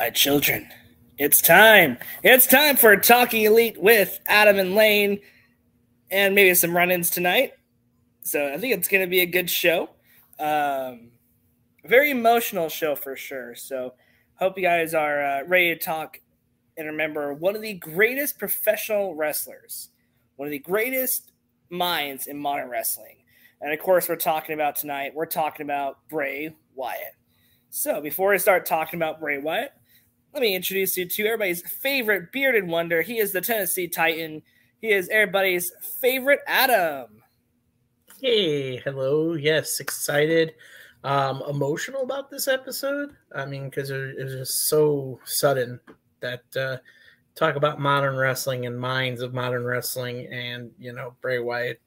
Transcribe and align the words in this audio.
My 0.00 0.08
children, 0.08 0.66
it's 1.18 1.42
time. 1.42 1.98
It's 2.22 2.46
time 2.46 2.78
for 2.78 2.96
Talking 2.96 3.42
Elite 3.42 3.78
with 3.78 4.18
Adam 4.24 4.58
and 4.58 4.74
Lane 4.74 5.20
and 6.10 6.34
maybe 6.34 6.54
some 6.54 6.74
run 6.74 6.90
ins 6.90 7.10
tonight. 7.10 7.52
So 8.22 8.50
I 8.50 8.56
think 8.56 8.74
it's 8.74 8.88
going 8.88 9.04
to 9.04 9.10
be 9.10 9.20
a 9.20 9.26
good 9.26 9.50
show. 9.50 9.90
Um, 10.38 11.10
very 11.84 12.12
emotional 12.12 12.70
show 12.70 12.94
for 12.94 13.14
sure. 13.14 13.54
So 13.54 13.92
hope 14.36 14.56
you 14.56 14.62
guys 14.62 14.94
are 14.94 15.22
uh, 15.22 15.42
ready 15.46 15.74
to 15.74 15.78
talk 15.78 16.18
and 16.78 16.86
remember 16.86 17.34
one 17.34 17.54
of 17.54 17.60
the 17.60 17.74
greatest 17.74 18.38
professional 18.38 19.14
wrestlers, 19.14 19.90
one 20.36 20.48
of 20.48 20.52
the 20.52 20.60
greatest 20.60 21.32
minds 21.68 22.26
in 22.26 22.38
modern 22.38 22.70
wrestling. 22.70 23.18
And 23.60 23.70
of 23.70 23.78
course, 23.80 24.08
we're 24.08 24.16
talking 24.16 24.54
about 24.54 24.76
tonight, 24.76 25.12
we're 25.14 25.26
talking 25.26 25.66
about 25.66 25.98
Bray 26.08 26.56
Wyatt. 26.74 27.16
So 27.68 28.00
before 28.00 28.32
I 28.32 28.38
start 28.38 28.64
talking 28.64 28.98
about 28.98 29.20
Bray 29.20 29.36
Wyatt, 29.36 29.74
let 30.32 30.40
me 30.42 30.54
introduce 30.54 30.96
you 30.96 31.06
to 31.06 31.26
everybody's 31.26 31.62
favorite 31.62 32.32
bearded 32.32 32.66
wonder. 32.66 33.02
He 33.02 33.18
is 33.18 33.32
the 33.32 33.40
Tennessee 33.40 33.88
Titan. 33.88 34.42
He 34.80 34.90
is 34.90 35.08
everybody's 35.08 35.72
favorite 36.00 36.40
Adam. 36.46 37.22
Hey, 38.20 38.76
hello. 38.76 39.34
Yes, 39.34 39.80
excited, 39.80 40.54
um, 41.04 41.42
emotional 41.48 42.02
about 42.02 42.30
this 42.30 42.48
episode. 42.48 43.16
I 43.34 43.46
mean, 43.46 43.70
because 43.70 43.90
it, 43.90 44.18
it 44.18 44.24
was 44.24 44.34
just 44.34 44.68
so 44.68 45.18
sudden 45.24 45.80
that 46.20 46.44
uh, 46.56 46.76
talk 47.34 47.56
about 47.56 47.80
modern 47.80 48.16
wrestling 48.16 48.66
and 48.66 48.78
minds 48.78 49.22
of 49.22 49.34
modern 49.34 49.64
wrestling, 49.64 50.28
and 50.32 50.70
you 50.78 50.92
know, 50.92 51.14
Bray 51.20 51.38
Wyatt 51.38 51.80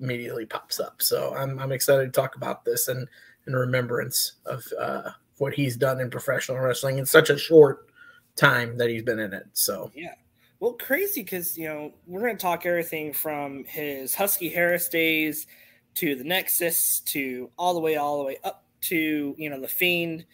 immediately 0.00 0.46
pops 0.46 0.80
up. 0.80 1.00
So 1.00 1.34
I'm 1.34 1.58
I'm 1.58 1.72
excited 1.72 2.12
to 2.12 2.20
talk 2.20 2.36
about 2.36 2.64
this 2.64 2.88
and 2.88 3.06
in 3.46 3.54
remembrance 3.54 4.32
of 4.46 4.64
uh, 4.78 5.10
what 5.38 5.54
he's 5.54 5.76
done 5.76 6.00
in 6.00 6.10
professional 6.10 6.58
wrestling 6.58 6.98
in 6.98 7.06
such 7.06 7.30
a 7.30 7.38
short 7.38 7.88
time 8.36 8.76
that 8.78 8.88
he's 8.88 9.02
been 9.02 9.18
in 9.18 9.32
it. 9.32 9.46
So 9.52 9.90
yeah. 9.94 10.14
Well, 10.60 10.72
crazy 10.72 11.22
because 11.22 11.58
you 11.58 11.68
know 11.68 11.92
we're 12.06 12.20
going 12.20 12.36
to 12.36 12.42
talk 12.42 12.64
everything 12.64 13.12
from 13.12 13.64
his 13.64 14.14
Husky 14.14 14.48
Harris 14.48 14.88
days 14.88 15.46
to 15.94 16.14
the 16.14 16.24
Nexus 16.24 17.00
to 17.00 17.50
all 17.58 17.74
the 17.74 17.80
way, 17.80 17.96
all 17.96 18.18
the 18.18 18.24
way 18.24 18.38
up 18.44 18.64
to 18.82 19.34
you 19.36 19.50
know 19.50 19.60
the 19.60 19.68
Fiend, 19.68 20.24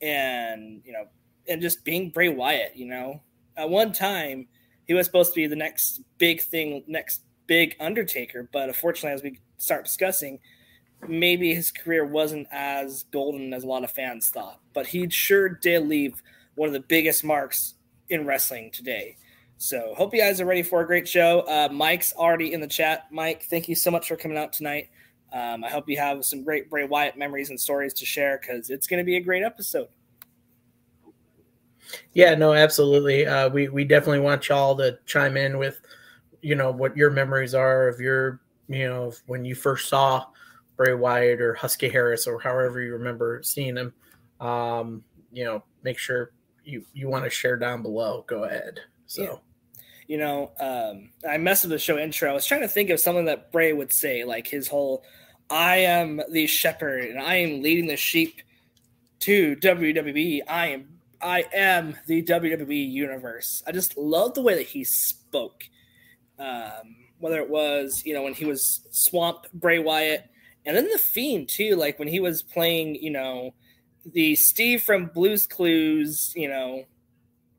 and 0.00 0.80
you 0.84 0.92
know, 0.92 1.06
and 1.48 1.60
just 1.60 1.84
being 1.84 2.10
Bray 2.10 2.28
Wyatt. 2.28 2.76
You 2.76 2.86
know, 2.86 3.20
at 3.56 3.68
one 3.68 3.92
time 3.92 4.46
he 4.86 4.94
was 4.94 5.06
supposed 5.06 5.32
to 5.32 5.36
be 5.36 5.46
the 5.46 5.56
next 5.56 6.02
big 6.18 6.40
thing, 6.40 6.84
next 6.86 7.22
big 7.46 7.74
Undertaker, 7.80 8.48
but 8.52 8.68
unfortunately, 8.68 9.14
as 9.14 9.22
we 9.22 9.40
start 9.58 9.84
discussing, 9.84 10.38
maybe 11.08 11.54
his 11.54 11.70
career 11.70 12.04
wasn't 12.04 12.46
as 12.50 13.04
golden 13.12 13.52
as 13.52 13.64
a 13.64 13.66
lot 13.66 13.84
of 13.84 13.90
fans 13.90 14.28
thought, 14.28 14.60
but 14.72 14.86
he 14.86 15.08
sure 15.08 15.48
did 15.48 15.86
leave 15.86 16.22
one 16.54 16.68
of 16.68 16.72
the 16.72 16.80
biggest 16.80 17.24
marks 17.24 17.74
in 18.08 18.26
wrestling 18.26 18.70
today. 18.72 19.16
So, 19.56 19.94
hope 19.96 20.12
you 20.12 20.20
guys 20.20 20.40
are 20.40 20.46
ready 20.46 20.62
for 20.62 20.80
a 20.80 20.86
great 20.86 21.08
show. 21.08 21.40
Uh, 21.40 21.68
Mike's 21.72 22.12
already 22.12 22.52
in 22.52 22.60
the 22.60 22.66
chat. 22.66 23.06
Mike, 23.10 23.44
thank 23.44 23.68
you 23.68 23.74
so 23.74 23.90
much 23.90 24.08
for 24.08 24.16
coming 24.16 24.36
out 24.36 24.52
tonight. 24.52 24.88
Um, 25.32 25.64
I 25.64 25.70
hope 25.70 25.88
you 25.88 25.96
have 25.96 26.24
some 26.24 26.44
great 26.44 26.70
Bray 26.70 26.84
Wyatt 26.84 27.16
memories 27.16 27.50
and 27.50 27.60
stories 27.60 27.92
to 27.94 28.06
share 28.06 28.38
because 28.40 28.70
it's 28.70 28.86
going 28.86 28.98
to 28.98 29.04
be 29.04 29.16
a 29.16 29.20
great 29.20 29.42
episode. 29.42 29.88
Yeah, 32.12 32.34
no, 32.34 32.52
absolutely. 32.54 33.26
Uh, 33.26 33.48
we 33.48 33.68
we 33.68 33.84
definitely 33.84 34.20
want 34.20 34.48
y'all 34.48 34.76
to 34.76 34.98
chime 35.06 35.36
in 35.36 35.58
with, 35.58 35.80
you 36.40 36.54
know, 36.54 36.70
what 36.70 36.96
your 36.96 37.10
memories 37.10 37.54
are 37.54 37.88
of 37.88 38.00
your, 38.00 38.40
you 38.68 38.86
know, 38.86 39.12
when 39.26 39.44
you 39.44 39.54
first 39.54 39.88
saw 39.88 40.26
Bray 40.76 40.94
Wyatt 40.94 41.40
or 41.40 41.54
Husky 41.54 41.88
Harris 41.88 42.26
or 42.26 42.40
however 42.40 42.80
you 42.80 42.92
remember 42.92 43.40
seeing 43.42 43.76
him, 43.76 43.94
um, 44.40 45.04
you 45.32 45.44
know, 45.44 45.62
make 45.82 45.98
sure 45.98 46.32
you 46.64 46.84
you 46.92 47.08
want 47.08 47.24
to 47.24 47.30
share 47.30 47.56
down 47.56 47.82
below. 47.82 48.24
Go 48.26 48.44
ahead. 48.44 48.80
So. 49.06 49.22
Yeah. 49.22 49.36
You 50.06 50.18
know, 50.18 50.52
um, 50.60 51.10
I 51.28 51.38
messed 51.38 51.64
with 51.64 51.70
the 51.70 51.78
show 51.78 51.96
intro. 51.98 52.30
I 52.30 52.34
was 52.34 52.44
trying 52.44 52.60
to 52.60 52.68
think 52.68 52.90
of 52.90 53.00
something 53.00 53.24
that 53.24 53.50
Bray 53.50 53.72
would 53.72 53.90
say, 53.90 54.22
like 54.22 54.46
his 54.46 54.68
whole 54.68 55.02
"I 55.48 55.76
am 55.78 56.20
the 56.30 56.46
shepherd 56.46 57.04
and 57.04 57.18
I 57.18 57.36
am 57.36 57.62
leading 57.62 57.86
the 57.86 57.96
sheep 57.96 58.42
to 59.20 59.56
WWE. 59.56 60.42
I 60.46 60.66
am 60.66 60.88
I 61.22 61.46
am 61.54 61.96
the 62.06 62.22
WWE 62.22 62.90
universe." 62.90 63.62
I 63.66 63.72
just 63.72 63.96
love 63.96 64.34
the 64.34 64.42
way 64.42 64.54
that 64.56 64.66
he 64.66 64.84
spoke. 64.84 65.64
Um, 66.38 66.96
whether 67.18 67.38
it 67.38 67.48
was 67.48 68.02
you 68.04 68.12
know 68.12 68.22
when 68.22 68.34
he 68.34 68.44
was 68.44 68.86
Swamp 68.90 69.46
Bray 69.54 69.78
Wyatt 69.78 70.28
and 70.66 70.76
then 70.76 70.88
the 70.90 70.98
Fiend 70.98 71.48
too, 71.48 71.76
like 71.76 71.98
when 71.98 72.08
he 72.08 72.20
was 72.20 72.42
playing, 72.42 72.96
you 72.96 73.10
know, 73.10 73.54
the 74.12 74.34
Steve 74.34 74.82
from 74.82 75.06
Blue's 75.06 75.46
Clues, 75.46 76.32
you 76.34 76.48
know, 76.48 76.84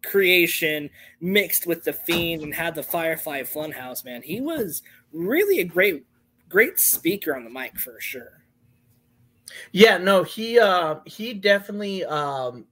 creation 0.03 0.89
mixed 1.19 1.65
with 1.65 1.83
the 1.83 1.93
Fiend 1.93 2.43
and 2.43 2.53
had 2.53 2.75
the 2.75 2.83
Firefly 2.83 3.41
Funhouse, 3.41 4.05
man. 4.05 4.21
He 4.21 4.41
was 4.41 4.81
really 5.11 5.59
a 5.59 5.63
great, 5.63 6.05
great 6.49 6.79
speaker 6.79 7.35
on 7.35 7.43
the 7.43 7.49
mic 7.49 7.79
for 7.79 7.99
sure. 7.99 8.43
Yeah, 9.71 9.97
no, 9.97 10.23
he 10.23 10.59
uh 10.59 10.95
he 11.05 11.33
definitely 11.33 12.03
um 12.05 12.65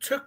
took 0.00 0.26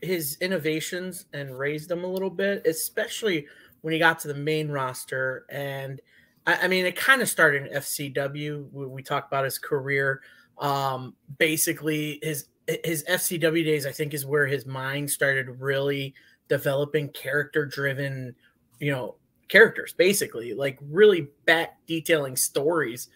his 0.00 0.36
innovations 0.40 1.26
and 1.32 1.58
raised 1.58 1.88
them 1.88 2.04
a 2.04 2.08
little 2.08 2.30
bit, 2.30 2.66
especially 2.66 3.46
when 3.82 3.92
he 3.92 3.98
got 3.98 4.18
to 4.20 4.28
the 4.28 4.34
main 4.34 4.68
roster 4.70 5.44
and 5.50 6.00
I, 6.46 6.64
I 6.64 6.68
mean, 6.68 6.86
it 6.86 6.96
kind 6.96 7.22
of 7.22 7.28
started 7.28 7.66
in 7.66 7.78
FCW. 7.78 8.68
We, 8.72 8.86
we 8.86 9.02
talked 9.02 9.30
about 9.30 9.44
his 9.44 9.58
career. 9.58 10.22
Um, 10.58 11.14
basically, 11.38 12.18
his 12.22 12.46
his 12.84 13.04
FCW 13.04 13.64
days, 13.64 13.86
I 13.86 13.92
think, 13.92 14.14
is 14.14 14.24
where 14.24 14.46
his 14.46 14.64
mind 14.64 15.10
started 15.10 15.60
really 15.60 16.14
developing 16.48 17.08
character 17.10 17.66
driven, 17.66 18.34
you 18.78 18.90
know, 18.90 19.16
characters. 19.48 19.92
Basically, 19.92 20.54
like 20.54 20.78
really 20.80 21.28
back 21.44 21.76
detailing 21.86 22.36
stories 22.36 23.08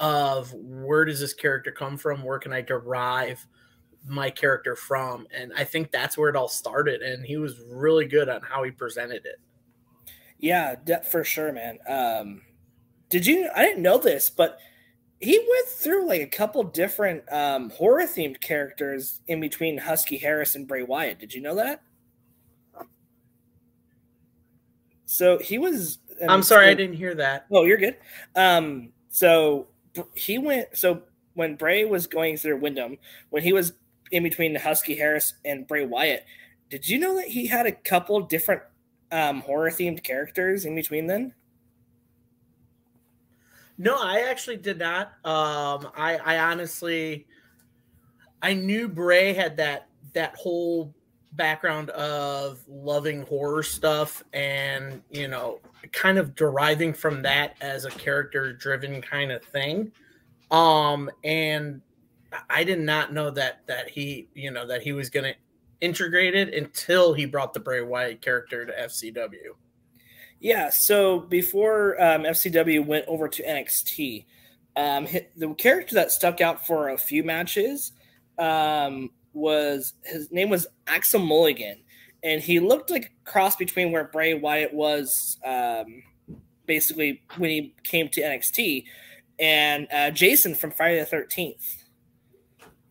of 0.00 0.52
where 0.54 1.04
does 1.04 1.20
this 1.20 1.34
character 1.34 1.70
come 1.70 1.96
from? 1.96 2.22
Where 2.22 2.38
can 2.38 2.52
I 2.52 2.60
derive 2.60 3.46
my 4.06 4.30
character 4.30 4.76
from? 4.76 5.26
And 5.36 5.52
I 5.56 5.64
think 5.64 5.90
that's 5.90 6.18
where 6.18 6.28
it 6.28 6.36
all 6.36 6.48
started. 6.48 7.00
And 7.02 7.24
he 7.24 7.36
was 7.36 7.60
really 7.70 8.06
good 8.06 8.28
on 8.28 8.42
how 8.42 8.62
he 8.64 8.70
presented 8.70 9.24
it. 9.24 9.40
Yeah, 10.38 10.74
for 11.10 11.24
sure, 11.24 11.52
man. 11.52 11.78
Um, 11.88 12.42
did 13.08 13.26
you? 13.26 13.48
I 13.54 13.62
didn't 13.62 13.82
know 13.82 13.98
this, 13.98 14.30
but 14.30 14.58
he 15.20 15.38
went 15.38 15.68
through 15.68 16.06
like 16.06 16.20
a 16.20 16.26
couple 16.26 16.62
different 16.64 17.30
um, 17.32 17.70
horror 17.70 18.02
themed 18.02 18.40
characters 18.40 19.20
in 19.26 19.40
between 19.40 19.78
Husky 19.78 20.18
Harris 20.18 20.54
and 20.54 20.68
Bray 20.68 20.82
Wyatt. 20.82 21.18
Did 21.18 21.32
you 21.32 21.40
know 21.40 21.54
that? 21.54 21.82
So 25.06 25.38
he 25.38 25.58
was. 25.58 25.98
I'm 26.28 26.42
sorry, 26.42 26.66
so, 26.66 26.70
I 26.70 26.74
didn't 26.74 26.96
hear 26.96 27.14
that. 27.14 27.46
Oh, 27.50 27.64
you're 27.64 27.78
good. 27.78 27.96
Um, 28.36 28.90
so 29.10 29.68
he 30.14 30.38
went. 30.38 30.76
So 30.76 31.02
when 31.34 31.56
Bray 31.56 31.84
was 31.84 32.06
going 32.06 32.36
through 32.36 32.58
Windham, 32.58 32.98
when 33.30 33.42
he 33.42 33.52
was 33.52 33.72
in 34.10 34.22
between 34.22 34.54
Husky 34.54 34.96
Harris 34.96 35.34
and 35.44 35.66
Bray 35.66 35.86
Wyatt, 35.86 36.24
did 36.68 36.88
you 36.88 36.98
know 36.98 37.16
that 37.16 37.28
he 37.28 37.46
had 37.46 37.66
a 37.66 37.72
couple 37.72 38.20
different 38.20 38.62
um, 39.12 39.40
horror 39.40 39.70
themed 39.70 40.02
characters 40.02 40.64
in 40.64 40.74
between 40.74 41.06
then? 41.06 41.32
No, 43.76 43.96
I 44.00 44.20
actually 44.28 44.58
did 44.58 44.78
not. 44.78 45.08
Um, 45.24 45.90
I, 45.96 46.18
I 46.24 46.38
honestly, 46.50 47.26
I 48.42 48.54
knew 48.54 48.88
Bray 48.88 49.32
had 49.32 49.56
that 49.56 49.88
that 50.12 50.36
whole 50.36 50.94
background 51.36 51.90
of 51.90 52.60
loving 52.68 53.22
horror 53.22 53.62
stuff 53.62 54.22
and 54.32 55.02
you 55.10 55.26
know 55.26 55.58
kind 55.92 56.16
of 56.16 56.34
deriving 56.34 56.92
from 56.92 57.22
that 57.22 57.56
as 57.60 57.84
a 57.84 57.90
character 57.90 58.52
driven 58.52 59.02
kind 59.02 59.32
of 59.32 59.42
thing 59.42 59.90
um 60.52 61.10
and 61.24 61.80
i 62.48 62.62
did 62.62 62.78
not 62.78 63.12
know 63.12 63.30
that 63.30 63.66
that 63.66 63.88
he 63.88 64.28
you 64.34 64.50
know 64.52 64.66
that 64.66 64.80
he 64.80 64.92
was 64.92 65.10
going 65.10 65.24
to 65.24 65.34
integrate 65.80 66.36
it 66.36 66.54
until 66.54 67.12
he 67.12 67.26
brought 67.26 67.52
the 67.52 67.60
bray 67.60 67.80
wyatt 67.80 68.22
character 68.22 68.64
to 68.64 68.72
fcw 68.72 69.34
yeah, 70.40 70.70
so 70.70 71.20
before 71.20 72.00
um, 72.02 72.22
FCW 72.22 72.84
went 72.84 73.06
over 73.08 73.28
to 73.28 73.42
NXT, 73.42 74.26
um, 74.76 75.06
the 75.36 75.54
character 75.54 75.94
that 75.94 76.10
stuck 76.10 76.40
out 76.40 76.66
for 76.66 76.90
a 76.90 76.98
few 76.98 77.22
matches 77.22 77.92
um, 78.38 79.10
was 79.32 79.94
his 80.04 80.30
name 80.32 80.50
was 80.50 80.66
Axel 80.86 81.20
Mulligan, 81.20 81.78
and 82.22 82.42
he 82.42 82.60
looked 82.60 82.90
like 82.90 83.04
a 83.04 83.30
cross 83.30 83.56
between 83.56 83.92
where 83.92 84.04
Bray 84.04 84.34
Wyatt 84.34 84.74
was 84.74 85.38
um, 85.44 86.02
basically 86.66 87.22
when 87.36 87.50
he 87.50 87.74
came 87.84 88.08
to 88.10 88.20
NXT, 88.20 88.84
and 89.38 89.86
uh, 89.92 90.10
Jason 90.10 90.54
from 90.54 90.72
Friday 90.72 90.98
the 90.98 91.06
Thirteenth. 91.06 91.84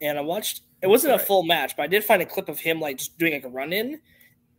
And 0.02 0.18
I 0.18 0.22
watched. 0.22 0.62
It 0.82 0.88
wasn't 0.88 1.16
a 1.16 1.20
full 1.20 1.44
match, 1.44 1.78
but 1.78 1.84
I 1.84 1.88
did 1.88 2.04
find 2.04 2.22
a 2.22 2.26
clip 2.26 2.50
of 2.50 2.60
him 2.60 2.82
like 2.82 2.98
just 2.98 3.18
doing 3.18 3.34
like 3.34 3.46
a 3.46 3.50
run 3.50 3.72
in 3.72 4.02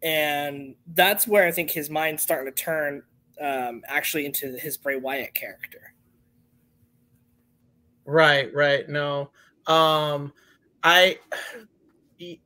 and 0.04 0.74
that's 0.88 1.26
where 1.26 1.46
I 1.46 1.50
think 1.50 1.70
his 1.70 1.88
mind's 1.88 2.22
starting 2.22 2.52
to 2.52 2.62
turn 2.62 3.02
um, 3.40 3.82
actually 3.88 4.26
into 4.26 4.56
his 4.58 4.76
Bray 4.76 4.96
Wyatt 4.96 5.34
character. 5.34 5.94
Right, 8.04 8.54
right. 8.54 8.86
No, 8.88 9.30
um, 9.66 10.32
I 10.82 11.18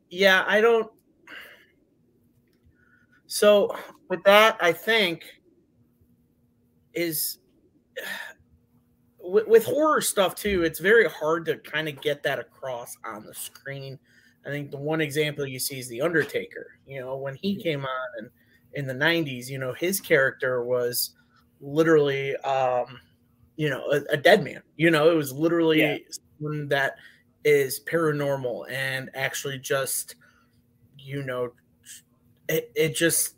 yeah, 0.09 0.45
I 0.47 0.61
don't. 0.61 0.91
So 3.27 3.77
with 4.09 4.23
that, 4.23 4.57
I 4.61 4.73
think 4.73 5.25
is 6.95 7.39
with, 9.21 9.49
with 9.49 9.65
horror 9.65 10.01
stuff 10.01 10.37
too. 10.37 10.63
It's 10.63 10.79
very 10.79 11.09
hard 11.09 11.45
to 11.47 11.59
kind 11.59 11.89
of 11.89 12.01
get 12.01 12.23
that 12.23 12.39
across 12.39 12.97
on 13.05 13.25
the 13.25 13.35
screen. 13.35 13.99
I 14.49 14.51
think 14.51 14.71
the 14.71 14.79
one 14.79 15.03
example 15.03 15.47
you 15.47 15.59
see 15.59 15.79
is 15.79 15.89
the 15.89 16.01
Undertaker. 16.01 16.79
You 16.87 17.01
know, 17.01 17.17
when 17.17 17.35
he 17.35 17.55
came 17.55 17.85
on 17.85 18.09
and 18.19 18.31
in 18.73 18.87
the 18.87 18.95
'90s, 18.95 19.49
you 19.49 19.59
know, 19.59 19.75
his 19.75 20.01
character 20.01 20.65
was 20.65 21.11
literally, 21.61 22.35
um, 22.37 22.99
you 23.57 23.69
know, 23.69 23.85
a, 23.93 24.15
a 24.15 24.17
dead 24.17 24.43
man. 24.43 24.63
You 24.77 24.91
know, 24.91 25.11
it 25.11 25.15
was 25.15 25.33
literally 25.33 25.81
yeah. 25.81 25.99
someone 26.39 26.69
that 26.69 26.95
is 27.45 27.81
paranormal 27.81 28.71
and 28.71 29.11
actually 29.15 29.59
just, 29.59 30.15
you 30.99 31.23
know, 31.23 31.53
it, 32.49 32.73
it 32.75 32.97
just 32.97 33.35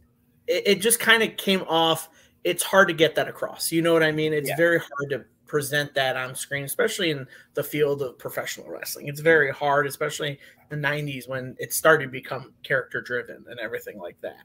it, 0.46 0.62
it 0.66 0.80
just 0.80 1.00
kind 1.00 1.24
of 1.24 1.36
came 1.36 1.62
off. 1.62 2.08
It's 2.44 2.62
hard 2.62 2.86
to 2.86 2.94
get 2.94 3.16
that 3.16 3.26
across. 3.26 3.72
You 3.72 3.82
know 3.82 3.92
what 3.92 4.04
I 4.04 4.12
mean? 4.12 4.32
It's 4.32 4.48
yeah. 4.48 4.56
very 4.56 4.78
hard 4.78 5.10
to 5.10 5.24
present 5.46 5.92
that 5.94 6.16
on 6.16 6.32
screen, 6.36 6.62
especially 6.62 7.10
in 7.10 7.26
the 7.54 7.64
field 7.64 8.02
of 8.02 8.16
professional 8.16 8.70
wrestling. 8.70 9.08
It's 9.08 9.18
very 9.18 9.50
hard, 9.50 9.84
especially 9.88 10.38
the 10.70 10.76
90s 10.76 11.28
when 11.28 11.56
it 11.58 11.72
started 11.75 12.06
to 12.06 12.11
become 12.11 12.52
character 12.62 13.00
driven 13.00 13.44
and 13.49 13.61
everything 13.61 13.99
like 13.99 14.19
that. 14.22 14.38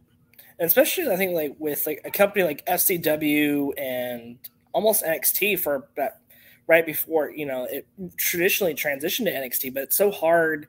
And 0.59 0.67
especially, 0.67 1.09
I 1.09 1.15
think, 1.15 1.33
like 1.33 1.55
with 1.59 1.85
like 1.85 2.01
a 2.03 2.11
company 2.11 2.43
like 2.43 2.65
FCW 2.65 3.71
and 3.77 4.37
almost 4.73 5.03
NXT 5.03 5.59
for 5.59 5.87
that 5.95 6.19
right 6.67 6.85
before 6.85 7.29
you 7.29 7.45
know 7.45 7.65
it 7.65 7.87
traditionally 8.17 8.73
transitioned 8.73 9.25
to 9.25 9.31
NXT, 9.31 9.73
but 9.73 9.83
it's 9.83 9.97
so 9.97 10.11
hard, 10.11 10.67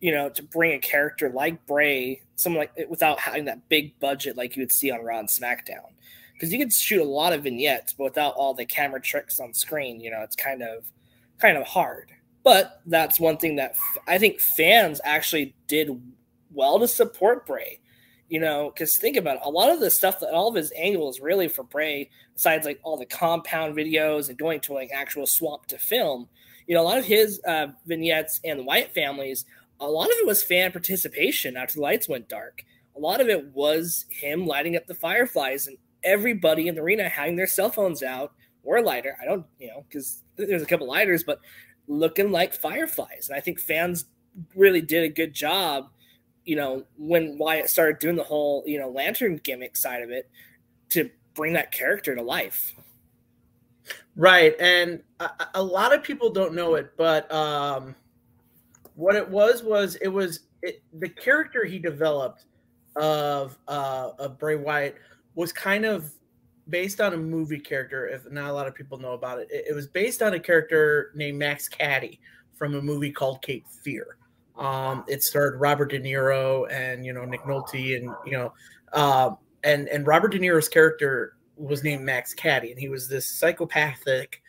you 0.00 0.12
know, 0.12 0.28
to 0.30 0.42
bring 0.42 0.72
a 0.72 0.78
character 0.78 1.30
like 1.30 1.64
Bray, 1.66 2.22
someone 2.36 2.60
like 2.60 2.72
it 2.76 2.90
without 2.90 3.20
having 3.20 3.44
that 3.46 3.68
big 3.68 3.98
budget 4.00 4.36
like 4.36 4.56
you 4.56 4.62
would 4.62 4.72
see 4.72 4.90
on 4.90 5.04
Raw 5.04 5.20
and 5.20 5.28
SmackDown, 5.28 5.92
because 6.32 6.52
you 6.52 6.58
could 6.58 6.72
shoot 6.72 7.00
a 7.00 7.04
lot 7.04 7.32
of 7.32 7.44
vignettes, 7.44 7.92
but 7.92 8.04
without 8.04 8.34
all 8.34 8.54
the 8.54 8.64
camera 8.66 9.00
tricks 9.00 9.40
on 9.40 9.52
screen, 9.52 10.00
you 10.00 10.10
know, 10.10 10.22
it's 10.22 10.36
kind 10.36 10.62
of 10.62 10.90
kind 11.38 11.56
of 11.56 11.66
hard. 11.66 12.12
But 12.48 12.80
that's 12.86 13.20
one 13.20 13.36
thing 13.36 13.56
that 13.56 13.72
f- 13.72 13.98
I 14.06 14.18
think 14.18 14.40
fans 14.40 15.00
actually 15.04 15.54
did 15.66 15.90
well 16.50 16.78
to 16.78 16.88
support 16.88 17.46
Bray 17.46 17.80
you 18.28 18.40
know, 18.40 18.70
because 18.70 18.96
think 18.96 19.16
about 19.16 19.36
it, 19.36 19.42
a 19.44 19.50
lot 19.50 19.70
of 19.70 19.80
the 19.80 19.90
stuff 19.90 20.20
that 20.20 20.32
all 20.32 20.48
of 20.48 20.54
his 20.54 20.72
angles 20.76 21.20
really 21.20 21.48
for 21.48 21.62
Bray, 21.64 22.10
besides 22.34 22.66
like 22.66 22.78
all 22.82 22.96
the 22.96 23.06
compound 23.06 23.74
videos 23.74 24.28
and 24.28 24.36
going 24.36 24.60
to 24.60 24.74
like 24.74 24.90
actual 24.94 25.26
swamp 25.26 25.66
to 25.66 25.78
film, 25.78 26.28
you 26.66 26.74
know, 26.74 26.82
a 26.82 26.84
lot 26.84 26.98
of 26.98 27.06
his 27.06 27.40
uh, 27.46 27.68
vignettes 27.86 28.40
and 28.44 28.60
the 28.60 28.64
Wyatt 28.64 28.92
families, 28.92 29.46
a 29.80 29.88
lot 29.88 30.06
of 30.06 30.16
it 30.18 30.26
was 30.26 30.42
fan 30.42 30.72
participation 30.72 31.56
after 31.56 31.76
the 31.76 31.80
lights 31.80 32.08
went 32.08 32.28
dark. 32.28 32.62
A 32.96 33.00
lot 33.00 33.20
of 33.20 33.28
it 33.28 33.46
was 33.54 34.04
him 34.10 34.46
lighting 34.46 34.76
up 34.76 34.86
the 34.86 34.94
fireflies 34.94 35.66
and 35.66 35.78
everybody 36.04 36.68
in 36.68 36.74
the 36.74 36.82
arena 36.82 37.08
having 37.08 37.36
their 37.36 37.46
cell 37.46 37.70
phones 37.70 38.02
out 38.02 38.34
or 38.62 38.82
lighter. 38.82 39.16
I 39.22 39.24
don't, 39.24 39.46
you 39.58 39.68
know, 39.68 39.86
because 39.88 40.22
there's 40.36 40.62
a 40.62 40.66
couple 40.66 40.86
lighters, 40.86 41.24
but 41.24 41.40
looking 41.88 42.30
like 42.30 42.54
fireflies. 42.54 43.28
And 43.28 43.36
I 43.36 43.40
think 43.40 43.58
fans 43.58 44.04
really 44.54 44.80
did 44.80 45.02
a 45.04 45.08
good 45.08 45.34
job 45.34 45.90
you 46.48 46.56
know, 46.56 46.82
when 46.96 47.36
Wyatt 47.36 47.68
started 47.68 47.98
doing 47.98 48.16
the 48.16 48.22
whole, 48.22 48.64
you 48.66 48.78
know, 48.78 48.88
lantern 48.88 49.38
gimmick 49.44 49.76
side 49.76 50.02
of 50.02 50.08
it 50.08 50.30
to 50.88 51.10
bring 51.34 51.52
that 51.52 51.72
character 51.72 52.16
to 52.16 52.22
life. 52.22 52.74
Right. 54.16 54.54
And 54.58 55.02
a, 55.20 55.30
a 55.56 55.62
lot 55.62 55.94
of 55.94 56.02
people 56.02 56.30
don't 56.30 56.54
know 56.54 56.76
it, 56.76 56.92
but 56.96 57.30
um, 57.30 57.94
what 58.94 59.14
it 59.14 59.28
was 59.28 59.62
was 59.62 59.96
it 59.96 60.08
was 60.08 60.40
it, 60.62 60.82
the 60.94 61.10
character 61.10 61.66
he 61.66 61.78
developed 61.78 62.46
of 62.96 63.58
uh, 63.68 64.12
of 64.18 64.38
Bray 64.38 64.56
Wyatt 64.56 64.96
was 65.34 65.52
kind 65.52 65.84
of 65.84 66.10
based 66.68 67.00
on 67.00 67.14
a 67.14 67.16
movie 67.16 67.58
character. 67.58 68.06
If 68.06 68.30
not 68.30 68.50
a 68.50 68.52
lot 68.52 68.66
of 68.66 68.74
people 68.74 68.98
know 68.98 69.12
about 69.12 69.38
it, 69.40 69.48
it, 69.50 69.66
it 69.70 69.74
was 69.74 69.86
based 69.86 70.22
on 70.22 70.34
a 70.34 70.40
character 70.40 71.12
named 71.14 71.38
Max 71.38 71.68
Cady 71.68 72.20
from 72.54 72.74
a 72.74 72.82
movie 72.82 73.12
called 73.12 73.42
Cape 73.42 73.66
Fear. 73.68 74.16
Um, 74.56 75.04
it 75.06 75.22
starred 75.22 75.60
Robert 75.60 75.86
De 75.86 76.00
Niro 76.00 76.70
and 76.70 77.06
you 77.06 77.12
know 77.12 77.24
Nick 77.24 77.42
Nolte 77.42 77.96
and 77.96 78.12
you 78.26 78.32
know 78.32 78.52
uh, 78.92 79.30
and 79.62 79.88
and 79.88 80.06
Robert 80.06 80.32
De 80.32 80.38
Niro's 80.38 80.68
character 80.68 81.36
was 81.56 81.84
named 81.84 82.04
Max 82.04 82.34
Cady 82.34 82.70
and 82.70 82.80
he 82.80 82.88
was 82.88 83.08
this 83.08 83.26
psychopathic 83.26 84.42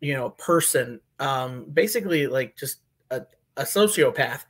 you 0.00 0.12
know 0.12 0.30
person 0.30 1.00
um, 1.18 1.64
basically 1.72 2.26
like 2.26 2.56
just 2.56 2.80
a, 3.10 3.22
a 3.56 3.62
sociopath 3.62 4.44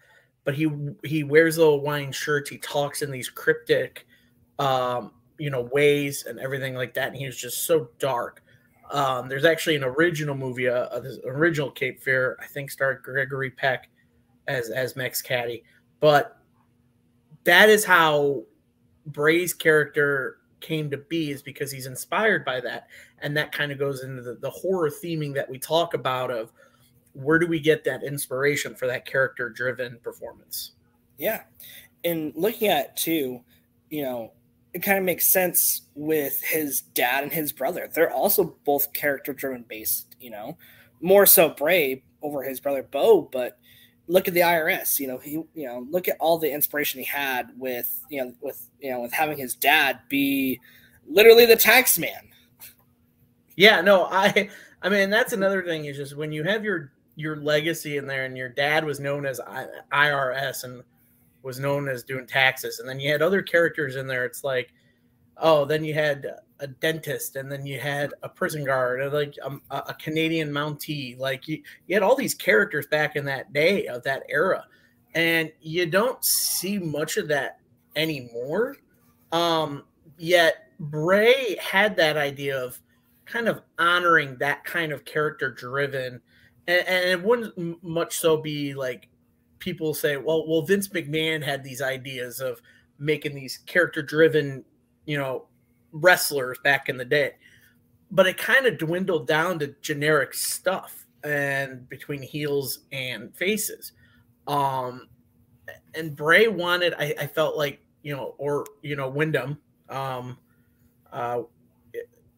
but 0.45 0.55
he 0.55 0.69
he 1.05 1.23
wears 1.23 1.59
little 1.59 1.81
wine 1.81 2.11
shirts 2.11 2.51
he 2.51 2.59
talks 2.59 3.03
in 3.03 3.11
these 3.11 3.29
cryptic 3.29 4.07
um, 4.59 5.13
you 5.39 5.51
know 5.51 5.69
ways 5.73 6.27
and 6.27 6.39
everything 6.39 6.75
like 6.75 6.95
that 6.95 7.09
and 7.09 7.17
he 7.17 7.27
was 7.27 7.37
just 7.37 7.65
so 7.65 7.89
dark. 7.99 8.43
Um, 8.91 9.29
there's 9.29 9.47
actually 9.47 9.77
an 9.77 9.85
original 9.85 10.35
movie, 10.35 10.69
uh, 10.69 10.85
uh, 10.87 11.01
this 11.01 11.19
original 11.25 11.71
Cape 11.71 12.01
Fear, 12.03 12.39
I 12.43 12.47
think 12.47 12.71
starred 12.71 13.03
Gregory 13.03 13.51
Peck, 13.51 13.89
as 14.49 14.71
as 14.71 14.97
Max 14.97 15.23
Cady, 15.23 15.65
but 16.01 16.39
that 17.45 17.69
is 17.69 17.85
how 17.85 18.43
Bray's 19.07 19.55
character 19.55 20.39
came 20.61 20.91
to 20.91 20.97
be 20.97 21.31
is 21.31 21.43
because 21.43 21.71
he's 21.71 21.87
inspired 21.87 22.45
by 22.45 22.61
that, 22.61 22.87
and 23.21 23.37
that 23.37 23.53
kind 23.53 23.73
of 23.73 23.79
goes 23.79 24.03
into 24.03 24.23
the, 24.23 24.35
the 24.35 24.51
horror 24.51 24.91
theming 24.91 25.35
that 25.35 25.49
we 25.49 25.59
talk 25.59 25.95
about 25.95 26.31
of 26.31 26.53
where 27.15 27.39
do 27.39 27.47
we 27.47 27.61
get 27.61 27.85
that 27.85 28.03
inspiration 28.03 28.75
for 28.75 28.87
that 28.87 29.05
character 29.05 29.51
driven 29.51 29.99
performance. 30.03 30.73
Yeah, 31.19 31.43
and 32.05 32.33
looking 32.35 32.69
at 32.69 32.97
too, 32.97 33.41
you 33.91 34.03
know, 34.03 34.33
it 34.75 34.83
kind 34.83 34.99
of 34.99 35.05
makes 35.05 35.33
sense 35.33 35.83
with 35.95 36.43
his 36.43 36.81
dad 36.95 37.23
and 37.23 37.33
his 37.33 37.53
brother. 37.53 37.91
They're 37.93 38.13
also 38.13 38.57
both 38.65 38.93
character 38.93 39.33
driven 39.33 39.65
based, 39.69 40.17
you 40.21 40.31
know, 40.31 40.57
more 41.01 41.27
so 41.27 41.51
Bray 41.51 42.03
over 42.23 42.43
his 42.43 42.61
brother 42.61 42.83
Bo, 42.83 43.23
but 43.23 43.59
look 44.07 44.29
at 44.29 44.35
the 44.35 44.41
IRS. 44.41 44.99
You 44.99 45.09
know, 45.09 45.19
he 45.19 45.33
you 45.55 45.67
know 45.67 45.87
look 45.91 46.09
at 46.09 46.17
all 46.21 46.39
the 46.39 46.53
inspiration 46.53 47.01
he 47.01 47.07
had 47.07 47.51
with 47.57 48.05
you 48.09 48.25
know 48.25 48.33
with 48.41 48.69
you 48.81 48.91
know 48.91 49.01
with 49.01 49.13
having 49.13 49.39
his 49.39 49.55
dad 49.55 50.01
be 50.09 50.61
literally 51.07 51.47
the 51.47 51.57
tax 51.57 51.99
man. 51.99 52.29
Yeah, 53.57 53.81
no, 53.81 54.05
I 54.11 54.49
I 54.83 54.89
mean 54.89 55.11
that's 55.11 55.33
another 55.33 55.63
thing 55.63 55.85
is 55.85 55.97
just 55.97 56.17
when 56.17 56.33
you 56.33 56.45
have 56.45 56.65
your 56.65 56.93
your 57.17 57.37
legacy 57.37 57.99
in 57.99 58.07
there 58.07 58.25
and 58.25 58.39
your 58.39 58.49
dad 58.49 58.85
was 58.85 59.01
known 59.01 59.27
as 59.27 59.41
IRS 59.93 60.65
and 60.65 60.83
was 61.43 61.59
known 61.59 61.89
as 61.89 62.03
doing 62.03 62.27
taxes 62.27 62.79
and 62.79 62.89
then 62.89 63.01
you 63.01 63.11
had 63.11 63.23
other 63.23 63.43
characters 63.43 63.97
in 63.97 64.07
there 64.07 64.25
it's 64.25 64.45
like 64.45 64.73
oh 65.39 65.65
then 65.65 65.85
you 65.85 65.95
had 65.95 66.27
a 66.63 66.67
dentist 66.69 67.35
and 67.35 67.51
then 67.51 67.67
you 67.67 67.79
had 67.79 68.15
a 68.23 68.29
prison 68.29 68.65
guard 68.65 69.03
and 69.03 69.13
like 69.13 69.35
um, 69.43 69.61
a, 69.71 69.83
a 69.89 69.95
Canadian 69.95 70.51
Mountie. 70.51 71.19
Like 71.19 71.49
you, 71.49 71.61
you 71.87 71.95
had 71.95 72.05
all 72.05 72.15
these 72.15 72.35
characters 72.35 72.87
back 72.87 73.17
in 73.17 73.25
that 73.27 73.53
day 73.53 73.87
of 73.89 74.03
that 74.05 74.23
era, 74.29 74.65
and 75.15 75.53
you 75.61 75.87
don't 75.87 76.25
see 76.25 76.79
much 76.79 77.17
of 77.17 77.29
that 77.29 77.59
anymore. 77.97 78.77
Um, 79.33 79.83
yet 80.19 80.69
Bray 80.79 81.57
had 81.61 81.97
that 81.97 82.17
idea 82.17 82.63
of 82.63 82.79
kind 83.25 83.49
of 83.49 83.63
honoring 83.79 84.37
that 84.39 84.65
kind 84.65 84.93
of 84.93 85.05
character 85.05 85.51
driven, 85.51 86.21
and, 86.69 86.87
and 86.87 87.11
it 87.11 87.23
wouldn't 87.23 87.83
much 87.83 88.19
so 88.19 88.37
be 88.37 88.73
like 88.73 89.09
people 89.63 89.95
say, 89.95 90.17
well, 90.17 90.45
well, 90.49 90.63
Vince 90.63 90.89
McMahon 90.89 91.41
had 91.41 91.63
these 91.63 91.81
ideas 91.81 92.41
of 92.41 92.61
making 92.99 93.33
these 93.33 93.59
character 93.59 94.03
driven, 94.03 94.65
you 95.07 95.17
know, 95.17 95.47
wrestlers 95.93 96.59
back 96.65 96.89
in 96.89 96.97
the 96.97 97.05
day. 97.05 97.35
But 98.11 98.27
it 98.27 98.37
kind 98.37 98.67
of 98.67 98.77
dwindled 98.77 99.29
down 99.29 99.61
to 99.61 99.69
generic 99.81 100.35
stuff 100.35 101.07
and 101.23 101.89
between 101.89 102.23
heels 102.23 102.81
and 102.91 103.33
faces. 103.37 103.93
Um, 104.49 105.09
and 105.95 106.17
Bray 106.17 106.49
wanted, 106.49 106.95
I, 106.99 107.15
I 107.21 107.27
felt 107.29 107.57
like, 107.57 107.81
you 108.03 108.17
know, 108.17 108.35
or, 108.39 108.67
you 108.83 108.97
know, 108.97 109.09
Windham, 109.09 109.59
um, 109.89 110.39
uh, 111.13 111.43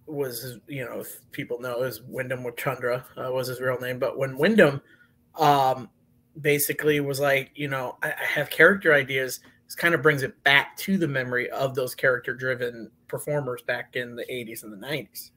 was, 0.06 0.58
you 0.68 0.84
know, 0.84 1.00
if 1.00 1.20
people 1.32 1.58
know 1.58 1.84
is 1.84 2.02
Windham 2.02 2.44
Rotunda 2.44 3.06
uh, 3.16 3.32
was 3.32 3.48
his 3.48 3.62
real 3.62 3.80
name. 3.80 3.98
But 3.98 4.18
when 4.18 4.36
Windham, 4.36 4.82
um, 5.38 5.88
basically 6.40 7.00
was 7.00 7.20
like, 7.20 7.50
you 7.54 7.68
know, 7.68 7.96
I, 8.02 8.08
I 8.08 8.24
have 8.26 8.50
character 8.50 8.92
ideas 8.92 9.40
this 9.64 9.74
kind 9.74 9.94
of 9.94 10.02
brings 10.02 10.22
it 10.22 10.42
back 10.44 10.76
to 10.76 10.98
the 10.98 11.08
memory 11.08 11.50
of 11.50 11.74
those 11.74 11.94
character 11.94 12.34
driven 12.34 12.90
performers 13.08 13.62
back 13.62 13.96
in 13.96 14.14
the 14.14 14.24
80s 14.24 14.62
and 14.62 14.72
the 14.72 14.86
90s 14.86 15.30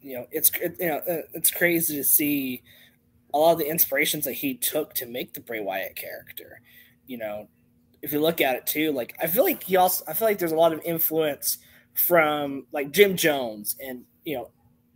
you 0.00 0.14
know 0.14 0.26
it's 0.30 0.50
it, 0.60 0.76
you 0.78 0.88
know 0.88 0.98
uh, 0.98 1.22
it's 1.34 1.50
crazy 1.50 1.96
to 1.96 2.04
see 2.04 2.62
a 3.34 3.38
lot 3.38 3.52
of 3.52 3.58
the 3.58 3.68
inspirations 3.68 4.24
that 4.24 4.32
he 4.32 4.54
took 4.54 4.94
to 4.94 5.06
make 5.06 5.34
the 5.34 5.40
Bray 5.40 5.60
Wyatt 5.60 5.96
character 5.96 6.60
you 7.06 7.18
know. 7.18 7.48
If 8.00 8.12
you 8.12 8.20
look 8.20 8.40
at 8.40 8.54
it 8.54 8.64
too 8.64 8.92
like 8.92 9.16
I 9.20 9.26
feel 9.26 9.42
like 9.42 9.64
he 9.64 9.76
also 9.76 10.04
I 10.06 10.12
feel 10.12 10.28
like 10.28 10.38
there's 10.38 10.52
a 10.52 10.56
lot 10.56 10.72
of 10.72 10.80
influence 10.84 11.58
from 11.94 12.64
like 12.70 12.92
Jim 12.92 13.16
Jones 13.16 13.74
and 13.80 14.04
you 14.24 14.36
know 14.36 14.50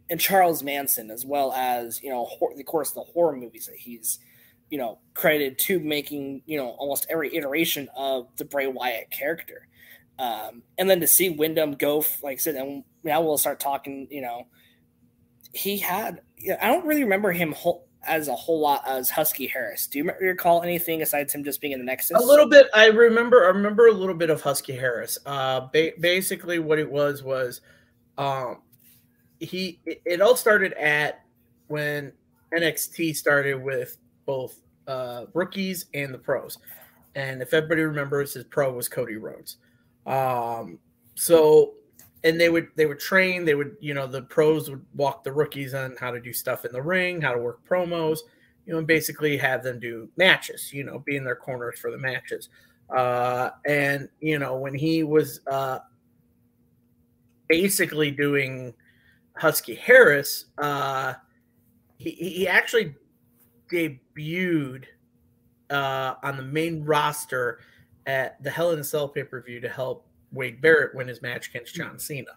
and 0.09 0.21
Charles 0.21 0.63
Manson 0.63 1.11
as 1.11 1.27
well 1.27 1.53
as 1.53 2.01
you 2.01 2.11
know 2.11 2.25
of 2.25 2.67
course 2.67 2.93
the 2.93 3.01
horror 3.01 3.35
movies 3.35 3.67
that 3.67 3.75
he's 3.75 4.21
you 4.73 4.79
know, 4.79 4.99
credited 5.13 5.59
to 5.59 5.79
making, 5.79 6.41
you 6.47 6.57
know, 6.57 6.71
almost 6.79 7.05
every 7.11 7.37
iteration 7.37 7.91
of 7.95 8.27
the 8.39 8.45
Bray 8.47 8.67
Wyatt 8.67 9.11
character. 9.11 9.69
Um, 10.19 10.63
and 10.79 10.89
then 10.89 10.99
to 11.01 11.07
see 11.07 11.29
Windham 11.29 11.73
go, 11.73 12.03
like 12.23 12.39
I 12.39 12.41
said, 12.41 12.55
and 12.55 12.83
now 13.05 13.21
we'll 13.21 13.37
start 13.37 13.61
talking, 13.61 14.09
you 14.11 14.23
know, 14.23 14.47
he 15.53 15.77
had, 15.77 16.23
I 16.59 16.69
don't 16.69 16.87
really 16.87 17.05
remember 17.05 17.33
him 17.33 17.53
whole, 17.53 17.87
as 18.03 18.29
a 18.29 18.35
whole 18.35 18.61
lot 18.61 18.83
as 18.89 19.11
Husky 19.11 19.47
Harris. 19.47 19.87
Do 19.87 19.99
you 19.99 20.11
recall 20.23 20.63
anything 20.63 21.03
aside 21.03 21.31
him 21.31 21.45
just 21.45 21.61
being 21.61 21.75
in 21.75 21.79
the 21.79 21.85
Nexus? 21.85 22.17
A 22.19 22.25
little 22.25 22.49
bit. 22.49 22.69
I 22.75 22.87
remember. 22.87 23.45
I 23.45 23.49
remember 23.49 23.89
a 23.89 23.93
little 23.93 24.15
bit 24.15 24.31
of 24.31 24.41
Husky 24.41 24.73
Harris. 24.73 25.19
Uh, 25.27 25.69
ba- 25.73 25.93
basically, 26.01 26.59
what 26.59 26.79
it 26.79 26.91
was 26.91 27.23
was, 27.23 27.61
um, 28.19 28.63
he. 29.39 29.81
It 29.85 30.21
all 30.21 30.35
started 30.35 30.73
at 30.73 31.25
when 31.69 32.13
NXT 32.53 33.15
started 33.15 33.63
with 33.63 33.99
both 34.27 34.62
uh, 34.87 35.27
rookies 35.35 35.87
and 35.95 36.13
the 36.13 36.19
pros. 36.19 36.59
And 37.15 37.43
if 37.43 37.53
everybody 37.53 37.83
remembers, 37.83 38.35
his 38.35 38.45
pro 38.45 38.73
was 38.73 38.89
Cody 38.89 39.17
Rhodes. 39.17 39.59
Um, 40.07 40.79
so, 41.15 41.75
and 42.25 42.41
they 42.41 42.49
would 42.49 42.69
they 42.77 42.87
would 42.87 43.01
train. 43.01 43.45
They 43.45 43.55
would 43.55 43.77
you 43.81 43.95
know 43.95 44.07
the 44.07 44.23
pros 44.23 44.71
would 44.71 44.85
walk 44.95 45.25
the 45.25 45.33
rookies 45.33 45.75
on 45.75 45.97
how 45.99 46.11
to 46.11 46.21
do 46.21 46.33
stuff 46.33 46.65
in 46.65 46.73
the 46.73 46.83
ring, 46.83 47.21
how 47.21 47.33
to 47.33 47.39
work 47.39 47.67
promos, 47.69 48.21
you 48.67 48.73
know, 48.73 48.79
and 48.79 48.87
basically 48.87 49.37
have 49.37 49.63
them 49.63 49.79
do 49.79 50.09
matches. 50.17 50.73
You 50.73 50.85
know, 50.85 51.01
be 51.01 51.17
in 51.17 51.25
their 51.25 51.37
corners 51.37 51.79
for 51.79 51.91
the 51.91 51.99
matches. 51.99 52.49
Uh, 52.91 53.51
and 53.67 54.09
you 54.21 54.39
know 54.39 54.57
when 54.57 54.75
he 54.75 55.03
was 55.03 55.41
uh, 55.51 55.81
basically 57.49 58.11
doing 58.11 58.73
Husky 59.37 59.75
Harris, 59.75 60.47
uh, 60.59 61.15
he, 61.99 62.11
he 62.11 62.49
actually 62.49 62.95
debuted 63.73 64.85
uh, 65.71 66.15
on 66.23 66.37
the 66.37 66.43
main 66.43 66.85
roster 66.85 67.61
at 68.07 68.43
the 68.43 68.51
Hell 68.51 68.73
in 68.73 68.79
a 68.79 68.85
Cell 68.85 69.09
pay 69.09 69.25
per 69.25 69.41
view 69.43 69.61
to 69.61 69.69
help 69.69 70.07
Wade 70.33 70.61
Barrett 70.61 70.95
win 70.95 71.09
his 71.09 71.23
match 71.23 71.49
against 71.49 71.75
John 71.75 71.99
Cena. 71.99 72.31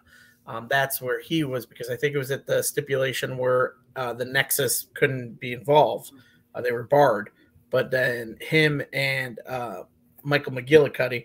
Um, 0.46 0.68
that's 0.70 1.02
where 1.02 1.20
he 1.20 1.44
was 1.44 1.66
because 1.66 1.90
I 1.90 1.96
think 1.96 2.14
it 2.14 2.18
was 2.18 2.30
at 2.30 2.46
the 2.46 2.62
stipulation 2.62 3.36
where 3.36 3.74
uh, 3.96 4.12
the 4.12 4.24
Nexus 4.24 4.86
couldn't 4.94 5.40
be 5.40 5.52
involved. 5.52 6.12
Uh, 6.54 6.60
they 6.60 6.72
were 6.72 6.84
barred. 6.84 7.30
But 7.70 7.90
then 7.90 8.36
him 8.40 8.80
and 8.92 9.40
uh, 9.46 9.82
Michael 10.22 10.52
McGillicutty, 10.52 11.24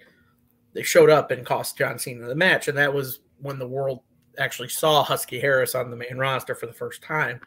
they 0.74 0.84
showed 0.84 1.10
up 1.10 1.32
and 1.32 1.46
cost 1.46 1.77
John 1.77 2.00
Cena 2.00 2.27
the 2.27 2.36
match. 2.36 2.68
And 2.68 2.77
that 2.77 2.94
was 2.94 3.20
when 3.39 3.60
the 3.60 3.68
world 3.68 4.01
actually 4.39 4.70
saw 4.70 5.03
Husky 5.03 5.39
Harris 5.39 5.75
on 5.75 5.91
the 5.91 5.96
main 5.96 6.18
roster 6.18 6.56
for 6.56 6.65
the 6.65 6.74
first 6.74 7.03
time. 7.03 7.39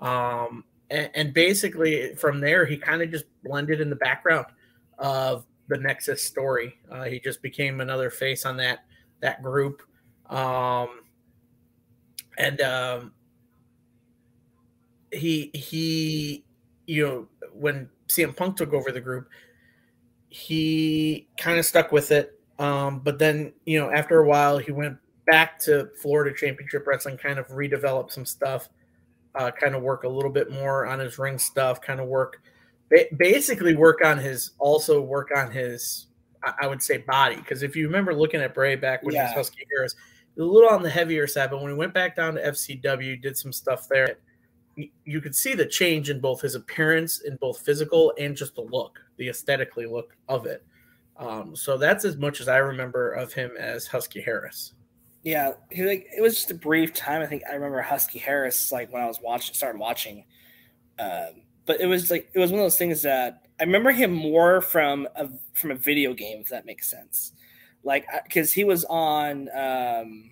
Um, 0.00 0.64
and, 0.90 1.34
basically 1.34 2.14
from 2.14 2.40
there 2.40 2.64
he 2.64 2.76
kind 2.76 3.02
of 3.02 3.10
just 3.10 3.24
blended 3.42 3.80
in 3.80 3.90
the 3.90 3.96
background 3.96 4.46
of 4.98 5.44
the 5.68 5.78
Nexus 5.78 6.22
story. 6.22 6.78
Uh, 6.90 7.04
he 7.04 7.20
just 7.20 7.42
became 7.42 7.80
another 7.80 8.10
face 8.10 8.44
on 8.44 8.56
that 8.58 8.80
that 9.20 9.42
group, 9.42 9.82
um, 10.30 10.88
and 12.38 12.60
um, 12.60 13.12
he 15.10 15.50
he 15.54 16.44
you 16.86 17.06
know 17.06 17.28
when 17.52 17.88
CM 18.08 18.36
Punk 18.36 18.56
took 18.56 18.72
over 18.72 18.92
the 18.92 19.00
group, 19.00 19.28
he 20.28 21.28
kind 21.36 21.58
of 21.58 21.64
stuck 21.64 21.92
with 21.92 22.12
it. 22.12 22.38
Um, 22.58 23.00
but 23.00 23.18
then 23.18 23.52
you 23.64 23.78
know 23.80 23.90
after 23.90 24.20
a 24.20 24.26
while 24.26 24.58
he 24.58 24.72
went 24.72 24.98
back 25.26 25.58
to 25.60 25.90
Florida 26.00 26.34
Championship 26.36 26.86
Wrestling, 26.86 27.16
kind 27.16 27.38
of 27.38 27.48
redeveloped 27.48 28.12
some 28.12 28.26
stuff 28.26 28.68
uh, 29.36 29.50
kind 29.50 29.74
of 29.74 29.82
work 29.82 30.04
a 30.04 30.08
little 30.08 30.30
bit 30.30 30.50
more 30.50 30.86
on 30.86 30.98
his 30.98 31.18
ring 31.18 31.38
stuff, 31.38 31.80
kind 31.80 32.00
of 32.00 32.06
work, 32.06 32.42
basically 33.16 33.76
work 33.76 34.04
on 34.04 34.18
his, 34.18 34.52
also 34.58 35.00
work 35.00 35.30
on 35.36 35.50
his, 35.50 36.06
I 36.60 36.66
would 36.66 36.82
say 36.82 36.98
body. 36.98 37.36
Because 37.36 37.62
if 37.62 37.76
you 37.76 37.86
remember 37.86 38.14
looking 38.14 38.40
at 38.40 38.54
Bray 38.54 38.76
back 38.76 39.02
when 39.02 39.14
yeah. 39.14 39.28
he 39.28 39.36
was 39.38 39.48
Husky 39.48 39.66
Harris, 39.70 39.94
a 40.38 40.42
little 40.42 40.70
on 40.70 40.82
the 40.82 40.90
heavier 40.90 41.26
side, 41.26 41.50
but 41.50 41.60
when 41.60 41.72
he 41.72 41.76
went 41.76 41.94
back 41.94 42.16
down 42.16 42.34
to 42.34 42.42
FCW, 42.42 43.20
did 43.20 43.36
some 43.36 43.52
stuff 43.52 43.88
there. 43.88 44.18
You 45.04 45.20
could 45.22 45.34
see 45.34 45.54
the 45.54 45.64
change 45.64 46.10
in 46.10 46.20
both 46.20 46.42
his 46.42 46.54
appearance, 46.54 47.20
in 47.20 47.36
both 47.36 47.60
physical 47.60 48.12
and 48.18 48.36
just 48.36 48.54
the 48.54 48.60
look, 48.60 48.98
the 49.16 49.28
aesthetically 49.28 49.86
look 49.86 50.14
of 50.28 50.44
it. 50.44 50.64
Um, 51.16 51.56
so 51.56 51.78
that's 51.78 52.04
as 52.04 52.18
much 52.18 52.42
as 52.42 52.48
I 52.48 52.58
remember 52.58 53.12
of 53.12 53.32
him 53.32 53.52
as 53.58 53.86
Husky 53.86 54.20
Harris 54.20 54.74
yeah, 55.26 55.54
he 55.72 55.84
like 55.84 56.06
it 56.16 56.20
was 56.20 56.36
just 56.36 56.52
a 56.52 56.54
brief 56.54 56.94
time. 56.94 57.20
I 57.20 57.26
think 57.26 57.42
I 57.50 57.54
remember 57.54 57.82
Husky 57.82 58.20
Harris 58.20 58.70
like 58.70 58.92
when 58.92 59.02
I 59.02 59.06
was 59.06 59.18
watching, 59.20 59.56
started 59.56 59.80
watching. 59.80 60.24
Um, 61.00 61.42
but 61.66 61.80
it 61.80 61.86
was 61.86 62.12
like 62.12 62.30
it 62.32 62.38
was 62.38 62.52
one 62.52 62.60
of 62.60 62.64
those 62.64 62.78
things 62.78 63.02
that 63.02 63.48
I 63.58 63.64
remember 63.64 63.90
him 63.90 64.12
more 64.12 64.60
from 64.60 65.08
a 65.16 65.28
from 65.52 65.72
a 65.72 65.74
video 65.74 66.14
game, 66.14 66.42
if 66.42 66.50
that 66.50 66.64
makes 66.64 66.88
sense. 66.88 67.32
Like 67.82 68.06
because 68.22 68.52
he 68.52 68.62
was 68.62 68.84
on, 68.84 69.48
um, 69.48 70.30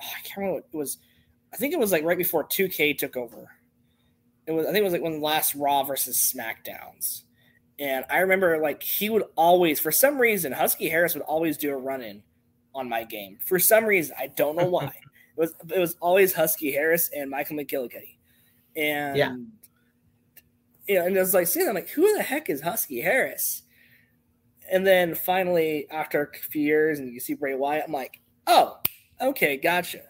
oh, 0.00 0.10
I 0.16 0.22
can't 0.24 0.38
remember 0.38 0.54
what 0.54 0.68
it 0.72 0.76
was. 0.78 0.96
I 1.52 1.58
think 1.58 1.74
it 1.74 1.78
was 1.78 1.92
like 1.92 2.02
right 2.02 2.16
before 2.16 2.42
2K 2.42 2.96
took 2.96 3.18
over. 3.18 3.50
It 4.46 4.52
was 4.52 4.64
I 4.64 4.72
think 4.72 4.80
it 4.80 4.84
was 4.84 4.94
like 4.94 5.02
one 5.02 5.12
of 5.12 5.20
the 5.20 5.26
last 5.26 5.54
Raw 5.54 5.82
versus 5.82 6.32
Smackdowns. 6.34 7.24
And 7.78 8.06
I 8.08 8.20
remember 8.20 8.62
like 8.62 8.82
he 8.82 9.10
would 9.10 9.24
always, 9.36 9.78
for 9.78 9.92
some 9.92 10.18
reason, 10.18 10.52
Husky 10.52 10.88
Harris 10.88 11.12
would 11.12 11.24
always 11.24 11.58
do 11.58 11.70
a 11.70 11.76
run 11.76 12.00
in 12.00 12.22
on 12.74 12.88
my 12.88 13.04
game 13.04 13.38
for 13.44 13.58
some 13.58 13.84
reason. 13.84 14.14
I 14.18 14.28
don't 14.28 14.56
know 14.56 14.66
why. 14.66 14.84
it 15.36 15.40
was 15.40 15.54
it 15.68 15.78
was 15.78 15.96
always 16.00 16.32
Husky 16.34 16.72
Harris 16.72 17.10
and 17.14 17.30
Michael 17.30 17.56
McGillicutty, 17.56 18.16
and 18.76 19.16
yeah, 19.16 19.36
you 20.86 20.98
know, 20.98 21.06
and 21.06 21.16
it 21.16 21.20
was 21.20 21.34
like 21.34 21.46
seeing 21.46 21.68
I'm 21.68 21.74
like, 21.74 21.90
who 21.90 22.16
the 22.16 22.22
heck 22.22 22.50
is 22.50 22.60
Husky 22.60 23.00
Harris? 23.00 23.62
And 24.70 24.86
then 24.86 25.14
finally, 25.14 25.86
after 25.90 26.22
a 26.22 26.38
few 26.38 26.62
years, 26.62 26.98
and 26.98 27.12
you 27.12 27.20
see 27.20 27.34
Bray 27.34 27.54
Wyatt, 27.54 27.84
I'm 27.86 27.92
like, 27.92 28.20
oh, 28.46 28.78
okay, 29.20 29.56
gotcha. 29.56 30.00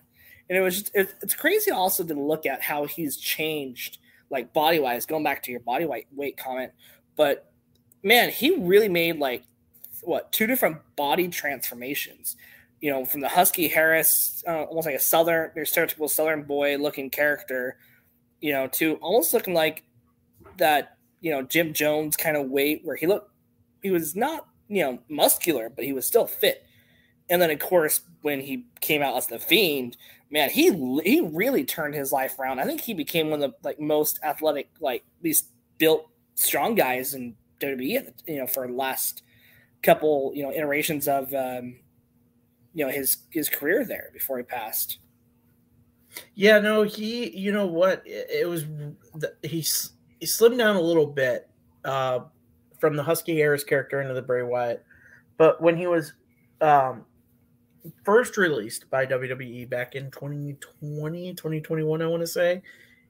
And 0.48 0.58
it 0.58 0.60
was 0.60 0.80
just 0.80 0.94
it, 0.94 1.14
it's 1.22 1.34
crazy 1.34 1.70
also 1.70 2.04
to 2.04 2.14
look 2.14 2.46
at 2.46 2.62
how 2.62 2.84
he's 2.84 3.16
changed, 3.16 3.98
like 4.30 4.52
body 4.52 4.78
wise. 4.78 5.06
Going 5.06 5.24
back 5.24 5.42
to 5.44 5.50
your 5.50 5.60
body 5.60 5.84
weight 5.84 6.06
weight 6.12 6.36
comment, 6.36 6.72
but 7.16 7.52
man, 8.02 8.30
he 8.30 8.56
really 8.56 8.88
made 8.88 9.18
like 9.18 9.44
what 10.02 10.32
two 10.32 10.46
different 10.46 10.78
body 10.96 11.28
transformations 11.28 12.36
you 12.82 12.90
know, 12.90 13.04
from 13.04 13.20
the 13.20 13.28
Husky 13.28 13.68
Harris, 13.68 14.42
uh, 14.46 14.64
almost 14.64 14.86
like 14.86 14.96
a 14.96 15.00
southern, 15.00 15.52
your 15.54 15.64
stereotypical 15.64 16.10
southern 16.10 16.42
boy 16.42 16.76
looking 16.76 17.10
character, 17.10 17.78
you 18.40 18.52
know, 18.52 18.66
to 18.66 18.96
almost 18.96 19.32
looking 19.32 19.54
like 19.54 19.84
that, 20.58 20.96
you 21.20 21.30
know, 21.30 21.42
Jim 21.42 21.72
Jones 21.72 22.16
kind 22.16 22.36
of 22.36 22.50
weight 22.50 22.80
where 22.82 22.96
he 22.96 23.06
looked, 23.06 23.30
he 23.82 23.92
was 23.92 24.16
not, 24.16 24.48
you 24.68 24.82
know, 24.82 24.98
muscular, 25.08 25.70
but 25.70 25.84
he 25.84 25.92
was 25.92 26.04
still 26.04 26.26
fit. 26.26 26.66
And 27.30 27.40
then, 27.40 27.52
of 27.52 27.60
course, 27.60 28.00
when 28.22 28.40
he 28.40 28.66
came 28.80 29.00
out 29.00 29.16
as 29.16 29.28
the 29.28 29.38
Fiend, 29.38 29.96
man, 30.28 30.50
he 30.50 30.72
he 31.04 31.20
really 31.20 31.64
turned 31.64 31.94
his 31.94 32.10
life 32.10 32.36
around. 32.40 32.58
I 32.58 32.64
think 32.64 32.80
he 32.80 32.94
became 32.94 33.30
one 33.30 33.44
of 33.44 33.52
the 33.52 33.56
like 33.68 33.78
most 33.78 34.18
athletic, 34.24 34.70
like 34.80 35.04
least 35.22 35.46
built, 35.78 36.08
strong 36.34 36.74
guys 36.74 37.14
in 37.14 37.36
WWE. 37.60 38.12
You 38.26 38.38
know, 38.38 38.46
for 38.48 38.66
the 38.66 38.72
last 38.72 39.22
couple, 39.84 40.32
you 40.34 40.42
know, 40.42 40.50
iterations 40.50 41.06
of 41.06 41.32
um, 41.32 41.76
you 42.74 42.84
know 42.84 42.90
his 42.90 43.18
his 43.30 43.48
career 43.48 43.84
there 43.84 44.10
before 44.12 44.38
he 44.38 44.44
passed. 44.44 44.98
Yeah, 46.34 46.58
no, 46.58 46.82
he. 46.82 47.36
You 47.36 47.52
know 47.52 47.66
what? 47.66 48.02
It, 48.04 48.28
it 48.30 48.48
was 48.48 48.64
he 49.42 49.64
he 50.20 50.26
slimmed 50.26 50.58
down 50.58 50.76
a 50.76 50.80
little 50.80 51.06
bit 51.06 51.48
uh, 51.84 52.20
from 52.78 52.96
the 52.96 53.02
Husky 53.02 53.36
Harris 53.36 53.64
character 53.64 54.00
into 54.00 54.14
the 54.14 54.22
Bray 54.22 54.42
Wyatt, 54.42 54.84
but 55.36 55.60
when 55.60 55.76
he 55.76 55.86
was 55.86 56.12
um, 56.60 57.04
first 58.04 58.36
released 58.36 58.88
by 58.90 59.06
WWE 59.06 59.68
back 59.68 59.94
in 59.94 60.10
2020, 60.10 61.34
2021, 61.34 62.02
I 62.02 62.06
want 62.06 62.20
to 62.20 62.26
say, 62.26 62.62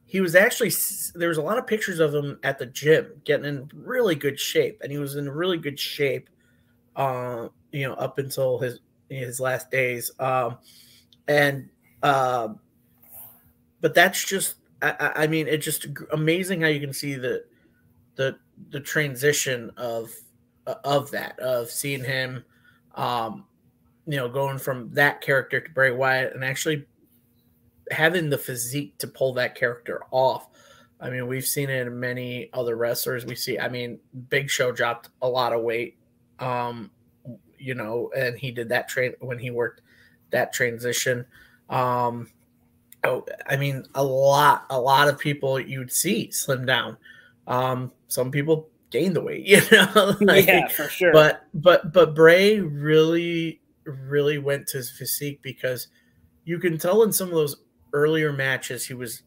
he 0.06 0.20
was 0.20 0.34
actually 0.34 0.72
there 1.14 1.28
was 1.28 1.38
a 1.38 1.42
lot 1.42 1.58
of 1.58 1.66
pictures 1.66 1.98
of 2.00 2.14
him 2.14 2.38
at 2.42 2.58
the 2.58 2.66
gym 2.66 3.12
getting 3.24 3.46
in 3.46 3.70
really 3.74 4.14
good 4.14 4.38
shape, 4.38 4.80
and 4.82 4.92
he 4.92 4.98
was 4.98 5.16
in 5.16 5.28
really 5.28 5.58
good 5.58 5.78
shape. 5.78 6.28
Uh, 6.94 7.48
you 7.70 7.88
know, 7.88 7.94
up 7.94 8.18
until 8.18 8.58
his 8.58 8.80
his 9.16 9.40
last 9.40 9.70
days. 9.70 10.10
Um, 10.18 10.58
and 11.28 11.68
uh, 12.02 12.48
but 13.80 13.94
that's 13.94 14.24
just 14.24 14.56
I, 14.80 15.12
I, 15.16 15.26
mean 15.26 15.46
it's 15.48 15.64
just 15.64 15.86
amazing 16.12 16.62
how 16.62 16.68
you 16.68 16.80
can 16.80 16.92
see 16.92 17.14
the 17.14 17.44
the 18.16 18.36
the 18.70 18.80
transition 18.80 19.70
of 19.76 20.10
of 20.66 21.10
that 21.12 21.38
of 21.38 21.70
seeing 21.70 22.04
him 22.04 22.44
um 22.94 23.44
you 24.06 24.16
know 24.16 24.28
going 24.28 24.58
from 24.58 24.92
that 24.94 25.20
character 25.20 25.60
to 25.60 25.70
Bray 25.70 25.90
Wyatt 25.90 26.34
and 26.34 26.44
actually 26.44 26.86
having 27.90 28.30
the 28.30 28.38
physique 28.38 28.98
to 28.98 29.06
pull 29.06 29.34
that 29.34 29.54
character 29.54 30.02
off. 30.10 30.48
I 31.00 31.10
mean, 31.10 31.26
we've 31.26 31.44
seen 31.44 31.68
it 31.68 31.86
in 31.86 31.98
many 31.98 32.48
other 32.52 32.76
wrestlers. 32.76 33.26
We 33.26 33.34
see, 33.34 33.58
I 33.58 33.68
mean, 33.68 33.98
Big 34.28 34.48
Show 34.48 34.70
dropped 34.70 35.08
a 35.20 35.28
lot 35.28 35.52
of 35.52 35.62
weight 35.62 35.98
um, 36.38 36.90
you 37.62 37.74
know, 37.74 38.10
and 38.16 38.38
he 38.38 38.50
did 38.50 38.68
that 38.70 38.88
train 38.88 39.14
when 39.20 39.38
he 39.38 39.50
worked 39.50 39.82
that 40.30 40.52
transition. 40.52 41.24
Um, 41.70 42.28
oh, 43.04 43.24
I 43.48 43.56
mean, 43.56 43.84
a 43.94 44.04
lot, 44.04 44.66
a 44.70 44.80
lot 44.80 45.08
of 45.08 45.18
people 45.18 45.60
you'd 45.60 45.92
see 45.92 46.30
slim 46.30 46.66
down. 46.66 46.96
Um, 47.46 47.92
some 48.08 48.30
people 48.30 48.68
gain 48.90 49.12
the 49.14 49.20
weight, 49.20 49.46
you 49.46 49.60
know. 49.70 50.16
like, 50.20 50.46
yeah, 50.46 50.68
for 50.68 50.88
sure. 50.88 51.12
But 51.12 51.46
but 51.54 51.92
but 51.92 52.14
Bray 52.14 52.60
really 52.60 53.60
really 53.84 54.38
went 54.38 54.68
to 54.68 54.76
his 54.78 54.90
physique 54.90 55.40
because 55.42 55.88
you 56.44 56.58
can 56.58 56.78
tell 56.78 57.02
in 57.02 57.12
some 57.12 57.28
of 57.28 57.34
those 57.34 57.56
earlier 57.92 58.32
matches 58.32 58.86
he 58.86 58.94
was 58.94 59.22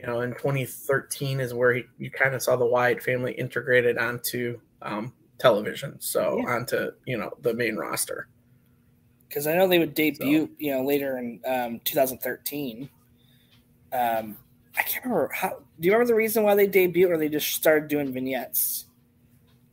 you 0.00 0.06
know, 0.06 0.22
in 0.22 0.30
2013 0.30 1.40
is 1.40 1.52
where 1.52 1.74
he 1.74 1.82
you 1.98 2.10
kind 2.10 2.34
of 2.34 2.42
saw 2.42 2.56
the 2.56 2.64
Wyatt 2.64 3.02
family 3.02 3.32
integrated 3.32 3.98
onto 3.98 4.58
um, 4.80 5.12
television, 5.38 6.00
so 6.00 6.38
yeah. 6.38 6.54
onto 6.54 6.92
you 7.04 7.18
know 7.18 7.32
the 7.42 7.52
main 7.52 7.76
roster 7.76 8.28
because 9.32 9.46
I 9.46 9.54
know 9.54 9.66
they 9.66 9.78
would 9.78 9.94
debut, 9.94 10.44
so. 10.44 10.50
you 10.58 10.74
know, 10.74 10.84
later 10.84 11.16
in 11.16 11.40
um, 11.46 11.80
2013. 11.84 12.90
Um, 13.90 14.36
I 14.76 14.82
can't 14.82 15.04
remember 15.06 15.30
how. 15.32 15.56
Do 15.80 15.86
you 15.86 15.92
remember 15.92 16.08
the 16.08 16.14
reason 16.14 16.42
why 16.42 16.54
they 16.54 16.68
debuted, 16.68 17.08
or 17.08 17.16
they 17.16 17.30
just 17.30 17.48
started 17.54 17.88
doing 17.88 18.12
vignettes? 18.12 18.86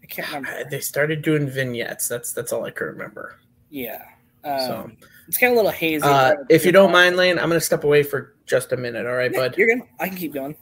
I 0.02 0.06
can't 0.06 0.28
remember. 0.34 0.70
They 0.70 0.80
started 0.80 1.22
doing 1.22 1.50
vignettes. 1.50 2.08
That's 2.08 2.32
that's 2.32 2.54
all 2.54 2.64
I 2.64 2.72
can 2.72 2.88
remember. 2.88 3.38
Yeah. 3.70 4.02
Um, 4.46 4.60
so 4.60 4.92
it's 5.28 5.38
kind 5.38 5.52
of 5.52 5.56
a 5.56 5.58
little 5.58 5.72
hazy. 5.72 6.06
Uh, 6.06 6.36
if 6.50 6.66
you 6.66 6.72
don't 6.72 6.94
mind, 6.94 7.18
Lane, 7.18 7.38
I'm 7.38 7.50
going 7.50 7.60
to 7.60 7.66
step 7.66 7.84
away 7.84 8.04
for 8.04 8.36
just 8.46 8.72
a 8.72 8.78
minute. 8.78 9.06
All 9.06 9.14
right, 9.14 9.32
yeah, 9.32 9.40
bud. 9.40 9.58
You're 9.58 9.68
good. 9.68 9.86
I 10.00 10.08
can 10.08 10.18
keep 10.18 10.34
going. 10.34 10.56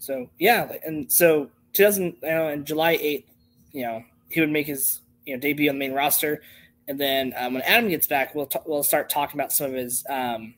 So 0.00 0.28
yeah, 0.40 0.72
and 0.84 1.10
so 1.10 1.48
2000, 1.74 2.04
you 2.04 2.28
know, 2.28 2.48
in 2.48 2.64
July 2.64 2.96
8th, 2.96 3.24
you 3.72 3.82
know, 3.82 4.02
he 4.30 4.40
would 4.40 4.50
make 4.50 4.66
his 4.66 5.00
you 5.24 5.34
know 5.34 5.40
debut 5.40 5.70
on 5.70 5.76
the 5.76 5.78
main 5.78 5.92
roster 5.92 6.42
and 6.86 7.00
then 7.00 7.32
um, 7.36 7.54
when 7.54 7.62
Adam 7.62 7.88
gets 7.88 8.06
back, 8.06 8.34
we'll 8.34 8.46
t- 8.46 8.58
we'll 8.66 8.82
start 8.82 9.08
talking 9.08 9.38
about 9.38 9.52
some 9.52 9.66
of 9.66 9.72
his 9.74 10.04
um, 10.08 10.54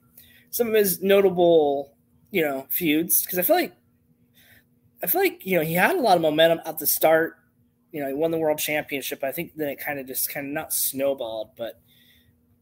some 0.50 0.68
of 0.68 0.74
his 0.74 1.00
notable 1.02 1.96
you 2.30 2.42
know 2.42 2.66
feuds 2.70 3.22
because 3.22 3.38
I 3.38 3.42
feel 3.42 3.56
like 3.56 3.74
I 5.02 5.06
feel 5.06 5.20
like 5.20 5.44
you 5.44 5.58
know 5.58 5.64
he 5.64 5.74
had 5.74 5.96
a 5.96 6.00
lot 6.00 6.16
of 6.16 6.22
momentum 6.22 6.60
at 6.64 6.78
the 6.78 6.86
start. 6.86 7.34
You 7.92 8.02
know, 8.02 8.08
he 8.08 8.14
won 8.14 8.30
the 8.30 8.38
world 8.38 8.58
championship. 8.58 9.22
I 9.22 9.32
think 9.32 9.52
then 9.56 9.68
it 9.68 9.80
kind 9.80 9.98
of 9.98 10.06
just 10.06 10.28
kind 10.28 10.46
of 10.46 10.52
not 10.52 10.72
snowballed, 10.72 11.50
but 11.56 11.80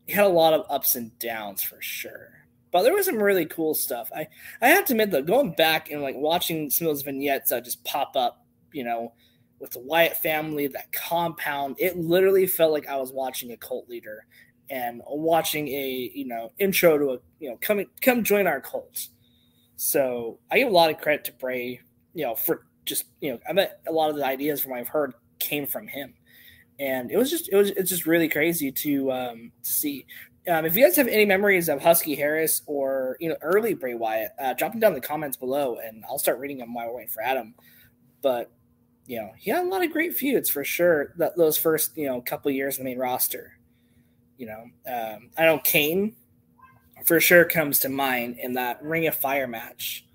he 0.06 0.12
had 0.12 0.26
a 0.26 0.28
lot 0.28 0.52
of 0.52 0.66
ups 0.68 0.94
and 0.94 1.18
downs 1.18 1.62
for 1.62 1.80
sure. 1.80 2.30
But 2.70 2.82
there 2.82 2.92
was 2.92 3.06
some 3.06 3.22
really 3.22 3.46
cool 3.46 3.74
stuff. 3.74 4.10
I 4.14 4.28
I 4.60 4.68
have 4.68 4.84
to 4.86 4.92
admit 4.92 5.10
though, 5.10 5.22
going 5.22 5.52
back 5.52 5.90
and 5.90 6.02
like 6.02 6.16
watching 6.16 6.70
some 6.70 6.86
of 6.86 6.92
those 6.92 7.02
vignettes 7.02 7.50
that 7.50 7.64
just 7.64 7.84
pop 7.84 8.14
up, 8.16 8.44
you 8.72 8.84
know, 8.84 9.12
with 9.64 9.72
the 9.72 9.80
Wyatt 9.80 10.18
family, 10.18 10.66
that 10.66 10.92
compound. 10.92 11.76
It 11.78 11.96
literally 11.96 12.46
felt 12.46 12.70
like 12.70 12.86
I 12.86 12.96
was 12.96 13.12
watching 13.12 13.50
a 13.52 13.56
cult 13.56 13.88
leader 13.88 14.26
and 14.68 15.00
watching 15.06 15.68
a 15.68 16.10
you 16.14 16.26
know 16.26 16.52
intro 16.58 16.98
to 16.98 17.12
a 17.12 17.18
you 17.40 17.48
know 17.48 17.56
come 17.62 17.82
come 18.02 18.22
join 18.22 18.46
our 18.46 18.60
cult. 18.60 19.08
So 19.76 20.38
I 20.50 20.58
give 20.58 20.68
a 20.68 20.70
lot 20.72 20.90
of 20.90 20.98
credit 20.98 21.24
to 21.24 21.32
Bray, 21.32 21.80
you 22.12 22.24
know, 22.24 22.34
for 22.34 22.66
just 22.84 23.06
you 23.22 23.32
know 23.32 23.38
I 23.48 23.54
bet 23.54 23.80
a 23.88 23.92
lot 23.92 24.10
of 24.10 24.16
the 24.16 24.26
ideas 24.26 24.60
from 24.60 24.72
what 24.72 24.80
I've 24.80 24.88
heard 24.88 25.14
came 25.38 25.66
from 25.66 25.86
him, 25.86 26.12
and 26.78 27.10
it 27.10 27.16
was 27.16 27.30
just 27.30 27.48
it 27.50 27.56
was 27.56 27.70
it's 27.70 27.88
just 27.88 28.04
really 28.04 28.28
crazy 28.28 28.70
to 28.70 29.12
um 29.12 29.52
to 29.62 29.70
see. 29.70 30.06
Um, 30.46 30.66
if 30.66 30.76
you 30.76 30.84
guys 30.84 30.94
have 30.96 31.08
any 31.08 31.24
memories 31.24 31.70
of 31.70 31.82
Husky 31.82 32.14
Harris 32.14 32.60
or 32.66 33.16
you 33.18 33.30
know 33.30 33.36
early 33.40 33.72
Bray 33.72 33.94
Wyatt, 33.94 34.32
uh, 34.38 34.52
drop 34.52 34.72
them 34.72 34.80
down 34.80 34.92
in 34.92 35.00
the 35.00 35.06
comments 35.06 35.38
below, 35.38 35.78
and 35.82 36.04
I'll 36.06 36.18
start 36.18 36.38
reading 36.38 36.58
them 36.58 36.74
while 36.74 36.88
we're 36.88 36.96
waiting 36.96 37.08
for 37.08 37.22
Adam. 37.22 37.54
But 38.20 38.50
you 39.06 39.18
know, 39.20 39.30
he 39.36 39.50
had 39.50 39.64
a 39.64 39.68
lot 39.68 39.84
of 39.84 39.92
great 39.92 40.14
feuds 40.14 40.48
for 40.48 40.64
sure. 40.64 41.12
That 41.16 41.36
those 41.36 41.56
first, 41.56 41.96
you 41.96 42.06
know, 42.06 42.20
couple 42.20 42.50
years 42.50 42.78
in 42.78 42.84
the 42.84 42.90
main 42.90 42.98
roster. 42.98 43.52
You 44.38 44.46
know, 44.46 44.62
um, 44.92 45.30
I 45.38 45.44
know 45.44 45.60
Kane 45.62 46.16
for 47.04 47.20
sure 47.20 47.44
comes 47.44 47.78
to 47.80 47.88
mind 47.88 48.38
in 48.38 48.54
that 48.54 48.82
Ring 48.82 49.06
of 49.06 49.14
Fire 49.14 49.46
match. 49.46 50.06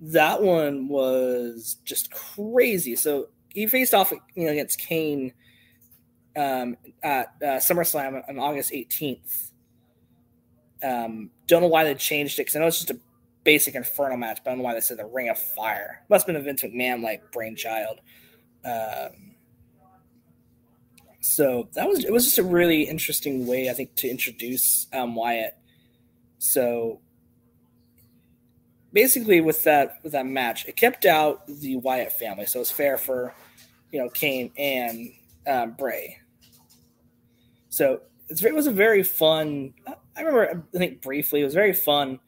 That 0.00 0.42
one 0.42 0.88
was 0.88 1.78
just 1.84 2.10
crazy. 2.12 2.96
So 2.96 3.28
he 3.48 3.66
faced 3.66 3.94
off, 3.94 4.12
you 4.34 4.46
know, 4.46 4.52
against 4.52 4.78
Kane 4.78 5.32
um, 6.36 6.76
at 7.02 7.34
uh, 7.42 7.58
SummerSlam 7.58 8.28
on 8.28 8.38
August 8.38 8.72
18th. 8.72 9.50
Um, 10.82 11.30
don't 11.46 11.62
know 11.62 11.68
why 11.68 11.84
they 11.84 11.94
changed 11.94 12.38
it 12.38 12.42
because 12.42 12.56
I 12.56 12.60
know 12.60 12.66
it's 12.66 12.80
just 12.80 12.90
a 12.90 12.98
basic 13.44 13.74
Inferno 13.74 14.16
match, 14.16 14.40
but 14.44 14.50
I 14.50 14.52
don't 14.52 14.58
know 14.58 14.64
why 14.64 14.74
they 14.74 14.80
said 14.80 14.98
the 14.98 15.06
Ring 15.06 15.28
of 15.28 15.38
Fire. 15.38 16.02
Must 16.08 16.26
have 16.26 16.34
been 16.34 16.40
a 16.40 16.44
Vince 16.44 16.62
McMahon 16.62 17.02
like 17.02 17.30
brainchild. 17.32 18.00
Um, 18.64 19.34
so 21.20 21.68
that 21.74 21.88
was 21.88 22.04
it 22.04 22.12
was 22.12 22.24
just 22.24 22.38
a 22.38 22.42
really 22.42 22.82
interesting 22.82 23.46
way 23.46 23.70
I 23.70 23.72
think 23.72 23.94
to 23.96 24.08
introduce 24.08 24.86
um, 24.92 25.14
Wyatt. 25.14 25.56
So 26.38 27.00
basically, 28.92 29.40
with 29.40 29.62
that 29.64 29.98
with 30.02 30.12
that 30.12 30.26
match, 30.26 30.66
it 30.66 30.76
kept 30.76 31.04
out 31.04 31.46
the 31.46 31.76
Wyatt 31.76 32.12
family, 32.12 32.46
so 32.46 32.60
it's 32.60 32.70
fair 32.70 32.98
for 32.98 33.34
you 33.90 34.00
know 34.00 34.08
Kane 34.08 34.52
and 34.56 35.12
um, 35.46 35.72
Bray. 35.72 36.18
So 37.68 38.00
it 38.28 38.54
was 38.54 38.66
a 38.66 38.72
very 38.72 39.02
fun. 39.02 39.74
I 40.16 40.20
remember 40.20 40.64
I 40.74 40.78
think 40.78 41.02
briefly 41.02 41.40
it 41.40 41.44
was 41.44 41.54
very 41.54 41.72
fun 41.72 42.18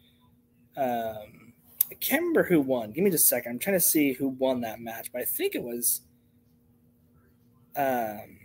um, 0.76 1.52
I 1.90 1.94
can't 2.00 2.20
remember 2.20 2.44
who 2.44 2.60
won. 2.60 2.90
Give 2.92 3.04
me 3.04 3.10
just 3.10 3.24
a 3.24 3.28
second. 3.28 3.52
I'm 3.52 3.58
trying 3.58 3.76
to 3.76 3.80
see 3.80 4.12
who 4.12 4.28
won 4.28 4.60
that 4.62 4.80
match, 4.80 5.10
but 5.12 5.22
I 5.22 5.24
think 5.24 5.54
it 5.54 5.62
was. 5.62 6.02
Um, 7.76 8.38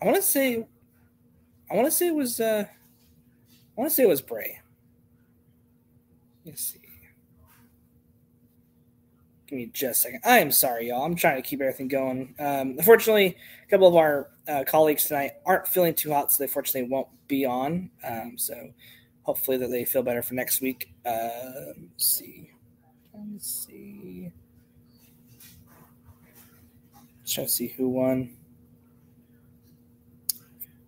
I 0.00 0.04
want 0.04 0.16
to 0.16 0.22
say, 0.22 0.66
I 1.70 1.74
want 1.74 1.86
to 1.86 1.90
say 1.90 2.08
it 2.08 2.14
was. 2.14 2.40
Uh, 2.40 2.64
I 2.66 3.80
want 3.80 3.90
to 3.90 3.94
say 3.94 4.02
it 4.04 4.08
was 4.08 4.22
Bray. 4.22 4.60
Let's 6.44 6.64
see. 6.64 6.80
Give 9.48 9.58
me 9.58 9.70
just 9.72 10.00
a 10.00 10.02
second. 10.02 10.20
I 10.24 10.40
am 10.40 10.52
sorry, 10.52 10.88
y'all. 10.88 11.04
I'm 11.04 11.14
trying 11.14 11.36
to 11.36 11.48
keep 11.48 11.60
everything 11.60 11.88
going. 11.88 12.34
Um, 12.38 12.74
unfortunately, 12.78 13.36
a 13.66 13.70
couple 13.70 13.88
of 13.88 13.96
our 13.96 14.28
uh, 14.46 14.64
colleagues 14.66 15.06
tonight 15.06 15.32
aren't 15.46 15.66
feeling 15.66 15.94
too 15.94 16.12
hot, 16.12 16.30
so 16.30 16.42
they 16.42 16.48
fortunately 16.48 16.90
won't 16.90 17.08
be 17.28 17.46
on. 17.46 17.90
Um, 18.04 18.34
so 18.36 18.54
hopefully 19.28 19.58
that 19.58 19.70
they 19.70 19.84
feel 19.84 20.02
better 20.02 20.22
for 20.22 20.32
next 20.32 20.62
week. 20.62 20.90
Uh, 21.04 21.28
let's 21.82 22.06
see. 22.06 22.50
Let's 23.12 23.66
see. 23.66 24.32
Trying 27.26 27.46
to 27.46 27.52
see 27.52 27.68
who 27.68 27.90
won. 27.90 28.30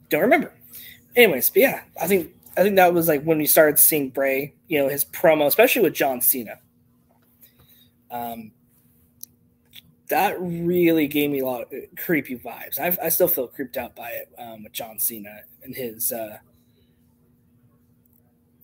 Don't 0.09 0.23
remember. 0.23 0.55
Anyways, 1.15 1.51
but 1.51 1.61
yeah, 1.61 1.83
I 2.01 2.07
think 2.07 2.33
I 2.57 2.63
think 2.63 2.77
that 2.77 2.95
was 2.95 3.09
like 3.09 3.23
when 3.25 3.37
we 3.37 3.45
started 3.45 3.79
seeing 3.79 4.09
Bray, 4.09 4.55
you 4.69 4.79
know, 4.79 4.89
his 4.89 5.05
promo, 5.05 5.45
especially 5.45 5.83
with 5.83 5.93
John 5.93 6.23
Cena. 6.23 6.61
Um, 8.11 8.53
that 10.09 10.41
really 10.41 11.09
gave 11.09 11.31
me 11.31 11.41
a 11.41 11.45
lot 11.45 11.61
of 11.61 11.69
creepy 11.99 12.39
vibes. 12.39 12.81
I, 12.81 12.97
I 13.05 13.11
still 13.11 13.29
feel 13.29 13.49
creeped 13.49 13.77
out 13.77 13.95
by 13.95 14.09
it 14.09 14.31
um, 14.39 14.65
with 14.65 14.73
John 14.73 14.99
Cena 14.99 15.41
and 15.63 15.77
his 15.77 16.11
uh, 16.11 16.39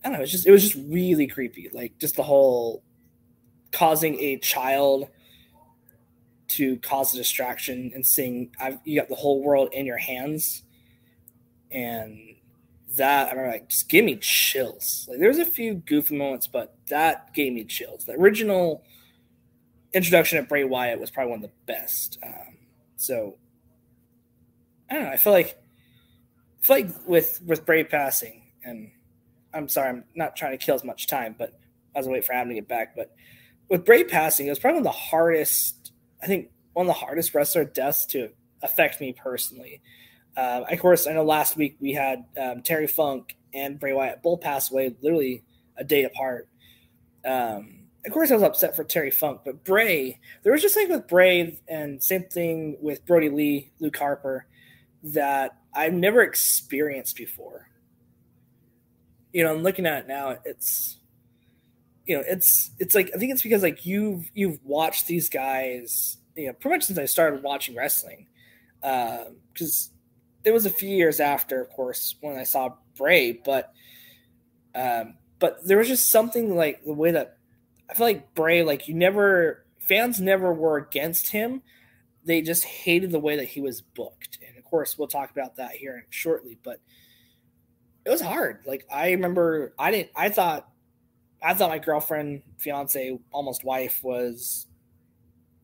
I 0.03 0.09
don't 0.09 0.13
know. 0.13 0.19
It 0.19 0.21
was 0.21 0.31
just 0.31 0.47
it 0.47 0.51
was 0.51 0.63
just 0.63 0.75
really 0.89 1.27
creepy. 1.27 1.69
Like 1.73 1.97
just 1.99 2.15
the 2.15 2.23
whole 2.23 2.83
causing 3.71 4.19
a 4.19 4.37
child 4.37 5.09
to 6.47 6.77
cause 6.77 7.13
a 7.13 7.17
distraction 7.17 7.91
and 7.93 8.05
seeing 8.05 8.51
I've, 8.59 8.79
you 8.85 8.99
got 8.99 9.09
the 9.09 9.15
whole 9.15 9.43
world 9.43 9.69
in 9.73 9.85
your 9.85 9.97
hands, 9.97 10.63
and 11.71 12.35
that 12.95 13.27
I 13.27 13.31
remember 13.31 13.51
like 13.51 13.69
just 13.69 13.89
gave 13.89 14.03
me 14.03 14.15
chills. 14.17 15.07
Like 15.09 15.19
there's 15.19 15.39
a 15.39 15.45
few 15.45 15.75
goofy 15.75 16.17
moments, 16.17 16.47
but 16.47 16.75
that 16.89 17.33
gave 17.33 17.53
me 17.53 17.65
chills. 17.65 18.05
The 18.05 18.13
original 18.13 18.83
introduction 19.93 20.37
of 20.37 20.47
Bray 20.47 20.63
Wyatt 20.63 20.99
was 20.99 21.11
probably 21.11 21.31
one 21.31 21.43
of 21.43 21.49
the 21.49 21.73
best. 21.73 22.17
Um, 22.23 22.57
so 22.95 23.37
I 24.89 24.95
don't 24.95 25.03
know. 25.03 25.09
I 25.09 25.17
feel 25.17 25.33
like 25.33 25.57
I 26.61 26.65
feel 26.65 26.75
like 26.77 27.07
with 27.07 27.41
with 27.45 27.65
Bray 27.65 27.83
passing 27.83 28.43
and 28.63 28.91
I'm 29.53 29.69
sorry, 29.69 29.89
I'm 29.89 30.03
not 30.15 30.35
trying 30.35 30.57
to 30.57 30.63
kill 30.63 30.75
as 30.75 30.83
much 30.83 31.07
time, 31.07 31.35
but 31.37 31.57
I 31.95 31.99
was 31.99 32.07
wait 32.07 32.25
for 32.25 32.33
Adam 32.33 32.49
to 32.49 32.55
get 32.55 32.67
back. 32.67 32.95
But 32.95 33.15
with 33.69 33.85
Bray 33.85 34.03
passing, 34.03 34.47
it 34.47 34.49
was 34.49 34.59
probably 34.59 34.81
one 34.81 34.87
of 34.87 34.93
the 34.93 34.99
hardest. 34.99 35.91
I 36.21 36.27
think 36.27 36.49
one 36.73 36.85
of 36.85 36.87
the 36.87 36.93
hardest 37.05 37.33
wrestler 37.33 37.65
deaths 37.65 38.05
to 38.07 38.29
affect 38.61 39.01
me 39.01 39.13
personally. 39.13 39.81
Uh, 40.35 40.63
of 40.69 40.79
course, 40.79 41.07
I 41.07 41.13
know 41.13 41.23
last 41.23 41.57
week 41.57 41.77
we 41.79 41.93
had 41.93 42.25
um, 42.39 42.61
Terry 42.61 42.87
Funk 42.87 43.35
and 43.53 43.79
Bray 43.79 43.93
Wyatt 43.93 44.21
both 44.21 44.41
pass 44.41 44.71
away 44.71 44.95
literally 45.01 45.43
a 45.77 45.83
day 45.83 46.03
apart. 46.03 46.47
Um, 47.25 47.87
of 48.05 48.13
course, 48.13 48.31
I 48.31 48.35
was 48.35 48.43
upset 48.43 48.75
for 48.75 48.83
Terry 48.83 49.11
Funk, 49.11 49.41
but 49.43 49.63
Bray, 49.63 50.19
there 50.43 50.53
was 50.53 50.61
just 50.61 50.77
like 50.77 50.87
with 50.87 51.07
Bray, 51.07 51.59
and 51.67 52.01
same 52.01 52.23
thing 52.23 52.77
with 52.79 53.05
Brodie 53.05 53.29
Lee, 53.29 53.71
Luke 53.79 53.97
Harper, 53.97 54.45
that 55.03 55.57
I've 55.73 55.93
never 55.93 56.21
experienced 56.21 57.17
before. 57.17 57.66
You 59.37 59.43
know, 59.43 59.53
I'm 59.53 59.61
looking 59.61 59.85
at 59.85 59.99
it 59.99 60.07
now, 60.07 60.35
it's 60.45 60.97
you 62.07 62.17
know, 62.17 62.23
it's 62.25 62.71
it's 62.79 62.95
like 62.95 63.11
I 63.13 63.19
think 63.19 63.31
it's 63.31 63.43
because 63.43 63.61
like 63.61 63.85
you've 63.85 64.31
you've 64.33 64.57
watched 64.63 65.05
these 65.05 65.29
guys, 65.29 66.17
you 66.35 66.47
know, 66.47 66.53
pretty 66.53 66.77
much 66.77 66.85
since 66.85 66.97
I 66.97 67.05
started 67.05 67.43
watching 67.43 67.75
wrestling, 67.75 68.25
because 68.81 69.91
uh, 69.91 70.43
it 70.43 70.51
was 70.51 70.65
a 70.65 70.71
few 70.71 70.89
years 70.89 71.19
after, 71.19 71.61
of 71.61 71.69
course, 71.69 72.15
when 72.19 72.35
I 72.35 72.45
saw 72.45 72.77
Bray, 72.95 73.31
but 73.31 73.71
um, 74.73 75.17
but 75.37 75.59
there 75.67 75.77
was 75.77 75.87
just 75.87 76.09
something 76.09 76.55
like 76.55 76.83
the 76.83 76.93
way 76.93 77.11
that 77.11 77.37
I 77.91 77.93
feel 77.93 78.07
like 78.07 78.33
Bray, 78.33 78.63
like 78.63 78.87
you 78.87 78.95
never 78.95 79.67
fans 79.77 80.19
never 80.19 80.51
were 80.51 80.77
against 80.77 81.29
him. 81.29 81.61
They 82.25 82.41
just 82.41 82.63
hated 82.63 83.11
the 83.11 83.19
way 83.19 83.35
that 83.35 83.49
he 83.49 83.61
was 83.61 83.81
booked. 83.81 84.39
And 84.47 84.57
of 84.57 84.63
course, 84.63 84.97
we'll 84.97 85.07
talk 85.07 85.29
about 85.29 85.57
that 85.57 85.73
here 85.73 86.07
shortly, 86.09 86.57
but 86.63 86.79
it 88.07 88.09
was 88.09 88.21
hard. 88.21 88.59
Like 88.65 88.85
I 88.89 89.11
remember 89.11 89.73
I 89.77 89.91
didn't 89.91 90.11
I 90.15 90.29
thought 90.29 90.69
I 91.43 91.53
thought 91.53 91.69
my 91.69 91.77
girlfriend, 91.77 92.41
fiance, 92.57 93.19
almost 93.33 93.65
wife 93.65 94.01
was 94.01 94.65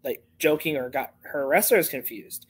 like 0.04 0.22
joking 0.40 0.76
or 0.76 0.90
got 0.90 1.14
her 1.22 1.48
wrestlers 1.48 1.88
confused. 1.88 2.46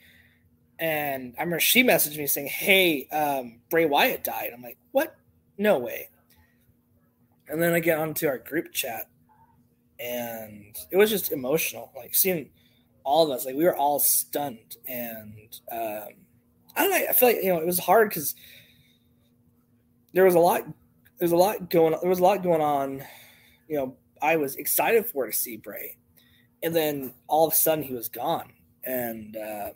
And 0.79 1.35
I 1.37 1.43
remember 1.43 1.59
she 1.59 1.83
messaged 1.83 2.17
me 2.17 2.25
saying, 2.25 2.47
Hey, 2.47 3.07
um, 3.09 3.59
Bray 3.69 3.85
Wyatt 3.85 4.23
died. 4.23 4.49
I'm 4.51 4.63
like, 4.63 4.79
What? 4.93 5.15
No 5.59 5.77
way. 5.77 6.09
And 7.47 7.61
then 7.61 7.73
I 7.73 7.79
get 7.79 7.99
onto 7.99 8.27
our 8.27 8.39
group 8.39 8.73
chat 8.73 9.07
and 9.99 10.75
it 10.89 10.97
was 10.97 11.11
just 11.11 11.31
emotional. 11.31 11.91
Like 11.95 12.15
seeing 12.15 12.49
all 13.03 13.25
of 13.25 13.37
us, 13.37 13.45
like 13.45 13.55
we 13.55 13.63
were 13.63 13.77
all 13.77 13.99
stunned. 13.99 14.75
And 14.87 15.55
um, 15.71 16.07
I 16.75 16.81
don't 16.81 16.89
know, 16.89 17.05
I 17.07 17.13
feel 17.13 17.29
like, 17.29 17.43
you 17.43 17.53
know, 17.53 17.59
it 17.59 17.65
was 17.67 17.77
hard 17.77 18.09
because 18.09 18.33
there 20.13 20.25
was 20.25 20.35
a 20.35 20.39
lot 20.39 20.63
there's 21.19 21.31
a 21.31 21.37
lot 21.37 21.69
going. 21.69 21.95
There 22.01 22.09
was 22.09 22.19
a 22.19 22.23
lot 22.23 22.43
going 22.43 22.61
on. 22.61 23.03
You 23.67 23.77
know, 23.77 23.97
I 24.21 24.35
was 24.35 24.55
excited 24.55 25.05
for 25.05 25.25
to 25.25 25.33
see 25.33 25.57
Bray, 25.57 25.97
and 26.61 26.75
then 26.75 27.13
all 27.27 27.47
of 27.47 27.53
a 27.53 27.55
sudden 27.55 27.83
he 27.83 27.93
was 27.93 28.09
gone, 28.09 28.51
and 28.83 29.35
uh, 29.35 29.69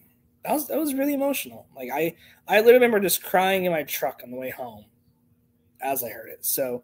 that 0.44 0.54
was 0.54 0.68
that 0.68 0.78
was 0.78 0.94
really 0.94 1.14
emotional. 1.14 1.68
Like 1.76 1.90
I 1.94 2.16
I 2.48 2.58
literally 2.58 2.74
remember 2.74 3.00
just 3.00 3.24
crying 3.24 3.66
in 3.66 3.72
my 3.72 3.84
truck 3.84 4.22
on 4.24 4.32
the 4.32 4.38
way 4.38 4.50
home 4.50 4.86
as 5.82 6.04
I 6.04 6.10
heard 6.10 6.30
it. 6.30 6.46
So 6.46 6.84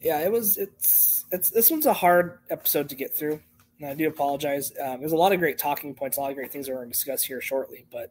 yeah, 0.00 0.20
it 0.20 0.32
was 0.32 0.58
it's 0.58 1.24
it's 1.30 1.50
this 1.50 1.70
one's 1.70 1.86
a 1.86 1.92
hard 1.92 2.38
episode 2.50 2.88
to 2.88 2.94
get 2.94 3.14
through. 3.14 3.40
And 3.78 3.90
I 3.90 3.94
do 3.94 4.08
apologize. 4.08 4.72
Um, 4.82 5.00
there's 5.00 5.12
a 5.12 5.16
lot 5.16 5.32
of 5.32 5.38
great 5.38 5.58
talking 5.58 5.94
points, 5.94 6.16
a 6.16 6.20
lot 6.20 6.30
of 6.30 6.36
great 6.36 6.50
things 6.50 6.66
that 6.66 6.72
we're 6.72 6.78
going 6.78 6.88
to 6.88 6.94
discuss 6.94 7.22
here 7.22 7.42
shortly, 7.42 7.84
but 7.92 8.10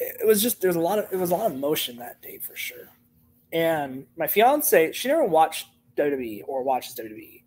it 0.00 0.26
was 0.26 0.42
just 0.42 0.60
there's 0.60 0.76
a 0.76 0.80
lot 0.80 0.98
of 0.98 1.06
it 1.12 1.16
was 1.16 1.30
a 1.30 1.36
lot 1.36 1.50
of 1.50 1.56
motion 1.56 1.96
that 1.98 2.20
day 2.22 2.38
for 2.38 2.56
sure. 2.56 2.88
And 3.52 4.06
my 4.16 4.26
fiance, 4.26 4.92
she 4.92 5.08
never 5.08 5.24
watched 5.24 5.66
WWE 5.96 6.42
or 6.46 6.62
watches 6.62 6.94
WWE, 6.94 7.42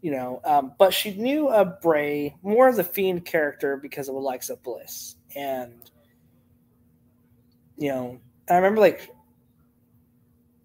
you 0.00 0.10
know, 0.10 0.40
um, 0.44 0.72
but 0.78 0.94
she 0.94 1.14
knew 1.14 1.48
of 1.48 1.80
Bray 1.80 2.34
more 2.42 2.68
of 2.68 2.76
the 2.76 2.84
Fiend 2.84 3.24
character 3.24 3.76
because 3.76 4.08
of 4.08 4.14
Alexa 4.14 4.56
Bliss, 4.56 5.16
and 5.34 5.90
you 7.76 7.90
know, 7.90 8.20
I 8.48 8.54
remember 8.56 8.80
like 8.80 9.10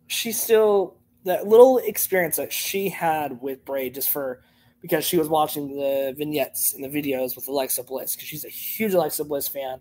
she 0.08 0.32
still 0.32 0.98
that 1.26 1.48
little 1.48 1.80
experience 1.80 2.38
that 2.38 2.54
she 2.54 2.88
had 2.88 3.42
with 3.42 3.66
Bray 3.66 3.90
just 3.90 4.10
for 4.10 4.44
because 4.82 5.06
she 5.06 5.18
was 5.18 5.28
watching 5.28 5.76
the 5.76 6.14
vignettes 6.18 6.74
and 6.74 6.84
the 6.84 6.88
videos 6.88 7.36
with 7.36 7.48
Alexa 7.48 7.84
Bliss 7.84 8.16
because 8.16 8.28
she's 8.28 8.46
a 8.46 8.50
huge 8.50 8.94
Alexa 8.94 9.26
Bliss 9.26 9.48
fan 9.48 9.80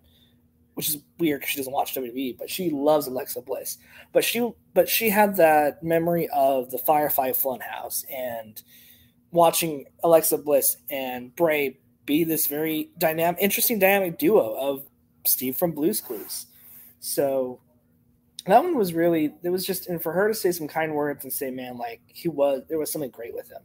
which 0.80 0.88
is 0.88 1.02
weird 1.18 1.40
because 1.40 1.50
she 1.50 1.58
doesn't 1.58 1.74
watch 1.74 1.94
WWE, 1.94 2.38
but 2.38 2.48
she 2.48 2.70
loves 2.70 3.06
Alexa 3.06 3.42
Bliss. 3.42 3.76
But 4.14 4.24
she 4.24 4.50
but 4.72 4.88
she 4.88 5.10
had 5.10 5.36
that 5.36 5.82
memory 5.82 6.26
of 6.32 6.70
the 6.70 6.78
Firefly 6.78 7.32
Funhouse 7.32 8.02
and 8.10 8.62
watching 9.30 9.84
Alexa 10.02 10.38
Bliss 10.38 10.78
and 10.88 11.36
Bray 11.36 11.78
be 12.06 12.24
this 12.24 12.46
very 12.46 12.92
dynamic, 12.96 13.42
interesting 13.42 13.78
dynamic 13.78 14.18
duo 14.18 14.54
of 14.54 14.86
Steve 15.26 15.54
from 15.54 15.72
Blue's 15.72 16.00
Clues. 16.00 16.46
So 17.00 17.60
that 18.46 18.64
one 18.64 18.78
was 18.78 18.94
really 18.94 19.34
it 19.42 19.50
was 19.50 19.66
just 19.66 19.86
and 19.86 20.02
for 20.02 20.14
her 20.14 20.28
to 20.28 20.34
say 20.34 20.50
some 20.50 20.66
kind 20.66 20.94
words 20.94 21.24
and 21.24 21.32
say, 21.32 21.50
man, 21.50 21.76
like 21.76 22.00
he 22.06 22.30
was 22.30 22.62
there 22.70 22.78
was 22.78 22.90
something 22.90 23.10
great 23.10 23.34
with 23.34 23.50
him. 23.50 23.60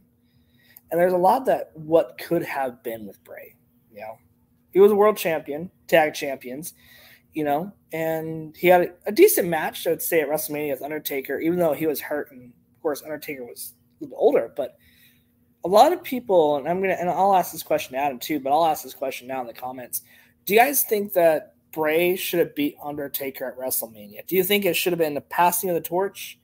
And 0.90 1.00
there's 1.00 1.14
a 1.14 1.16
lot 1.16 1.46
that 1.46 1.70
what 1.72 2.18
could 2.18 2.42
have 2.42 2.82
been 2.82 3.06
with 3.06 3.24
Bray, 3.24 3.56
you 3.90 4.02
know. 4.02 4.18
He 4.74 4.80
was 4.80 4.92
a 4.92 4.94
world 4.94 5.16
champion, 5.16 5.70
tag 5.88 6.12
champions, 6.12 6.74
you 7.36 7.44
know, 7.44 7.70
and 7.92 8.56
he 8.56 8.66
had 8.66 8.94
a, 9.04 9.12
decent 9.12 9.46
match, 9.46 9.86
I 9.86 9.90
would 9.90 10.00
say, 10.00 10.22
at 10.22 10.28
WrestleMania 10.28 10.70
with 10.70 10.82
Undertaker, 10.82 11.38
even 11.38 11.58
though 11.58 11.74
he 11.74 11.86
was 11.86 12.00
hurt. 12.00 12.32
And 12.32 12.44
of 12.44 12.82
course, 12.82 13.02
Undertaker 13.02 13.44
was 13.44 13.74
a 14.00 14.04
little 14.04 14.16
older, 14.18 14.50
but 14.56 14.78
a 15.62 15.68
lot 15.68 15.92
of 15.92 16.02
people, 16.02 16.56
and 16.56 16.66
I'm 16.66 16.78
going 16.78 16.88
to, 16.88 16.98
and 16.98 17.10
I'll 17.10 17.36
ask 17.36 17.52
this 17.52 17.62
question 17.62 17.92
to 17.92 17.98
Adam 17.98 18.18
too, 18.18 18.40
but 18.40 18.52
I'll 18.52 18.64
ask 18.64 18.82
this 18.82 18.94
question 18.94 19.28
now 19.28 19.42
in 19.42 19.46
the 19.46 19.52
comments. 19.52 20.00
Do 20.46 20.54
you 20.54 20.60
guys 20.60 20.84
think 20.84 21.12
that 21.12 21.56
Bray 21.72 22.16
should 22.16 22.38
have 22.38 22.54
beat 22.54 22.74
Undertaker 22.82 23.44
at 23.44 23.58
WrestleMania? 23.58 24.26
Do 24.26 24.34
you 24.34 24.42
think 24.42 24.64
it 24.64 24.74
should 24.74 24.94
have 24.94 24.98
been 24.98 25.12
the 25.12 25.20
passing 25.20 25.68
of 25.68 25.74
the 25.74 25.82
torch? 25.82 26.38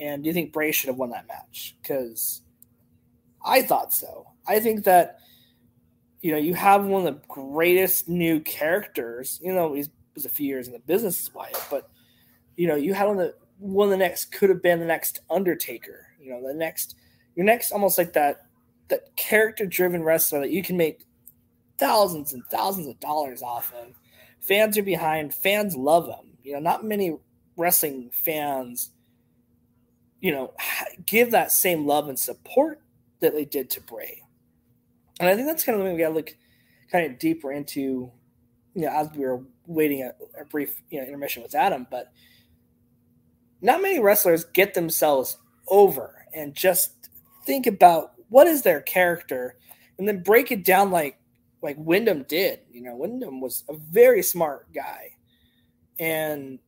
And 0.00 0.24
do 0.24 0.26
you 0.26 0.34
think 0.34 0.52
Bray 0.52 0.72
should 0.72 0.88
have 0.88 0.96
won 0.96 1.10
that 1.10 1.28
match? 1.28 1.76
Because 1.80 2.42
I 3.44 3.62
thought 3.62 3.92
so. 3.92 4.26
I 4.48 4.58
think 4.58 4.82
that 4.86 5.20
you 6.20 6.32
know, 6.32 6.38
you 6.38 6.54
have 6.54 6.84
one 6.84 7.06
of 7.06 7.14
the 7.14 7.20
greatest 7.28 8.08
new 8.08 8.40
characters. 8.40 9.38
You 9.40 9.52
know, 9.52 9.74
he 9.74 9.84
was 10.16 10.26
a 10.26 10.30
few 10.30 10.46
years 10.46 10.66
in 10.66 10.72
the 10.72 10.80
business 10.80 11.20
as 11.20 11.32
Wyatt, 11.32 11.56
but 11.70 11.88
you 12.56 12.66
know, 12.66 12.74
you 12.74 12.94
had 12.94 13.06
on 13.06 13.16
the 13.16 13.34
one 13.58 13.86
of 13.86 13.90
the 13.90 13.96
next 13.96 14.32
could 14.32 14.50
have 14.50 14.62
been 14.62 14.80
the 14.80 14.86
next 14.86 15.20
Undertaker. 15.30 16.08
You 16.20 16.30
know, 16.30 16.46
the 16.46 16.54
next 16.54 16.96
your 17.36 17.46
next 17.46 17.70
almost 17.70 17.98
like 17.98 18.12
that 18.14 18.46
that 18.88 19.14
character 19.16 19.66
driven 19.66 20.02
wrestler 20.02 20.40
that 20.40 20.50
you 20.50 20.62
can 20.62 20.76
make 20.76 21.04
thousands 21.78 22.32
and 22.32 22.42
thousands 22.50 22.86
of 22.86 22.98
dollars 23.00 23.42
off 23.42 23.72
of. 23.74 23.98
Fans 24.40 24.78
are 24.78 24.82
behind. 24.82 25.34
Fans 25.34 25.76
love 25.76 26.06
him. 26.06 26.36
You 26.42 26.54
know, 26.54 26.60
not 26.60 26.84
many 26.84 27.16
wrestling 27.56 28.10
fans, 28.12 28.90
you 30.20 30.32
know, 30.32 30.54
give 31.06 31.30
that 31.30 31.50
same 31.50 31.86
love 31.86 32.08
and 32.08 32.18
support 32.18 32.80
that 33.20 33.34
they 33.34 33.44
did 33.44 33.70
to 33.70 33.80
Bray. 33.80 34.22
And 35.18 35.28
I 35.28 35.34
think 35.34 35.46
that's 35.46 35.64
kind 35.64 35.76
of 35.76 35.80
the 35.80 35.88
thing 35.88 35.96
we 35.96 36.02
got 36.02 36.10
to 36.10 36.14
look 36.14 36.36
kind 36.92 37.10
of 37.10 37.18
deeper 37.18 37.52
into, 37.52 38.12
you 38.76 38.82
know, 38.82 38.90
as 38.90 39.10
we 39.16 39.24
were 39.24 39.42
waiting 39.66 40.02
a, 40.02 40.12
a 40.40 40.44
brief 40.44 40.82
you 40.90 41.00
know, 41.00 41.06
intermission 41.06 41.42
with 41.42 41.54
Adam, 41.54 41.86
but 41.90 42.12
not 43.62 43.80
many 43.80 43.98
wrestlers 43.98 44.44
get 44.44 44.74
themselves 44.74 45.38
over 45.68 46.26
and 46.34 46.54
just 46.54 47.08
think 47.46 47.66
about 47.66 48.12
what 48.28 48.46
is 48.46 48.62
their 48.62 48.82
character 48.82 49.56
and 49.98 50.06
then 50.06 50.22
break 50.22 50.52
it 50.52 50.62
down 50.62 50.90
like 50.90 51.18
like 51.62 51.76
Windham 51.78 52.24
did. 52.24 52.60
You 52.70 52.82
know, 52.82 52.96
Windham 52.96 53.40
was 53.40 53.64
a 53.70 53.74
very 53.74 54.22
smart 54.22 54.70
guy. 54.74 55.12
And 55.98 56.58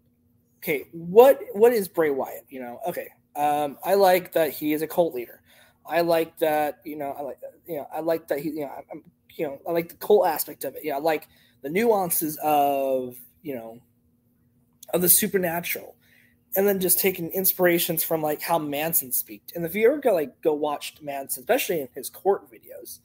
okay, 0.59 0.87
what 0.93 1.41
what 1.53 1.75
is 1.75 1.89
Bray 1.89 2.11
Wyatt? 2.11 2.47
You 2.49 2.61
know, 2.61 2.81
okay. 2.89 3.09
Um, 3.37 3.79
I 3.85 3.95
like 3.95 4.33
that 4.33 4.51
he 4.51 4.73
is 4.73 4.81
a 4.81 4.87
cult 4.87 5.15
leader. 5.15 5.43
I 5.87 6.01
like 6.01 6.39
that, 6.39 6.81
you 6.85 6.97
know, 6.97 7.15
I 7.19 7.23
like, 7.23 7.39
you 7.67 7.77
know, 7.77 7.87
I 7.95 8.01
like 8.01 8.29
that 8.29 8.41
he, 8.41 8.49
you 8.51 8.61
know, 8.63 8.73
I'm, 8.91 9.05
you 9.37 9.47
know, 9.47 9.61
I 9.67 9.73
like 9.73 9.89
the 9.91 9.95
cult 9.97 10.27
aspect 10.27 10.65
of 10.65 10.75
it. 10.75 10.83
Yeah, 10.85 10.97
I 10.97 10.99
like 10.99 11.29
the 11.63 11.71
nuances 11.71 12.39
of, 12.43 13.17
you 13.43 13.55
know, 13.55 13.81
of 14.95 15.03
the 15.03 15.09
supernatural, 15.09 15.97
and 16.57 16.67
then 16.67 16.81
just 16.81 16.99
taking 16.99 17.31
inspirations 17.31 18.03
from 18.03 18.23
like 18.23 18.41
how 18.41 18.59
Manson 18.59 19.13
speaks. 19.13 19.53
And 19.55 19.65
if 19.65 19.75
you 19.75 19.87
ever 19.89 19.99
go 19.99 20.15
like 20.15 20.41
go 20.41 20.55
watch 20.55 20.95
Manson, 21.03 21.43
especially 21.43 21.81
in 21.81 21.89
his 21.95 22.09
court 22.09 22.51
videos, 22.51 23.01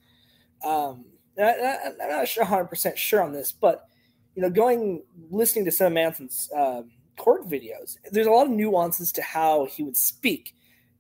um, 0.64 1.06
I, 1.38 1.44
am 1.86 1.98
not 1.98 2.28
sure 2.28 2.44
100 2.44 2.66
percent 2.66 2.98
sure 2.98 3.22
on 3.22 3.34
this, 3.34 3.52
but 3.52 3.88
you 4.36 4.42
know, 4.42 4.50
going 4.50 5.04
listening 5.30 5.66
to 5.66 5.72
some 5.72 5.88
of 5.88 5.94
Manson's 5.94 6.50
uh, 6.56 6.84
court 7.18 7.48
videos, 7.48 7.98
there's 8.12 8.28
a 8.28 8.32
lot 8.32 8.48
of 8.48 8.52
nuances 8.52 9.12
to 9.14 9.22
how 9.22 9.66
he 9.66 9.84
would 9.84 9.98
speak 9.98 10.56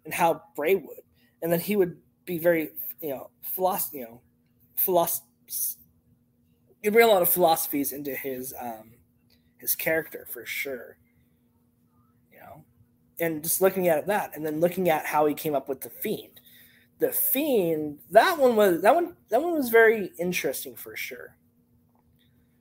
and 0.06 0.13
how 0.13 0.42
Bray 0.56 0.76
would 0.76 1.04
and 1.44 1.52
then 1.52 1.60
he 1.60 1.76
would 1.76 1.98
be 2.26 2.39
very, 2.39 2.72
you 3.02 3.10
know, 3.10 3.30
philosophy, 3.44 4.00
you 4.00 4.06
know, 4.06 4.22
philosophy. 4.76 5.26
He'd 6.84 6.91
bring 6.91 7.08
a 7.08 7.12
lot 7.12 7.22
of 7.22 7.30
philosophies 7.30 7.93
into 7.93 8.13
his 8.13 8.54
um, 8.60 8.91
his 9.58 9.74
character 9.74 10.28
for 10.30 10.46
sure. 10.46 10.98
You 12.30 12.39
know, 12.39 12.65
and 13.19 13.41
just 13.41 13.62
looking 13.62 13.88
at 13.88 14.06
that, 14.08 14.36
and 14.36 14.46
then 14.46 14.60
looking 14.60 14.89
at 14.89 15.06
how 15.06 15.26
he 15.26 15.34
came 15.34 15.56
up 15.56 15.69
with 15.69 15.80
the 15.80 15.89
fiend. 15.89 16.41
The 17.00 17.12
fiend 17.12 18.00
that 18.12 18.38
one 18.38 18.58
was 18.58 18.82
that 18.82 18.93
one 18.93 19.15
that 19.30 19.41
one 19.41 19.54
was 19.54 19.69
very 19.69 20.12
interesting 20.19 20.76
for 20.76 20.96
sure. 20.98 21.38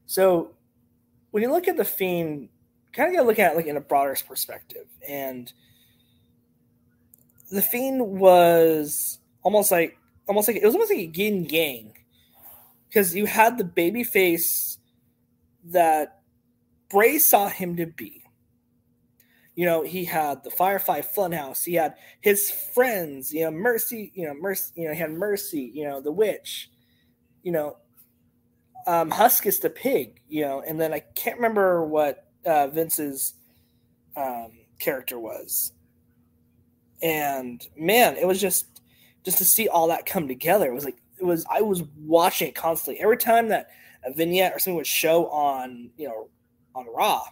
So 0.06 0.52
when 1.32 1.42
you 1.42 1.50
look 1.50 1.66
at 1.66 1.76
the 1.76 1.84
fiend, 1.84 2.48
kind 2.92 3.08
of 3.08 3.14
got 3.16 3.22
to 3.22 3.26
look 3.26 3.38
at 3.40 3.52
it 3.52 3.56
like 3.56 3.66
in 3.66 3.76
a 3.76 3.80
broader 3.80 4.16
perspective, 4.26 4.86
and 5.06 5.52
the 7.50 7.62
fiend 7.62 8.06
was 8.06 9.18
almost 9.42 9.72
like 9.72 9.98
almost 10.28 10.46
like 10.46 10.58
it 10.58 10.64
was 10.64 10.74
almost 10.74 10.92
like 10.92 11.00
a 11.00 11.18
yin 11.18 11.44
yang 11.46 11.92
because 12.92 13.14
you 13.14 13.24
had 13.26 13.56
the 13.56 13.64
baby 13.64 14.04
face 14.04 14.78
that 15.64 16.20
Bray 16.90 17.18
saw 17.18 17.48
him 17.48 17.76
to 17.76 17.86
be. 17.86 18.22
You 19.54 19.66
know, 19.66 19.82
he 19.82 20.04
had 20.04 20.44
the 20.44 20.50
Firefly 20.50 21.00
Funhouse. 21.00 21.64
He 21.64 21.74
had 21.74 21.94
his 22.20 22.50
friends. 22.50 23.32
You 23.32 23.44
know, 23.44 23.50
Mercy. 23.50 24.12
You 24.14 24.26
know, 24.26 24.34
Mercy. 24.34 24.72
You 24.76 24.88
know, 24.88 24.94
he 24.94 25.00
had 25.00 25.12
Mercy. 25.12 25.70
You 25.74 25.84
know, 25.84 26.00
the 26.00 26.12
witch. 26.12 26.70
You 27.42 27.52
know, 27.52 27.76
um, 28.86 29.10
Huskus 29.10 29.60
the 29.60 29.70
pig. 29.70 30.20
You 30.28 30.42
know, 30.42 30.62
and 30.66 30.80
then 30.80 30.92
I 30.92 31.00
can't 31.00 31.36
remember 31.36 31.84
what 31.84 32.26
uh, 32.44 32.68
Vince's 32.68 33.34
um, 34.16 34.52
character 34.78 35.18
was. 35.18 35.72
And 37.02 37.66
man, 37.76 38.16
it 38.16 38.26
was 38.26 38.40
just 38.40 38.66
just 39.24 39.38
to 39.38 39.44
see 39.44 39.68
all 39.68 39.88
that 39.88 40.06
come 40.06 40.28
together. 40.28 40.66
It 40.66 40.74
was 40.74 40.84
like 40.84 41.01
it 41.22 41.26
was 41.26 41.46
I 41.48 41.62
was 41.62 41.84
watching 42.00 42.48
it 42.48 42.54
constantly. 42.56 43.00
Every 43.00 43.16
time 43.16 43.48
that 43.48 43.68
a 44.04 44.12
vignette 44.12 44.52
or 44.52 44.58
something 44.58 44.74
would 44.74 44.86
show 44.86 45.28
on, 45.28 45.90
you 45.96 46.08
know, 46.08 46.28
on 46.74 46.86
Raw 46.92 47.22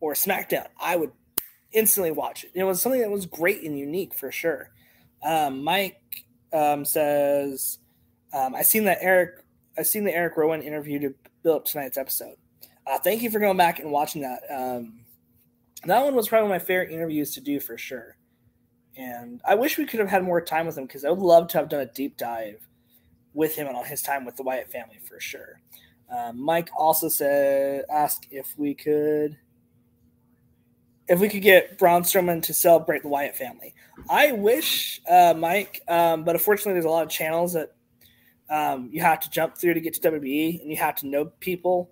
or 0.00 0.12
SmackDown, 0.12 0.66
I 0.78 0.96
would 0.96 1.10
instantly 1.72 2.10
watch 2.10 2.44
it. 2.44 2.50
It 2.54 2.64
was 2.64 2.82
something 2.82 3.00
that 3.00 3.10
was 3.10 3.24
great 3.24 3.62
and 3.62 3.78
unique 3.78 4.12
for 4.12 4.30
sure. 4.30 4.70
Um, 5.24 5.64
Mike 5.64 6.02
um, 6.52 6.84
says, 6.84 7.78
um, 8.34 8.54
"I 8.54 8.60
seen 8.60 8.84
that 8.84 8.98
Eric. 9.00 9.42
I 9.78 9.82
seen 9.84 10.04
the 10.04 10.14
Eric 10.14 10.36
Rowan 10.36 10.60
interview 10.60 10.98
to 10.98 11.14
build 11.42 11.56
up 11.56 11.64
tonight's 11.64 11.96
episode. 11.96 12.36
Uh, 12.86 12.98
thank 12.98 13.22
you 13.22 13.30
for 13.30 13.38
going 13.38 13.56
back 13.56 13.78
and 13.78 13.90
watching 13.90 14.20
that. 14.20 14.42
Um, 14.50 15.00
that 15.86 16.04
one 16.04 16.14
was 16.14 16.28
probably 16.28 16.50
my 16.50 16.58
favorite 16.58 16.90
interviews 16.90 17.32
to 17.34 17.40
do 17.40 17.58
for 17.58 17.78
sure. 17.78 18.18
And 18.98 19.40
I 19.46 19.54
wish 19.54 19.78
we 19.78 19.86
could 19.86 20.00
have 20.00 20.10
had 20.10 20.22
more 20.22 20.42
time 20.42 20.66
with 20.66 20.76
him 20.76 20.84
because 20.84 21.06
I 21.06 21.08
would 21.08 21.20
love 21.20 21.48
to 21.48 21.58
have 21.58 21.70
done 21.70 21.80
a 21.80 21.86
deep 21.86 22.18
dive 22.18 22.60
with 23.34 23.54
him 23.56 23.66
and 23.66 23.76
on 23.76 23.84
his 23.84 24.02
time 24.02 24.24
with 24.24 24.36
the 24.36 24.42
Wyatt 24.42 24.70
family 24.70 24.98
for 25.08 25.20
sure. 25.20 25.60
Um, 26.10 26.40
Mike 26.40 26.68
also 26.76 27.08
said, 27.08 27.84
asked 27.90 28.28
if 28.30 28.52
we 28.58 28.74
could, 28.74 29.38
if 31.08 31.18
we 31.20 31.28
could 31.28 31.42
get 31.42 31.78
Braun 31.78 32.02
Strowman 32.02 32.42
to 32.42 32.54
celebrate 32.54 33.02
the 33.02 33.08
Wyatt 33.08 33.36
family. 33.36 33.74
I 34.10 34.32
wish, 34.32 35.00
uh, 35.08 35.34
Mike, 35.36 35.80
um, 35.88 36.24
but 36.24 36.34
unfortunately, 36.34 36.74
there's 36.74 36.84
a 36.84 36.90
lot 36.90 37.04
of 37.04 37.10
channels 37.10 37.54
that 37.54 37.74
um, 38.50 38.90
you 38.92 39.00
have 39.00 39.20
to 39.20 39.30
jump 39.30 39.56
through 39.56 39.74
to 39.74 39.80
get 39.80 39.94
to 39.94 40.00
WWE, 40.00 40.60
and 40.60 40.70
you 40.70 40.76
have 40.76 40.96
to 40.96 41.06
know 41.06 41.26
people. 41.40 41.90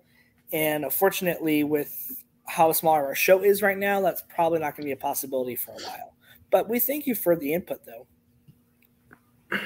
And 0.51 0.83
unfortunately, 0.83 1.63
with 1.63 2.23
how 2.45 2.71
small 2.73 2.93
our 2.93 3.15
show 3.15 3.43
is 3.43 3.61
right 3.61 3.77
now, 3.77 4.01
that's 4.01 4.23
probably 4.33 4.59
not 4.59 4.75
going 4.75 4.83
to 4.83 4.87
be 4.87 4.91
a 4.91 4.97
possibility 4.97 5.55
for 5.55 5.71
a 5.71 5.83
while. 5.83 6.13
But 6.51 6.69
we 6.69 6.79
thank 6.79 7.07
you 7.07 7.15
for 7.15 7.35
the 7.35 7.53
input, 7.53 7.79
though. 7.85 9.59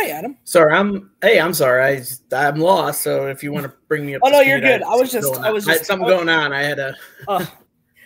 Hi, 0.00 0.10
Adam. 0.10 0.36
Sorry, 0.44 0.72
I'm. 0.72 1.10
Hey, 1.20 1.40
I'm 1.40 1.52
sorry. 1.52 1.82
I 1.82 2.04
I'm 2.36 2.60
lost. 2.60 3.02
So 3.02 3.26
if 3.26 3.42
you 3.42 3.50
want 3.50 3.66
to 3.66 3.72
bring 3.88 4.06
me 4.06 4.14
up, 4.14 4.22
oh 4.24 4.28
no, 4.28 4.40
you're 4.40 4.60
good. 4.60 4.80
I, 4.84 4.92
I 4.92 4.94
was 4.94 5.10
just. 5.10 5.34
I 5.38 5.50
was 5.50 5.64
just. 5.64 5.74
I 5.74 5.78
had 5.78 5.86
something 5.86 6.06
was, 6.06 6.14
going 6.14 6.28
on. 6.28 6.52
I 6.52 6.62
had 6.62 6.78
a. 6.78 6.94
uh, 7.28 7.44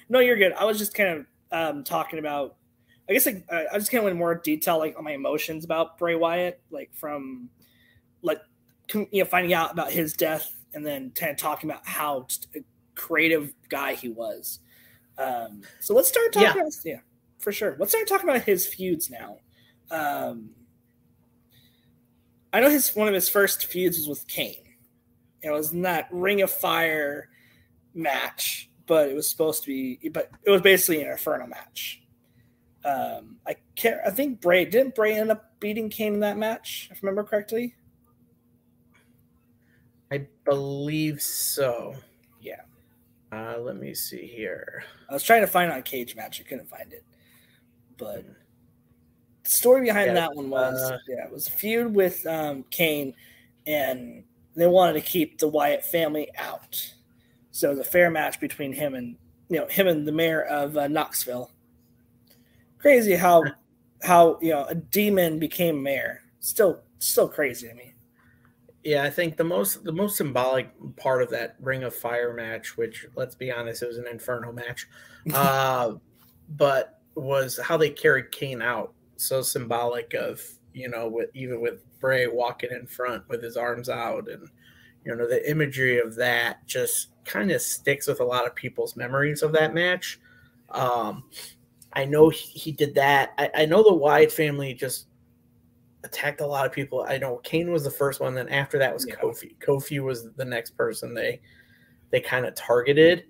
no, 0.09 0.21
you're 0.21 0.39
good. 0.39 0.55
I 0.55 0.65
was 0.65 0.79
just 0.79 0.95
kind 0.95 1.11
of 1.19 1.27
um, 1.77 1.85
talking 1.85 2.19
about. 2.19 2.57
I 3.11 3.13
guess 3.13 3.27
like, 3.27 3.45
I 3.53 3.77
just 3.77 3.91
kind 3.91 3.99
of 3.99 4.05
went 4.07 4.17
more 4.17 4.35
detail 4.35 4.79
like 4.79 4.97
on 4.97 5.05
my 5.05 5.11
emotions 5.11 5.67
about 5.67 5.99
Bray 5.99 6.15
Wyatt, 6.15 6.63
like 6.71 6.91
from 6.95 7.51
like 8.23 8.41
you 8.95 9.07
know 9.13 9.25
finding 9.27 9.53
out 9.53 9.71
about 9.71 9.93
his 9.93 10.15
death 10.15 10.51
and 10.73 10.87
then 10.87 11.11
kind 11.11 11.31
of 11.31 11.37
talking 11.37 11.69
about 11.69 11.87
how 11.87 12.27
creative 12.95 13.53
guy 13.69 13.93
he 13.93 14.09
was. 14.09 14.61
Um, 15.19 15.61
so 15.81 15.95
let's 15.95 16.09
start 16.09 16.33
talking 16.33 16.49
yeah. 16.57 16.63
about 16.63 16.73
yeah, 16.87 17.01
for 17.39 17.53
sure. 17.53 17.77
Let's 17.79 17.93
start 17.93 18.09
talking 18.09 18.31
about 18.31 18.45
his 18.45 18.67
feuds 18.67 19.11
now. 19.11 19.37
Um, 19.91 20.53
I 22.53 22.61
know 22.61 22.71
his 22.71 22.95
one 22.95 23.09
of 23.09 23.15
his 23.15 23.29
first 23.29 23.67
feuds 23.67 23.99
was 23.99 24.09
with 24.09 24.27
Kane. 24.29 24.65
It 25.43 25.51
was 25.51 25.73
in 25.73 25.83
that 25.83 26.09
Ring 26.13 26.43
of 26.43 26.51
Fire 26.51 27.29
match, 27.95 28.71
but 28.87 29.09
it 29.09 29.15
was 29.15 29.29
supposed 29.29 29.63
to 29.65 29.69
be, 29.69 30.09
but 30.11 30.31
it 30.45 30.51
was 30.51 30.61
basically 30.61 31.03
an 31.03 31.11
Inferno 31.11 31.47
match. 31.47 32.03
Um, 32.85 33.37
I 33.47 33.57
can't. 33.77 34.01
I 34.07 34.11
think 34.11 34.41
Bray 34.41 34.65
didn't 34.65 34.95
Bray 34.95 35.15
end 35.15 35.31
up 35.31 35.59
beating 35.61 35.89
Kane 35.89 36.15
in 36.15 36.21
that 36.21 36.37
match, 36.37 36.89
if 36.91 36.99
I 36.99 37.01
remember 37.03 37.25
correctly. 37.25 37.75
I 40.11 40.27
believe 40.45 41.23
so. 41.23 41.95
Yeah. 42.41 42.61
Uh, 43.33 43.57
let 43.59 43.77
me 43.77 43.95
see 43.95 44.27
here. 44.27 44.85
I 45.09 45.15
was 45.15 45.23
trying 45.23 45.41
to 45.41 45.47
find 45.47 45.73
on 45.73 45.83
Cagematch. 45.83 46.41
I 46.41 46.45
couldn't 46.45 46.69
find 46.69 46.93
it, 46.93 47.05
but 47.97 48.25
the 48.27 48.35
story 49.45 49.83
behind 49.83 50.09
yeah, 50.09 50.15
that 50.15 50.35
one 50.35 50.51
was 50.51 50.81
uh, 50.81 50.99
yeah, 51.09 51.25
it 51.25 51.33
was 51.33 51.49
a 51.49 51.51
feud 51.51 51.95
with 51.95 52.27
um, 52.27 52.65
Kane, 52.71 53.15
and 53.67 54.25
they 54.55 54.67
wanted 54.67 54.95
to 54.95 55.01
keep 55.01 55.39
the 55.39 55.49
Wyatt 55.49 55.85
family 55.85 56.29
out. 56.37 56.93
So 57.51 57.69
it 57.69 57.77
was 57.77 57.87
a 57.87 57.91
fair 57.91 58.11
match 58.11 58.41
between 58.41 58.73
him 58.73 58.95
and 58.95 59.17
you 59.49 59.59
know 59.59 59.67
him 59.67 59.87
and 59.89 60.07
the 60.07 60.13
mayor 60.13 60.43
of 60.43 60.77
uh, 60.77 60.89
Knoxville. 60.89 61.51
Crazy 62.79 63.15
how 63.15 63.45
how 64.03 64.39
you 64.41 64.51
know 64.51 64.65
a 64.65 64.75
demon 64.75 65.39
became 65.39 65.83
mayor. 65.83 66.23
Still 66.41 66.81
still 66.99 67.29
crazy 67.29 67.69
to 67.69 67.75
me. 67.75 67.95
Yeah, 68.85 69.05
I 69.05 69.11
think 69.11 69.37
the 69.37 69.45
most 69.45 69.85
the 69.85 69.93
most 69.93 70.17
symbolic 70.17 70.69
part 70.97 71.23
of 71.23 71.31
that 71.31 71.57
Ring 71.61 71.85
of 71.85 71.95
Fire 71.95 72.33
match, 72.33 72.77
which 72.77 73.07
let's 73.15 73.35
be 73.35 73.53
honest, 73.53 73.83
it 73.83 73.87
was 73.87 73.99
an 73.99 74.09
Inferno 74.09 74.53
match, 74.53 74.89
uh, 75.35 75.93
but 76.57 77.01
was 77.15 77.61
how 77.63 77.77
they 77.77 77.91
carried 77.91 78.33
Kane 78.33 78.63
out 78.63 78.95
so 79.23 79.43
symbolic 79.43 80.15
of 80.15 80.43
you 80.73 80.89
know 80.89 81.09
with 81.09 81.31
even 81.35 81.61
with 81.61 81.85
Bray 82.01 82.27
walking 82.27 82.71
in 82.71 82.87
front 82.87 83.29
with 83.29 83.43
his 83.43 83.57
arms 83.57 83.89
out 83.89 84.29
and 84.29 84.49
you 85.05 85.15
know 85.15 85.29
the 85.29 85.49
imagery 85.51 85.99
of 85.99 86.15
that 86.17 86.67
just 86.67 87.09
kind 87.25 87.51
of 87.51 87.63
sticks 87.63 88.07
with 88.07 88.21
a 88.21 88.25
lot 88.25 88.47
of 88.47 88.55
people's 88.55 88.97
memories 88.97 89.43
of 89.43 89.53
that 89.53 89.75
match. 89.75 90.21
Um, 90.71 91.25
I 91.93 92.05
know 92.05 92.31
he, 92.31 92.59
he 92.59 92.73
did 92.73 92.95
that. 92.95 93.33
I, 93.39 93.51
I, 93.55 93.67
know 93.67 93.83
the 93.83 93.95
Wyatt 93.95 94.33
family 94.33 94.73
just 94.73 95.09
attacked 96.05 96.41
a 96.41 96.47
lot 96.47 96.65
of 96.65 96.73
people. 96.73 97.05
I 97.07 97.19
know 97.19 97.37
Kane 97.39 97.71
was 97.71 97.85
the 97.85 97.91
first 97.91 98.21
one. 98.21 98.35
Then 98.35 98.49
after 98.49 98.79
that 98.79 98.95
was 98.95 99.07
yeah. 99.07 99.17
Kofi. 99.17 99.55
Kofi 99.59 100.03
was 100.03 100.33
the 100.33 100.45
next 100.45 100.71
person 100.71 101.15
they 101.15 101.41
they 102.11 102.21
kind 102.21 102.47
of 102.47 102.55
targeted, 102.55 103.25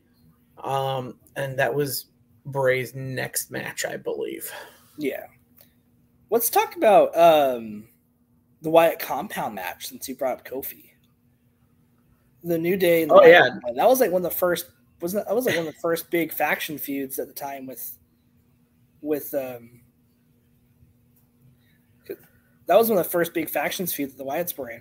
um, 0.62 1.18
and 1.36 1.58
that 1.58 1.72
was 1.72 2.06
Bray's 2.46 2.94
next 2.94 3.50
match, 3.50 3.84
I 3.84 3.96
believe. 3.96 4.50
Yeah. 4.98 5.24
Let's 6.32 6.48
talk 6.48 6.76
about 6.76 7.14
um, 7.14 7.84
the 8.62 8.70
Wyatt 8.70 8.98
compound 8.98 9.54
match 9.54 9.88
since 9.88 10.08
you 10.08 10.16
brought 10.16 10.38
up 10.38 10.48
Kofi. 10.48 10.92
The 12.42 12.56
New 12.56 12.78
Day. 12.78 13.06
oh 13.06 13.22
yeah, 13.22 13.50
that 13.76 13.86
was 13.86 14.00
like 14.00 14.10
one 14.10 14.24
of 14.24 14.32
the 14.32 14.38
first. 14.38 14.70
Wasn't 15.02 15.26
that, 15.26 15.34
was 15.34 15.44
like 15.44 15.56
one 15.56 15.66
of 15.66 15.74
the 15.74 15.80
first 15.80 16.10
big 16.10 16.32
faction 16.32 16.78
feuds 16.78 17.18
at 17.18 17.28
the 17.28 17.34
time 17.34 17.66
with 17.66 17.98
with 19.02 19.34
um. 19.34 19.82
That 22.66 22.76
was 22.76 22.88
one 22.88 22.96
of 22.96 23.04
the 23.04 23.10
first 23.10 23.34
big 23.34 23.50
factions 23.50 23.92
feuds 23.92 24.14
that 24.14 24.24
the 24.24 24.24
Wyatts 24.24 24.56
were 24.56 24.70
in, 24.70 24.80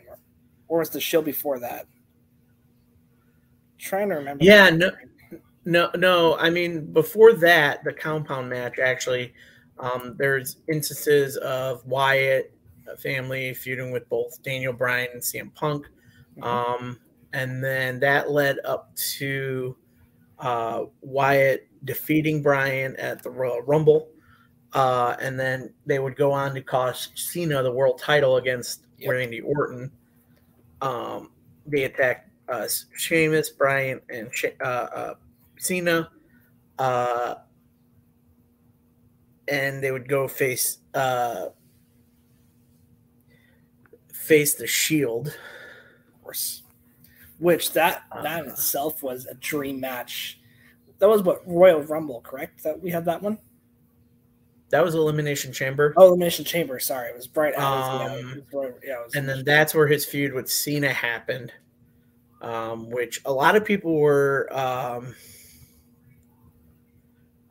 or 0.69 0.79
was 0.79 0.89
the 0.89 1.01
show 1.01 1.21
before 1.21 1.59
that? 1.59 1.81
I'm 1.81 3.77
trying 3.77 4.07
to 4.07 4.15
remember. 4.15 4.41
Yeah, 4.41 4.69
no, 4.69 4.91
no, 5.65 5.91
no. 5.97 6.37
I 6.37 6.49
mean, 6.49 6.93
before 6.93 7.33
that, 7.33 7.83
the 7.83 7.91
compound 7.91 8.49
match 8.49 8.79
actually 8.79 9.33
um, 9.81 10.15
there's 10.17 10.57
instances 10.71 11.37
of 11.37 11.85
Wyatt 11.85 12.53
family 12.99 13.53
feuding 13.53 13.91
with 13.91 14.07
both 14.09 14.41
Daniel 14.43 14.73
Bryan 14.73 15.09
and 15.13 15.21
CM 15.21 15.53
Punk. 15.55 15.87
Mm-hmm. 16.37 16.43
Um, 16.43 16.99
and 17.33 17.63
then 17.63 17.99
that 17.99 18.31
led 18.31 18.57
up 18.65 18.95
to 19.17 19.75
uh, 20.39 20.85
Wyatt 21.01 21.67
defeating 21.85 22.41
Bryan 22.41 22.95
at 22.97 23.23
the 23.23 23.29
Royal 23.29 23.61
Rumble. 23.61 24.09
Uh, 24.73 25.15
and 25.19 25.39
then 25.39 25.73
they 25.85 25.99
would 25.99 26.15
go 26.15 26.31
on 26.31 26.53
to 26.55 26.61
cost 26.61 27.17
Cena 27.17 27.61
the 27.61 27.71
world 27.71 27.99
title 27.99 28.37
against 28.37 28.83
yep. 28.97 29.11
Randy 29.11 29.41
Orton. 29.41 29.91
Um, 30.81 31.31
they 31.65 31.83
attacked 31.83 32.29
uh, 32.49 32.67
Sheamus, 32.95 33.49
Bryan, 33.49 34.01
and 34.09 34.29
uh, 34.61 34.63
uh, 34.63 35.13
Cena. 35.57 36.09
Uh, 39.51 39.53
and 39.53 39.83
they 39.83 39.91
would 39.91 40.07
go 40.07 40.27
face 40.27 40.79
uh, 40.93 41.47
face 44.13 44.55
the 44.55 44.67
Shield, 44.67 45.27
of 45.27 46.23
course. 46.23 46.63
Which 47.39 47.73
that 47.73 48.03
um, 48.11 48.23
that 48.23 48.45
itself 48.45 49.03
was 49.03 49.25
a 49.25 49.33
dream 49.35 49.79
match. 49.79 50.39
that 50.99 51.09
was 51.09 51.23
what 51.23 51.41
Royal 51.47 51.81
Rumble, 51.81 52.21
correct? 52.21 52.63
That 52.63 52.81
we 52.81 52.91
had 52.91 53.05
that 53.05 53.21
one. 53.21 53.37
That 54.69 54.85
was 54.85 54.95
Elimination 54.95 55.51
Chamber. 55.51 55.93
Oh, 55.97 56.07
Elimination 56.07 56.45
Chamber. 56.45 56.79
Sorry, 56.79 57.09
it 57.09 57.15
was 57.15 57.27
bright. 57.27 57.55
Um, 57.55 58.43
yeah, 58.53 58.69
yeah, 58.83 59.03
was 59.03 59.15
and 59.15 59.27
then 59.27 59.43
that's 59.43 59.75
where 59.75 59.87
his 59.87 60.05
feud 60.05 60.33
with 60.33 60.49
Cena 60.49 60.93
happened, 60.93 61.51
um, 62.41 62.89
which 62.89 63.21
a 63.25 63.33
lot 63.33 63.57
of 63.57 63.65
people 63.65 63.97
were 63.97 64.47
um, 64.51 65.13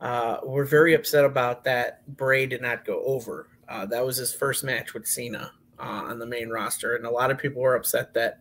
uh, 0.01 0.37
were 0.43 0.65
very 0.65 0.95
upset 0.95 1.23
about 1.23 1.63
that. 1.63 2.05
Bray 2.17 2.47
did 2.47 2.61
not 2.61 2.85
go 2.85 3.03
over. 3.05 3.47
Uh, 3.69 3.85
that 3.85 4.05
was 4.05 4.17
his 4.17 4.33
first 4.33 4.63
match 4.63 4.93
with 4.93 5.07
Cena 5.07 5.51
uh, 5.79 5.83
on 6.09 6.19
the 6.19 6.25
main 6.25 6.49
roster, 6.49 6.95
and 6.95 7.05
a 7.05 7.11
lot 7.11 7.31
of 7.31 7.37
people 7.37 7.61
were 7.61 7.75
upset 7.75 8.13
that 8.15 8.39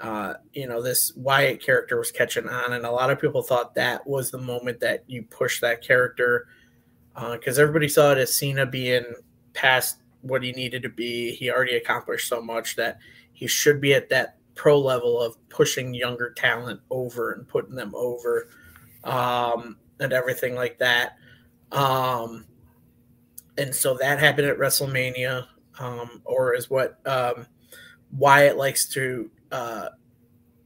uh, 0.00 0.34
you 0.52 0.66
know 0.66 0.80
this 0.80 1.12
Wyatt 1.16 1.60
character 1.60 1.98
was 1.98 2.12
catching 2.12 2.48
on, 2.48 2.72
and 2.72 2.86
a 2.86 2.90
lot 2.90 3.10
of 3.10 3.20
people 3.20 3.42
thought 3.42 3.74
that 3.74 4.06
was 4.06 4.30
the 4.30 4.38
moment 4.38 4.80
that 4.80 5.04
you 5.06 5.24
push 5.24 5.60
that 5.60 5.82
character 5.82 6.46
because 7.32 7.58
uh, 7.58 7.62
everybody 7.62 7.88
saw 7.88 8.12
it 8.12 8.18
as 8.18 8.34
Cena 8.34 8.64
being 8.64 9.04
past 9.52 9.98
what 10.22 10.42
he 10.42 10.52
needed 10.52 10.82
to 10.82 10.88
be. 10.88 11.32
He 11.32 11.50
already 11.50 11.76
accomplished 11.76 12.28
so 12.28 12.40
much 12.40 12.76
that 12.76 12.98
he 13.32 13.46
should 13.46 13.80
be 13.80 13.94
at 13.94 14.08
that 14.08 14.36
pro 14.54 14.78
level 14.80 15.20
of 15.20 15.36
pushing 15.48 15.92
younger 15.92 16.32
talent 16.32 16.80
over 16.90 17.32
and 17.32 17.46
putting 17.46 17.74
them 17.74 17.92
over 17.94 18.48
um, 19.04 19.76
and 20.00 20.12
everything 20.12 20.54
like 20.54 20.78
that. 20.78 21.16
Um, 21.72 22.46
and 23.58 23.74
so 23.74 23.96
that 24.00 24.18
happened 24.18 24.48
at 24.48 24.58
WrestleMania, 24.58 25.46
um, 25.78 26.22
or 26.24 26.54
is 26.54 26.70
what 26.70 26.98
um, 27.06 27.46
Wyatt 28.16 28.56
likes 28.56 28.88
to 28.90 29.30
uh, 29.52 29.88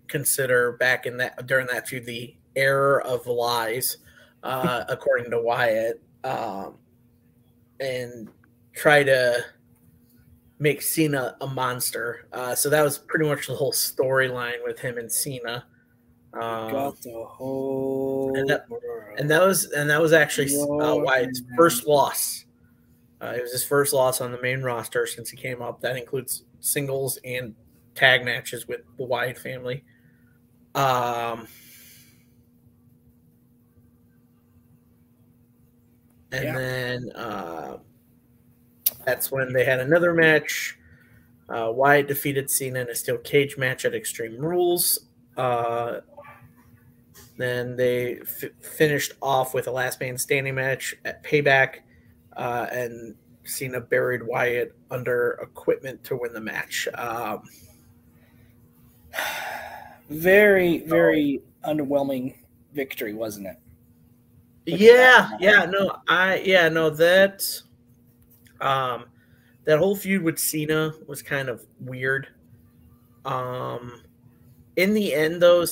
consider 0.06 0.72
back 0.72 1.06
in 1.06 1.16
that 1.18 1.46
during 1.46 1.66
that 1.66 1.88
feud 1.88 2.06
the 2.06 2.34
error 2.56 3.02
of 3.02 3.26
lies, 3.26 3.98
uh, 4.42 4.84
according 4.88 5.30
to 5.30 5.40
Wyatt 5.40 6.02
um, 6.24 6.76
and 7.80 8.28
try 8.74 9.02
to 9.02 9.44
make 10.58 10.82
Cena 10.82 11.36
a 11.40 11.46
monster. 11.46 12.26
Uh, 12.32 12.54
so 12.54 12.68
that 12.68 12.82
was 12.82 12.98
pretty 12.98 13.26
much 13.26 13.46
the 13.46 13.54
whole 13.54 13.72
storyline 13.72 14.64
with 14.64 14.78
him 14.78 14.98
and 14.98 15.10
Cena. 15.10 15.66
Um, 16.40 16.70
Got 16.70 17.03
the 17.03 17.24
whole 17.27 18.33
and 18.37 18.48
that, 18.48 18.66
and 19.18 19.29
that, 19.29 19.44
was 19.44 19.64
and 19.72 19.90
that 19.90 20.01
was 20.01 20.12
actually 20.12 20.55
uh, 20.57 20.94
Wyatt's 20.94 21.42
first 21.57 21.88
loss. 21.88 22.44
Uh, 23.20 23.35
it 23.37 23.42
was 23.42 23.53
his 23.53 23.64
first 23.64 23.92
loss 23.92 24.20
on 24.20 24.31
the 24.31 24.40
main 24.40 24.62
roster 24.62 25.05
since 25.07 25.31
he 25.31 25.37
came 25.37 25.61
up. 25.61 25.81
That 25.81 25.96
includes 25.96 26.44
singles 26.61 27.18
and 27.24 27.57
tag 27.96 28.24
matches 28.24 28.68
with 28.68 28.83
the 28.96 29.05
Wyatt 29.05 29.37
family. 29.37 29.83
Um, 30.77 31.48
and 36.31 36.44
yeah. 36.44 36.53
then 36.57 37.12
uh, 37.16 37.79
that's 39.05 39.33
when 39.33 39.53
they 39.53 39.64
had 39.64 39.81
another 39.81 40.14
match. 40.14 40.79
Uh, 41.48 41.72
Wyatt 41.72 42.07
defeated 42.07 42.48
Cena 42.48 42.81
in 42.81 42.90
a 42.90 42.94
steel 42.94 43.18
cage 43.18 43.57
match 43.57 43.85
at 43.85 43.94
Extreme 43.94 44.38
Rules. 44.38 45.07
Uh, 45.37 46.01
then 47.38 47.77
they 47.77 48.18
f- 48.20 48.51
finished 48.61 49.12
off 49.22 49.55
with 49.55 49.68
a 49.68 49.70
last 49.70 50.01
man 50.01 50.18
standing 50.18 50.55
match 50.57 50.94
at 51.05 51.24
Payback, 51.24 51.77
uh, 52.37 52.66
and 52.70 53.14
Cena 53.44 53.81
buried 53.81 54.22
Wyatt 54.22 54.77
under 54.90 55.38
equipment 55.42 56.05
to 56.05 56.16
win 56.16 56.33
the 56.33 56.40
match. 56.40 56.88
Um, 56.94 57.42
very, 60.11 60.79
very 60.81 61.40
oh. 61.64 61.72
underwhelming 61.72 62.35
victory, 62.74 63.14
wasn't 63.14 63.46
it? 63.46 63.57
Yeah, 64.66 65.31
yeah, 65.40 65.64
no, 65.64 65.96
I 66.09 66.42
yeah, 66.44 66.68
no, 66.68 66.90
that 66.90 67.42
um 68.61 69.07
that 69.64 69.79
whole 69.79 69.96
feud 69.96 70.22
with 70.22 70.38
Cena 70.38 70.92
was 71.07 71.22
kind 71.22 71.48
of 71.48 71.64
weird. 71.81 72.29
Um 73.24 74.03
in 74.77 74.92
the 74.92 75.14
end 75.14 75.40
though, 75.40 75.64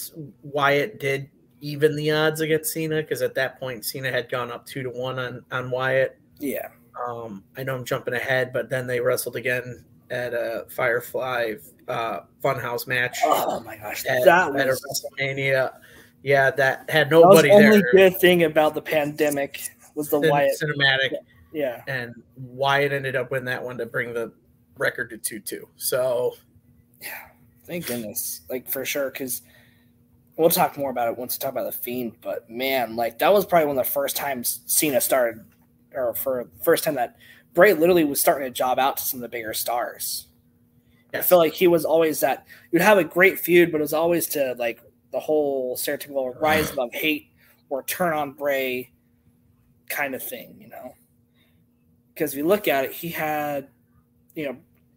Wyatt 0.42 0.98
did 0.98 1.28
even 1.60 1.96
the 1.96 2.10
odds 2.10 2.40
against 2.40 2.72
Cena 2.72 2.96
because 2.96 3.22
at 3.22 3.34
that 3.34 3.58
point 3.58 3.84
Cena 3.84 4.10
had 4.10 4.28
gone 4.28 4.50
up 4.50 4.66
two 4.66 4.82
to 4.82 4.90
one 4.90 5.18
on 5.18 5.44
on 5.50 5.70
Wyatt. 5.70 6.18
Yeah. 6.38 6.68
Um, 7.06 7.44
I 7.56 7.62
know 7.62 7.76
I'm 7.76 7.84
jumping 7.84 8.14
ahead, 8.14 8.52
but 8.52 8.70
then 8.70 8.86
they 8.86 9.00
wrestled 9.00 9.36
again 9.36 9.84
at 10.10 10.32
a 10.32 10.66
Firefly 10.70 11.54
uh, 11.88 12.20
Funhouse 12.42 12.86
match. 12.86 13.18
Oh 13.24 13.60
my 13.60 13.76
gosh, 13.76 14.04
at, 14.06 14.24
that 14.24 14.52
was 14.52 14.62
at 14.62 15.18
WrestleMania 15.18 15.72
yeah, 16.26 16.50
that 16.50 16.90
had 16.90 17.08
nobody 17.08 17.48
that 17.48 17.58
the 17.60 17.66
only 17.66 17.82
good 17.92 18.16
thing 18.16 18.42
about 18.42 18.74
the 18.74 18.82
pandemic 18.82 19.70
was 19.94 20.08
the 20.08 20.20
Cin- 20.20 20.28
Wyatt 20.28 20.58
cinematic. 20.60 21.14
Yeah. 21.52 21.82
And 21.86 22.20
Wyatt 22.36 22.92
ended 22.92 23.14
up 23.14 23.30
winning 23.30 23.44
that 23.44 23.62
one 23.62 23.78
to 23.78 23.86
bring 23.86 24.12
the 24.12 24.32
record 24.76 25.10
to 25.10 25.18
2 25.18 25.38
2. 25.38 25.68
So, 25.76 26.34
yeah, 27.00 27.28
thank 27.64 27.86
goodness. 27.86 28.40
Like, 28.50 28.68
for 28.68 28.84
sure. 28.84 29.10
Because 29.10 29.42
we'll 30.36 30.50
talk 30.50 30.76
more 30.76 30.90
about 30.90 31.08
it 31.08 31.18
once 31.18 31.36
we 31.36 31.42
talk 31.42 31.52
about 31.52 31.64
The 31.64 31.78
Fiend. 31.78 32.16
But 32.20 32.48
man, 32.50 32.96
like, 32.96 33.18
that 33.18 33.32
was 33.32 33.46
probably 33.46 33.66
one 33.66 33.78
of 33.78 33.84
the 33.84 33.90
first 33.90 34.16
times 34.16 34.60
Cena 34.66 35.00
started, 35.00 35.44
or 35.94 36.14
for 36.14 36.48
first 36.62 36.84
time 36.84 36.94
that 36.96 37.16
Bray 37.54 37.72
literally 37.72 38.04
was 38.04 38.20
starting 38.20 38.46
to 38.46 38.52
job 38.52 38.78
out 38.78 38.98
to 38.98 39.02
some 39.02 39.18
of 39.18 39.22
the 39.22 39.28
bigger 39.28 39.54
stars. 39.54 40.26
Yes. 41.12 41.24
I 41.24 41.28
feel 41.28 41.38
like 41.38 41.54
he 41.54 41.68
was 41.68 41.84
always 41.84 42.20
that 42.20 42.46
you'd 42.70 42.82
have 42.82 42.98
a 42.98 43.04
great 43.04 43.38
feud, 43.38 43.72
but 43.72 43.78
it 43.78 43.82
was 43.82 43.94
always 43.94 44.26
to 44.28 44.54
like 44.58 44.80
the 45.12 45.20
whole 45.20 45.76
stereotypical 45.76 46.38
rise 46.40 46.70
above 46.70 46.92
hate 46.92 47.30
or 47.70 47.82
turn 47.82 48.12
on 48.12 48.32
Bray 48.32 48.92
kind 49.88 50.14
of 50.14 50.22
thing, 50.22 50.56
you 50.60 50.68
know. 50.68 50.94
Because 52.12 52.32
if 52.32 52.38
you 52.38 52.46
look 52.46 52.68
at 52.68 52.84
it, 52.84 52.92
he 52.92 53.08
had, 53.08 53.68
you 54.34 54.46
know, 54.46 54.56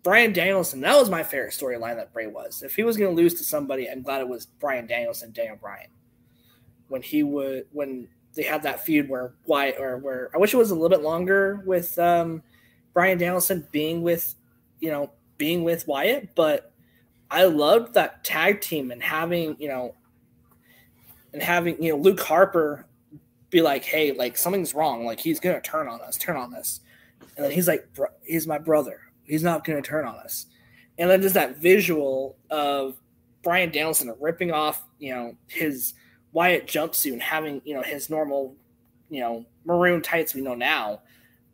Bryan 0.09 0.33
Danielson. 0.33 0.81
That 0.81 0.97
was 0.97 1.07
my 1.07 1.21
favorite 1.21 1.53
storyline 1.53 1.95
that 1.97 2.11
Bray 2.11 2.25
was. 2.25 2.63
If 2.63 2.75
he 2.75 2.81
was 2.81 2.97
going 2.97 3.15
to 3.15 3.21
lose 3.21 3.35
to 3.35 3.43
somebody, 3.43 3.87
I'm 3.87 4.01
glad 4.01 4.21
it 4.21 4.27
was 4.27 4.47
Bryan 4.47 4.87
Danielson, 4.87 5.31
Daniel 5.31 5.55
Bryan. 5.55 5.91
When 6.87 7.03
he 7.03 7.21
would, 7.21 7.67
when 7.73 8.07
they 8.33 8.41
had 8.41 8.63
that 8.63 8.83
feud 8.83 9.07
where 9.07 9.35
Wyatt, 9.45 9.75
or 9.77 9.97
where 9.97 10.31
I 10.33 10.39
wish 10.39 10.51
it 10.51 10.57
was 10.57 10.71
a 10.71 10.73
little 10.73 10.89
bit 10.89 11.03
longer 11.03 11.61
with 11.63 11.99
um, 11.99 12.41
Bryan 12.91 13.19
Danielson 13.19 13.67
being 13.71 14.01
with, 14.01 14.33
you 14.79 14.89
know, 14.89 15.11
being 15.37 15.63
with 15.63 15.87
Wyatt, 15.87 16.33
but 16.33 16.71
I 17.29 17.43
loved 17.43 17.93
that 17.93 18.23
tag 18.23 18.61
team 18.61 18.89
and 18.89 19.03
having, 19.03 19.57
you 19.59 19.67
know, 19.67 19.93
and 21.33 21.43
having 21.43 21.83
you 21.83 21.91
know 21.91 21.99
Luke 21.99 22.19
Harper 22.19 22.87
be 23.51 23.61
like, 23.61 23.83
"Hey, 23.83 24.11
like 24.11 24.37
something's 24.37 24.73
wrong. 24.73 25.05
Like 25.05 25.19
he's 25.19 25.39
gonna 25.39 25.61
turn 25.61 25.87
on 25.87 26.01
us. 26.01 26.17
Turn 26.17 26.35
on 26.35 26.55
us." 26.55 26.79
And 27.37 27.45
then 27.45 27.51
he's 27.51 27.67
like, 27.67 27.87
"He's 28.23 28.47
my 28.47 28.57
brother. 28.57 29.01
He's 29.29 29.43
not 29.43 29.63
gonna 29.63 29.81
turn 29.81 30.05
on 30.05 30.15
us." 30.15 30.47
And 30.97 31.09
then 31.09 31.21
just 31.21 31.35
that 31.35 31.57
visual 31.57 32.37
of 32.49 32.99
Bryan 33.41 33.71
Danielson 33.71 34.13
ripping 34.19 34.51
off, 34.51 34.83
you 34.97 35.13
know, 35.13 35.35
his 35.47 35.93
Wyatt 36.33 36.67
jumpsuit 36.67 37.13
and 37.13 37.21
having, 37.21 37.61
you 37.63 37.73
know, 37.73 37.81
his 37.81 38.09
normal, 38.09 38.55
you 39.09 39.21
know, 39.21 39.45
maroon 39.65 40.01
tights 40.01 40.33
we 40.33 40.41
know 40.41 40.55
now. 40.55 41.01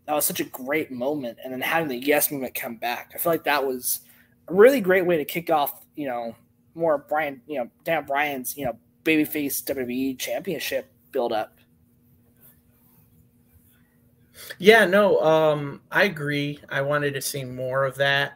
That 0.06 0.14
was 0.14 0.26
such 0.26 0.40
a 0.40 0.46
great 0.46 0.92
moment. 0.92 1.38
And 1.44 1.54
then 1.54 1.62
having 1.62 1.90
the 1.90 1.98
yes 1.98 2.32
movement 2.32 2.56
come 2.56 2.76
back. 2.76 3.12
I 3.14 3.18
feel 3.18 3.32
like 3.32 3.44
that 3.46 3.66
was 3.66 4.02
a 4.48 4.54
really 4.54 4.82
great 4.82 5.06
way 5.06 5.18
to 5.18 5.26
kick 5.26 5.50
off, 5.50 5.86
you 5.96 6.08
know, 6.08 6.36
more 6.74 6.98
Bryan, 6.98 7.42
you 7.48 7.60
know, 7.60 7.70
Dan 7.84 8.06
Bryan's, 8.06 8.58
you 8.58 8.66
know, 8.66 8.78
babyface 9.04 9.64
WWE 9.64 10.18
championship 10.18 10.92
build 11.12 11.32
up. 11.32 11.58
Yeah, 14.60 14.86
no, 14.86 15.20
um, 15.22 15.82
I 15.92 16.04
agree. 16.04 16.60
I 16.70 16.82
wanted 16.82 17.14
to 17.14 17.22
see 17.22 17.44
more 17.44 17.86
of 17.86 17.96
that. 17.96 18.34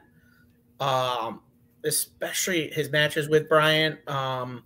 Um, 0.79 1.41
especially 1.83 2.69
his 2.69 2.89
matches 2.89 3.29
with 3.29 3.49
Bryan. 3.49 3.97
Um, 4.07 4.63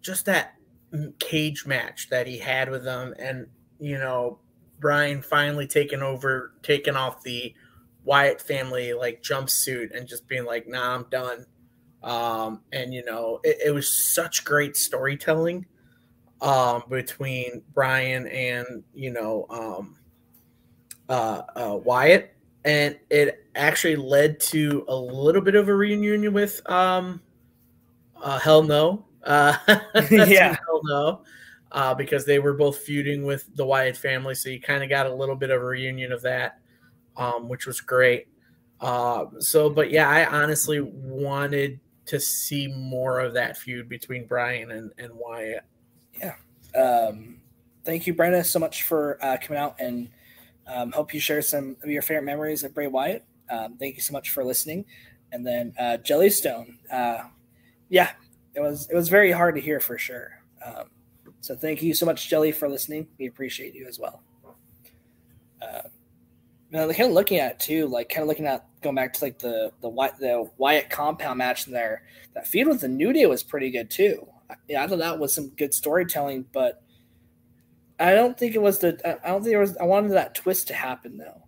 just 0.00 0.26
that 0.26 0.54
cage 1.18 1.66
match 1.66 2.08
that 2.10 2.26
he 2.26 2.38
had 2.38 2.70
with 2.70 2.84
them, 2.84 3.14
and 3.18 3.46
you 3.78 3.98
know, 3.98 4.38
Bryan 4.80 5.22
finally 5.22 5.66
taking 5.66 6.02
over, 6.02 6.54
taking 6.62 6.96
off 6.96 7.22
the 7.22 7.54
Wyatt 8.04 8.40
family 8.40 8.92
like 8.94 9.22
jumpsuit 9.22 9.96
and 9.96 10.08
just 10.08 10.28
being 10.28 10.44
like, 10.44 10.66
"Nah, 10.66 10.94
I'm 10.94 11.06
done." 11.10 11.46
Um, 12.02 12.62
and 12.72 12.94
you 12.94 13.04
know, 13.04 13.40
it, 13.42 13.58
it, 13.66 13.70
was 13.72 14.14
such 14.14 14.44
great 14.44 14.76
storytelling 14.76 15.66
um, 16.40 16.84
between 16.88 17.62
Bryan 17.74 18.28
and 18.28 18.84
you 18.94 19.10
know 19.10 19.46
um, 19.50 19.96
uh, 21.08 21.42
uh, 21.56 21.76
Wyatt, 21.76 22.34
and 22.64 22.98
it 23.10 23.46
actually 23.54 23.96
led 23.96 24.40
to 24.40 24.84
a 24.88 24.96
little 24.96 25.40
bit 25.40 25.54
of 25.54 25.68
a 25.68 25.74
reunion 25.74 26.32
with 26.32 26.60
um, 26.70 27.20
uh, 28.22 28.38
Hell 28.38 28.62
No. 28.62 29.04
Uh, 29.22 29.56
yeah, 30.10 30.56
Hell 30.66 30.80
No. 30.84 31.22
Uh, 31.70 31.94
because 31.94 32.24
they 32.24 32.38
were 32.38 32.54
both 32.54 32.78
feuding 32.78 33.24
with 33.24 33.48
the 33.56 33.64
Wyatt 33.64 33.96
family, 33.96 34.34
so 34.34 34.48
you 34.48 34.60
kind 34.60 34.82
of 34.82 34.88
got 34.88 35.06
a 35.06 35.12
little 35.12 35.36
bit 35.36 35.50
of 35.50 35.60
a 35.60 35.64
reunion 35.64 36.12
of 36.12 36.22
that, 36.22 36.60
um, 37.16 37.48
which 37.48 37.66
was 37.66 37.80
great. 37.80 38.28
Uh, 38.80 39.26
so, 39.38 39.68
but 39.68 39.90
yeah, 39.90 40.08
I 40.08 40.24
honestly 40.26 40.80
wanted 40.80 41.80
to 42.06 42.18
see 42.18 42.68
more 42.68 43.20
of 43.20 43.34
that 43.34 43.58
feud 43.58 43.88
between 43.88 44.26
Bryan 44.26 44.70
and, 44.70 44.92
and 44.98 45.12
Wyatt. 45.12 45.64
Yeah. 46.18 46.34
Um, 46.74 47.38
thank 47.84 48.06
you, 48.06 48.14
Brenda, 48.14 48.42
so 48.44 48.58
much 48.58 48.84
for 48.84 49.18
uh, 49.20 49.36
coming 49.42 49.60
out 49.60 49.76
and 49.78 50.08
um, 50.68 50.92
hope 50.92 51.14
you 51.14 51.20
share 51.20 51.42
some 51.42 51.76
of 51.82 51.90
your 51.90 52.02
favorite 52.02 52.24
memories 52.24 52.62
of 52.62 52.74
Bray 52.74 52.86
Wyatt. 52.86 53.24
Um, 53.50 53.76
thank 53.78 53.96
you 53.96 54.02
so 54.02 54.12
much 54.12 54.30
for 54.30 54.44
listening. 54.44 54.84
And 55.32 55.46
then 55.46 55.74
uh, 55.78 55.98
Jellystone, 56.02 56.76
uh, 56.90 57.24
yeah, 57.88 58.10
it 58.54 58.60
was 58.60 58.88
it 58.90 58.94
was 58.94 59.08
very 59.08 59.32
hard 59.32 59.54
to 59.54 59.60
hear 59.60 59.80
for 59.80 59.98
sure. 59.98 60.30
Um, 60.64 60.90
so 61.40 61.54
thank 61.54 61.82
you 61.82 61.94
so 61.94 62.06
much, 62.06 62.28
Jelly, 62.28 62.52
for 62.52 62.68
listening. 62.68 63.08
We 63.18 63.26
appreciate 63.26 63.74
you 63.74 63.86
as 63.86 63.98
well. 63.98 64.22
Uh, 65.62 65.82
kind 66.72 66.98
of 67.00 67.12
looking 67.12 67.38
at 67.38 67.52
it 67.52 67.60
too, 67.60 67.86
like 67.86 68.08
kind 68.08 68.22
of 68.22 68.28
looking 68.28 68.46
at 68.46 68.66
going 68.82 68.94
back 68.94 69.12
to 69.14 69.24
like 69.24 69.38
the 69.38 69.72
the 69.80 69.90
the 70.18 70.50
Wyatt 70.58 70.90
compound 70.90 71.38
match 71.38 71.66
in 71.66 71.72
there. 71.72 72.02
That 72.34 72.46
feud 72.46 72.68
with 72.68 72.80
the 72.80 72.88
New 72.88 73.12
Day 73.12 73.26
was 73.26 73.42
pretty 73.42 73.70
good 73.70 73.90
too. 73.90 74.26
Yeah, 74.68 74.82
I 74.82 74.86
thought 74.86 74.98
that 74.98 75.18
was 75.18 75.34
some 75.34 75.48
good 75.50 75.74
storytelling, 75.74 76.46
but 76.52 76.82
I 78.00 78.14
don't 78.14 78.38
think 78.38 78.54
it 78.54 78.62
was 78.62 78.78
the. 78.78 79.00
I 79.04 79.28
don't 79.28 79.42
think 79.42 79.52
there 79.52 79.60
was. 79.60 79.76
I 79.76 79.84
wanted 79.84 80.12
that 80.12 80.34
twist 80.34 80.68
to 80.68 80.74
happen 80.74 81.18
though. 81.18 81.42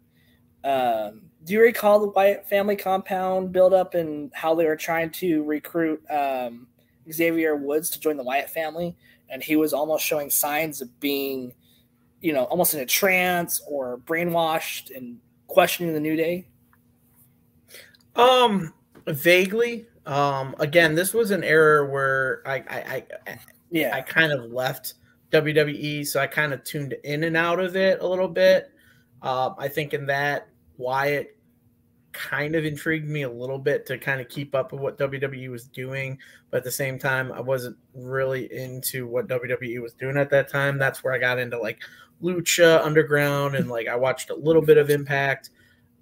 Um, 0.69 1.23
do 1.45 1.55
you 1.55 1.63
recall 1.63 2.01
the 2.01 2.09
Wyatt 2.09 2.49
family 2.49 2.77
compound 2.77 3.53
buildup 3.53 3.95
and 3.95 4.31
how 4.35 4.55
they 4.55 4.67
were 4.67 4.77
trying 4.77 5.11
to 5.11 5.43
recruit 5.45 6.03
um, 6.11 6.67
Xavier 7.11 7.57
Woods 7.57 7.89
to 7.91 8.01
join 8.01 8.17
the 8.17 8.23
Wyatt 8.23 8.51
family, 8.51 8.97
and 9.29 9.43
he 9.43 9.57
was 9.57 9.73
almost 9.73 10.05
showing 10.05 10.29
signs 10.29 10.83
of 10.83 11.01
being, 11.01 11.55
you 12.21 12.33
know, 12.33 12.45
almost 12.45 12.75
in 12.75 12.81
a 12.81 12.87
trance 12.87 13.63
or 13.67 13.99
brainwashed 13.99 14.95
and 14.95 15.19
questioning 15.47 15.95
the 15.95 16.01
New 16.01 16.17
Day? 16.17 16.47
Um, 18.17 18.75
vaguely. 19.07 19.87
Um, 20.05 20.55
again, 20.59 20.95
this 20.95 21.15
was 21.15 21.31
an 21.31 21.45
era 21.45 21.89
where 21.89 22.43
I, 22.45 22.57
I, 22.69 23.05
I 23.27 23.39
yeah, 23.71 23.95
I 23.95 24.03
kind 24.03 24.33
of 24.33 24.51
left 24.51 24.95
WWE, 25.31 26.07
so 26.07 26.21
I 26.21 26.27
kind 26.27 26.53
of 26.53 26.65
tuned 26.65 26.95
in 27.05 27.25
and 27.25 27.37
out 27.37 27.61
of 27.61 27.77
it 27.77 28.01
a 28.01 28.07
little 28.07 28.29
bit. 28.29 28.73
Uh, 29.23 29.51
I 29.59 29.69
think 29.69 29.95
in 29.95 30.07
that 30.07 30.49
Wyatt 30.77 31.37
kind 32.13 32.57
of 32.57 32.65
intrigued 32.65 33.09
me 33.09 33.23
a 33.23 33.31
little 33.31 33.59
bit 33.59 33.87
to 33.87 33.99
kind 33.99 34.21
of 34.21 34.29
keep 34.29 34.55
up 34.55 34.73
with 34.73 34.81
what 34.81 34.99
WWE 34.99 35.51
was 35.51 35.67
doing, 35.67 36.19
but 36.51 36.59
at 36.59 36.65
the 36.65 36.71
same 36.71 36.99
time, 36.99 37.31
I 37.33 37.41
wasn't 37.41 37.77
really 37.95 38.53
into 38.53 39.07
what 39.07 39.29
WWE 39.29 39.81
was 39.81 39.93
doing 39.95 40.17
at 40.17 40.31
that 40.31 40.49
time. 40.49 40.79
That's 40.79 41.05
where 41.05 41.15
I 41.15 41.19
got 41.19 41.39
into 41.39 41.59
like 41.59 41.81
Lucha 42.23 42.85
Underground 42.85 43.55
and 43.55 43.69
like 43.69 43.89
I 43.89 43.97
watched 43.97 44.31
a 44.31 44.35
little 44.35 44.63
bit 44.63 44.79
of 44.79 44.91
Impact. 44.91 45.51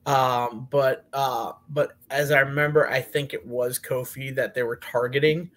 Um, 0.06 0.68
but 0.70 1.06
uh, 1.12 1.52
but 1.68 1.92
as 2.10 2.30
I 2.30 2.40
remember, 2.40 2.88
I 2.88 3.00
think 3.00 3.34
it 3.34 3.46
was 3.46 3.78
Kofi 3.78 4.34
that 4.36 4.54
they 4.54 4.62
were 4.62 4.76
targeting 4.76 5.50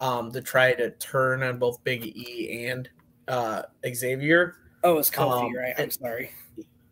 um, 0.00 0.30
to 0.32 0.40
try 0.40 0.72
to 0.74 0.90
turn 0.92 1.42
on 1.42 1.58
both 1.58 1.82
Big 1.82 2.04
E 2.04 2.66
and 2.68 2.88
uh, 3.28 3.62
Xavier. 3.86 4.56
Oh, 4.84 4.98
it's 4.98 5.10
Kofi, 5.10 5.46
um, 5.46 5.56
right? 5.56 5.74
I'm 5.78 5.90
sorry. 5.90 6.30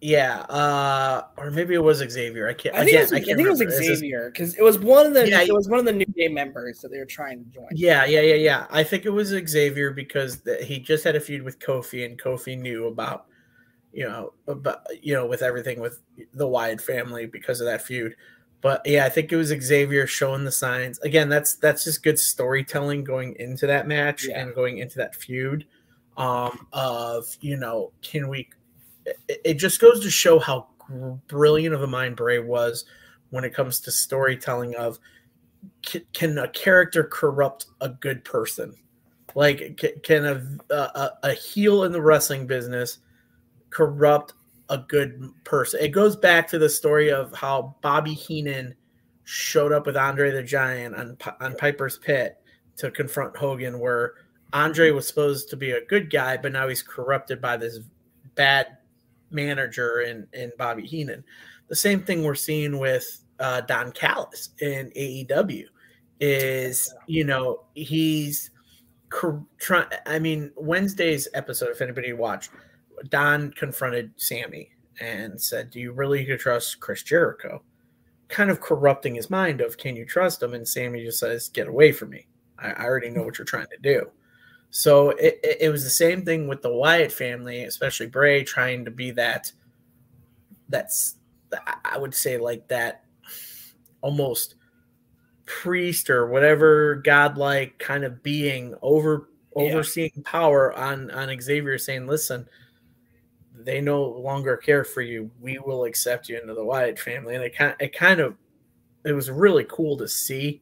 Yeah, 0.01 0.41
uh, 0.41 1.23
or 1.39 1.51
maybe 1.51 1.75
it 1.75 1.83
was 1.83 1.99
Xavier. 1.99 2.49
I 2.49 2.53
can't. 2.53 2.77
I 2.77 2.85
think, 2.85 2.91
again, 2.91 3.01
it, 3.01 3.03
was, 3.03 3.13
I, 3.13 3.17
I 3.17 3.21
think 3.21 3.41
it 3.41 3.49
was 3.49 3.87
Xavier 3.87 4.31
because 4.31 4.55
it 4.55 4.63
was 4.63 4.79
one 4.79 5.07
of 5.07 5.15
the 5.15 5.29
yeah, 5.29 5.41
it 5.41 5.55
was 5.55 5.69
one 5.69 5.79
of 5.79 5.87
the 5.87 5.93
New 5.93 6.05
Day 6.05 6.29
members 6.29 6.81
that 6.81 6.91
they 6.91 6.99
were 6.99 7.07
trying 7.07 7.43
to 7.43 7.51
join. 7.51 7.69
Yeah, 7.73 8.05
yeah, 8.05 8.21
yeah, 8.21 8.35
yeah. 8.35 8.67
I 8.71 8.85
think 8.85 9.07
it 9.07 9.11
was 9.11 9.29
Xavier 9.29 9.93
because 9.93 10.41
the, 10.43 10.57
he 10.57 10.79
just 10.79 11.03
had 11.03 11.17
a 11.17 11.21
feud 11.21 11.43
with 11.43 11.59
Kofi, 11.61 12.05
and 12.05 12.21
Kofi 12.21 12.59
knew 12.59 12.87
about 12.87 13.27
you 13.93 14.07
know 14.07 14.35
about 14.47 14.87
you 15.01 15.15
know 15.15 15.27
with 15.27 15.41
everything 15.41 15.81
with 15.81 16.03
the 16.35 16.47
Wyatt 16.47 16.83
family 16.83 17.25
because 17.25 17.61
of 17.61 17.67
that 17.67 17.83
feud. 17.83 18.15
But 18.61 18.83
yeah, 18.85 19.07
I 19.07 19.09
think 19.09 19.33
it 19.33 19.37
was 19.37 19.49
Xavier 19.49 20.07
showing 20.07 20.45
the 20.45 20.53
signs. 20.53 20.99
Again, 21.01 21.31
that's 21.31 21.57
that's 21.57 21.85
just 21.85 22.03
good 22.03 22.19
storytelling 22.19 23.03
going 23.03 23.35
into 23.39 23.67
that 23.67 23.89
match 23.89 24.27
yeah. 24.29 24.41
and 24.41 24.55
going 24.55 24.79
into 24.79 24.99
that 24.99 25.17
feud. 25.17 25.67
Um, 26.17 26.67
of 26.73 27.27
you 27.41 27.57
know, 27.57 27.93
can 28.03 28.29
we 28.29 28.49
it 29.29 29.55
just 29.55 29.81
goes 29.81 30.01
to 30.01 30.11
show 30.11 30.39
how 30.39 30.69
brilliant 31.29 31.75
of 31.75 31.83
a 31.83 31.87
mind 31.87 32.17
Bray 32.17 32.39
was 32.39 32.85
when 33.31 33.45
it 33.45 33.55
comes 33.55 33.81
to 33.81 33.91
storytelling 33.91 34.75
of 34.77 34.99
can 36.13 36.39
a 36.39 36.49
character 36.49 37.05
corrupt 37.05 37.67
a 37.81 37.89
good 37.89 38.25
person? 38.25 38.75
Like 39.35 40.01
can 40.03 40.25
a, 40.25 40.75
a, 40.75 41.11
a 41.23 41.33
heel 41.35 41.85
in 41.85 41.93
the 41.93 42.01
wrestling 42.01 42.47
business 42.47 42.99
corrupt 43.71 44.33
a 44.71 44.79
good 44.79 45.31
person? 45.45 45.81
It 45.83 45.89
goes 45.89 46.17
back 46.17 46.49
to 46.49 46.59
the 46.59 46.69
story 46.69 47.11
of 47.11 47.33
how 47.35 47.77
bobby 47.83 48.15
heenan 48.15 48.75
showed 49.25 49.73
up 49.73 49.87
with 49.87 49.97
andre 49.97 50.31
the 50.31 50.43
giant 50.43 50.95
on, 50.95 51.19
on 51.41 51.55
piper's 51.57 51.99
pit 51.99 52.39
to 52.77 52.91
confront 52.91 53.37
hogan 53.37 53.79
where 53.79 54.15
andre 54.53 54.91
was 54.91 55.07
supposed 55.07 55.49
to 55.51 55.57
be 55.57 55.73
a 55.73 55.85
good 55.87 56.11
guy 56.11 56.37
but 56.37 56.53
now 56.53 56.69
he's 56.69 56.83
corrupted 56.83 57.41
by 57.41 57.57
this 57.57 57.81
bad 58.35 58.77
manager 59.31 60.01
in 60.01 60.27
in 60.33 60.53
Bobby 60.59 60.87
Heenan. 60.87 61.25
The 61.69 61.77
same 61.77 62.03
thing 62.03 62.23
we're 62.23 62.35
seeing 62.35 62.79
with 62.79 63.25
uh, 63.41 63.63
Don 63.63 63.93
Callis 63.93 64.51
in 64.61 64.91
AEW 64.97 65.65
is 66.21 66.95
you 67.07 67.25
know 67.25 67.65
he's 67.75 68.51
trying. 69.59 69.89
I 70.07 70.19
mean 70.19 70.53
Wednesday's 70.57 71.29
episode, 71.35 71.71
if 71.71 71.81
anybody 71.81 72.13
watched, 72.13 72.51
Don 73.09 73.51
confronted 73.53 74.13
Sammy 74.17 74.71
and 75.01 75.41
said, 75.41 75.71
"Do 75.71 75.81
you 75.81 75.93
really 75.93 76.25
trust 76.37 76.81
Chris 76.81 77.03
Jericho?" 77.03 77.63
Kind 78.29 78.51
of 78.51 78.61
corrupting 78.61 79.15
his 79.15 79.31
mind 79.31 79.61
of, 79.61 79.77
"Can 79.77 79.97
you 79.97 80.05
trust 80.05 80.43
him?" 80.43 80.55
And 80.55 80.67
Sammy 80.67 81.05
just 81.05 81.19
says, 81.19 81.49
"Get 81.49 81.69
away 81.69 81.93
from 81.93 82.11
me. 82.11 82.27
I, 82.59 82.71
I 82.71 82.85
already 82.85 83.11
know 83.11 83.23
what 83.23 83.39
you're 83.39 83.45
trying 83.45 83.69
to 83.71 83.79
do." 83.83 84.11
So 84.71 85.11
it, 85.11 85.41
it, 85.61 85.71
was 85.71 85.85
the 85.85 85.91
same 85.91 86.25
thing 86.25 86.49
with 86.49 86.61
the 86.61 86.73
Wyatt 86.73 87.13
family, 87.13 87.65
especially 87.65 88.07
Bray 88.07 88.45
trying 88.45 88.85
to 88.85 88.91
be 88.91 89.11
that. 89.13 89.51
That's 90.69 91.17
I 91.85 91.97
would 91.97 92.15
say 92.15 92.39
like 92.39 92.69
that, 92.69 93.05
almost 94.01 94.57
priest 95.47 96.11
or 96.11 96.27
whatever 96.27 96.97
godlike 96.97 97.79
kind 97.79 98.05
of 98.05 98.23
being 98.23 98.75
over 98.83 99.29
overseeing 99.55 100.11
yeah. 100.17 100.23
power 100.25 100.77
on 100.77 101.11
on 101.13 101.41
Xavier 101.41 101.79
saying, 101.79 102.07
"Listen, 102.07 102.47
they 103.55 103.81
no 103.81 104.03
longer 104.03 104.57
care 104.57 104.85
for 104.85 105.01
you. 105.01 105.31
We 105.41 105.59
will 105.59 105.85
accept 105.85 106.29
you 106.29 106.39
into 106.39 106.55
the 106.55 106.65
Wyatt 106.65 106.99
family." 106.99 107.35
And 107.35 107.45
it 107.45 107.57
kind 107.57 107.77
it 107.81 107.97
kind 107.97 108.21
of 108.21 108.37
it 109.05 109.13
was 109.13 109.31
really 109.31 109.65
cool 109.69 109.97
to 109.99 110.09
see 110.09 110.61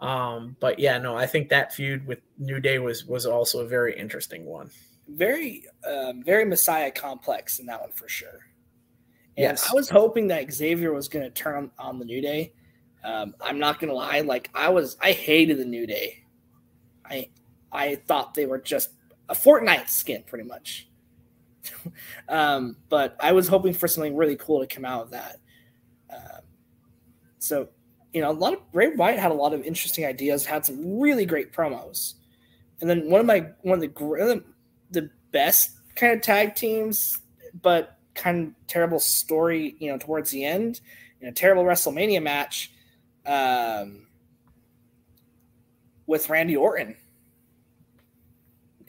um, 0.00 0.56
but 0.60 0.78
yeah, 0.78 0.98
no, 0.98 1.16
I 1.16 1.26
think 1.26 1.48
that 1.50 1.74
feud 1.74 2.06
with 2.06 2.20
New 2.38 2.60
Day 2.60 2.78
was 2.78 3.04
was 3.04 3.26
also 3.26 3.60
a 3.60 3.66
very 3.66 3.96
interesting 3.98 4.46
one. 4.46 4.70
Very, 5.08 5.64
um, 5.86 6.22
very 6.22 6.44
Messiah 6.44 6.90
complex 6.90 7.58
in 7.58 7.66
that 7.66 7.80
one 7.80 7.92
for 7.92 8.08
sure. 8.08 8.46
And 9.36 9.44
yes. 9.44 9.68
I 9.70 9.74
was 9.74 9.90
hoping 9.90 10.28
that 10.28 10.52
Xavier 10.52 10.92
was 10.92 11.08
going 11.08 11.24
to 11.24 11.30
turn 11.30 11.70
on 11.78 11.98
the 11.98 12.04
New 12.04 12.20
Day. 12.20 12.52
Um, 13.02 13.34
I'm 13.40 13.58
not 13.58 13.80
going 13.80 13.88
to 13.88 13.94
lie, 13.94 14.20
like 14.20 14.50
I 14.54 14.68
was, 14.68 14.96
I 15.00 15.12
hated 15.12 15.58
the 15.58 15.64
New 15.64 15.86
Day. 15.86 16.24
I, 17.04 17.28
I 17.72 17.96
thought 17.96 18.34
they 18.34 18.46
were 18.46 18.58
just 18.58 18.90
a 19.28 19.34
Fortnite 19.34 19.88
skin, 19.88 20.22
pretty 20.26 20.44
much. 20.44 20.88
um, 22.28 22.76
but 22.88 23.16
I 23.20 23.32
was 23.32 23.48
hoping 23.48 23.72
for 23.72 23.88
something 23.88 24.16
really 24.16 24.36
cool 24.36 24.60
to 24.60 24.66
come 24.66 24.84
out 24.84 25.02
of 25.02 25.10
that. 25.10 25.36
Um, 26.12 26.42
so 27.38 27.68
you 28.12 28.20
know, 28.20 28.30
a 28.30 28.32
lot 28.32 28.54
of 28.54 28.72
Bray 28.72 28.88
Wyatt 28.94 29.18
had 29.18 29.30
a 29.30 29.34
lot 29.34 29.54
of 29.54 29.62
interesting 29.62 30.04
ideas, 30.04 30.44
had 30.44 30.66
some 30.66 30.98
really 30.98 31.24
great 31.24 31.52
promos, 31.52 32.14
and 32.80 32.90
then 32.90 33.08
one 33.08 33.20
of 33.20 33.26
my 33.26 33.46
one 33.62 33.74
of 33.74 33.80
the 33.80 34.44
the 34.90 35.10
best 35.30 35.76
kind 35.94 36.12
of 36.12 36.20
tag 36.20 36.54
teams, 36.54 37.18
but 37.62 37.98
kind 38.14 38.48
of 38.48 38.66
terrible 38.66 38.98
story, 38.98 39.76
you 39.78 39.90
know, 39.90 39.98
towards 39.98 40.30
the 40.30 40.44
end, 40.44 40.80
in 41.20 41.28
a 41.28 41.32
terrible 41.32 41.64
WrestleMania 41.64 42.22
match, 42.22 42.72
um, 43.26 44.06
with 46.06 46.28
Randy 46.28 46.56
Orton. 46.56 46.96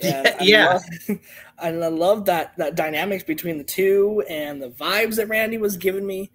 And 0.03 0.35
yeah, 0.41 0.67
I 0.67 0.73
love, 0.73 1.19
and 1.61 1.83
I 1.83 1.87
love 1.89 2.25
that 2.25 2.57
that 2.57 2.73
dynamics 2.73 3.23
between 3.23 3.59
the 3.59 3.63
two 3.63 4.23
and 4.27 4.59
the 4.59 4.71
vibes 4.71 5.17
that 5.17 5.27
Randy 5.27 5.59
was 5.59 5.77
giving 5.77 6.07
me 6.07 6.31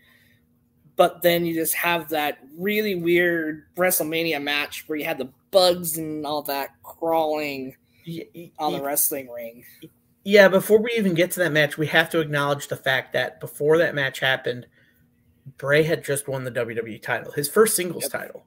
but 0.96 1.22
then 1.22 1.44
you 1.44 1.54
just 1.54 1.74
have 1.74 2.08
that 2.08 2.38
really 2.58 2.94
weird 2.94 3.66
WrestleMania 3.76 4.42
match 4.42 4.84
where 4.86 4.98
you 4.98 5.04
had 5.04 5.18
the 5.18 5.30
bugs 5.50 5.98
and 5.98 6.26
all 6.26 6.42
that 6.42 6.70
crawling 6.82 7.76
on 8.58 8.72
the 8.72 8.82
wrestling 8.82 9.28
ring. 9.28 9.64
Yeah, 10.24 10.48
before 10.48 10.82
we 10.82 10.90
even 10.96 11.14
get 11.14 11.30
to 11.32 11.40
that 11.40 11.52
match, 11.52 11.78
we 11.78 11.86
have 11.88 12.10
to 12.10 12.20
acknowledge 12.20 12.68
the 12.68 12.76
fact 12.76 13.12
that 13.12 13.40
before 13.40 13.78
that 13.78 13.94
match 13.94 14.18
happened, 14.18 14.66
Bray 15.58 15.84
had 15.84 16.02
just 16.02 16.26
won 16.26 16.44
the 16.44 16.50
WWE 16.50 17.00
title, 17.00 17.30
his 17.30 17.48
first 17.48 17.76
singles 17.76 18.04
yep. 18.04 18.12
title 18.12 18.44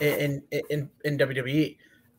in, 0.00 0.42
in 0.50 0.90
in 1.04 1.18
WWE, 1.18 1.76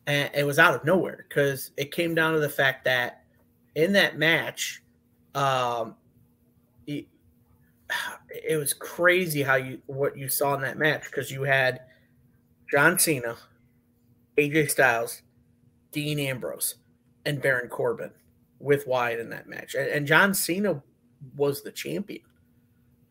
and 0.07 0.31
it 0.33 0.43
was 0.43 0.57
out 0.57 0.73
of 0.73 0.83
nowhere 0.83 1.25
because 1.29 1.71
it 1.77 1.91
came 1.91 2.15
down 2.15 2.33
to 2.33 2.39
the 2.39 2.49
fact 2.49 2.85
that 2.85 3.23
in 3.75 3.93
that 3.93 4.17
match, 4.17 4.81
um, 5.35 5.95
it 8.29 8.57
was 8.57 8.73
crazy 8.73 9.43
how 9.43 9.55
you 9.55 9.81
what 9.85 10.17
you 10.17 10.29
saw 10.29 10.55
in 10.55 10.61
that 10.61 10.77
match 10.77 11.03
because 11.05 11.31
you 11.31 11.43
had 11.43 11.81
John 12.69 12.97
Cena, 12.99 13.37
AJ 14.37 14.71
Styles, 14.71 15.21
Dean 15.91 16.19
Ambrose, 16.19 16.75
and 17.25 17.41
Baron 17.41 17.69
Corbin 17.69 18.11
with 18.59 18.87
Wyatt 18.87 19.19
in 19.19 19.29
that 19.29 19.47
match. 19.47 19.75
And, 19.75 19.87
and 19.87 20.07
John 20.07 20.33
Cena 20.33 20.81
was 21.35 21.61
the 21.61 21.71
champion 21.71 22.21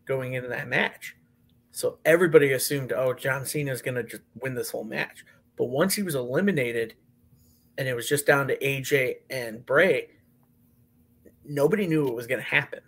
going 0.05 0.33
into 0.33 0.49
that 0.49 0.67
match. 0.67 1.15
So 1.71 1.99
everybody 2.05 2.53
assumed, 2.53 2.93
oh, 2.93 3.13
John 3.13 3.45
Cena 3.45 3.71
is 3.71 3.81
going 3.81 3.95
to 3.95 4.03
just 4.03 4.23
win 4.39 4.55
this 4.55 4.71
whole 4.71 4.83
match. 4.83 5.25
But 5.57 5.65
once 5.65 5.95
he 5.95 6.03
was 6.03 6.15
eliminated 6.15 6.95
and 7.77 7.87
it 7.87 7.95
was 7.95 8.07
just 8.07 8.25
down 8.25 8.47
to 8.47 8.57
AJ 8.57 9.15
and 9.29 9.65
Bray, 9.65 10.09
nobody 11.43 11.87
knew 11.87 12.05
what 12.05 12.15
was 12.15 12.27
going 12.27 12.41
to 12.41 12.47
happen. 12.47 12.79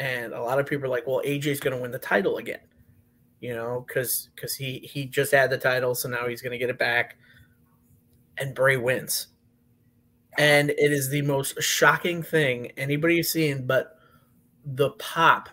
And 0.00 0.32
a 0.32 0.42
lot 0.42 0.58
of 0.58 0.66
people 0.66 0.86
are 0.86 0.88
like, 0.88 1.06
well, 1.06 1.22
AJ's 1.24 1.60
going 1.60 1.76
to 1.76 1.82
win 1.82 1.90
the 1.90 1.98
title 1.98 2.38
again, 2.38 2.60
you 3.40 3.54
know, 3.54 3.84
because 3.86 4.30
because 4.34 4.54
he 4.54 4.78
he 4.78 5.04
just 5.04 5.30
had 5.30 5.50
the 5.50 5.58
title, 5.58 5.94
so 5.94 6.08
now 6.08 6.26
he's 6.26 6.40
going 6.40 6.52
to 6.52 6.58
get 6.58 6.70
it 6.70 6.78
back, 6.78 7.18
and 8.38 8.54
Bray 8.54 8.78
wins. 8.78 9.28
And 10.38 10.70
it 10.70 10.90
is 10.90 11.10
the 11.10 11.20
most 11.22 11.62
shocking 11.62 12.22
thing 12.22 12.72
anybody's 12.78 13.30
seen, 13.30 13.66
but 13.66 13.98
the 14.64 14.90
pop 14.92 15.50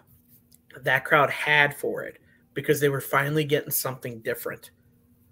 that 0.84 1.04
crowd 1.04 1.30
had 1.30 1.76
for 1.76 2.04
it 2.04 2.20
because 2.54 2.80
they 2.80 2.90
were 2.90 3.02
finally 3.02 3.44
getting 3.44 3.72
something 3.72 4.20
different 4.22 4.72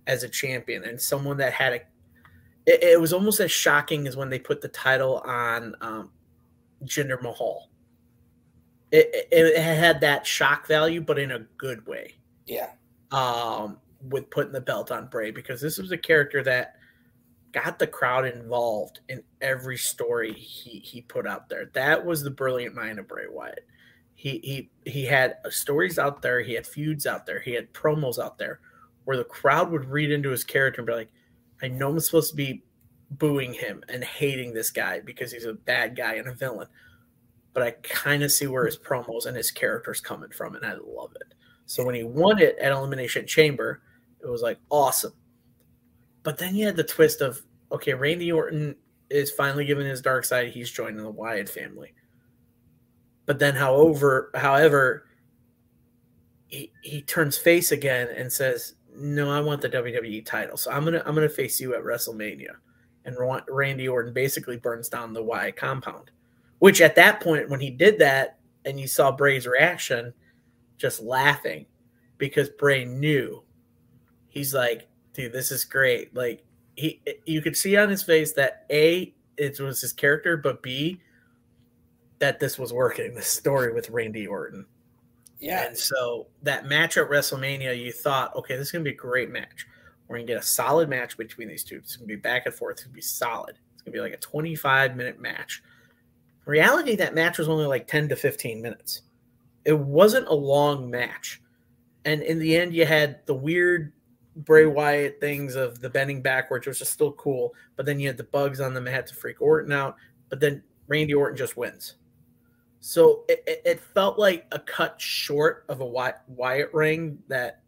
as 0.07 0.23
a 0.23 0.29
champion 0.29 0.83
and 0.83 0.99
someone 1.01 1.37
that 1.37 1.53
had 1.53 1.73
a 1.73 1.75
it, 2.65 2.83
it 2.83 3.01
was 3.01 3.13
almost 3.13 3.39
as 3.39 3.51
shocking 3.51 4.07
as 4.07 4.17
when 4.17 4.29
they 4.29 4.39
put 4.39 4.61
the 4.61 4.67
title 4.67 5.19
on 5.19 5.75
um, 5.81 6.09
Jinder 6.83 7.21
Mahal. 7.21 7.69
It, 8.97 9.27
it, 9.31 9.57
had 9.57 10.01
that 10.01 10.25
shock 10.25 10.67
value, 10.67 11.01
but 11.01 11.19
in 11.19 11.31
a 11.31 11.39
good 11.57 11.85
way. 11.85 12.15
Yeah. 12.45 12.69
Um, 13.11 13.77
with 14.09 14.29
putting 14.29 14.53
the 14.53 14.61
belt 14.61 14.91
on 14.91 15.07
Bray 15.07 15.31
because 15.31 15.59
this 15.59 15.77
was 15.77 15.91
a 15.91 15.97
character 15.97 16.43
that 16.43 16.75
got 17.51 17.79
the 17.79 17.87
crowd 17.87 18.25
involved 18.25 18.99
in 19.07 19.23
every 19.41 19.77
story 19.77 20.33
he 20.33 20.79
he 20.79 21.01
put 21.01 21.25
out 21.25 21.49
there. 21.49 21.71
That 21.73 22.05
was 22.05 22.21
the 22.21 22.29
brilliant 22.29 22.75
mind 22.75 22.99
of 22.99 23.07
Bray 23.07 23.25
Wyatt. 23.29 23.65
He 24.13 24.39
he 24.43 24.91
he 24.91 25.05
had 25.05 25.37
stories 25.49 25.97
out 25.97 26.21
there, 26.21 26.41
he 26.41 26.53
had 26.53 26.67
feuds 26.67 27.05
out 27.05 27.25
there, 27.25 27.39
he 27.39 27.53
had 27.53 27.73
promos 27.73 28.19
out 28.19 28.37
there 28.37 28.59
where 29.05 29.17
the 29.17 29.23
crowd 29.23 29.71
would 29.71 29.85
read 29.85 30.11
into 30.11 30.29
his 30.29 30.43
character 30.43 30.81
and 30.81 30.87
be 30.87 30.93
like, 30.93 31.11
I 31.61 31.67
know 31.67 31.91
I'm 31.91 31.99
supposed 31.99 32.31
to 32.31 32.35
be 32.35 32.63
booing 33.11 33.53
him 33.53 33.83
and 33.87 34.03
hating 34.03 34.53
this 34.53 34.71
guy 34.71 34.99
because 34.99 35.31
he's 35.31 35.45
a 35.45 35.53
bad 35.53 35.95
guy 35.95 36.15
and 36.15 36.27
a 36.27 36.33
villain. 36.33 36.67
But 37.55 37.63
I 37.63 37.71
kind 37.81 38.21
of 38.21 38.31
see 38.31 38.45
where 38.45 38.65
his 38.65 38.77
promos 38.77 39.25
and 39.25 39.35
his 39.35 39.49
character's 39.49 39.99
coming 39.99 40.29
from, 40.29 40.55
and 40.55 40.63
I 40.63 40.73
love 40.73 41.13
it. 41.15 41.33
So 41.65 41.83
when 41.83 41.95
he 41.95 42.03
won 42.03 42.39
it 42.39 42.55
at 42.59 42.71
Elimination 42.71 43.25
Chamber, 43.25 43.81
it 44.21 44.27
was 44.27 44.43
like 44.43 44.59
awesome. 44.69 45.13
But 46.21 46.37
then 46.37 46.55
you 46.55 46.67
had 46.67 46.75
the 46.75 46.83
twist 46.83 47.21
of 47.21 47.41
okay, 47.71 47.95
Randy 47.95 48.31
Orton 48.31 48.75
is 49.09 49.31
finally 49.31 49.65
given 49.65 49.87
his 49.87 50.01
dark 50.01 50.25
side. 50.25 50.49
He's 50.49 50.69
joining 50.69 50.97
the 50.97 51.09
Wyatt 51.09 51.49
family. 51.49 51.95
But 53.25 53.39
then, 53.39 53.55
however, 53.55 54.29
however, 54.35 55.07
he, 56.47 56.71
he 56.83 57.01
turns 57.01 57.37
face 57.37 57.71
again 57.71 58.09
and 58.15 58.31
says, 58.31 58.75
"No, 58.95 59.31
I 59.31 59.39
want 59.39 59.61
the 59.61 59.69
WWE 59.69 60.23
title. 60.25 60.57
So 60.57 60.69
I'm 60.69 60.83
gonna 60.83 61.01
I'm 61.03 61.15
gonna 61.15 61.27
face 61.27 61.59
you 61.59 61.73
at 61.73 61.81
WrestleMania." 61.81 62.55
and 63.05 63.15
Randy 63.47 63.87
Orton 63.87 64.13
basically 64.13 64.57
burns 64.57 64.89
down 64.89 65.13
the 65.13 65.23
Wyatt 65.23 65.55
compound. 65.55 66.11
Which 66.65 66.81
at 66.81 66.95
that 66.95 67.21
point, 67.21 67.47
when 67.47 67.59
he 67.59 67.69
did 67.69 67.99
that, 67.99 68.39
and 68.65 68.79
you 68.79 68.87
saw 68.87 69.11
Bray's 69.11 69.45
reaction, 69.45 70.11
just 70.77 70.99
laughing, 70.99 71.67
because 72.17 72.49
Bray 72.49 72.85
knew. 72.85 73.43
He's 74.29 74.51
like, 74.51 74.87
dude, 75.13 75.31
this 75.31 75.51
is 75.51 75.63
great. 75.63 76.15
Like 76.15 76.43
he, 76.75 77.03
you 77.27 77.43
could 77.43 77.55
see 77.55 77.77
on 77.77 77.87
his 77.87 78.01
face 78.01 78.33
that 78.33 78.65
a 78.71 79.13
it 79.37 79.59
was 79.59 79.79
his 79.79 79.93
character, 79.93 80.37
but 80.37 80.63
b 80.63 80.99
that 82.17 82.39
this 82.39 82.57
was 82.57 82.73
working. 82.73 83.13
The 83.13 83.21
story 83.21 83.71
with 83.71 83.91
Randy 83.91 84.25
Orton. 84.25 84.65
Yeah. 85.39 85.67
And 85.67 85.77
so 85.77 86.25
that 86.41 86.65
match 86.65 86.97
at 86.97 87.11
WrestleMania, 87.11 87.79
you 87.79 87.91
thought, 87.91 88.35
okay, 88.37 88.57
this 88.57 88.69
is 88.69 88.71
gonna 88.71 88.83
be 88.83 88.89
a 88.89 88.95
great 88.95 89.29
match. 89.29 89.67
We're 90.07 90.15
gonna 90.15 90.25
get 90.25 90.37
a 90.37 90.41
solid 90.41 90.89
match 90.89 91.15
between 91.15 91.47
these 91.47 91.63
two. 91.63 91.75
It's 91.75 91.95
gonna 91.95 92.07
be 92.07 92.15
back 92.15 92.47
and 92.47 92.55
forth. 92.55 92.77
It's 92.77 92.85
gonna 92.85 92.95
be 92.95 93.01
solid. 93.01 93.59
It's 93.75 93.83
gonna 93.83 93.93
be 93.93 94.01
like 94.01 94.13
a 94.13 94.17
25 94.17 94.95
minute 94.95 95.21
match. 95.21 95.61
Reality, 96.45 96.95
that 96.95 97.15
match 97.15 97.37
was 97.37 97.49
only 97.49 97.65
like 97.65 97.87
10 97.87 98.09
to 98.09 98.15
15 98.15 98.61
minutes. 98.61 99.01
It 99.65 99.77
wasn't 99.77 100.27
a 100.27 100.33
long 100.33 100.89
match. 100.89 101.41
And 102.05 102.21
in 102.21 102.37
the 102.37 102.55
end, 102.55 102.73
you 102.73 102.85
had 102.85 103.25
the 103.25 103.33
weird 103.33 103.93
Bray 104.35 104.65
Wyatt 104.65 105.19
things 105.19 105.55
of 105.55 105.79
the 105.79 105.89
bending 105.89 106.21
backwards, 106.21 106.67
which 106.67 106.81
is 106.81 106.89
still 106.89 107.13
cool. 107.13 107.53
But 107.75 107.85
then 107.85 107.99
you 107.99 108.07
had 108.07 108.17
the 108.17 108.23
bugs 108.25 108.61
on 108.61 108.73
them 108.73 108.83
the 108.83 108.91
mat 108.91 109.07
to 109.07 109.15
freak 109.15 109.41
Orton 109.41 109.71
out. 109.71 109.95
But 110.29 110.39
then 110.39 110.61
Randy 110.87 111.15
Orton 111.15 111.37
just 111.37 111.57
wins. 111.57 111.95
So 112.79 113.23
it, 113.27 113.63
it, 113.65 113.79
felt 113.79 114.19
like 114.19 114.45
a 114.51 114.59
cut 114.59 115.01
short 115.01 115.65
of 115.69 115.81
a 115.81 116.13
Wyatt, 116.27 116.71
ring 116.71 117.17
that 117.29 117.61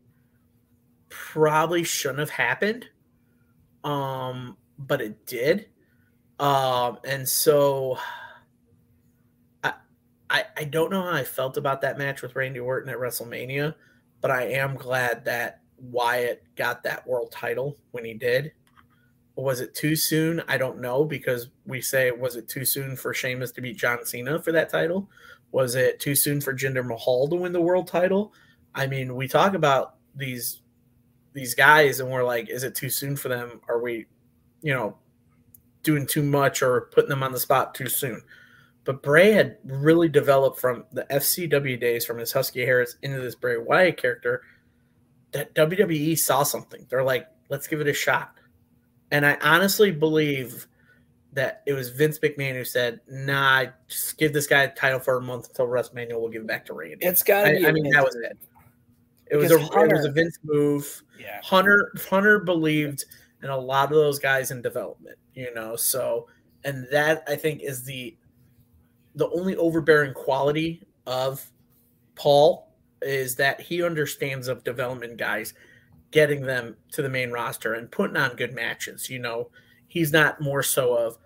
probably 1.10 1.84
shouldn't 1.84 2.20
have 2.20 2.30
happened. 2.30 2.88
Um, 3.84 4.58
but 4.78 5.02
it 5.02 5.26
did. 5.26 5.70
Um, 6.40 7.00
and 7.04 7.28
so 7.28 7.98
I 10.30 10.46
I 10.56 10.64
don't 10.66 10.92
know 10.92 11.04
how 11.04 11.14
I 11.14 11.24
felt 11.24 11.58
about 11.58 11.82
that 11.82 11.98
match 11.98 12.22
with 12.22 12.36
Randy 12.36 12.60
Orton 12.60 12.90
at 12.90 12.98
WrestleMania, 12.98 13.76
but 14.22 14.32
I 14.32 14.44
am 14.44 14.76
glad 14.76 15.26
that 15.26 15.62
Wyatt 15.78 16.44
got 16.56 16.84
that 16.84 17.08
world 17.08 17.32
title 17.32 17.78
when 17.92 18.06
he 18.06 18.14
did. 18.14 18.52
Was 19.36 19.62
it 19.62 19.76
too 19.76 19.96
soon? 19.96 20.42
I 20.48 20.58
don't 20.58 20.82
know 20.82 21.06
because 21.06 21.50
we 21.66 21.80
say 21.82 22.10
was 22.12 22.36
it 22.36 22.50
too 22.50 22.66
soon 22.66 22.96
for 22.96 23.14
Sheamus 23.14 23.52
to 23.54 23.62
beat 23.62 23.78
John 23.78 24.04
Cena 24.04 24.42
for 24.42 24.52
that 24.52 24.70
title? 24.70 25.10
Was 25.52 25.76
it 25.76 26.00
too 26.00 26.16
soon 26.16 26.42
for 26.42 26.54
Jinder 26.54 26.86
Mahal 26.86 27.28
to 27.30 27.36
win 27.36 27.54
the 27.54 27.62
world 27.62 27.88
title? 27.88 28.34
I 28.74 28.88
mean, 28.88 29.16
we 29.16 29.28
talk 29.28 29.54
about 29.54 29.96
these 30.16 30.62
these 31.34 31.54
guys 31.54 32.00
and 32.00 32.10
we're 32.10 32.24
like, 32.24 32.50
is 32.50 32.64
it 32.64 32.74
too 32.74 32.90
soon 32.90 33.16
for 33.16 33.30
them? 33.30 33.62
Are 33.70 33.80
we, 33.80 34.08
you 34.64 34.74
know, 34.74 34.98
doing 35.84 36.08
too 36.08 36.24
much 36.24 36.64
or 36.64 36.90
putting 36.92 37.10
them 37.10 37.22
on 37.22 37.32
the 37.32 37.40
spot 37.40 37.76
too 37.76 37.88
soon? 37.90 38.24
But 38.88 39.04
Bray 39.04 39.34
had 39.34 39.58
really 39.66 40.08
developed 40.08 40.62
from 40.62 40.86
the 40.94 41.04
FCW 41.12 41.78
days, 41.78 42.06
from 42.06 42.20
his 42.20 42.32
Husky 42.32 42.64
Harris 42.64 42.96
into 43.02 43.20
this 43.20 43.36
Bray 43.36 43.58
Wyatt 43.58 43.98
character, 43.98 44.44
that 45.34 45.54
WWE 45.56 46.18
saw 46.18 46.44
something. 46.44 46.88
They're 46.90 47.04
like, 47.04 47.28
let's 47.50 47.68
give 47.68 47.82
it 47.82 47.90
a 47.90 47.94
shot. 47.94 48.36
And 49.12 49.26
I 49.26 49.38
honestly 49.42 49.92
believe 49.92 50.68
that 51.34 51.64
it 51.66 51.74
was 51.74 51.90
Vince 51.90 52.18
McMahon 52.20 52.54
who 52.54 52.64
said, 52.64 53.02
"Nah, 53.10 53.66
just 53.90 54.18
give 54.18 54.32
this 54.32 54.48
guy 54.48 54.64
a 54.64 54.74
title 54.74 55.02
for 55.02 55.18
a 55.18 55.22
month 55.22 55.50
until 55.50 55.68
WrestleMania. 55.68 56.18
We'll 56.18 56.30
give 56.30 56.44
it 56.44 56.48
back 56.48 56.66
to 56.68 56.74
Randy." 56.74 57.06
It's 57.06 57.24
got 57.24 57.44
to 57.44 57.58
be. 57.58 57.66
I, 57.66 57.70
I 57.70 57.72
mean, 57.74 57.90
that 57.90 58.06
was 58.06 58.16
it. 58.16 58.38
It 59.30 59.36
was 59.36 59.52
a 59.52 59.60
Hunter, 59.60 59.96
it 59.96 59.98
was 59.98 60.06
a 60.06 60.12
Vince 60.12 60.40
move. 60.46 61.04
Yeah. 61.20 61.42
Hunter 61.44 61.92
Hunter 62.10 62.40
believed 62.40 63.04
in 63.44 63.50
a 63.50 63.58
lot 63.58 63.92
of 63.92 63.98
those 63.98 64.18
guys 64.18 64.52
in 64.52 64.62
development, 64.62 65.18
you 65.34 65.54
know. 65.54 65.76
So 65.76 66.28
and 66.64 66.88
that 66.92 67.26
I 67.28 67.36
think 67.36 67.62
is 67.62 67.84
the 67.84 68.16
the 69.18 69.30
only 69.32 69.56
overbearing 69.58 70.14
quality 70.14 70.82
of 71.06 71.46
Paul 72.16 72.72
is 73.02 73.36
that 73.36 73.60
he 73.60 73.84
understands 73.84 74.48
of 74.48 74.64
development 74.64 75.18
guys 75.18 75.54
getting 76.12 76.42
them 76.42 76.76
to 76.94 77.02
the 77.02 77.10
main 77.10 77.32
roster 77.32 77.74
and 77.74 77.92
putting 77.92 78.18
on 78.18 78.36
good 78.36 78.54
matches, 78.54 79.10
you 79.10 79.20
know. 79.20 79.50
He's 79.90 80.14
not 80.14 80.40
more 80.40 80.64
so 80.64 80.96
of 80.96 81.18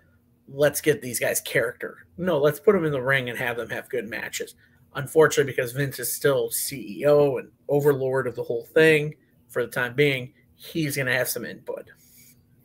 let's 0.48 0.80
get 0.80 1.00
these 1.00 1.20
guys 1.20 1.40
character. 1.40 2.06
No, 2.18 2.38
let's 2.38 2.60
put 2.60 2.72
them 2.72 2.84
in 2.84 2.92
the 2.92 3.00
ring 3.00 3.30
and 3.30 3.38
have 3.38 3.56
them 3.56 3.70
have 3.70 3.88
good 3.88 4.08
matches 4.08 4.54
unfortunately, 4.94 5.52
because 5.52 5.72
Vince 5.72 5.98
is 5.98 6.12
still 6.12 6.50
CEO 6.50 7.38
and 7.38 7.50
overlord 7.68 8.26
of 8.26 8.34
the 8.34 8.42
whole 8.42 8.64
thing 8.74 9.14
for 9.48 9.64
the 9.64 9.70
time 9.70 9.94
being, 9.94 10.32
he's 10.54 10.96
going 10.96 11.06
to 11.06 11.14
have 11.14 11.28
some 11.28 11.44
input. 11.44 11.90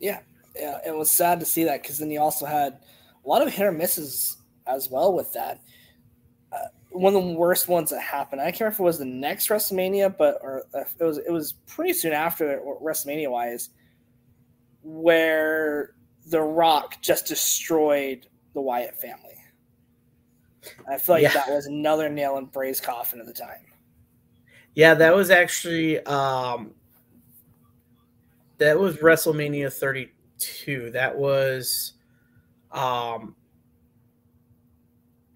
Yeah, 0.00 0.20
yeah, 0.56 0.78
it 0.86 0.96
was 0.96 1.10
sad 1.10 1.40
to 1.40 1.46
see 1.46 1.64
that 1.64 1.82
because 1.82 1.98
then 1.98 2.10
he 2.10 2.18
also 2.18 2.46
had 2.46 2.80
a 3.24 3.28
lot 3.28 3.42
of 3.42 3.52
hit 3.52 3.66
or 3.66 3.72
misses 3.72 4.37
as 4.68 4.90
well 4.90 5.12
with 5.12 5.32
that. 5.32 5.60
Uh, 6.52 6.58
one 6.90 7.14
of 7.14 7.22
the 7.22 7.32
worst 7.32 7.68
ones 7.68 7.90
that 7.90 8.00
happened. 8.00 8.40
I 8.40 8.46
can't 8.46 8.60
remember 8.60 8.74
if 8.74 8.80
it 8.80 8.82
was 8.82 8.98
the 8.98 9.04
next 9.04 9.48
WrestleMania, 9.48 10.16
but 10.16 10.38
or 10.42 10.64
it 10.74 11.04
was 11.04 11.18
it 11.18 11.30
was 11.30 11.54
pretty 11.66 11.92
soon 11.92 12.12
after 12.12 12.60
WrestleMania 12.82 13.30
wise, 13.30 13.70
where 14.82 15.94
The 16.26 16.40
Rock 16.40 17.00
just 17.02 17.26
destroyed 17.26 18.26
the 18.54 18.60
Wyatt 18.60 18.96
family. 18.96 19.36
I 20.90 20.98
feel 20.98 21.16
like 21.16 21.22
yeah. 21.22 21.32
that 21.32 21.48
was 21.48 21.66
another 21.66 22.08
nail 22.08 22.38
in 22.38 22.46
Bray's 22.46 22.80
coffin 22.80 23.20
at 23.20 23.26
the 23.26 23.32
time. 23.32 23.64
Yeah, 24.74 24.94
that 24.94 25.14
was 25.14 25.30
actually 25.30 26.00
um 26.04 26.74
that 28.58 28.78
was 28.78 28.96
WrestleMania 28.96 29.72
32. 29.72 30.90
That 30.90 31.16
was 31.16 31.94
um 32.72 33.34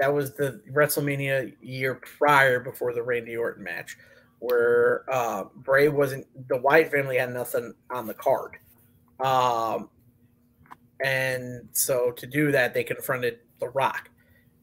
that 0.02 0.12
was 0.12 0.34
the 0.34 0.60
WrestleMania 0.72 1.54
year 1.62 1.94
prior 1.94 2.58
before 2.58 2.92
the 2.92 3.02
Randy 3.02 3.36
Orton 3.36 3.62
match, 3.62 3.96
where 4.40 5.04
uh, 5.08 5.44
Bray 5.54 5.88
wasn't 5.88 6.26
the 6.48 6.56
Wyatt 6.56 6.90
family 6.90 7.18
had 7.18 7.32
nothing 7.32 7.72
on 7.88 8.08
the 8.08 8.14
card. 8.14 8.56
Um 9.20 9.88
and 11.04 11.68
so 11.72 12.10
to 12.12 12.26
do 12.26 12.50
that 12.50 12.74
they 12.74 12.82
confronted 12.82 13.38
The 13.60 13.68
Rock 13.68 14.10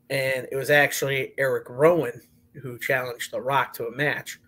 and 0.10 0.46
it 0.52 0.56
was 0.56 0.70
actually 0.70 1.34
Eric 1.38 1.70
Rowan 1.70 2.22
who 2.62 2.78
challenged 2.78 3.32
The 3.32 3.42
Rock 3.42 3.72
to 3.74 3.88
a 3.88 3.92
match, 3.92 4.40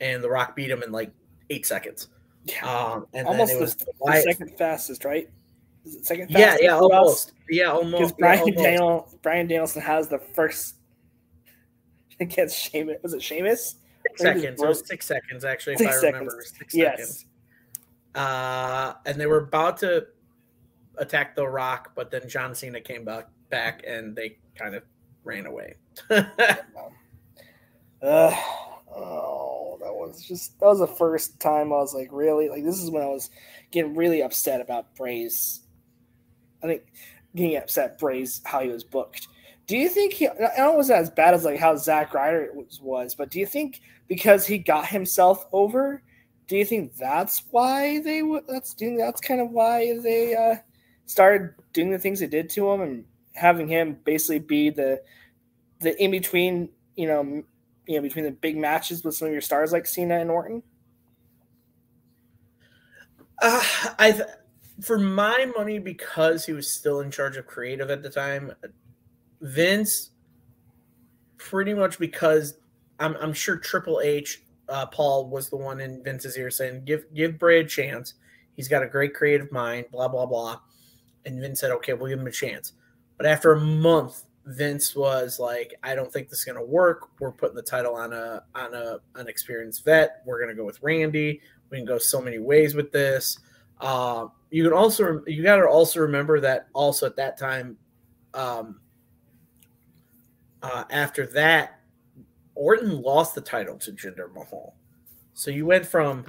and 0.00 0.22
The 0.22 0.28
Rock 0.28 0.54
beat 0.54 0.70
him 0.70 0.82
in 0.82 0.92
like 0.92 1.10
eight 1.48 1.64
seconds. 1.64 2.08
Yeah. 2.44 2.66
Um, 2.68 3.06
and 3.14 3.26
almost 3.26 3.52
then 3.52 3.58
it 3.58 3.60
was 3.60 3.74
the, 3.76 3.86
the 4.04 4.20
second 4.20 4.58
fastest, 4.58 5.04
right? 5.06 5.30
Is 5.86 5.94
it 5.96 6.04
second 6.06 6.30
yeah, 6.30 6.56
yeah, 6.60 6.74
almost, 6.76 7.32
yeah, 7.48 7.72
Because 7.72 7.84
almost. 7.84 8.14
yeah, 8.18 8.26
Bryan 8.26 8.40
almost. 8.40 8.58
Daniel, 8.62 9.18
Bryan 9.22 9.46
Danielson 9.46 9.82
has 9.82 10.08
the 10.08 10.18
first 10.18 10.74
against 12.20 12.56
Sheamus. 12.58 12.96
Was 13.02 13.14
it 13.14 13.22
Sheamus? 13.22 13.76
Six 14.08 14.20
seconds. 14.22 14.62
It 14.62 14.66
was 14.66 14.86
six 14.86 15.06
seconds, 15.06 15.44
actually, 15.44 15.74
if 15.74 15.78
Six 15.80 15.92
I 15.92 15.94
remember. 16.06 16.30
seconds. 16.30 16.34
Was 16.34 16.52
Six 16.58 16.74
Yes. 16.74 16.98
seconds. 16.98 17.26
Uh, 18.14 18.94
and 19.04 19.20
they 19.20 19.26
were 19.26 19.38
about 19.40 19.76
to 19.78 20.06
attack 20.98 21.36
The 21.36 21.46
Rock, 21.46 21.92
but 21.94 22.10
then 22.10 22.28
John 22.28 22.54
Cena 22.54 22.80
came 22.80 23.04
back, 23.04 23.28
back 23.50 23.82
and 23.86 24.16
they 24.16 24.38
kind 24.56 24.74
of 24.74 24.82
ran 25.24 25.46
away. 25.46 25.74
Uh, 28.02 28.30
oh, 28.94 29.78
that 29.80 29.92
was 29.92 30.22
just 30.22 30.60
that 30.60 30.66
was 30.66 30.78
the 30.78 30.86
first 30.86 31.40
time 31.40 31.72
I 31.72 31.76
was 31.76 31.94
like, 31.94 32.08
really, 32.12 32.48
like 32.48 32.62
this 32.62 32.80
is 32.82 32.90
when 32.90 33.02
I 33.02 33.06
was 33.08 33.30
getting 33.70 33.96
really 33.96 34.22
upset 34.22 34.60
about 34.60 34.94
Bray's. 34.94 35.62
I 36.66 36.74
think 36.74 36.82
getting 37.34 37.56
upset 37.56 37.98
Bray's 37.98 38.40
how 38.44 38.60
he 38.60 38.68
was 38.68 38.84
booked. 38.84 39.28
Do 39.66 39.76
you 39.76 39.88
think 39.88 40.12
he? 40.12 40.28
I 40.28 40.34
don't 40.34 40.56
know 40.58 40.72
was 40.74 40.90
as 40.90 41.10
bad 41.10 41.34
as 41.34 41.44
like 41.44 41.58
how 41.58 41.76
Zack 41.76 42.14
Ryder 42.14 42.50
was, 42.54 42.80
was, 42.80 43.14
but 43.14 43.30
do 43.30 43.40
you 43.40 43.46
think 43.46 43.80
because 44.06 44.46
he 44.46 44.58
got 44.58 44.86
himself 44.86 45.46
over? 45.52 46.02
Do 46.46 46.56
you 46.56 46.64
think 46.64 46.94
that's 46.96 47.42
why 47.50 48.00
they 48.00 48.22
would? 48.22 48.44
That's 48.46 48.74
doing. 48.74 48.96
that's 48.96 49.20
kind 49.20 49.40
of 49.40 49.50
why 49.50 49.98
they 49.98 50.34
uh, 50.36 50.56
started 51.06 51.54
doing 51.72 51.90
the 51.90 51.98
things 51.98 52.20
they 52.20 52.28
did 52.28 52.48
to 52.50 52.70
him 52.70 52.80
and 52.82 53.04
having 53.34 53.66
him 53.66 53.98
basically 54.04 54.38
be 54.38 54.70
the 54.70 55.02
the 55.80 56.00
in 56.02 56.12
between, 56.12 56.68
you 56.94 57.08
know, 57.08 57.42
you 57.86 57.96
know, 57.96 58.02
between 58.02 58.24
the 58.24 58.30
big 58.30 58.56
matches 58.56 59.04
with 59.04 59.14
some 59.14 59.26
of 59.26 59.32
your 59.32 59.40
stars 59.40 59.72
like 59.72 59.86
Cena 59.86 60.18
and 60.18 60.30
Orton. 60.30 60.62
Uh, 63.42 63.62
I, 63.98 64.12
th- 64.12 64.28
for 64.80 64.98
my 64.98 65.50
money, 65.56 65.78
because 65.78 66.44
he 66.44 66.52
was 66.52 66.72
still 66.72 67.00
in 67.00 67.10
charge 67.10 67.36
of 67.36 67.46
creative 67.46 67.90
at 67.90 68.02
the 68.02 68.10
time, 68.10 68.52
Vince, 69.40 70.10
pretty 71.38 71.74
much 71.74 71.98
because 71.98 72.58
I'm, 72.98 73.16
I'm 73.16 73.32
sure 73.32 73.56
Triple 73.56 74.00
H, 74.02 74.42
uh, 74.68 74.86
Paul 74.86 75.28
was 75.28 75.48
the 75.48 75.56
one 75.56 75.80
in 75.80 76.02
Vince's 76.02 76.36
ear 76.36 76.50
saying, 76.50 76.84
"Give 76.84 77.04
give 77.14 77.38
Bray 77.38 77.60
a 77.60 77.64
chance. 77.64 78.14
He's 78.54 78.68
got 78.68 78.82
a 78.82 78.86
great 78.86 79.14
creative 79.14 79.52
mind." 79.52 79.86
Blah 79.92 80.08
blah 80.08 80.26
blah. 80.26 80.60
And 81.24 81.40
Vince 81.40 81.60
said, 81.60 81.70
"Okay, 81.72 81.92
we'll 81.92 82.08
give 82.08 82.18
him 82.18 82.26
a 82.26 82.32
chance." 82.32 82.72
But 83.16 83.26
after 83.26 83.52
a 83.52 83.60
month, 83.60 84.24
Vince 84.46 84.96
was 84.96 85.38
like, 85.38 85.74
"I 85.82 85.94
don't 85.94 86.12
think 86.12 86.28
this 86.28 86.40
is 86.40 86.44
going 86.44 86.58
to 86.58 86.64
work. 86.64 87.08
We're 87.20 87.32
putting 87.32 87.54
the 87.54 87.62
title 87.62 87.94
on 87.94 88.12
a 88.12 88.42
on 88.54 88.74
a 88.74 88.98
an 89.14 89.28
experienced 89.28 89.84
vet. 89.84 90.22
We're 90.26 90.38
going 90.38 90.50
to 90.50 90.56
go 90.56 90.64
with 90.64 90.82
Randy. 90.82 91.40
We 91.70 91.78
can 91.78 91.86
go 91.86 91.98
so 91.98 92.20
many 92.20 92.38
ways 92.38 92.74
with 92.74 92.90
this." 92.92 93.38
Uh, 93.80 94.26
you 94.50 94.62
can 94.62 94.72
also 94.72 95.22
you 95.26 95.42
got 95.42 95.56
to 95.56 95.66
also 95.66 96.00
remember 96.00 96.40
that 96.40 96.68
also 96.72 97.06
at 97.06 97.16
that 97.16 97.38
time, 97.38 97.76
um, 98.34 98.80
uh, 100.62 100.84
after 100.90 101.26
that, 101.26 101.80
Orton 102.54 103.00
lost 103.02 103.34
the 103.34 103.40
title 103.40 103.76
to 103.78 103.92
Jinder 103.92 104.32
Mahal. 104.32 104.74
So 105.34 105.50
you 105.50 105.66
went 105.66 105.84
from 105.84 106.24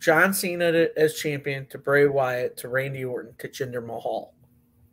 John 0.00 0.34
Cena 0.34 0.72
to, 0.72 0.98
as 0.98 1.14
champion 1.14 1.66
to 1.66 1.78
Bray 1.78 2.06
Wyatt 2.06 2.56
to 2.58 2.68
Randy 2.68 3.04
Orton 3.04 3.34
to 3.38 3.48
Jinder 3.48 3.84
Mahal 3.84 4.34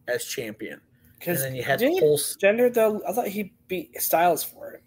as 0.08 0.26
champion, 0.26 0.74
and 0.74 0.82
Because 1.20 1.42
then 1.42 1.56
you 1.56 1.64
had 1.64 1.82
he 1.82 2.00
whole 2.00 2.18
Jinder 2.18 2.74
though, 2.74 3.02
I 3.08 3.14
thought 3.14 3.28
he 3.28 3.54
beat 3.68 4.00
Styles 4.02 4.44
for 4.44 4.74
it. 4.74 4.84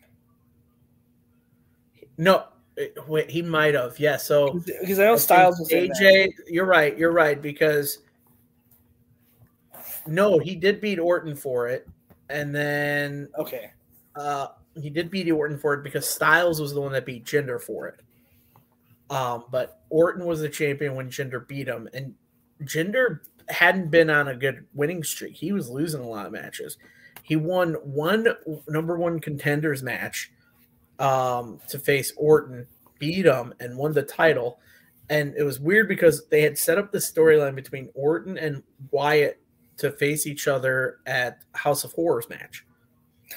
no. 2.16 2.44
It- 2.76 2.96
wait, 3.06 3.30
he 3.30 3.42
might 3.42 3.74
have, 3.74 3.98
yeah. 3.98 4.16
So 4.16 4.60
Because 4.80 4.98
I 4.98 5.04
know 5.04 5.14
I 5.14 5.16
Styles 5.16 5.58
was 5.58 5.70
AJ. 5.70 6.32
You're 6.48 6.66
right. 6.66 6.96
You're 6.96 7.12
right 7.12 7.40
because 7.40 7.98
no, 10.06 10.38
he 10.38 10.54
did 10.54 10.80
beat 10.80 10.98
Orton 10.98 11.34
for 11.36 11.68
it, 11.68 11.88
and 12.28 12.54
then 12.54 13.28
Okay. 13.38 13.70
uh, 14.16 14.48
he 14.74 14.90
did 14.90 15.10
beat 15.10 15.30
Orton 15.30 15.58
for 15.58 15.74
it 15.74 15.82
because 15.84 16.08
Styles 16.08 16.60
was 16.60 16.72
the 16.74 16.80
one 16.80 16.92
that 16.92 17.06
beat 17.06 17.24
Jinder 17.24 17.60
for 17.60 17.88
it. 17.88 18.00
Um, 19.10 19.44
but 19.50 19.82
Orton 19.90 20.24
was 20.24 20.40
the 20.40 20.48
champion 20.48 20.94
when 20.94 21.10
Jinder 21.10 21.46
beat 21.46 21.68
him, 21.68 21.88
and 21.92 22.14
Jinder 22.62 23.20
hadn't 23.48 23.90
been 23.90 24.08
on 24.08 24.28
a 24.28 24.34
good 24.34 24.66
winning 24.72 25.02
streak. 25.02 25.34
He 25.34 25.52
was 25.52 25.68
losing 25.68 26.00
a 26.00 26.08
lot 26.08 26.26
of 26.26 26.32
matches. 26.32 26.78
He 27.22 27.36
won 27.36 27.74
one 27.74 28.26
number 28.68 28.96
one 28.96 29.20
contenders 29.20 29.82
match 29.82 30.32
um, 31.02 31.60
to 31.68 31.78
face 31.78 32.12
Orton, 32.16 32.66
beat 32.98 33.26
him, 33.26 33.52
and 33.60 33.76
won 33.76 33.92
the 33.92 34.02
title. 34.02 34.58
And 35.10 35.34
it 35.36 35.42
was 35.42 35.60
weird 35.60 35.88
because 35.88 36.26
they 36.28 36.42
had 36.42 36.56
set 36.56 36.78
up 36.78 36.92
the 36.92 36.98
storyline 36.98 37.54
between 37.54 37.90
Orton 37.94 38.38
and 38.38 38.62
Wyatt 38.90 39.42
to 39.78 39.90
face 39.92 40.26
each 40.26 40.48
other 40.48 41.00
at 41.06 41.42
House 41.54 41.84
of 41.84 41.92
Horrors 41.92 42.28
match 42.30 42.64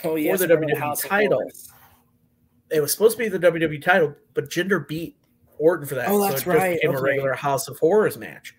Oh 0.03 0.15
yes, 0.15 0.41
For 0.41 0.47
the 0.47 0.55
WWE 0.55 0.77
House 0.77 1.01
title. 1.01 1.41
It 2.71 2.81
was 2.81 2.91
supposed 2.91 3.17
to 3.17 3.23
be 3.23 3.29
the 3.29 3.39
WWE 3.39 3.81
title, 3.81 4.15
but 4.33 4.49
Jinder 4.49 4.85
beat 4.85 5.17
Orton 5.57 5.87
for 5.87 5.95
that. 5.95 6.09
Oh, 6.09 6.19
so 6.19 6.19
that's 6.19 6.41
it 6.41 6.45
just 6.45 6.47
right. 6.47 6.81
became 6.81 6.95
a 6.95 7.01
regular 7.01 7.33
House 7.33 7.67
of 7.67 7.77
Horrors 7.77 8.17
match, 8.17 8.55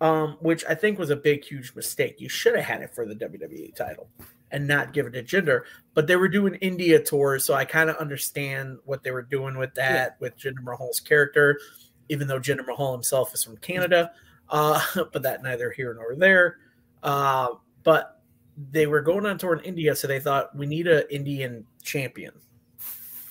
um, 0.00 0.38
which 0.40 0.64
I 0.68 0.74
think 0.74 0.98
was 0.98 1.10
a 1.10 1.16
big, 1.16 1.44
huge 1.44 1.74
mistake. 1.74 2.20
You 2.20 2.28
should 2.28 2.56
have 2.56 2.64
had 2.64 2.82
it 2.82 2.94
for 2.94 3.06
the 3.06 3.14
WWE 3.14 3.74
title 3.74 4.08
and 4.50 4.66
not 4.66 4.92
give 4.92 5.06
it 5.06 5.12
to 5.12 5.22
Jinder. 5.22 5.62
But 5.94 6.06
they 6.06 6.16
were 6.16 6.28
doing 6.28 6.54
India 6.56 7.02
tours, 7.02 7.44
so 7.44 7.54
I 7.54 7.64
kind 7.64 7.90
of 7.90 7.96
understand 7.96 8.78
what 8.84 9.02
they 9.02 9.10
were 9.10 9.22
doing 9.22 9.58
with 9.58 9.74
that, 9.74 10.16
with 10.20 10.36
Jinder 10.36 10.62
Mahal's 10.62 11.00
character, 11.00 11.58
even 12.08 12.26
though 12.26 12.40
Jinder 12.40 12.66
Mahal 12.66 12.92
himself 12.92 13.34
is 13.34 13.44
from 13.44 13.56
Canada. 13.58 14.12
Uh, 14.48 14.80
but 15.12 15.22
that 15.22 15.42
neither 15.42 15.70
here 15.70 15.94
nor 15.94 16.14
there. 16.16 16.58
Uh, 17.02 17.48
but 17.82 18.20
they 18.70 18.86
were 18.86 19.00
going 19.00 19.26
on 19.26 19.38
tour 19.38 19.54
in 19.54 19.64
India, 19.64 19.94
so 19.94 20.06
they 20.06 20.20
thought 20.20 20.54
we 20.56 20.66
need 20.66 20.86
an 20.86 21.04
Indian 21.10 21.66
champion. 21.82 22.32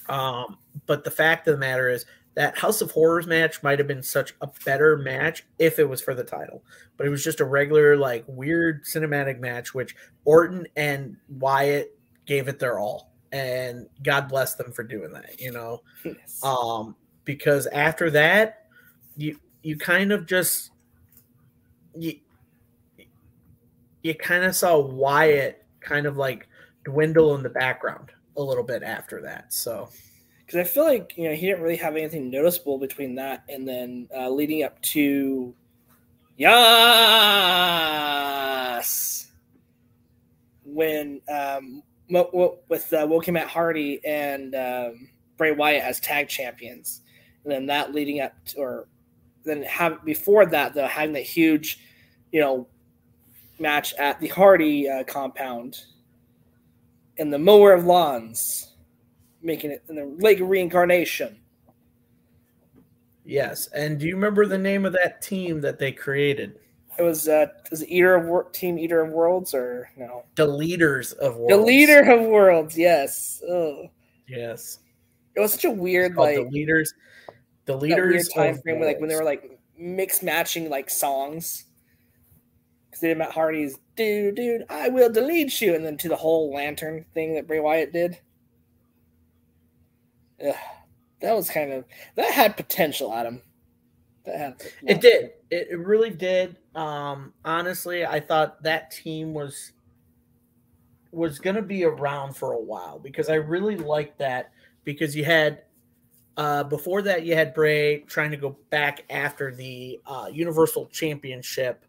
Um, 0.07 0.57
but 0.87 1.03
the 1.03 1.11
fact 1.11 1.47
of 1.47 1.53
the 1.53 1.59
matter 1.59 1.89
is 1.89 2.05
that 2.39 2.57
House 2.57 2.79
of 2.79 2.89
Horrors 2.91 3.27
match 3.27 3.61
might 3.63 3.79
have 3.79 3.87
been 3.89 4.01
such 4.01 4.33
a 4.39 4.47
better 4.63 4.95
match 4.95 5.45
if 5.59 5.77
it 5.77 5.83
was 5.83 5.99
for 6.01 6.15
the 6.15 6.23
title, 6.23 6.63
but 6.95 7.05
it 7.05 7.09
was 7.09 7.21
just 7.21 7.41
a 7.41 7.45
regular, 7.45 7.97
like 7.97 8.23
weird 8.27 8.85
cinematic 8.85 9.41
match, 9.41 9.73
which 9.73 9.93
Orton 10.23 10.65
and 10.77 11.17
Wyatt 11.27 11.99
gave 12.25 12.47
it 12.47 12.57
their 12.57 12.79
all, 12.79 13.11
and 13.33 13.87
God 14.03 14.29
bless 14.29 14.55
them 14.55 14.71
for 14.71 14.83
doing 14.83 15.11
that. 15.11 15.37
You 15.41 15.51
know, 15.51 15.81
Yes. 16.05 16.41
um, 16.41 16.95
because 17.25 17.67
after 17.67 18.09
that, 18.11 18.67
you 19.17 19.37
you 19.61 19.75
kind 19.77 20.13
of 20.13 20.25
just 20.25 20.71
you 21.97 22.21
you 24.01 24.15
kind 24.15 24.45
of 24.45 24.55
saw 24.55 24.79
Wyatt 24.79 25.65
kind 25.81 26.05
of 26.05 26.15
like 26.15 26.47
dwindle 26.85 27.35
in 27.35 27.43
the 27.43 27.49
background 27.49 28.11
a 28.37 28.41
little 28.41 28.63
bit 28.63 28.81
after 28.81 29.21
that. 29.23 29.51
So 29.51 29.89
because 30.49 30.67
I 30.67 30.69
feel 30.73 30.83
like 30.83 31.13
you 31.15 31.29
know 31.29 31.35
he 31.35 31.45
didn't 31.45 31.61
really 31.61 31.75
have 31.75 31.95
anything 31.95 32.31
noticeable 32.31 32.79
between 32.79 33.13
that 33.15 33.43
and 33.49 33.67
then 33.67 34.09
uh, 34.17 34.31
leading 34.31 34.63
up 34.63 34.81
to 34.81 35.53
Yas 36.37 36.57
when 40.65 41.21
um, 41.31 41.83
with 42.09 42.91
uh, 42.93 43.05
Woken 43.07 43.35
Matt 43.35 43.47
Hardy 43.47 44.01
and 44.03 44.55
um, 44.55 45.09
Bray 45.37 45.51
Wyatt 45.51 45.83
as 45.83 45.99
tag 45.99 46.29
champions, 46.29 47.01
and 47.43 47.53
then 47.53 47.67
that 47.67 47.93
leading 47.93 48.21
up 48.21 48.33
to, 48.45 48.57
or 48.57 48.87
then 49.43 49.61
have 49.61 50.03
before 50.03 50.47
that 50.47 50.73
though 50.73 50.87
having 50.87 51.13
that 51.13 51.21
huge, 51.21 51.79
you 52.31 52.41
know, 52.41 52.65
match 53.59 53.93
at 53.99 54.19
the 54.19 54.29
Hardy 54.29 54.89
uh, 54.89 55.03
compound 55.03 55.85
in 57.17 57.29
the 57.29 57.37
mower 57.37 57.71
of 57.73 57.85
lawns 57.85 58.68
making 59.41 59.71
it 59.71 59.83
in 59.89 59.95
the 59.95 60.05
Lake 60.05 60.39
of 60.39 60.49
Reincarnation. 60.49 61.37
yes, 63.25 63.67
and 63.73 63.99
do 63.99 64.07
you 64.07 64.15
remember 64.15 64.45
the 64.45 64.57
name 64.57 64.85
of 64.85 64.93
that 64.93 65.21
team 65.21 65.61
that 65.61 65.79
they 65.79 65.91
created? 65.91 66.59
It 66.97 67.03
was 67.03 67.29
uh 67.29 67.45
was 67.71 67.81
it 67.81 67.89
Eater 67.89 68.15
of 68.15 68.25
Wor- 68.25 68.49
Team 68.49 68.77
Eater 68.77 69.01
of 69.01 69.11
Worlds 69.13 69.53
or 69.53 69.89
no? 69.95 70.25
The 70.35 70.45
leaders 70.45 71.13
of 71.13 71.37
worlds. 71.37 71.53
The 71.53 71.61
Leader 71.61 72.01
of 72.11 72.27
Worlds, 72.27 72.77
yes. 72.77 73.41
Ugh. 73.49 73.87
Yes. 74.27 74.79
It 75.35 75.39
was 75.39 75.53
such 75.53 75.63
a 75.63 75.71
weird 75.71 76.15
like 76.15 76.35
the 76.35 76.43
leaders. 76.43 76.93
The 77.65 77.77
leaders 77.77 78.27
time 78.29 78.57
frame 78.57 78.79
where, 78.79 78.89
like 78.89 78.99
when 78.99 79.07
they 79.07 79.15
were 79.15 79.23
like 79.23 79.59
mix 79.77 80.21
matching 80.21 80.69
like 80.69 80.89
songs. 80.89 81.65
Because 82.89 83.01
they 83.01 83.07
did 83.09 83.17
Matt 83.19 83.31
Hardy's 83.31 83.77
dude, 83.95 84.35
dude, 84.35 84.65
I 84.69 84.89
will 84.89 85.11
delete 85.11 85.61
you, 85.61 85.75
and 85.75 85.85
then 85.85 85.95
to 85.97 86.09
the 86.09 86.15
whole 86.15 86.51
lantern 86.53 87.05
thing 87.13 87.35
that 87.35 87.47
Bray 87.47 87.59
Wyatt 87.59 87.93
did. 87.93 88.19
Ugh, 90.45 90.55
that 91.21 91.35
was 91.35 91.49
kind 91.49 91.71
of 91.71 91.85
that 92.15 92.31
had 92.31 92.57
potential, 92.57 93.13
Adam. 93.13 93.41
That 94.25 94.37
had 94.37 94.61
It 94.83 95.01
did. 95.01 95.31
It, 95.49 95.67
it 95.71 95.79
really 95.79 96.09
did. 96.09 96.57
Um, 96.75 97.33
honestly, 97.43 98.05
I 98.05 98.19
thought 98.19 98.63
that 98.63 98.91
team 98.91 99.33
was 99.33 99.73
was 101.11 101.39
going 101.39 101.55
to 101.55 101.61
be 101.61 101.83
around 101.83 102.35
for 102.35 102.53
a 102.53 102.59
while 102.59 102.99
because 102.99 103.29
I 103.29 103.35
really 103.35 103.75
liked 103.75 104.19
that 104.19 104.51
because 104.83 105.15
you 105.15 105.25
had 105.25 105.63
uh, 106.37 106.63
before 106.63 107.01
that 107.01 107.25
you 107.25 107.35
had 107.35 107.53
Bray 107.53 107.99
trying 108.01 108.31
to 108.31 108.37
go 108.37 108.57
back 108.69 109.03
after 109.09 109.53
the 109.53 109.99
uh, 110.05 110.27
Universal 110.31 110.87
Championship, 110.87 111.85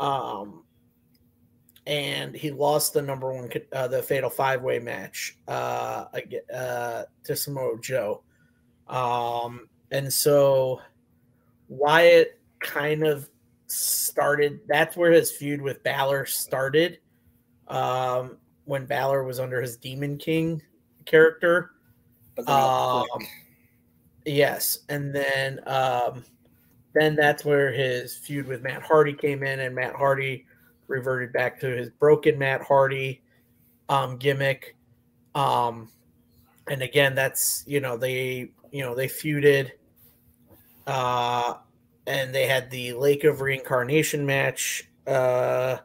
um, 0.00 0.62
and 1.86 2.34
he 2.34 2.50
lost 2.50 2.94
the 2.94 3.02
number 3.02 3.32
one 3.32 3.48
uh, 3.72 3.86
the 3.88 4.02
Fatal 4.02 4.30
Five 4.30 4.62
Way 4.62 4.78
match 4.78 5.36
uh, 5.46 6.06
uh, 6.52 7.02
to 7.24 7.36
Samoa 7.36 7.78
Joe, 7.80 8.22
um, 8.88 9.68
and 9.90 10.12
so 10.12 10.80
Wyatt 11.68 12.40
kind 12.58 13.04
of 13.04 13.28
started. 13.68 14.60
That's 14.66 14.96
where 14.96 15.12
his 15.12 15.30
feud 15.30 15.62
with 15.62 15.82
Balor 15.84 16.26
started 16.26 16.98
um, 17.68 18.36
when 18.64 18.86
Balor 18.86 19.24
was 19.24 19.38
under 19.38 19.60
his 19.60 19.76
Demon 19.76 20.18
King 20.18 20.62
character. 21.04 21.70
Um, 22.48 23.04
yes, 24.24 24.80
and 24.88 25.14
then 25.14 25.60
um, 25.66 26.24
then 26.94 27.14
that's 27.14 27.44
where 27.44 27.72
his 27.72 28.16
feud 28.16 28.48
with 28.48 28.62
Matt 28.62 28.82
Hardy 28.82 29.12
came 29.12 29.44
in, 29.44 29.60
and 29.60 29.74
Matt 29.74 29.94
Hardy 29.94 30.46
reverted 30.88 31.32
back 31.32 31.60
to 31.60 31.66
his 31.66 31.90
broken 31.90 32.38
Matt 32.38 32.62
Hardy 32.62 33.22
um, 33.88 34.16
gimmick. 34.16 34.76
Um, 35.34 35.90
and 36.68 36.82
again, 36.82 37.14
that's 37.14 37.64
you 37.66 37.80
know 37.80 37.96
they 37.96 38.50
you 38.72 38.82
know 38.82 38.94
they 38.94 39.06
feuded, 39.06 39.70
uh, 40.86 41.54
and 42.06 42.34
they 42.34 42.46
had 42.46 42.70
the 42.70 42.92
Lake 42.94 43.24
of 43.24 43.40
Reincarnation 43.40 44.26
match. 44.26 44.88
Uh, 45.06 45.78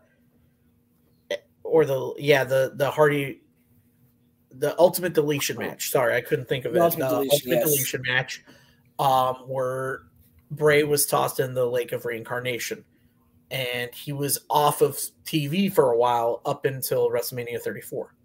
or 1.63 1.85
the 1.85 2.13
yeah 2.17 2.43
the 2.43 2.73
the 2.75 2.89
Hardy 2.89 3.41
the 4.51 4.77
Ultimate 4.79 5.13
Deletion 5.13 5.57
match. 5.57 5.89
Sorry, 5.89 6.15
I 6.15 6.21
couldn't 6.21 6.47
think 6.47 6.65
of 6.65 6.73
the 6.73 6.79
it. 6.79 6.83
Ultimate, 6.83 7.09
the 7.09 7.15
deletion, 7.15 7.31
Ultimate 7.33 7.55
yes. 7.55 7.65
Deletion 7.65 8.01
match, 8.07 8.43
um, 8.99 9.35
where 9.47 10.01
Bray 10.51 10.83
was 10.83 11.05
tossed 11.05 11.39
in 11.39 11.53
the 11.53 11.65
Lake 11.65 11.93
of 11.93 12.05
Reincarnation, 12.05 12.83
and 13.51 13.93
he 13.93 14.11
was 14.11 14.39
off 14.49 14.81
of 14.81 14.97
TV 15.25 15.71
for 15.71 15.91
a 15.91 15.97
while 15.97 16.41
up 16.45 16.65
until 16.65 17.09
WrestleMania 17.09 17.61
34, 17.61 18.15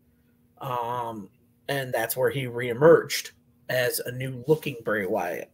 um, 0.62 1.28
and 1.68 1.92
that's 1.92 2.16
where 2.16 2.30
he 2.30 2.44
reemerged 2.44 3.32
as 3.68 4.00
a 4.00 4.12
new 4.12 4.42
looking 4.46 4.76
Bray 4.84 5.04
Wyatt. 5.04 5.50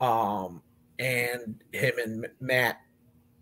Um, 0.00 0.62
and 0.98 1.62
him 1.72 1.92
and 2.02 2.28
Matt, 2.40 2.80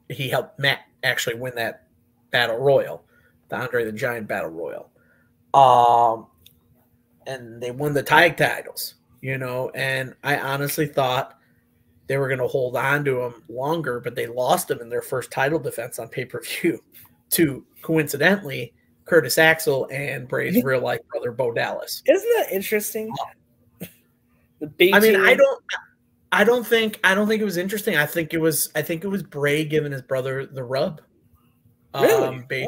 he 0.09 0.29
helped 0.29 0.59
Matt 0.59 0.81
actually 1.03 1.37
win 1.37 1.55
that 1.57 1.89
battle 2.31 2.57
royal 2.57 3.05
the 3.49 3.57
Andre 3.57 3.85
the 3.85 3.93
Giant 3.93 4.29
Battle 4.29 4.51
Royal. 4.51 4.91
Um, 5.55 6.27
and 7.27 7.61
they 7.63 7.71
won 7.71 7.95
the 7.95 8.03
tag 8.03 8.37
titles, 8.37 8.95
you 9.21 9.39
know, 9.39 9.71
and 9.75 10.15
I 10.23 10.39
honestly 10.39 10.87
thought 10.87 11.38
they 12.09 12.17
were 12.17 12.27
going 12.27 12.41
to 12.41 12.49
hold 12.49 12.77
on 12.77 13.05
to 13.05 13.21
him 13.21 13.43
longer, 13.49 14.01
but 14.01 14.15
they 14.15 14.27
lost 14.27 14.71
him 14.71 14.81
in 14.81 14.89
their 14.89 15.03
first 15.03 15.31
title 15.31 15.59
defense 15.59 15.99
on 15.99 16.09
pay 16.09 16.25
per 16.25 16.41
view 16.41 16.83
to 17.31 17.65
coincidentally 17.83 18.73
Curtis 19.05 19.39
Axel 19.39 19.89
and 19.93 20.27
Bray's 20.27 20.63
real 20.65 20.81
life 20.81 21.01
brother 21.11 21.33
Bo 21.33 21.53
Dallas. 21.53 22.03
Isn't 22.07 22.29
that 22.39 22.53
interesting? 22.53 23.15
the 24.61 24.95
I 24.95 25.01
mean, 25.01 25.17
I 25.17 25.35
don't. 25.35 25.63
I 26.31 26.45
don't 26.45 26.67
think 26.67 27.01
I 27.05 27.15
don't 27.15 27.27
think 27.29 27.41
it 27.41 27.47
was 27.47 27.57
interesting. 27.57 27.97
I 27.97 28.07
think 28.07 28.35
it 28.35 28.39
was 28.39 28.71
I 28.75 28.83
think 28.83 29.05
it 29.05 29.09
was 29.09 29.23
Bray 29.23 29.65
giving 29.65 29.93
his 29.93 30.03
brother 30.03 30.47
the 30.47 30.65
rub. 30.65 31.01
Really? 31.95 32.13
Um, 32.13 32.45
okay. 32.45 32.67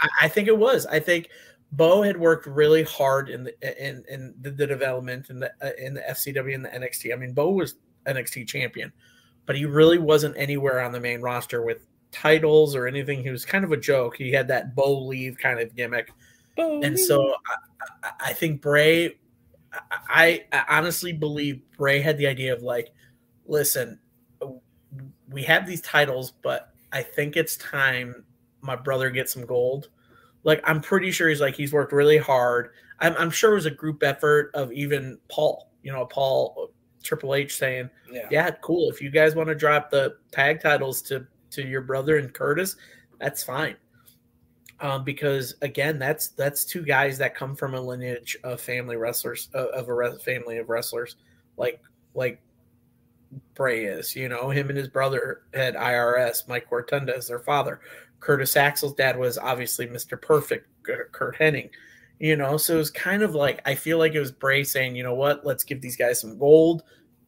I, 0.00 0.08
I, 0.22 0.28
think 0.28 0.48
it 0.48 0.58
was. 0.58 0.84
I 0.86 0.98
think 0.98 1.28
Bo 1.70 2.02
had 2.02 2.16
worked 2.16 2.46
really 2.46 2.82
hard 2.82 3.28
in 3.28 3.44
the 3.44 3.86
in 3.86 4.04
in 4.08 4.34
the, 4.40 4.50
the 4.50 4.66
development 4.66 5.30
in 5.30 5.38
the 5.38 5.52
uh, 5.62 5.70
in 5.78 5.94
the 5.94 6.00
FCW 6.00 6.54
and 6.54 6.64
the 6.64 6.68
NXT. 6.68 7.12
I 7.12 7.16
mean, 7.16 7.32
Bo 7.32 7.50
was 7.50 7.76
NXT 8.06 8.46
champion, 8.46 8.92
but 9.46 9.56
he 9.56 9.66
really 9.66 9.98
wasn't 9.98 10.36
anywhere 10.36 10.80
on 10.80 10.92
the 10.92 11.00
main 11.00 11.20
roster 11.20 11.62
with 11.62 11.78
titles 12.12 12.74
or 12.74 12.86
anything. 12.86 13.22
He 13.22 13.30
was 13.30 13.44
kind 13.44 13.64
of 13.64 13.72
a 13.72 13.76
joke. 13.76 14.16
He 14.16 14.32
had 14.32 14.48
that 14.48 14.74
Bolieve 14.74 15.38
kind 15.38 15.60
of 15.60 15.74
gimmick, 15.74 16.12
Bo 16.56 16.80
and 16.82 16.96
leave. 16.96 17.06
so 17.06 17.34
I, 18.02 18.10
I, 18.20 18.32
think 18.32 18.60
Bray. 18.60 19.16
I, 20.08 20.44
I 20.52 20.64
honestly 20.78 21.12
believe 21.12 21.62
Bray 21.76 22.00
had 22.00 22.18
the 22.18 22.26
idea 22.26 22.52
of 22.52 22.62
like, 22.62 22.90
listen, 23.46 23.98
we 25.30 25.42
have 25.44 25.66
these 25.66 25.80
titles, 25.80 26.32
but 26.42 26.72
I 26.92 27.02
think 27.02 27.36
it's 27.36 27.56
time 27.56 28.24
my 28.62 28.76
brother 28.76 29.10
gets 29.10 29.32
some 29.32 29.46
gold. 29.46 29.88
Like 30.42 30.62
I'm 30.64 30.80
pretty 30.80 31.10
sure 31.10 31.28
he's 31.28 31.40
like 31.40 31.54
he's 31.54 31.72
worked 31.72 31.92
really 31.92 32.18
hard. 32.18 32.70
I'm, 32.98 33.14
I'm 33.16 33.30
sure 33.30 33.52
it 33.52 33.56
was 33.56 33.66
a 33.66 33.70
group 33.70 34.02
effort 34.02 34.50
of 34.54 34.72
even 34.72 35.18
Paul. 35.30 35.70
You 35.82 35.92
know, 35.92 36.04
Paul 36.06 36.72
Triple 37.02 37.34
H 37.34 37.56
saying, 37.56 37.90
yeah. 38.10 38.28
"Yeah, 38.30 38.50
cool. 38.62 38.90
If 38.90 39.00
you 39.00 39.10
guys 39.10 39.34
want 39.34 39.48
to 39.48 39.54
drop 39.54 39.90
the 39.90 40.16
tag 40.32 40.60
titles 40.60 41.02
to 41.02 41.26
to 41.50 41.66
your 41.66 41.80
brother 41.82 42.18
and 42.18 42.32
Curtis, 42.32 42.76
that's 43.18 43.42
fine." 43.42 43.76
Um, 44.80 45.04
because 45.04 45.54
again, 45.62 45.98
that's 45.98 46.28
that's 46.28 46.64
two 46.64 46.82
guys 46.82 47.18
that 47.18 47.34
come 47.34 47.54
from 47.54 47.74
a 47.74 47.80
lineage 47.80 48.36
of 48.44 48.60
family 48.60 48.96
wrestlers 48.96 49.48
of 49.52 49.88
a 49.88 50.18
family 50.18 50.56
of 50.58 50.70
wrestlers, 50.70 51.16
like 51.56 51.80
like 52.14 52.40
Bray 53.54 53.84
is. 53.84 54.16
You 54.16 54.28
know, 54.28 54.50
him 54.50 54.68
and 54.68 54.78
his 54.78 54.88
brother 54.88 55.42
had 55.52 55.74
IRS. 55.74 56.48
Mike 56.48 56.70
Rotunda 56.70 57.16
as 57.16 57.28
their 57.28 57.40
father. 57.40 57.80
Curtis 58.20 58.56
Axel's 58.56 58.94
dad 58.94 59.18
was 59.18 59.38
obviously 59.38 59.86
Mr. 59.86 60.20
Perfect, 60.20 60.66
Curt 60.82 61.38
Hennig, 61.38 61.70
you 62.20 62.36
know. 62.36 62.56
So 62.56 62.74
it 62.74 62.78
was 62.78 62.90
kind 62.90 63.22
of 63.22 63.34
like 63.34 63.60
I 63.66 63.74
feel 63.74 63.98
like 63.98 64.14
it 64.14 64.20
was 64.20 64.30
Bray 64.30 64.62
saying, 64.62 64.94
you 64.94 65.02
know 65.02 65.14
what, 65.14 65.44
let's 65.44 65.64
give 65.64 65.80
these 65.80 65.96
guys 65.96 66.20
some 66.20 66.38
gold. 66.38 66.84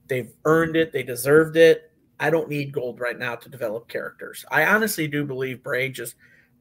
They've 0.07 0.32
earned 0.45 0.76
it, 0.76 0.93
they 0.93 1.03
deserved 1.03 1.57
it. 1.57 1.90
I 2.20 2.30
don't 2.30 2.49
need 2.49 2.72
gold 2.72 3.01
right 3.01 3.18
now 3.18 3.34
to 3.34 3.49
develop 3.49 3.88
characters. 3.88 4.45
I 4.53 4.66
honestly 4.66 5.09
do 5.09 5.24
believe 5.24 5.64
Bray 5.64 5.88
just 5.88 6.14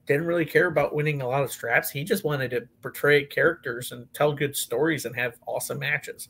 didn't 0.08 0.26
really 0.26 0.46
care 0.46 0.68
about 0.68 0.96
winning 0.96 1.22
a 1.22 1.28
lot 1.28 1.44
of 1.44 1.52
straps. 1.52 1.92
He 1.92 2.04
just 2.04 2.24
wanted 2.24 2.50
to 2.52 2.68
portray 2.82 3.26
characters 3.26 3.92
and 3.92 4.12
tell 4.14 4.34
good 4.34 4.56
stories 4.56 5.06
and 5.06 5.16
have 5.16 5.38
awesome 5.46 5.78
matches. 5.78 6.30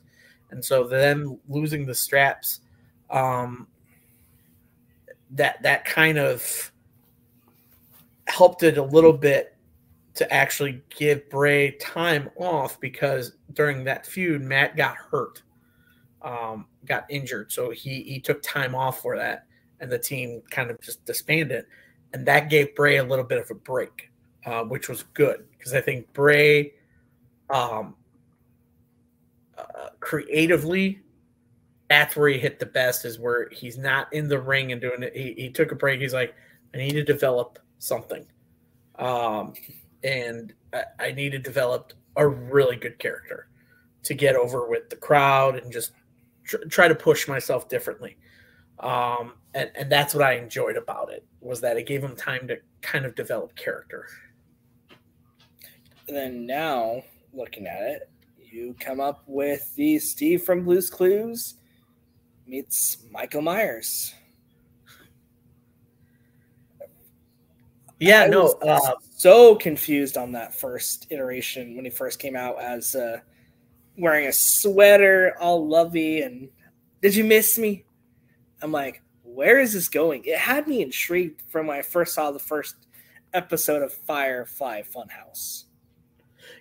And 0.50 0.62
so 0.62 0.84
then 0.84 1.38
losing 1.48 1.86
the 1.86 1.94
straps, 1.94 2.60
um, 3.08 3.66
that 5.30 5.62
that 5.62 5.86
kind 5.86 6.18
of 6.18 6.70
helped 8.26 8.62
it 8.62 8.76
a 8.76 8.82
little 8.82 9.14
bit 9.14 9.56
to 10.14 10.30
actually 10.32 10.82
give 10.94 11.28
Bray 11.30 11.72
time 11.72 12.30
off 12.36 12.78
because 12.80 13.32
during 13.54 13.84
that 13.84 14.06
feud, 14.06 14.42
Matt 14.42 14.76
got 14.76 14.96
hurt, 14.96 15.42
um, 16.20 16.66
got 16.84 17.06
injured, 17.08 17.50
so 17.50 17.70
he 17.70 18.02
he 18.02 18.20
took 18.20 18.42
time 18.42 18.74
off 18.74 19.00
for 19.00 19.16
that, 19.16 19.46
and 19.80 19.90
the 19.90 19.98
team 19.98 20.42
kind 20.50 20.70
of 20.70 20.80
just 20.80 21.04
disbanded, 21.04 21.64
and 22.12 22.26
that 22.26 22.50
gave 22.50 22.74
Bray 22.74 22.98
a 22.98 23.04
little 23.04 23.24
bit 23.24 23.38
of 23.38 23.50
a 23.50 23.54
break, 23.54 24.10
uh, 24.44 24.64
which 24.64 24.88
was 24.88 25.04
good 25.14 25.44
because 25.56 25.72
I 25.72 25.80
think 25.80 26.12
Bray, 26.12 26.74
um, 27.50 27.94
uh, 29.56 29.90
creatively. 30.00 31.00
That's 31.88 32.16
where 32.16 32.30
he 32.30 32.38
hit 32.38 32.58
the 32.58 32.64
best 32.64 33.04
is 33.04 33.18
where 33.18 33.50
he's 33.50 33.76
not 33.76 34.10
in 34.14 34.26
the 34.26 34.40
ring 34.40 34.72
and 34.72 34.80
doing 34.80 35.02
it. 35.02 35.14
He, 35.14 35.34
he 35.36 35.50
took 35.50 35.72
a 35.72 35.74
break. 35.74 36.00
He's 36.00 36.14
like, 36.14 36.34
I 36.72 36.78
need 36.78 36.92
to 36.92 37.04
develop 37.04 37.58
something. 37.80 38.24
Um, 38.98 39.52
and 40.04 40.52
I, 40.72 40.84
I 40.98 41.12
need 41.12 41.32
to 41.32 41.38
develop 41.38 41.92
a 42.16 42.26
really 42.26 42.76
good 42.76 42.98
character 42.98 43.48
to 44.04 44.14
get 44.14 44.36
over 44.36 44.68
with 44.68 44.90
the 44.90 44.96
crowd 44.96 45.56
and 45.56 45.72
just 45.72 45.92
tr- 46.44 46.64
try 46.68 46.88
to 46.88 46.94
push 46.94 47.28
myself 47.28 47.68
differently. 47.68 48.16
Um, 48.80 49.34
and, 49.54 49.70
and 49.76 49.90
that's 49.90 50.14
what 50.14 50.24
I 50.24 50.34
enjoyed 50.34 50.76
about 50.76 51.10
it 51.12 51.24
was 51.40 51.60
that 51.60 51.76
it 51.76 51.86
gave 51.86 52.02
him 52.02 52.16
time 52.16 52.48
to 52.48 52.56
kind 52.80 53.04
of 53.04 53.14
develop 53.14 53.54
character. 53.54 54.06
And 56.08 56.16
then 56.16 56.46
now 56.46 57.02
looking 57.32 57.66
at 57.66 57.82
it, 57.82 58.10
you 58.38 58.74
come 58.80 59.00
up 59.00 59.22
with 59.26 59.74
the 59.76 59.98
Steve 59.98 60.42
from 60.42 60.64
Blue's 60.64 60.90
Clues 60.90 61.54
meets 62.46 62.98
Michael 63.10 63.40
Myers. 63.40 64.14
Yeah, 67.98 68.24
I 68.24 68.26
no, 68.26 68.58
uh, 68.62 68.94
so 69.22 69.54
confused 69.54 70.16
on 70.16 70.32
that 70.32 70.52
first 70.52 71.06
iteration 71.10 71.76
when 71.76 71.84
he 71.84 71.90
first 71.90 72.18
came 72.18 72.34
out 72.34 72.60
as 72.60 72.96
uh, 72.96 73.18
wearing 73.96 74.26
a 74.26 74.32
sweater, 74.32 75.36
all 75.40 75.68
lovey, 75.68 76.22
and 76.22 76.48
did 77.00 77.14
you 77.14 77.22
miss 77.22 77.56
me? 77.56 77.84
I'm 78.60 78.72
like, 78.72 79.00
where 79.22 79.60
is 79.60 79.74
this 79.74 79.88
going? 79.88 80.24
It 80.24 80.38
had 80.38 80.66
me 80.66 80.82
intrigued 80.82 81.42
from 81.48 81.68
when 81.68 81.78
I 81.78 81.82
first 81.82 82.14
saw 82.14 82.32
the 82.32 82.40
first 82.40 82.74
episode 83.32 83.82
of 83.82 83.92
Firefly 83.92 84.82
Funhouse. 84.82 85.64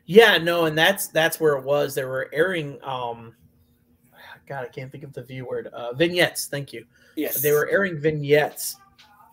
Yeah, 0.06 0.38
no, 0.38 0.66
and 0.66 0.78
that's 0.78 1.08
that's 1.08 1.40
where 1.40 1.58
it 1.58 1.64
was. 1.64 1.96
They 1.96 2.06
were 2.06 2.30
airing 2.32 2.78
um 2.84 3.36
God, 4.48 4.66
I 4.66 4.68
can't 4.68 4.92
think 4.92 5.04
of 5.04 5.14
the 5.14 5.24
view 5.24 5.46
word. 5.46 5.68
Uh 5.68 5.94
vignettes, 5.94 6.46
thank 6.46 6.74
you. 6.74 6.86
Yes. 7.16 7.42
They 7.42 7.52
were 7.52 7.68
airing 7.70 8.00
vignettes 8.00 8.78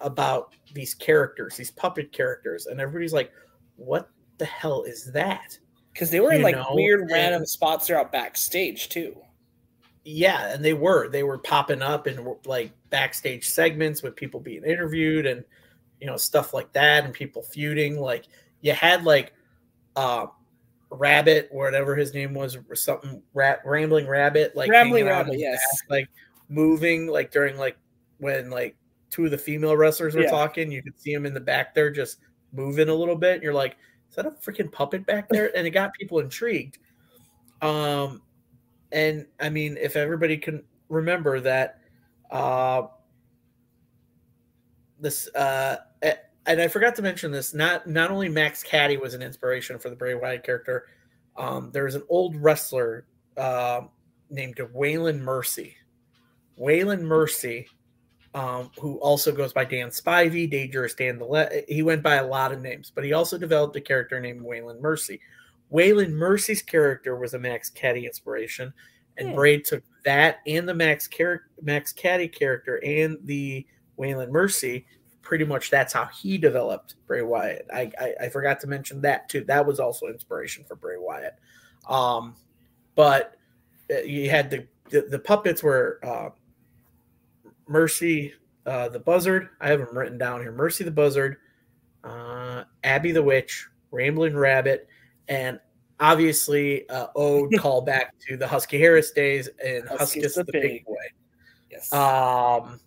about 0.00 0.54
these 0.72 0.94
characters, 0.94 1.56
these 1.56 1.70
puppet 1.70 2.12
characters, 2.12 2.66
and 2.66 2.80
everybody's 2.80 3.12
like, 3.12 3.32
"What? 3.76 4.10
the 4.38 4.44
hell 4.44 4.84
is 4.84 5.12
that? 5.12 5.58
Because 5.92 6.10
they 6.10 6.20
were 6.20 6.32
in 6.32 6.38
You 6.38 6.44
like 6.44 6.56
know, 6.56 6.68
weird 6.70 7.00
and- 7.02 7.10
random 7.10 7.44
spots 7.44 7.86
throughout 7.86 8.12
backstage 8.12 8.88
too. 8.88 9.20
Yeah, 10.04 10.54
and 10.54 10.64
they 10.64 10.72
were 10.72 11.08
they 11.08 11.22
were 11.22 11.38
popping 11.38 11.82
up 11.82 12.06
in 12.06 12.36
like 12.46 12.72
backstage 12.88 13.48
segments 13.48 14.02
with 14.02 14.16
people 14.16 14.40
being 14.40 14.64
interviewed 14.64 15.26
and 15.26 15.44
you 16.00 16.06
know 16.06 16.16
stuff 16.16 16.54
like 16.54 16.72
that 16.72 17.04
and 17.04 17.12
people 17.12 17.42
feuding. 17.42 18.00
Like 18.00 18.26
you 18.62 18.72
had 18.72 19.04
like 19.04 19.34
uh 19.96 20.26
Rabbit, 20.90 21.48
whatever 21.50 21.94
his 21.94 22.14
name 22.14 22.32
was, 22.32 22.56
or 22.56 22.74
something 22.74 23.20
Rat 23.34 23.60
Rambling 23.66 24.06
Rabbit, 24.06 24.56
like 24.56 24.70
Rambling 24.70 25.04
Rabbit, 25.04 25.38
yes. 25.38 25.60
back, 25.82 25.90
like 25.90 26.08
moving 26.48 27.08
like 27.08 27.30
during 27.30 27.58
like 27.58 27.76
when 28.18 28.48
like 28.48 28.76
two 29.10 29.24
of 29.24 29.30
the 29.30 29.38
female 29.38 29.76
wrestlers 29.76 30.14
were 30.14 30.22
Yeah. 30.22 30.30
talking, 30.30 30.70
you 30.70 30.82
could 30.82 30.98
see 31.00 31.12
him 31.12 31.26
in 31.26 31.34
the 31.34 31.40
back 31.40 31.74
there 31.74 31.90
just 31.90 32.18
moving 32.52 32.88
a 32.88 32.94
little 32.94 33.16
bit. 33.16 33.34
And 33.34 33.42
you're 33.42 33.54
like, 33.54 33.76
is 34.08 34.16
that 34.16 34.26
a 34.26 34.30
freaking 34.30 34.70
puppet 34.70 35.06
back 35.06 35.28
there? 35.30 35.56
And 35.56 35.66
it 35.66 35.70
got 35.70 35.92
people 35.94 36.18
intrigued. 36.20 36.78
Um, 37.62 38.22
and 38.92 39.26
I 39.40 39.48
mean, 39.50 39.76
if 39.80 39.96
everybody 39.96 40.36
can 40.36 40.62
remember 40.88 41.40
that, 41.40 41.80
uh, 42.30 42.82
this, 45.00 45.28
uh, 45.34 45.76
and 46.46 46.62
I 46.62 46.68
forgot 46.68 46.94
to 46.96 47.02
mention 47.02 47.30
this. 47.30 47.52
Not 47.52 47.86
not 47.86 48.10
only 48.10 48.28
Max 48.30 48.62
Cady 48.62 48.96
was 48.96 49.12
an 49.12 49.20
inspiration 49.22 49.78
for 49.78 49.90
the 49.90 49.96
Bray 49.96 50.14
Wyatt 50.14 50.42
character. 50.44 50.86
Um, 51.36 51.70
there 51.72 51.84
was 51.84 51.94
an 51.94 52.02
old 52.08 52.36
wrestler 52.36 53.06
um 53.36 53.90
named 54.30 54.56
Waylon 54.56 55.20
Mercy. 55.20 55.76
Waylon 56.58 57.02
Mercy, 57.02 57.68
um, 58.34 58.70
who 58.80 58.96
also 58.98 59.32
goes 59.32 59.52
by 59.52 59.64
Dan 59.64 59.88
Spivey, 59.88 60.50
Dangerous 60.50 60.94
Dan. 60.94 61.18
The 61.18 61.24
Le- 61.24 61.48
he 61.68 61.82
went 61.82 62.02
by 62.02 62.16
a 62.16 62.26
lot 62.26 62.52
of 62.52 62.60
names, 62.60 62.92
but 62.94 63.04
he 63.04 63.12
also 63.12 63.38
developed 63.38 63.76
a 63.76 63.80
character 63.80 64.20
named 64.20 64.42
Waylon 64.42 64.80
Mercy. 64.80 65.20
Waylon 65.72 66.12
Mercy's 66.12 66.62
character 66.62 67.16
was 67.16 67.34
a 67.34 67.38
Max 67.38 67.68
Cady 67.70 68.06
inspiration, 68.06 68.72
and 69.16 69.30
Hmm. 69.30 69.34
Bray 69.34 69.60
took 69.60 69.82
that 70.04 70.38
and 70.46 70.68
the 70.68 70.74
Max 70.74 71.08
char- 71.08 71.44
Max 71.62 71.92
Cady 71.92 72.28
character 72.28 72.82
and 72.84 73.18
the 73.24 73.66
Waylon 73.98 74.30
Mercy. 74.30 74.86
Pretty 75.22 75.44
much, 75.44 75.70
that's 75.70 75.92
how 75.92 76.06
he 76.06 76.38
developed 76.38 76.94
Bray 77.06 77.20
Wyatt. 77.20 77.66
I, 77.72 77.92
I 78.00 78.14
I 78.22 78.28
forgot 78.30 78.60
to 78.60 78.66
mention 78.66 79.02
that 79.02 79.28
too. 79.28 79.44
That 79.44 79.66
was 79.66 79.78
also 79.78 80.06
inspiration 80.06 80.64
for 80.66 80.74
Bray 80.74 80.96
Wyatt. 80.98 81.34
Um, 81.86 82.34
but 82.94 83.34
uh, 83.90 83.98
you 84.00 84.30
had 84.30 84.50
the 84.50 84.66
the, 84.88 85.02
the 85.02 85.18
puppets 85.18 85.62
were 85.62 86.00
uh, 86.02 86.30
Mercy 87.68 88.34
uh, 88.66 88.88
the 88.88 88.98
Buzzard. 88.98 89.48
I 89.60 89.68
have 89.68 89.78
them 89.80 89.96
written 89.96 90.18
down 90.18 90.40
here. 90.40 90.52
Mercy 90.52 90.84
the 90.84 90.90
Buzzard, 90.90 91.36
uh, 92.04 92.64
Abby 92.84 93.12
the 93.12 93.22
Witch, 93.22 93.66
Rambling 93.90 94.36
Rabbit, 94.36 94.88
and 95.28 95.58
obviously 96.00 96.88
uh, 96.88 97.08
ode 97.16 97.56
call 97.58 97.80
back 97.82 98.14
to 98.28 98.36
the 98.36 98.46
Husky 98.46 98.78
Harris 98.78 99.10
days 99.10 99.48
and 99.64 99.88
Husky's 99.88 100.24
Huskus 100.24 100.34
the 100.34 100.44
the, 100.44 100.52
Big 100.52 100.62
Pig. 100.62 100.84
Boy. 100.84 100.94
Yes. 101.70 101.92
Um, 101.92 102.80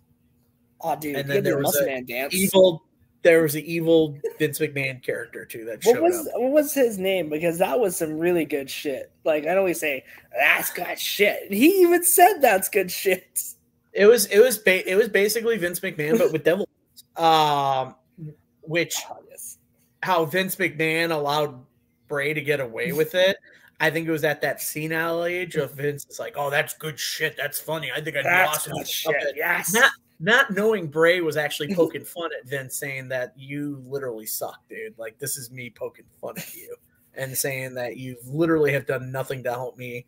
oh, 0.80 0.96
dude, 1.00 1.16
and 1.16 1.28
then 1.28 1.36
the 1.36 1.50
there 1.50 1.56
was 1.56 1.64
Muscle 1.64 1.82
a 1.82 1.86
Man 1.86 2.04
dance. 2.04 2.34
evil. 2.34 2.84
There 3.22 3.42
was 3.42 3.54
an 3.54 3.62
evil 3.62 4.18
Vince 4.40 4.58
McMahon 4.58 5.00
character 5.00 5.44
too 5.44 5.64
that 5.66 5.84
What 5.84 6.02
was 6.02 6.26
up. 6.26 6.40
what 6.40 6.50
was 6.50 6.74
his 6.74 6.98
name? 6.98 7.28
Because 7.28 7.56
that 7.58 7.78
was 7.78 7.96
some 7.96 8.18
really 8.18 8.44
good 8.44 8.68
shit. 8.68 9.12
Like 9.24 9.46
I 9.46 9.54
know 9.54 9.62
we 9.62 9.74
say 9.74 10.04
that's 10.36 10.72
good 10.72 10.98
shit. 10.98 11.52
He 11.52 11.82
even 11.82 12.02
said 12.02 12.38
that's 12.40 12.68
good 12.68 12.90
shit. 12.90 13.40
It 13.92 14.06
was 14.06 14.26
it 14.26 14.38
was 14.40 14.58
ba- 14.58 14.90
it 14.90 14.94
was 14.96 15.08
basically 15.08 15.58
Vince 15.58 15.80
McMahon 15.80 16.18
but 16.18 16.32
with 16.32 16.44
devil. 16.44 16.68
Um, 17.16 17.94
which 18.62 18.96
Oh, 19.10 19.18
yes. 19.28 19.58
how 20.02 20.24
Vince 20.24 20.56
McMahon 20.56 21.10
allowed 21.10 21.64
Bray 22.08 22.32
to 22.34 22.40
get 22.40 22.60
away 22.60 22.92
with 22.92 23.14
it. 23.14 23.36
I 23.80 23.90
think 23.90 24.06
it 24.06 24.12
was 24.12 24.22
at 24.24 24.40
that 24.42 24.60
senile 24.62 25.24
age 25.24 25.56
of 25.56 25.72
Vince. 25.74 26.04
It's 26.04 26.20
like, 26.20 26.34
oh, 26.36 26.50
that's 26.50 26.74
good 26.74 26.98
shit. 26.98 27.36
That's 27.36 27.58
funny. 27.58 27.90
I 27.94 28.00
think 28.00 28.16
I 28.16 28.44
lost 28.46 28.70
good 28.70 28.86
shit. 28.88 29.14
it." 29.22 29.34
Yes. 29.36 29.72
Not 29.74 29.90
not 30.20 30.50
knowing 30.52 30.86
Bray 30.86 31.20
was 31.20 31.36
actually 31.36 31.74
poking 31.74 32.04
fun 32.04 32.30
at 32.38 32.48
Vince, 32.48 32.76
saying 32.76 33.08
that 33.08 33.32
you 33.36 33.82
literally 33.86 34.26
suck, 34.26 34.60
dude. 34.68 34.96
Like 34.98 35.18
this 35.18 35.36
is 35.36 35.50
me 35.50 35.68
poking 35.70 36.04
fun 36.20 36.38
at 36.38 36.54
you, 36.54 36.76
and 37.14 37.36
saying 37.36 37.74
that 37.74 37.96
you 37.96 38.16
literally 38.24 38.72
have 38.72 38.86
done 38.86 39.10
nothing 39.10 39.42
to 39.44 39.50
help 39.50 39.76
me, 39.76 40.06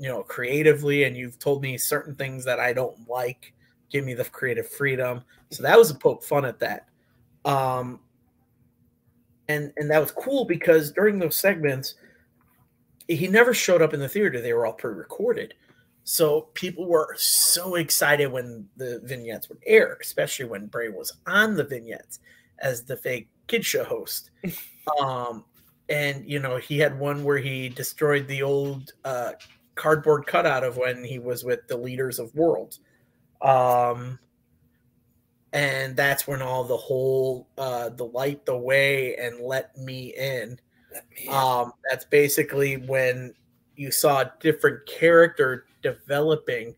you 0.00 0.08
know, 0.08 0.22
creatively, 0.22 1.04
and 1.04 1.14
you've 1.14 1.38
told 1.38 1.60
me 1.60 1.76
certain 1.76 2.14
things 2.14 2.42
that 2.46 2.58
I 2.58 2.72
don't 2.72 3.06
like. 3.06 3.52
Give 3.90 4.02
me 4.02 4.14
the 4.14 4.24
creative 4.24 4.66
freedom. 4.66 5.22
So 5.50 5.62
that 5.62 5.78
was 5.78 5.90
a 5.90 5.94
poke 5.94 6.24
fun 6.24 6.46
at 6.46 6.58
that. 6.60 6.88
Um, 7.44 8.00
and 9.46 9.72
and 9.76 9.90
that 9.90 10.00
was 10.00 10.10
cool 10.10 10.46
because 10.46 10.90
during 10.92 11.18
those 11.18 11.36
segments, 11.36 11.96
he 13.08 13.28
never 13.28 13.52
showed 13.52 13.82
up 13.82 13.92
in 13.92 14.00
the 14.00 14.08
theater. 14.08 14.40
They 14.40 14.54
were 14.54 14.64
all 14.64 14.72
pre-recorded. 14.72 15.52
So 16.04 16.48
people 16.54 16.88
were 16.88 17.14
so 17.18 17.74
excited 17.74 18.32
when 18.32 18.66
the 18.78 19.00
vignettes 19.04 19.50
would 19.50 19.58
air, 19.66 19.98
especially 20.00 20.46
when 20.46 20.66
Bray 20.66 20.88
was 20.88 21.12
on 21.26 21.56
the 21.56 21.64
vignettes 21.64 22.20
as 22.60 22.84
the 22.84 22.96
fake 22.96 23.28
kid 23.48 23.66
show 23.66 23.84
host. 23.84 24.30
um, 25.00 25.44
and 25.90 26.24
you 26.26 26.38
know, 26.38 26.56
he 26.56 26.78
had 26.78 26.98
one 26.98 27.22
where 27.22 27.38
he 27.38 27.68
destroyed 27.68 28.26
the 28.28 28.42
old 28.42 28.92
uh, 29.04 29.32
cardboard 29.74 30.26
cutout 30.26 30.64
of 30.64 30.76
when 30.76 31.04
he 31.04 31.18
was 31.18 31.44
with 31.44 31.66
the 31.68 31.76
leaders 31.76 32.18
of 32.18 32.34
worlds. 32.34 32.80
Um, 33.42 34.18
and 35.52 35.96
that's 35.96 36.26
when 36.26 36.42
all 36.42 36.64
the 36.64 36.76
whole 36.76 37.48
uh, 37.58 37.88
the 37.88 38.04
light 38.04 38.46
the 38.46 38.56
way 38.56 39.16
and 39.16 39.40
let 39.40 39.76
me 39.76 40.14
in 40.16 40.58
um, 41.28 41.72
that's 41.88 42.04
basically 42.04 42.76
when 42.76 43.34
you 43.76 43.90
saw 43.90 44.20
a 44.20 44.32
different 44.40 44.86
character 44.86 45.66
developing 45.82 46.74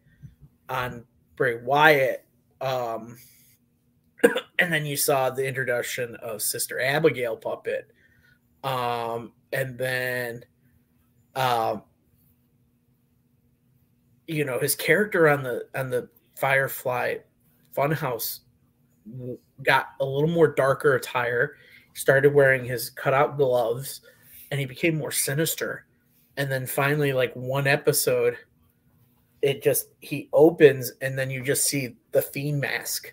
on 0.69 1.05
Bray 1.37 1.57
Wyatt. 1.63 2.25
Um, 2.61 3.17
and 4.59 4.73
then 4.73 4.87
you 4.87 4.97
saw 4.97 5.31
the 5.31 5.47
introduction 5.47 6.15
of 6.17 6.43
Sister 6.43 6.81
Abigail 6.81 7.37
puppet. 7.37 7.91
Um, 8.63 9.33
and 9.53 9.77
then, 9.77 10.45
um, 11.35 11.83
you 14.27 14.45
know, 14.45 14.59
his 14.59 14.75
character 14.75 15.29
on 15.29 15.43
the 15.43 15.67
on 15.75 15.91
the 15.91 16.09
Firefly 16.37 17.17
Funhouse 17.77 18.41
got 19.63 19.89
a 20.01 20.05
little 20.05 20.29
more 20.29 20.49
darker 20.49 20.95
attire. 20.95 21.57
He 21.93 21.99
started 21.99 22.35
wearing 22.35 22.65
his 22.65 22.91
cutout 22.91 23.37
gloves, 23.37 24.01
and 24.51 24.61
he 24.61 24.67
became 24.67 24.97
more 24.97 25.13
sinister. 25.13 25.87
And 26.37 26.51
then 26.51 26.67
finally, 26.67 27.13
like 27.13 27.35
one 27.35 27.67
episode, 27.67 28.37
it 29.43 29.63
just 29.63 29.89
he 30.01 30.29
opens, 30.33 30.93
and 31.01 31.19
then 31.19 31.31
you 31.31 31.43
just 31.43 31.65
see 31.65 31.97
the 32.13 32.23
fiend 32.23 32.61
mask, 32.61 33.13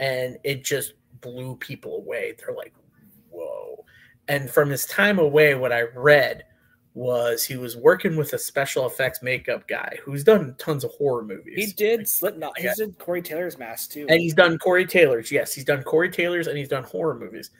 and 0.00 0.38
it 0.44 0.64
just 0.64 0.94
blew 1.20 1.56
people 1.56 1.96
away. 1.96 2.34
They're 2.38 2.54
like, 2.54 2.74
"Whoa!" 3.30 3.84
And 4.28 4.50
from 4.50 4.70
his 4.70 4.86
time 4.86 5.18
away, 5.18 5.54
what 5.54 5.72
I 5.72 5.82
read 5.82 6.44
was 6.96 7.44
he 7.44 7.58
was 7.58 7.76
working 7.76 8.16
with 8.16 8.32
a 8.32 8.38
special 8.38 8.86
effects 8.86 9.22
makeup 9.22 9.68
guy 9.68 9.98
who's 10.02 10.24
done 10.24 10.54
tons 10.56 10.82
of 10.82 10.90
horror 10.92 11.22
movies. 11.22 11.54
He 11.54 11.72
did 11.72 12.08
Slipknot. 12.08 12.56
He 12.56 12.64
Yeah. 12.64 12.72
did 12.74 12.98
Corey 12.98 13.20
Taylor's 13.20 13.58
mask 13.58 13.90
too. 13.90 14.06
And 14.08 14.18
he's 14.18 14.32
done 14.32 14.58
Corey 14.58 14.86
Taylor's. 14.86 15.30
Yes, 15.30 15.52
he's 15.52 15.66
done 15.66 15.82
Corey 15.82 16.08
Taylor's 16.08 16.46
and 16.46 16.56
he's 16.56 16.70
done 16.70 16.84
horror 16.84 17.14
movies. 17.14 17.50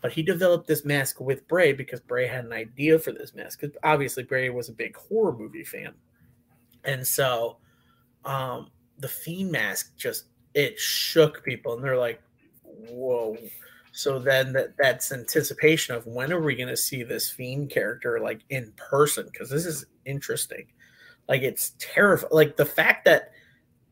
But 0.00 0.12
he 0.12 0.22
developed 0.22 0.66
this 0.66 0.86
mask 0.86 1.20
with 1.20 1.46
Bray 1.48 1.74
because 1.74 2.00
Bray 2.00 2.26
had 2.26 2.46
an 2.46 2.52
idea 2.54 2.98
for 2.98 3.12
this 3.12 3.34
mask. 3.34 3.60
Because 3.60 3.76
obviously 3.84 4.22
Bray 4.22 4.48
was 4.48 4.70
a 4.70 4.72
big 4.72 4.96
horror 4.96 5.36
movie 5.36 5.64
fan. 5.64 5.92
And 6.84 7.06
so 7.06 7.58
um 8.24 8.70
the 9.00 9.08
fiend 9.08 9.52
mask 9.52 9.94
just 9.98 10.24
it 10.54 10.78
shook 10.80 11.44
people 11.44 11.74
and 11.74 11.84
they're 11.84 11.98
like, 11.98 12.22
whoa. 12.64 13.36
So 13.98 14.20
then 14.20 14.52
that, 14.52 14.76
that's 14.78 15.10
anticipation 15.10 15.96
of 15.96 16.06
when 16.06 16.32
are 16.32 16.40
we 16.40 16.54
gonna 16.54 16.76
see 16.76 17.02
this 17.02 17.28
fiend 17.28 17.70
character 17.70 18.20
like 18.20 18.42
in 18.48 18.72
person? 18.76 19.26
Because 19.26 19.50
this 19.50 19.66
is 19.66 19.86
interesting. 20.04 20.68
Like 21.28 21.42
it's 21.42 21.72
terrifying. 21.80 22.30
Like 22.30 22.56
the 22.56 22.64
fact 22.64 23.06
that 23.06 23.32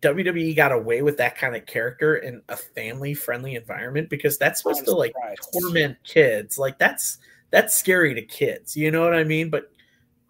WWE 0.03 0.55
got 0.55 0.71
away 0.71 1.03
with 1.03 1.17
that 1.17 1.37
kind 1.37 1.57
of 1.57 1.67
character 1.67 2.19
in 2.19 2.41
a 2.49 2.57
family 2.57 3.15
friendly 3.15 3.57
environment 3.57 4.09
because 4.09 4.39
that's 4.39 4.63
supposed 4.63 4.85
to 4.85 4.93
like 4.93 5.13
torment 5.53 5.97
kids. 6.05 6.57
Like 6.57 6.79
that's 6.79 7.19
that's 7.51 7.77
scary 7.77 8.15
to 8.15 8.23
kids. 8.23 8.77
You 8.77 8.93
know 8.93 9.03
what 9.03 9.13
I 9.13 9.25
mean? 9.25 9.51
But 9.51 9.73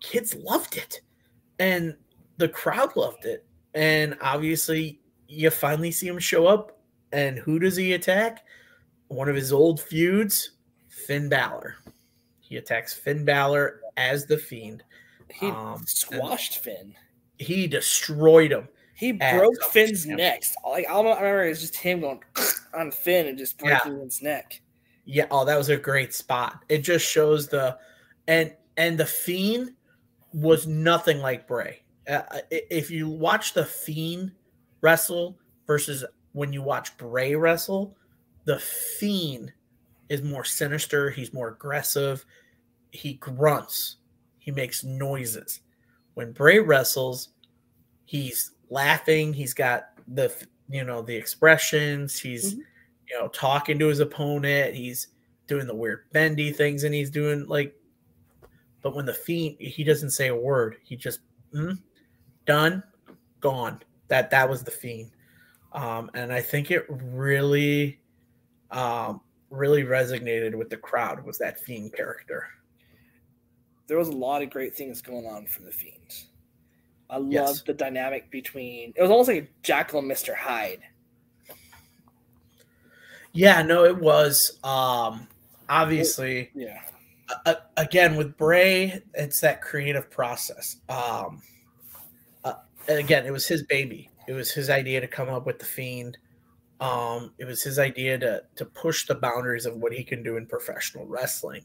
kids 0.01 0.35
loved 0.37 0.79
it. 0.79 1.03
And 1.59 1.95
the 2.39 2.49
crowd 2.49 2.97
loved 2.97 3.27
it. 3.27 3.45
And 3.75 4.17
obviously 4.23 5.03
you 5.29 5.51
finally 5.51 5.91
see 5.91 6.09
him 6.09 6.19
show 6.19 6.47
up 6.47 6.81
and 7.13 7.39
who 7.39 7.59
does 7.59 7.77
he 7.77 7.93
attack? 7.93 8.43
One 9.09 9.29
of 9.29 9.37
his 9.37 9.53
old 9.53 9.81
feuds, 9.81 10.51
Finn 10.89 11.29
Balor. 11.29 11.77
He 12.41 12.57
attacks 12.57 12.93
Finn 12.95 13.25
Balor 13.25 13.81
as 13.97 14.27
the 14.27 14.39
fiend. 14.39 14.83
he 15.33 15.49
um, 15.49 15.83
squashed 15.87 16.59
Finn. 16.59 16.95
He 17.39 17.67
destroyed 17.67 18.53
him. 18.53 18.69
He 18.95 19.13
broke. 19.13 19.63
Finn's 19.73 20.07
neck. 20.07 20.43
Like 20.65 20.87
all 20.89 21.07
I 21.07 21.17
remember 21.17 21.45
is 21.45 21.61
just 21.61 21.77
him 21.77 22.01
going 22.01 22.21
on 22.75 22.91
Finn 22.91 23.27
and 23.27 23.37
just 23.39 23.61
Yeah. 23.63 23.81
breaking 23.83 24.01
Finn's 24.01 24.23
neck. 24.23 24.61
Yeah, 25.05 25.27
oh, 25.31 25.45
that 25.45 25.57
was 25.57 25.69
a 25.69 25.77
great 25.77 26.15
spot. 26.15 26.65
It 26.69 26.79
just 26.79 27.07
shows 27.07 27.47
the 27.49 27.79
and 28.27 28.53
and 28.77 28.99
the 28.99 29.07
Fiend 29.07 29.73
was 30.33 30.67
nothing 30.67 31.19
like 31.19 31.47
Bray. 31.47 31.83
Uh, 32.09 32.23
if 32.51 32.91
you 32.91 33.09
watch 33.09 33.53
the 33.55 33.65
Fiend 33.65 34.33
wrestle 34.81 35.39
versus 35.67 36.05
when 36.33 36.53
you 36.53 36.63
watch 36.63 36.97
Bray 36.97 37.35
wrestle, 37.35 37.97
the 38.47 38.59
Fiend 38.59 39.53
is 40.09 40.23
more 40.23 40.45
sinister. 40.45 41.11
He's 41.11 41.35
more 41.35 41.49
aggressive. 41.49 42.25
He 42.91 43.15
grunts. 43.15 43.97
He 44.39 44.51
makes 44.51 44.85
noises. 44.85 45.61
When 46.15 46.33
Bray 46.33 46.61
wrestles, 46.61 47.31
he's 48.07 48.53
laughing. 48.71 49.33
He's 49.33 49.53
got 49.53 49.89
the 50.09 50.33
you 50.69 50.85
know 50.85 51.03
the 51.03 51.15
expressions. 51.15 52.19
He's 52.19 52.53
mm-hmm. 52.53 52.61
you 53.11 53.21
know 53.21 53.29
talking 53.29 53.79
to 53.81 53.89
his 53.89 54.01
opponent. 54.01 54.75
He's 54.75 55.09
doing 55.47 55.67
the 55.67 55.75
weird 55.75 56.05
bendy 56.13 56.53
things, 56.53 56.85
and 56.85 56.95
he's 56.95 57.11
doing 57.11 57.47
like. 57.47 57.75
But 58.83 58.95
when 58.95 59.05
the 59.05 59.15
fiend, 59.15 59.57
he 59.59 59.83
doesn't 59.83 60.11
say 60.11 60.29
a 60.29 60.37
word. 60.37 60.77
He 60.85 60.95
just 60.95 61.21
mm, 61.53 61.77
done, 62.47 62.85
gone. 63.41 63.83
That 64.09 64.31
that 64.31 64.49
was 64.49 64.63
the 64.63 64.71
fiend, 64.71 65.11
um, 65.73 66.09
and 66.15 66.33
I 66.33 66.41
think 66.41 66.71
it 66.71 66.87
really, 66.89 67.99
um, 68.77 69.21
really 69.51 69.85
resonated 69.85 70.55
with 70.55 70.71
the 70.71 70.77
crowd. 70.77 71.25
Was 71.25 71.39
that 71.39 71.61
fiend 71.61 71.95
character? 71.95 72.47
There 73.87 73.99
was 73.99 74.09
a 74.09 74.13
lot 74.13 74.43
of 74.43 74.51
great 74.51 74.75
things 74.75 75.01
going 75.01 75.27
on 75.27 75.47
from 75.47 75.65
the 75.65 75.73
fiend. 75.73 76.25
I 77.09 77.19
loved 77.19 77.33
yes. 77.33 77.63
the 77.63 77.73
dynamic 77.73 78.31
between. 78.31 78.93
It 78.97 79.01
was 79.01 79.11
almost 79.11 79.29
like 79.29 79.51
Jekyll 79.63 80.01
and 80.01 80.09
Mister 80.09 80.35
Hyde. 80.35 80.81
Yeah, 83.33 83.63
no, 83.63 83.85
it 83.85 83.97
was. 83.97 84.59
Um, 84.65 85.29
obviously, 85.69 86.51
yeah. 86.55 86.81
Uh, 87.45 87.55
again, 87.77 88.17
with 88.17 88.37
Bray, 88.37 89.03
it's 89.15 89.41
that 89.41 89.63
creative 89.63 90.11
process. 90.11 90.77
Um, 90.89 91.43
uh, 92.45 92.55
again, 92.89 93.27
it 93.27 93.33
was 93.33 93.47
his 93.47 93.63
baby. 93.65 94.11
It 94.27 94.33
was 94.33 94.51
his 94.51 94.71
idea 94.71 95.01
to 95.01 95.07
come 95.07 95.29
up 95.29 95.47
with 95.47 95.59
the 95.59 95.65
Fiend. 95.65 96.19
Um, 96.81 97.33
it 97.39 97.47
was 97.47 97.63
his 97.63 97.79
idea 97.79 98.19
to 98.19 98.43
to 98.57 98.65
push 98.65 99.07
the 99.07 99.15
boundaries 99.15 99.67
of 99.67 99.77
what 99.77 99.93
he 99.93 100.05
can 100.05 100.23
do 100.23 100.37
in 100.37 100.47
professional 100.47 101.07
wrestling. 101.07 101.63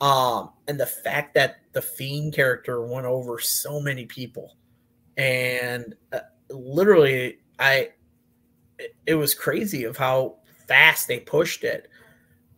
Um, 0.00 0.50
and 0.68 0.78
the 0.78 0.86
fact 0.86 1.34
that 1.34 1.56
the 1.72 1.82
Fiend 1.82 2.32
character 2.32 2.86
went 2.86 3.06
over 3.06 3.40
so 3.40 3.80
many 3.80 4.06
people, 4.06 4.56
and 5.16 5.94
uh, 6.12 6.20
literally, 6.50 7.38
I 7.58 7.90
it, 8.78 8.94
it 9.06 9.14
was 9.14 9.34
crazy 9.34 9.84
of 9.84 9.96
how 9.96 10.36
fast 10.68 11.08
they 11.08 11.18
pushed 11.18 11.64
it. 11.64 11.88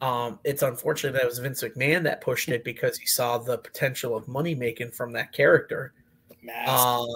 Um, 0.03 0.39
it's 0.45 0.63
unfortunate 0.63 1.13
that 1.13 1.23
it 1.23 1.27
was 1.27 1.39
Vince 1.39 1.63
McMahon 1.63 2.03
that 2.05 2.21
pushed 2.21 2.49
it 2.49 2.65
because 2.65 2.97
he 2.97 3.07
saw 3.07 3.39
the 3.39 3.59
potential 3.59 4.17
of 4.17 4.29
money 4.29 4.55
making 4.55 4.93
from 4.93 5.13
that 5.13 5.33
character. 5.33 5.93
um, 6.67 7.07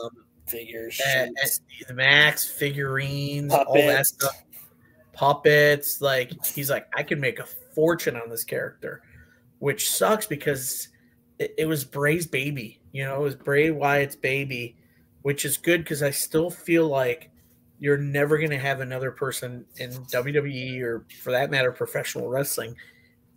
figures, 0.47 1.01
and, 1.07 1.35
and 1.41 1.51
the 1.89 1.95
max 1.95 2.45
figurines, 2.45 3.53
Puppets. 3.53 3.69
all 3.69 3.87
that 3.87 4.07
stuff, 4.07 4.44
puppets. 5.15 6.01
Like 6.01 6.33
he's 6.45 6.71
like, 6.71 6.87
I 6.97 7.03
can 7.03 7.21
make 7.21 7.39
a 7.39 7.47
fortune 7.47 8.17
on 8.17 8.29
this 8.29 8.45
character, 8.45 9.03
which 9.59 9.91
sucks 9.91 10.27
because 10.27 10.89
it, 11.39 11.55
it 11.59 11.67
was 11.67 11.85
Bray's 11.85 12.27
baby. 12.27 12.81
You 12.93 13.05
know, 13.05 13.17
it 13.17 13.23
was 13.23 13.35
Bray 13.35 13.71
Wyatt's 13.71 14.17
baby, 14.17 14.77
which 15.23 15.45
is 15.45 15.57
good 15.57 15.83
because 15.83 16.03
I 16.03 16.11
still 16.11 16.51
feel 16.51 16.89
like 16.89 17.31
you're 17.79 17.99
never 17.99 18.39
going 18.39 18.51
to 18.51 18.59
have 18.59 18.81
another 18.81 19.11
person 19.11 19.65
in 19.77 19.91
WWE 19.91 20.81
or, 20.81 21.05
for 21.23 21.33
that 21.33 21.51
matter, 21.51 21.73
professional 21.73 22.29
wrestling, 22.29 22.77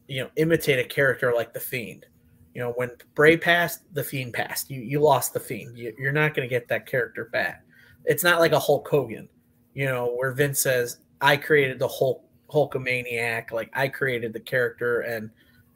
you 0.07 0.21
know, 0.21 0.29
imitate 0.35 0.79
a 0.79 0.87
character 0.87 1.33
like 1.33 1.53
the 1.53 1.59
Fiend. 1.59 2.05
You 2.53 2.61
know, 2.61 2.71
when 2.71 2.91
Bray 3.13 3.37
passed, 3.37 3.81
the 3.93 4.03
Fiend 4.03 4.33
passed. 4.33 4.69
You 4.69 4.81
you 4.81 4.99
lost 4.99 5.33
the 5.33 5.39
Fiend. 5.39 5.77
You, 5.77 5.93
you're 5.99 6.11
not 6.11 6.33
going 6.33 6.47
to 6.47 6.53
get 6.53 6.67
that 6.69 6.85
character 6.85 7.25
back. 7.25 7.63
It's 8.05 8.23
not 8.23 8.39
like 8.39 8.51
a 8.51 8.59
Hulk 8.59 8.87
Hogan, 8.87 9.27
you 9.73 9.85
know, 9.85 10.15
where 10.15 10.31
Vince 10.31 10.59
says, 10.59 10.99
"I 11.21 11.37
created 11.37 11.79
the 11.79 11.87
Hulk 11.87 12.23
Hulkamaniac. 12.49 13.51
Like 13.51 13.69
I 13.73 13.87
created 13.87 14.33
the 14.33 14.39
character, 14.39 15.01
and 15.01 15.29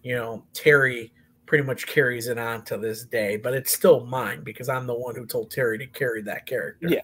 you 0.03 0.15
know, 0.15 0.43
Terry." 0.53 1.13
pretty 1.51 1.65
much 1.65 1.85
carries 1.85 2.29
it 2.29 2.37
on 2.37 2.63
to 2.63 2.77
this 2.77 3.03
day, 3.03 3.35
but 3.35 3.53
it's 3.53 3.73
still 3.73 4.05
mine 4.05 4.41
because 4.41 4.69
I'm 4.69 4.87
the 4.87 4.95
one 4.95 5.15
who 5.15 5.25
told 5.25 5.51
Terry 5.51 5.77
to 5.79 5.85
carry 5.85 6.21
that 6.21 6.45
character. 6.45 6.87
Yeah. 6.87 7.01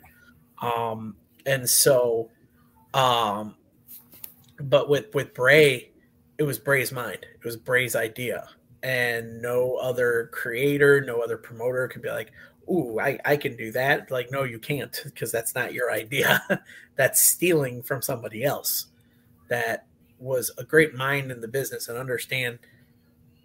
Um, 0.62 1.18
and 1.46 1.70
so, 1.70 2.30
um, 2.94 3.56
but 4.58 4.88
with 4.88 5.14
with 5.14 5.34
Bray, 5.34 5.92
it 6.38 6.44
was 6.44 6.60
Bray's 6.60 6.94
mind. 6.94 7.26
It 7.36 7.44
was 7.44 7.58
Bray's 7.58 7.94
idea, 7.94 8.48
and 8.84 9.42
no 9.42 9.76
other 9.76 10.30
creator, 10.32 11.02
no 11.02 11.20
other 11.20 11.38
promoter 11.38 11.88
could 11.90 12.02
be 12.02 12.10
like, 12.10 12.32
"Ooh, 12.70 13.00
I 13.00 13.20
I 13.26 13.38
can 13.38 13.56
do 13.56 13.72
that." 13.72 14.12
Like, 14.12 14.32
no, 14.32 14.44
you 14.44 14.60
can't 14.60 15.02
because 15.06 15.32
that's 15.32 15.56
not 15.56 15.74
your 15.74 15.92
idea. 15.92 16.42
that's 16.96 17.24
stealing 17.24 17.82
from 17.84 18.02
somebody 18.02 18.44
else. 18.44 18.88
That 19.50 19.86
was 20.20 20.52
a 20.58 20.64
great 20.64 20.96
mind 20.96 21.32
in 21.32 21.42
the 21.42 21.48
business 21.48 21.88
and 21.88 21.98
understand 21.98 22.60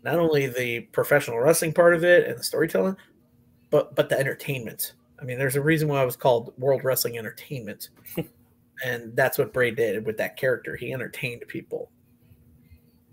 not 0.02 0.18
only 0.18 0.46
the 0.46 0.80
professional 0.92 1.38
wrestling 1.38 1.72
part 1.72 1.94
of 1.94 2.02
it 2.04 2.26
and 2.26 2.38
the 2.38 2.42
storytelling, 2.42 2.96
but 3.70 3.94
but 3.94 4.08
the 4.08 4.18
entertainment 4.18 4.94
I 5.22 5.24
mean, 5.24 5.38
there's 5.38 5.56
a 5.56 5.62
reason 5.62 5.88
why 5.88 6.02
it 6.02 6.06
was 6.06 6.16
called 6.16 6.52
World 6.58 6.82
Wrestling 6.82 7.16
Entertainment. 7.16 7.90
and 8.84 9.14
that's 9.14 9.38
what 9.38 9.52
Bray 9.52 9.70
did 9.70 10.04
with 10.04 10.16
that 10.16 10.36
character. 10.36 10.74
He 10.74 10.92
entertained 10.92 11.44
people. 11.46 11.88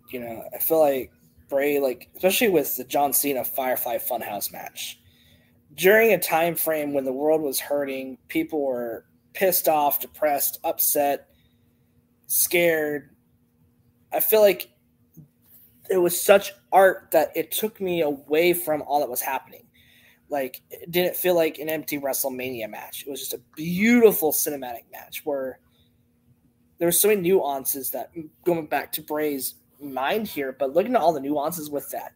You 0.09 0.21
know, 0.21 0.43
I 0.51 0.57
feel 0.57 0.79
like 0.79 1.11
Bray, 1.49 1.79
like 1.79 2.09
especially 2.15 2.49
with 2.49 2.75
the 2.75 2.83
John 2.83 3.13
Cena 3.13 3.43
Firefly 3.43 3.99
Funhouse 3.99 4.51
match, 4.51 4.99
during 5.75 6.13
a 6.13 6.19
time 6.19 6.55
frame 6.55 6.93
when 6.93 7.05
the 7.05 7.13
world 7.13 7.41
was 7.41 7.59
hurting, 7.59 8.17
people 8.27 8.65
were 8.65 9.05
pissed 9.33 9.67
off, 9.67 9.99
depressed, 9.99 10.59
upset, 10.63 11.27
scared. 12.27 13.15
I 14.11 14.19
feel 14.19 14.41
like 14.41 14.69
it 15.89 15.97
was 15.97 16.19
such 16.19 16.53
art 16.71 17.09
that 17.11 17.31
it 17.35 17.51
took 17.51 17.79
me 17.81 18.01
away 18.01 18.53
from 18.53 18.81
all 18.83 18.99
that 18.99 19.09
was 19.09 19.21
happening. 19.21 19.65
Like 20.29 20.61
it 20.69 20.91
didn't 20.91 21.15
feel 21.15 21.35
like 21.35 21.57
an 21.57 21.69
empty 21.69 21.99
WrestleMania 21.99 22.69
match. 22.69 23.03
It 23.05 23.09
was 23.09 23.19
just 23.19 23.33
a 23.33 23.41
beautiful 23.55 24.31
cinematic 24.31 24.83
match 24.91 25.21
where 25.25 25.59
there 26.77 26.87
were 26.87 26.93
so 26.93 27.07
many 27.07 27.21
nuances 27.21 27.89
that 27.91 28.11
going 28.45 28.67
back 28.67 28.91
to 28.93 29.01
Bray's 29.01 29.55
mind 29.81 30.27
here, 30.27 30.55
but 30.57 30.73
looking 30.73 30.95
at 30.95 31.01
all 31.01 31.13
the 31.13 31.19
nuances 31.19 31.69
with 31.69 31.89
that, 31.91 32.13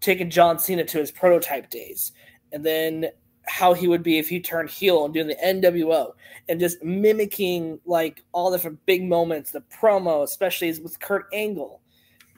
taking 0.00 0.30
John 0.30 0.58
Cena 0.58 0.84
to 0.84 0.98
his 0.98 1.10
prototype 1.10 1.70
days, 1.70 2.12
and 2.54 2.64
then 2.64 3.08
how 3.46 3.74
he 3.74 3.86
would 3.86 4.02
be 4.02 4.18
if 4.18 4.28
he 4.28 4.40
turned 4.40 4.70
heel 4.70 5.04
and 5.04 5.12
doing 5.12 5.26
the 5.26 5.36
NWO 5.44 6.12
and 6.48 6.58
just 6.58 6.82
mimicking 6.82 7.78
like 7.84 8.22
all 8.32 8.50
the 8.50 8.56
different 8.56 8.84
big 8.86 9.04
moments, 9.04 9.50
the 9.50 9.60
promo, 9.60 10.22
especially 10.22 10.72
with 10.80 10.98
Kurt 10.98 11.26
Angle 11.34 11.82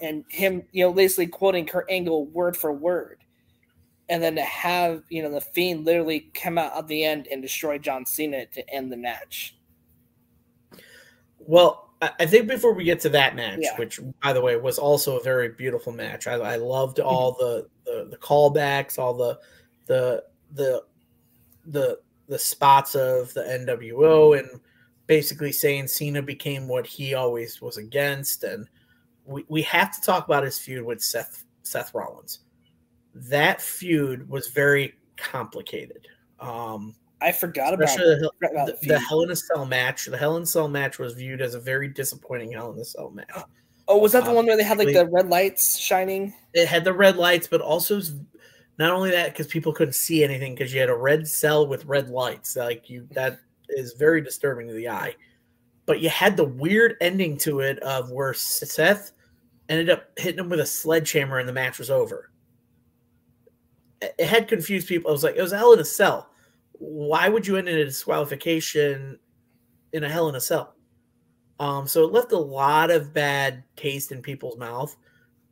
and 0.02 0.24
him, 0.28 0.64
you 0.72 0.84
know, 0.84 0.92
basically 0.92 1.28
quoting 1.28 1.64
Kurt 1.64 1.86
Angle 1.88 2.26
word 2.26 2.56
for 2.56 2.72
word 2.72 3.20
and 4.08 4.22
then 4.22 4.36
to 4.36 4.42
have 4.42 5.02
you 5.08 5.22
know 5.22 5.30
the 5.30 5.40
fiend 5.40 5.84
literally 5.84 6.30
come 6.34 6.58
out 6.58 6.76
at 6.76 6.88
the 6.88 7.04
end 7.04 7.28
and 7.30 7.42
destroy 7.42 7.78
John 7.78 8.06
Cena 8.06 8.46
to 8.46 8.70
end 8.70 8.92
the 8.92 8.96
match. 8.96 9.56
Well, 11.38 11.90
I 12.02 12.26
think 12.26 12.48
before 12.48 12.74
we 12.74 12.84
get 12.84 13.00
to 13.00 13.08
that 13.10 13.36
match, 13.36 13.60
yeah. 13.62 13.76
which 13.76 14.00
by 14.22 14.32
the 14.32 14.40
way 14.40 14.56
was 14.56 14.78
also 14.78 15.18
a 15.18 15.22
very 15.22 15.50
beautiful 15.50 15.92
match, 15.92 16.26
I, 16.26 16.34
I 16.34 16.56
loved 16.56 16.98
mm-hmm. 16.98 17.08
all 17.08 17.32
the, 17.32 17.68
the 17.84 18.08
the 18.10 18.16
callbacks, 18.16 18.98
all 18.98 19.14
the 19.14 19.38
the 19.86 20.24
the 20.52 20.82
the 21.66 21.98
the 22.28 22.38
spots 22.38 22.94
of 22.94 23.32
the 23.34 23.42
NWO, 23.42 24.38
and 24.38 24.60
basically 25.06 25.52
saying 25.52 25.88
Cena 25.88 26.22
became 26.22 26.68
what 26.68 26.86
he 26.86 27.14
always 27.14 27.60
was 27.62 27.76
against, 27.76 28.44
and 28.44 28.68
we, 29.24 29.44
we 29.48 29.62
have 29.62 29.94
to 29.94 30.00
talk 30.00 30.24
about 30.26 30.44
his 30.44 30.58
feud 30.58 30.84
with 30.84 31.02
Seth 31.02 31.44
Seth 31.62 31.94
Rollins 31.94 32.40
that 33.16 33.60
feud 33.60 34.28
was 34.28 34.48
very 34.48 34.94
complicated. 35.16 36.06
Um, 36.38 36.94
I 37.20 37.32
forgot 37.32 37.72
about, 37.72 37.96
the, 37.96 38.30
about 38.44 38.66
the, 38.80 38.88
the, 38.88 38.98
Hell 38.98 39.22
in 39.22 39.30
a 39.30 39.36
Cell 39.36 39.64
match. 39.64 40.04
The 40.04 40.18
Hell 40.18 40.36
in 40.36 40.42
a 40.42 40.46
Cell 40.46 40.68
match 40.68 40.98
was 40.98 41.14
viewed 41.14 41.40
as 41.40 41.54
a 41.54 41.60
very 41.60 41.88
disappointing 41.88 42.52
Hell 42.52 42.72
in 42.72 42.78
a 42.78 42.84
Cell 42.84 43.10
match. 43.10 43.30
Oh, 43.88 43.98
was 43.98 44.12
that 44.12 44.24
the 44.24 44.30
um, 44.30 44.36
one 44.36 44.46
where 44.46 44.56
they 44.56 44.64
had 44.64 44.78
like 44.78 44.92
the 44.92 45.06
red 45.06 45.28
lights 45.28 45.78
shining? 45.78 46.34
It 46.52 46.68
had 46.68 46.84
the 46.84 46.92
red 46.92 47.16
lights, 47.16 47.46
but 47.46 47.60
also 47.60 48.02
not 48.78 48.92
only 48.92 49.10
that 49.10 49.32
because 49.32 49.46
people 49.46 49.72
couldn't 49.72 49.94
see 49.94 50.22
anything 50.22 50.54
because 50.54 50.72
you 50.72 50.80
had 50.80 50.90
a 50.90 50.94
red 50.94 51.26
cell 51.26 51.66
with 51.66 51.84
red 51.86 52.08
lights. 52.08 52.56
Like 52.56 52.90
you, 52.90 53.08
that 53.12 53.38
is 53.68 53.94
very 53.94 54.20
disturbing 54.20 54.68
to 54.68 54.74
the 54.74 54.88
eye. 54.88 55.14
But 55.86 56.00
you 56.00 56.08
had 56.08 56.36
the 56.36 56.44
weird 56.44 56.96
ending 57.00 57.36
to 57.38 57.60
it 57.60 57.78
of 57.80 58.10
where 58.10 58.34
Seth 58.34 59.12
ended 59.68 59.90
up 59.90 60.06
hitting 60.16 60.40
him 60.40 60.48
with 60.48 60.60
a 60.60 60.66
sledgehammer 60.66 61.38
and 61.38 61.48
the 61.48 61.52
match 61.52 61.78
was 61.78 61.90
over 61.90 62.30
it 64.00 64.26
had 64.26 64.48
confused 64.48 64.88
people. 64.88 65.10
I 65.10 65.12
was 65.12 65.24
like, 65.24 65.36
it 65.36 65.42
was 65.42 65.52
hell 65.52 65.72
in 65.72 65.80
a 65.80 65.84
cell. 65.84 66.30
Why 66.72 67.28
would 67.28 67.46
you 67.46 67.56
end 67.56 67.68
in 67.68 67.78
a 67.78 67.84
disqualification 67.84 69.18
in 69.92 70.04
a 70.04 70.08
hell 70.08 70.28
in 70.28 70.34
a 70.34 70.40
cell? 70.40 70.74
Um, 71.58 71.86
so 71.86 72.04
it 72.04 72.12
left 72.12 72.32
a 72.32 72.38
lot 72.38 72.90
of 72.90 73.14
bad 73.14 73.64
taste 73.76 74.12
in 74.12 74.20
people's 74.20 74.58
mouth. 74.58 74.94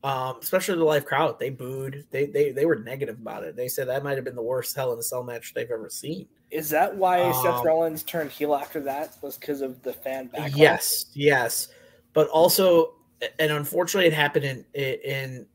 Um, 0.05 0.37
especially 0.43 0.77
the 0.77 0.85
live 0.85 1.07
crowd, 1.07 1.39
they 1.39 1.49
booed. 1.49 2.05
They 2.11 2.27
they 2.27 2.51
they 2.51 2.67
were 2.67 2.77
negative 2.77 3.19
about 3.19 3.43
it. 3.43 3.57
They 3.57 3.69
said 3.69 3.89
that 3.89 4.05
might 4.05 4.17
have 4.17 4.25
been 4.25 4.35
the 4.35 4.43
worst 4.43 4.77
Hell 4.77 4.93
in 4.93 4.99
a 4.99 5.03
Cell 5.03 5.23
match 5.25 5.55
they've 5.55 5.71
ever 5.71 5.89
seen. 5.89 6.29
Is 6.51 6.69
that 6.71 6.95
why 6.95 7.23
Um, 7.23 7.33
Seth 7.43 7.65
Rollins 7.65 8.03
turned 8.03 8.31
heel 8.31 8.55
after 8.55 8.81
that? 8.81 9.17
Was 9.23 9.39
because 9.39 9.63
of 9.63 9.83
the 9.83 9.95
fan 9.95 10.29
backlash? 10.29 10.57
Yes, 10.57 11.07
yes, 11.15 11.69
but 12.13 12.29
also, 12.29 12.97
and 13.39 13.51
unfortunately, 13.51 14.07
it 14.07 14.13
happened 14.13 14.45
in 14.45 14.65
in 14.75 15.47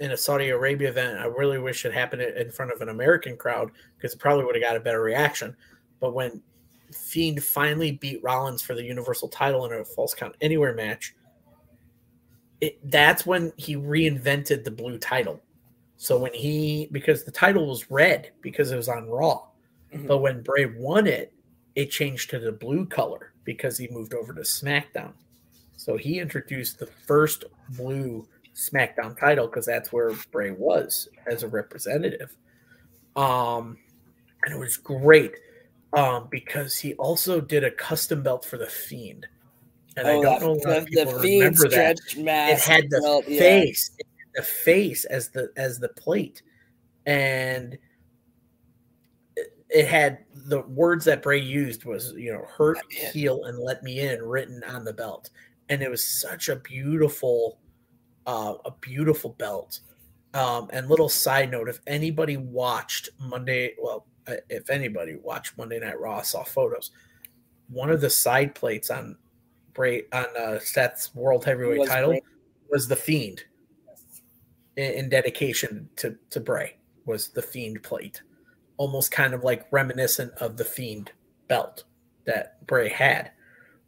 in 0.00 0.12
a 0.12 0.16
Saudi 0.16 0.48
Arabia 0.48 0.88
event. 0.88 1.18
I 1.18 1.26
really 1.26 1.58
wish 1.58 1.84
it 1.84 1.92
happened 1.92 2.22
in 2.22 2.50
front 2.50 2.72
of 2.72 2.80
an 2.80 2.88
American 2.88 3.36
crowd 3.36 3.70
because 3.98 4.14
it 4.14 4.18
probably 4.18 4.46
would 4.46 4.54
have 4.54 4.64
got 4.64 4.74
a 4.74 4.80
better 4.80 5.02
reaction. 5.02 5.54
But 6.00 6.14
when 6.14 6.42
Fiend 6.92 7.44
finally 7.44 7.92
beat 7.92 8.22
Rollins 8.22 8.62
for 8.62 8.74
the 8.74 8.82
Universal 8.82 9.28
title 9.28 9.66
in 9.66 9.78
a 9.78 9.84
Falls 9.84 10.14
Count 10.14 10.34
Anywhere 10.40 10.72
match, 10.74 11.14
it, 12.60 12.78
that's 12.90 13.24
when 13.26 13.52
he 13.56 13.76
reinvented 13.76 14.64
the 14.64 14.70
blue 14.70 14.98
title. 14.98 15.40
So 15.96 16.18
when 16.18 16.32
he 16.32 16.88
because 16.92 17.24
the 17.24 17.30
title 17.32 17.66
was 17.66 17.90
red 17.90 18.30
because 18.40 18.70
it 18.70 18.76
was 18.76 18.88
on 18.88 19.08
Raw, 19.08 19.48
Mhm. 19.92 20.06
but 20.06 20.18
when 20.18 20.42
Bray 20.42 20.66
won 20.66 21.06
it, 21.06 21.32
it 21.74 21.90
changed 21.90 22.30
to 22.30 22.38
the 22.38 22.52
blue 22.52 22.86
color 22.86 23.32
because 23.44 23.78
he 23.78 23.88
moved 23.88 24.14
over 24.14 24.32
to 24.34 24.42
SmackDown. 24.42 25.12
So 25.76 25.96
he 25.96 26.18
introduced 26.18 26.78
the 26.78 26.86
first 26.86 27.44
blue 27.70 28.28
SmackDown 28.54 29.18
title 29.18 29.46
because 29.46 29.66
that's 29.66 29.92
where 29.92 30.12
Bray 30.32 30.50
was 30.50 31.08
as 31.26 31.42
a 31.44 31.48
representative. 31.48 32.36
Um, 33.16 33.78
and 34.44 34.54
it 34.54 34.58
was 34.58 34.76
great 34.76 35.32
um, 35.92 36.28
because 36.30 36.76
he 36.76 36.94
also 36.94 37.40
did 37.40 37.64
a 37.64 37.70
custom 37.70 38.22
belt 38.22 38.44
for 38.44 38.58
the 38.58 38.66
Fiend. 38.66 39.26
And 39.98 40.06
I 40.06 40.12
Oh, 40.14 40.22
don't 40.22 40.42
know 40.42 40.52
a 40.52 40.80
the, 40.80 40.86
people 40.86 41.18
the 41.18 41.38
remember 41.38 41.68
that. 41.68 41.98
It 42.16 42.60
had 42.60 42.88
the 42.88 43.22
yeah. 43.26 43.38
face. 43.38 43.90
Had 43.98 44.06
the 44.34 44.42
face 44.42 45.04
as 45.06 45.30
the 45.30 45.50
as 45.56 45.80
the 45.80 45.88
plate. 45.88 46.42
And 47.06 47.76
it, 49.34 49.48
it 49.68 49.86
had 49.88 50.18
the 50.32 50.60
words 50.62 51.04
that 51.06 51.22
bray 51.22 51.40
used 51.40 51.84
was 51.84 52.12
you 52.16 52.32
know 52.32 52.44
hurt 52.46 52.78
heal 52.92 53.44
and 53.44 53.58
let 53.58 53.82
me 53.82 54.00
in 54.00 54.22
written 54.22 54.62
on 54.64 54.84
the 54.84 54.92
belt. 54.92 55.30
And 55.68 55.82
it 55.82 55.90
was 55.90 56.06
such 56.06 56.48
a 56.48 56.56
beautiful 56.56 57.58
uh 58.26 58.54
a 58.64 58.70
beautiful 58.80 59.30
belt. 59.30 59.80
Um 60.34 60.68
and 60.72 60.88
little 60.88 61.08
side 61.08 61.50
note 61.50 61.68
if 61.68 61.80
anybody 61.88 62.36
watched 62.36 63.08
monday 63.18 63.74
well 63.82 64.06
uh, 64.28 64.34
if 64.48 64.70
anybody 64.70 65.16
watched 65.16 65.56
monday 65.58 65.80
night 65.80 65.98
raw 65.98 66.20
saw 66.22 66.44
photos 66.44 66.90
one 67.70 67.90
of 67.90 68.00
the 68.02 68.10
side 68.10 68.54
plates 68.54 68.90
on 68.90 69.16
Bray 69.74 70.04
on 70.12 70.26
uh, 70.38 70.58
Seth's 70.58 71.14
world 71.14 71.44
heavyweight 71.44 71.80
Was 71.80 71.88
title 71.88 72.10
Bray. 72.10 72.22
was 72.70 72.88
the 72.88 72.96
Fiend. 72.96 73.44
In, 74.76 74.92
in 74.92 75.08
dedication 75.08 75.88
to 75.96 76.16
to 76.30 76.40
Bray 76.40 76.76
was 77.04 77.28
the 77.28 77.42
Fiend 77.42 77.82
plate, 77.82 78.22
almost 78.76 79.10
kind 79.10 79.34
of 79.34 79.44
like 79.44 79.66
reminiscent 79.70 80.32
of 80.34 80.56
the 80.56 80.64
Fiend 80.64 81.12
belt 81.48 81.84
that 82.26 82.64
Bray 82.66 82.88
had 82.88 83.30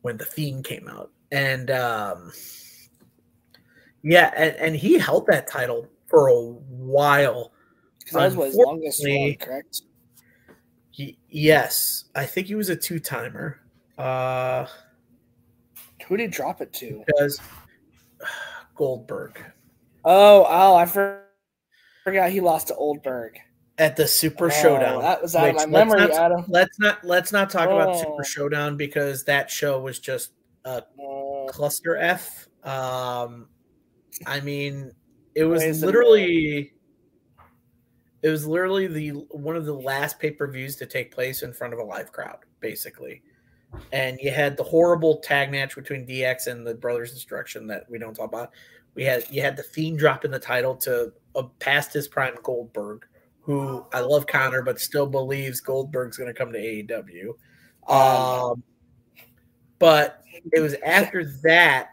when 0.03 0.17
the 0.17 0.25
Fiend 0.25 0.65
came 0.65 0.89
out, 0.89 1.11
and 1.31 1.71
um, 1.71 2.33
yeah, 4.03 4.33
and, 4.37 4.57
and 4.57 4.77
he 4.77 4.99
held 4.99 5.27
that 5.27 5.49
title 5.49 5.87
for 6.07 6.29
a 6.29 6.41
while. 6.41 7.53
that 8.13 8.35
was 8.35 8.47
his 8.47 8.57
longest 8.57 9.07
one, 9.07 9.35
correct? 9.37 9.83
He, 10.91 11.19
yes, 11.29 12.05
I 12.15 12.27
think 12.27 12.49
he 12.49 12.55
was 12.55 12.69
a 12.69 12.77
two 12.77 12.99
timer. 12.99 13.61
Uh, 13.97 14.67
Who 16.11 16.17
did 16.19 16.25
he 16.25 16.29
drop 16.37 16.61
it 16.61 16.73
to? 16.75 17.03
because 17.07 17.41
Goldberg 18.75 19.41
Oh, 20.05 20.45
oh, 20.49 20.75
I 20.77 20.85
for- 20.87 21.25
forgot 22.05 22.31
he 22.31 22.41
lost 22.41 22.69
to 22.69 22.75
Oldberg. 22.75 23.39
at 23.79 23.97
the 23.97 24.07
Super 24.07 24.47
Oh, 24.47 24.51
Showdown. 24.51 25.01
That 25.03 25.23
was 25.23 25.35
out 25.37 25.49
of 25.51 25.55
which 25.55 25.67
my 25.69 25.71
let's 25.71 25.73
memory, 25.73 26.01
not- 26.01 26.11
Adam. 26.11 26.45
Let's 26.49 26.79
not 26.81 27.05
let's 27.05 27.33
not 27.33 27.49
talk 27.49 27.67
about 27.71 27.91
Oh. 27.97 28.03
Super 28.03 28.25
Showdown 28.25 28.77
because 28.77 29.25
that 29.25 29.51
show 29.51 29.81
was 29.81 29.99
just 29.99 30.33
Uh, 30.65 30.81
cluster 31.49 31.97
F. 31.97 32.49
Um, 32.65 33.49
I 34.27 34.41
mean, 34.41 34.93
it 35.35 35.45
was 35.45 35.63
Poison 35.63 35.87
literally 35.87 36.73
it 38.23 38.29
was 38.29 38.47
literally 38.47 38.87
the 38.87 39.09
one 39.31 39.57
of 39.57 39.65
the 39.65 39.73
last 39.73 40.19
pay 40.19 40.31
per 40.33 40.47
views 40.51 40.77
to 40.77 40.87
take 40.87 41.11
place 41.15 41.43
in 41.43 41.53
front 41.55 41.73
of 41.73 41.79
a 41.79 41.83
live 41.85 42.11
crowd, 42.13 42.39
basically. 42.61 43.23
And 43.93 44.19
you 44.21 44.31
had 44.31 44.57
the 44.57 44.65
horrible 44.65 45.19
tag 45.19 45.51
match 45.51 45.75
between 45.75 46.07
DX 46.07 46.49
and 46.49 46.67
the 46.67 46.75
Brothers 46.75 47.13
Destruction 47.13 47.67
that 47.69 47.89
we 47.89 47.99
don't 47.99 48.15
talk 48.15 48.29
about. 48.29 48.51
We 48.95 49.05
had 49.05 49.25
you 49.31 49.43
had 49.43 49.57
the 49.57 49.63
Fiend 49.63 49.99
dropping 49.99 50.33
the 50.33 50.39
title 50.39 50.75
to 50.77 51.13
a 51.37 51.45
past 51.45 51.93
his 51.93 52.09
prime 52.09 52.35
Goldberg, 52.43 53.07
who 53.41 53.87
I 53.93 54.01
love 54.01 54.27
Connor, 54.27 54.63
but 54.63 54.81
still 54.81 55.07
believes 55.07 55.61
Goldberg's 55.61 56.17
going 56.17 56.33
to 56.33 56.35
come 56.35 56.53
to 56.53 56.59
AEW. 56.59 57.35
Um, 57.89 58.63
but 59.79 60.25
it 60.53 60.61
was 60.61 60.75
after 60.85 61.25
that 61.43 61.91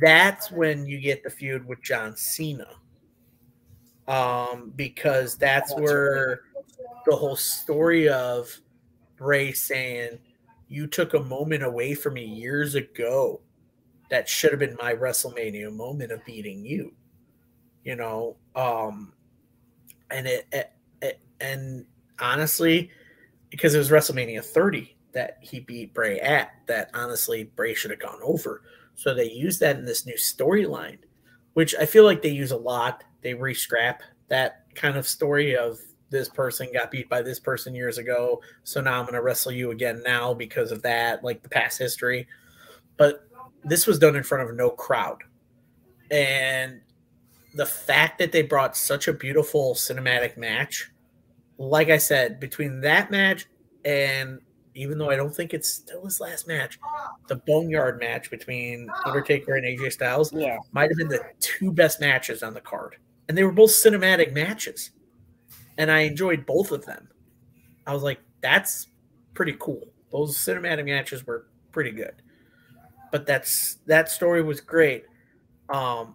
that's 0.00 0.50
when 0.50 0.86
you 0.86 1.00
get 1.00 1.22
the 1.22 1.30
feud 1.30 1.66
with 1.66 1.82
John 1.82 2.16
Cena. 2.16 2.68
Um, 4.08 4.72
because 4.76 5.36
that's 5.36 5.70
That's 5.70 5.80
where 5.80 6.42
the 7.06 7.16
whole 7.16 7.36
story 7.36 8.08
of 8.08 8.56
Bray 9.16 9.52
saying, 9.52 10.18
You 10.68 10.86
took 10.86 11.14
a 11.14 11.20
moment 11.20 11.62
away 11.62 11.94
from 11.94 12.14
me 12.14 12.24
years 12.24 12.74
ago 12.74 13.40
that 14.10 14.28
should 14.28 14.50
have 14.50 14.60
been 14.60 14.76
my 14.80 14.94
WrestleMania 14.94 15.72
moment 15.72 16.12
of 16.12 16.24
beating 16.24 16.64
you. 16.64 16.92
You 17.84 17.96
know, 17.96 18.36
um, 18.54 19.12
and 20.10 20.26
it, 20.26 20.46
it, 20.52 20.72
it 21.00 21.20
and 21.40 21.84
honestly, 22.20 22.90
because 23.50 23.74
it 23.74 23.78
was 23.78 23.90
WrestleMania 23.90 24.44
30 24.44 24.96
that 25.12 25.38
he 25.40 25.60
beat 25.60 25.94
Bray 25.94 26.20
at, 26.20 26.50
that 26.66 26.90
honestly 26.94 27.44
Bray 27.44 27.74
should 27.74 27.90
have 27.90 28.00
gone 28.00 28.20
over. 28.22 28.62
So 28.94 29.14
they 29.14 29.30
use 29.30 29.58
that 29.60 29.76
in 29.76 29.84
this 29.84 30.06
new 30.06 30.16
storyline, 30.16 30.98
which 31.54 31.74
I 31.74 31.86
feel 31.86 32.04
like 32.04 32.22
they 32.22 32.30
use 32.30 32.50
a 32.50 32.56
lot. 32.56 33.04
They 33.22 33.34
re-scrap 33.34 34.02
that 34.28 34.66
kind 34.74 34.96
of 34.96 35.06
story 35.06 35.56
of 35.56 35.78
this 36.10 36.28
person 36.28 36.68
got 36.72 36.90
beat 36.90 37.08
by 37.08 37.22
this 37.22 37.40
person 37.40 37.74
years 37.74 37.98
ago, 37.98 38.40
so 38.64 38.80
now 38.80 38.98
I'm 38.98 39.04
going 39.04 39.14
to 39.14 39.22
wrestle 39.22 39.52
you 39.52 39.70
again 39.70 40.02
now 40.04 40.34
because 40.34 40.70
of 40.70 40.82
that, 40.82 41.24
like 41.24 41.42
the 41.42 41.48
past 41.48 41.78
history. 41.78 42.26
But 42.96 43.28
this 43.64 43.86
was 43.86 43.98
done 43.98 44.16
in 44.16 44.22
front 44.22 44.48
of 44.48 44.56
no 44.56 44.70
crowd, 44.70 45.22
and 46.10 46.80
the 47.54 47.66
fact 47.66 48.18
that 48.18 48.32
they 48.32 48.42
brought 48.42 48.76
such 48.76 49.08
a 49.08 49.12
beautiful 49.12 49.74
cinematic 49.74 50.36
match, 50.36 50.92
like 51.58 51.88
I 51.88 51.98
said, 51.98 52.38
between 52.38 52.80
that 52.82 53.10
match 53.10 53.46
and 53.84 54.40
even 54.76 54.98
though 54.98 55.10
I 55.10 55.16
don't 55.16 55.34
think 55.34 55.54
it's 55.54 55.68
still 55.68 56.04
his 56.04 56.20
last 56.20 56.46
match, 56.46 56.78
the 57.28 57.36
Boneyard 57.36 57.98
match 57.98 58.30
between 58.30 58.88
Undertaker 59.06 59.54
and 59.54 59.64
AJ 59.64 59.92
Styles 59.92 60.32
yeah. 60.34 60.58
might 60.72 60.90
have 60.90 60.98
been 60.98 61.08
the 61.08 61.24
two 61.40 61.72
best 61.72 61.98
matches 61.98 62.42
on 62.42 62.52
the 62.52 62.60
card. 62.60 62.96
And 63.28 63.36
they 63.36 63.42
were 63.42 63.52
both 63.52 63.70
cinematic 63.70 64.34
matches. 64.34 64.90
And 65.78 65.90
I 65.90 66.00
enjoyed 66.00 66.46
both 66.46 66.72
of 66.72 66.84
them. 66.86 67.08
I 67.86 67.92
was 67.94 68.02
like, 68.02 68.20
that's 68.40 68.88
pretty 69.34 69.56
cool. 69.58 69.88
Those 70.10 70.36
cinematic 70.36 70.86
matches 70.86 71.26
were 71.26 71.46
pretty 71.72 71.90
good. 71.92 72.14
But 73.12 73.26
that's 73.26 73.76
that 73.86 74.10
story 74.10 74.42
was 74.42 74.60
great. 74.60 75.04
Um 75.68 76.14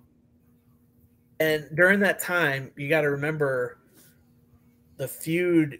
and 1.40 1.68
during 1.76 2.00
that 2.02 2.20
time, 2.20 2.72
you 2.78 2.88
got 2.88 3.02
to 3.02 3.10
remember 3.10 3.80
the 4.98 5.08
feud 5.08 5.80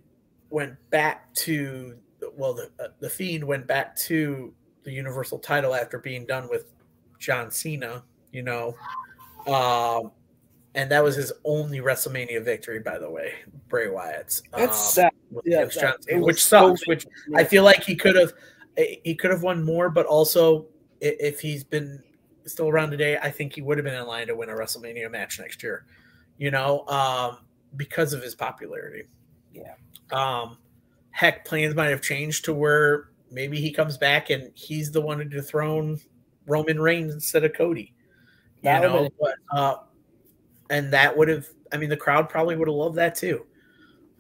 went 0.50 0.76
back 0.90 1.32
to 1.36 1.98
well 2.36 2.54
the 2.54 2.72
uh, 2.80 2.88
the 3.00 3.10
fiend 3.10 3.44
went 3.44 3.68
back 3.68 3.96
to 3.96 4.54
the 4.84 4.92
universal 4.92 5.38
title 5.38 5.76
after 5.76 6.00
being 6.00 6.26
done 6.26 6.50
with 6.50 6.74
John 7.20 7.52
Cena, 7.52 8.04
you 8.32 8.42
know. 8.44 8.76
Um 9.48 10.12
and 10.76 10.90
that 10.92 11.04
was 11.04 11.16
his 11.16 11.32
only 11.44 11.80
WrestleMania 11.80 12.44
victory, 12.44 12.80
by 12.80 12.98
the 12.98 13.10
way, 13.10 13.34
Bray 13.68 13.90
Wyatt's. 13.90 14.44
That's 14.56 14.78
um, 14.78 15.04
sad. 15.04 15.12
with 15.32 15.46
Yeah, 15.46 15.66
that- 15.66 15.74
John 15.74 15.94
it 15.96 16.04
Cena, 16.04 16.18
was 16.20 16.26
which 16.26 16.44
so 16.44 16.70
sucks. 16.76 16.88
Which 16.88 17.06
I 17.36 17.44
feel 17.44 17.64
like 17.64 17.84
he 17.84 17.96
could 17.96 18.16
have 18.16 18.34
he 18.78 19.16
could 19.16 19.32
have 19.32 19.44
won 19.44 19.64
more, 19.64 19.90
but 19.90 20.06
also 20.06 20.68
if 21.02 21.40
he's 21.40 21.64
been 21.64 22.02
still 22.46 22.70
around 22.70 22.92
today, 22.92 23.18
I 23.18 23.30
think 23.30 23.54
he 23.54 23.62
would 23.62 23.78
have 23.78 23.86
been 23.86 23.96
in 23.96 24.08
line 24.08 24.28
to 24.28 24.36
win 24.36 24.50
a 24.50 24.54
WrestleMania 24.54 25.12
match 25.12 25.40
next 25.40 25.62
year. 25.62 25.86
You 26.38 26.52
know, 26.52 26.88
um, 26.88 27.40
because 27.76 28.14
of 28.14 28.24
his 28.24 28.34
popularity. 28.34 29.04
Yeah. 29.54 29.74
Um, 30.12 30.58
heck, 31.12 31.46
plans 31.46 31.76
might 31.76 31.90
have 31.90 32.02
changed 32.02 32.46
to 32.46 32.54
where 32.54 33.10
maybe 33.30 33.60
he 33.60 33.72
comes 33.72 33.98
back 33.98 34.30
and 34.30 34.52
he's 34.56 34.92
the 34.92 35.02
one 35.02 35.20
to 35.20 35.26
dethrone 35.26 36.00
Roman 36.48 36.80
Reigns 36.80 37.14
instead 37.14 37.44
of 37.44 37.54
Cody. 37.54 37.94
You 38.58 38.64
That 38.64 38.82
know, 38.84 39.10
but 39.20 39.36
uh, 39.52 39.76
and 40.72 40.92
that 40.94 41.16
would 41.16 41.28
have. 41.28 41.48
I 41.72 41.78
mean, 41.78 41.90
the 41.90 41.98
crowd 41.98 42.30
probably 42.30 42.56
would 42.56 42.68
have 42.68 42.76
loved 42.76 42.96
that 42.96 43.14
too. 43.14 43.46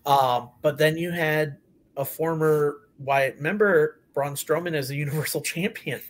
Um, 0.05 0.49
but 0.61 0.77
then 0.77 0.97
you 0.97 1.11
had 1.11 1.57
a 1.97 2.05
former 2.05 2.81
Wyatt 2.99 3.41
member, 3.41 4.01
Braun 4.13 4.33
Strowman, 4.35 4.75
as 4.75 4.91
a 4.91 4.95
Universal 5.05 5.41
Champion, 5.41 6.01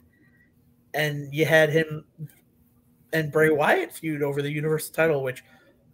and 0.93 1.34
you 1.34 1.45
had 1.45 1.69
him 1.69 2.03
and 3.13 3.31
Bray 3.31 3.49
Wyatt 3.49 3.93
feud 3.93 4.23
over 4.23 4.41
the 4.41 4.51
Universal 4.51 4.93
title, 4.93 5.23
which, 5.23 5.43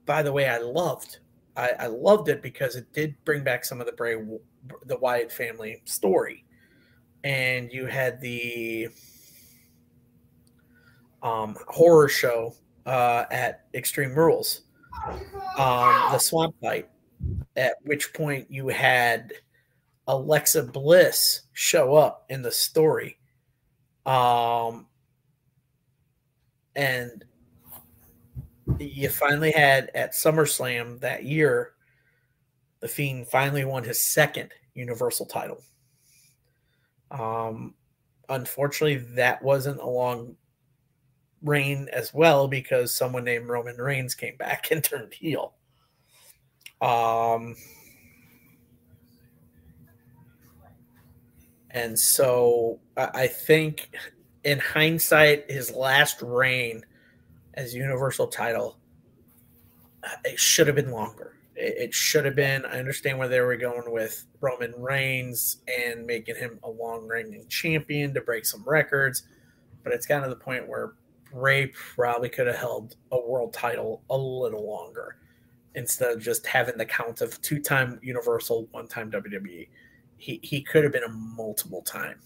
by 0.06 0.24
the 0.24 0.32
way, 0.32 0.48
I 0.48 0.58
loved. 0.58 1.20
I, 1.56 1.72
I 1.80 1.88
loved 1.88 2.30
it 2.30 2.42
because 2.42 2.76
it 2.76 2.92
did 2.94 3.16
bring 3.26 3.44
back 3.44 3.66
some 3.66 3.82
of 3.82 3.88
the 3.88 3.94
Bray, 3.94 4.16
the 4.86 4.98
Wyatt 4.98 5.32
family 5.32 5.82
story, 5.86 6.46
and 7.24 7.72
you 7.74 7.86
had 7.86 8.22
the 8.22 8.88
um, 11.24 11.58
horror 11.68 12.08
show 12.08 12.54
uh, 12.88 13.26
at 13.30 13.66
Extreme 13.74 14.16
Rules, 14.16 14.62
um, 15.58 16.12
the 16.12 16.18
Swamp 16.18 16.56
Fight, 16.62 16.90
at 17.58 17.76
which 17.84 18.14
point 18.14 18.50
you 18.50 18.70
had 18.70 19.34
Alexa 20.08 20.64
Bliss 20.64 21.42
show 21.52 21.96
up 21.96 22.26
in 22.30 22.42
the 22.42 22.52
story. 22.52 23.20
Um, 24.06 24.88
and 26.78 27.26
you 28.80 29.10
finally 29.10 29.52
had 29.52 29.92
at 29.94 30.14
SummerSlam 30.14 31.02
that 31.02 31.26
year, 31.26 31.74
the 32.80 32.88
Fiend 32.88 33.28
finally 33.28 33.66
won 33.66 33.84
his 33.84 34.00
second 34.00 34.52
Universal 34.76 35.26
title. 35.26 35.62
Um, 37.12 37.74
unfortunately, 38.30 38.98
that 39.16 39.44
wasn't 39.44 39.82
a 39.82 39.86
long 39.86 40.38
reign 41.44 41.88
as 41.94 42.14
well 42.14 42.48
because 42.48 42.94
someone 42.94 43.24
named 43.24 43.48
Roman 43.48 43.78
Reigns 43.78 44.16
came 44.16 44.36
back 44.38 44.68
and 44.72 44.84
turned 44.84 45.14
heel. 45.14 45.54
Um, 46.82 47.56
and 51.72 51.98
so 51.98 52.80
I 52.96 53.28
think 53.28 53.90
in 54.44 54.60
hindsight, 54.60 55.50
his 55.50 55.74
last 55.74 56.22
reign 56.22 56.86
as 57.56 57.74
Universal 57.74 58.28
title, 58.28 58.78
uh, 60.04 60.16
it 60.24 60.40
should 60.40 60.68
have 60.68 60.76
been 60.76 60.92
longer. 60.92 61.34
It, 61.60 61.92
should 61.92 62.24
have 62.26 62.36
been. 62.36 62.66
I 62.66 62.78
understand 62.78 63.18
where 63.18 63.28
they 63.28 63.42
were 63.42 63.58
going 63.58 63.92
with 63.92 64.26
Roman 64.42 64.74
Reigns 64.78 65.58
and 65.68 66.06
making 66.06 66.36
him 66.36 66.60
a 66.64 66.70
long 66.70 67.08
reigning 67.08 67.48
champion 67.50 68.14
to 68.14 68.22
break 68.22 68.46
some 68.46 68.64
records, 68.64 69.24
but 69.84 69.92
it's 69.92 70.06
gotten 70.06 70.30
to 70.30 70.30
the 70.30 70.40
point 70.40 70.68
where 70.68 70.94
Bray 71.32 71.68
probably 71.68 72.30
could 72.30 72.48
have 72.48 72.56
held 72.56 72.96
a 73.12 73.20
world 73.20 73.54
title 73.54 74.02
a 74.10 74.18
little 74.18 74.68
longer 74.68 75.18
instead 75.76 76.12
of 76.12 76.22
just 76.22 76.46
having 76.48 76.78
the 76.78 76.86
count 76.86 77.22
of 77.22 77.40
two 77.42 77.60
time 77.60 78.00
Universal, 78.02 78.68
one 78.72 78.88
time 78.88 79.12
WWE. 79.12 79.68
He, 80.18 80.40
he 80.42 80.62
could 80.62 80.84
have 80.84 80.92
been 80.92 81.04
a 81.04 81.10
multiple 81.10 81.84
time 81.84 82.20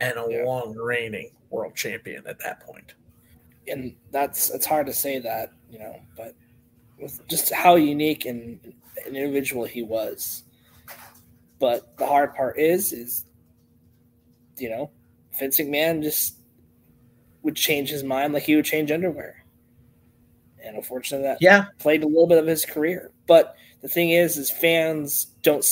and 0.00 0.12
a 0.18 0.26
yeah. 0.28 0.44
long 0.44 0.74
reigning 0.74 1.30
world 1.48 1.74
champion 1.74 2.26
at 2.26 2.38
that 2.40 2.60
point. 2.60 2.94
And 3.68 3.94
that's 4.10 4.50
it's 4.50 4.66
hard 4.66 4.86
to 4.86 4.92
say 4.92 5.18
that, 5.20 5.52
you 5.70 5.78
know, 5.78 6.00
but 6.16 6.34
with 6.98 7.26
just 7.28 7.52
how 7.52 7.76
unique 7.76 8.26
and 8.26 8.58
an 9.06 9.16
individual 9.16 9.64
he 9.64 9.82
was. 9.82 10.44
But 11.58 11.96
the 11.96 12.06
hard 12.06 12.34
part 12.34 12.58
is, 12.58 12.92
is 12.92 13.24
you 14.58 14.68
know, 14.68 14.90
Vince 15.38 15.58
McMahon 15.58 16.02
just 16.02 16.36
would 17.42 17.56
change 17.56 17.90
his 17.90 18.02
mind 18.02 18.32
like 18.32 18.44
he 18.44 18.56
would 18.56 18.64
change 18.64 18.90
underwear. 18.90 19.44
And 20.62 20.76
unfortunately, 20.76 21.26
that 21.26 21.40
yeah 21.40 21.66
played 21.78 22.02
a 22.02 22.06
little 22.06 22.26
bit 22.26 22.38
of 22.38 22.46
his 22.46 22.64
career. 22.64 23.12
But 23.26 23.54
the 23.80 23.88
thing 23.88 24.10
is, 24.10 24.36
is 24.36 24.50
fans 24.50 25.28
don't 25.42 25.64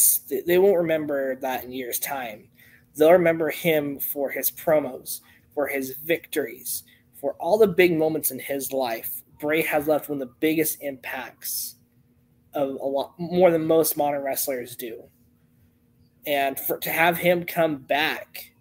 they 0.47 0.59
won't 0.59 0.78
remember 0.78 1.36
that 1.36 1.65
in 1.65 1.73
years' 1.73 1.99
time. 1.99 2.49
They'll 2.97 3.12
remember 3.12 3.51
him 3.51 4.01
for 4.01 4.31
his 4.31 4.51
promos, 4.51 5.20
for 5.55 5.66
his 5.69 5.95
victories, 6.05 6.85
for 7.15 7.35
all 7.35 7.59
the 7.59 7.69
big 7.69 7.97
moments 7.97 8.31
in 8.31 8.39
his 8.39 8.73
life. 8.73 9.23
Bray 9.39 9.62
has 9.62 9.86
left 9.86 10.09
one 10.09 10.20
of 10.20 10.28
the 10.28 10.35
biggest 10.40 10.82
impacts 10.82 11.77
of 12.55 12.70
a 12.70 12.86
lot 12.86 13.15
more 13.19 13.51
than 13.51 13.65
most 13.65 13.97
modern 13.97 14.23
wrestlers 14.23 14.74
do. 14.74 15.05
And 16.27 16.59
for 16.59 16.78
to 16.78 16.90
have 16.90 17.19
him 17.19 17.45
come 17.45 17.77
back 17.77 18.53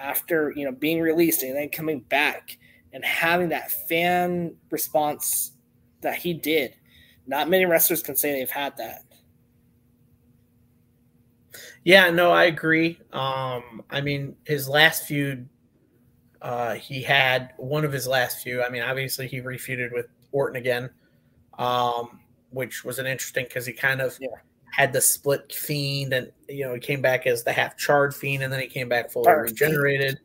after 0.00 0.52
you 0.56 0.64
know 0.64 0.72
being 0.72 1.00
released 1.00 1.42
and 1.42 1.56
then 1.56 1.68
coming 1.68 2.00
back 2.00 2.58
and 2.92 3.04
having 3.04 3.50
that 3.50 3.70
fan 3.70 4.54
response 4.70 5.52
that 6.00 6.16
he 6.16 6.34
did. 6.34 6.74
Not 7.26 7.48
many 7.48 7.66
wrestlers 7.66 8.02
can 8.02 8.16
say 8.16 8.32
they've 8.32 8.50
had 8.50 8.76
that. 8.78 9.04
Yeah, 11.84 12.10
no, 12.10 12.30
I 12.30 12.44
agree. 12.44 12.98
Um, 13.12 13.82
I 13.90 14.00
mean, 14.00 14.36
his 14.44 14.68
last 14.68 15.04
feud, 15.04 15.48
uh, 16.42 16.74
he 16.74 17.02
had 17.02 17.52
one 17.56 17.84
of 17.84 17.92
his 17.92 18.06
last 18.06 18.42
few. 18.42 18.62
I 18.62 18.68
mean, 18.68 18.82
obviously 18.82 19.28
he 19.28 19.40
refeuded 19.40 19.92
with 19.92 20.06
Orton 20.32 20.56
again, 20.56 20.90
um, 21.58 22.20
which 22.50 22.84
was 22.84 22.98
an 22.98 23.06
interesting 23.06 23.44
because 23.44 23.66
he 23.66 23.72
kind 23.72 24.00
of 24.00 24.18
yeah 24.20 24.28
had 24.72 24.92
the 24.92 25.00
split 25.00 25.52
fiend, 25.52 26.12
and 26.12 26.30
you 26.48 26.64
know 26.64 26.74
he 26.74 26.80
came 26.80 27.00
back 27.00 27.26
as 27.26 27.42
the 27.42 27.52
half 27.52 27.76
charred 27.76 28.14
fiend, 28.14 28.42
and 28.42 28.52
then 28.52 28.60
he 28.60 28.66
came 28.66 28.88
back 28.88 29.10
fully 29.10 29.32
regenerated. 29.32 30.18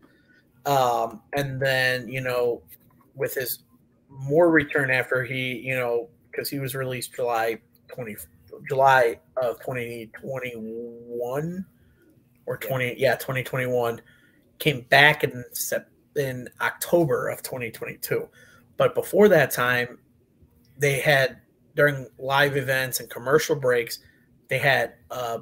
Um, 0.66 1.22
and 1.34 1.60
then 1.62 2.08
you 2.08 2.22
know 2.22 2.62
with 3.16 3.34
his 3.34 3.60
more 4.10 4.50
return 4.50 4.92
after 4.92 5.24
he 5.24 5.60
you 5.60 5.76
know 5.76 6.10
because 6.32 6.50
he 6.50 6.60
was 6.60 6.76
released 6.76 7.14
July 7.14 7.60
twenty 7.88 8.16
July 8.68 9.20
of 9.38 9.60
twenty 9.60 10.10
twenty 10.20 10.54
one 10.56 11.66
or 12.46 12.58
twenty 12.58 12.96
yeah 12.98 13.16
twenty 13.16 13.44
twenty 13.44 13.68
one 13.68 14.02
came 14.60 14.82
back 14.90 15.24
in 15.24 15.44
in 16.16 16.48
October 16.62 17.30
of 17.30 17.42
twenty 17.42 17.72
twenty 17.72 17.98
two, 17.98 18.28
but 18.78 18.96
before 18.96 19.28
that 19.28 19.52
time 19.52 20.00
they 20.78 21.00
had 21.00 21.38
during 21.76 22.08
live 22.18 22.58
events 22.58 23.00
and 23.00 23.10
commercial 23.10 23.56
breaks 23.56 24.00
they 24.48 24.58
had 24.58 24.94
uh, 25.12 25.40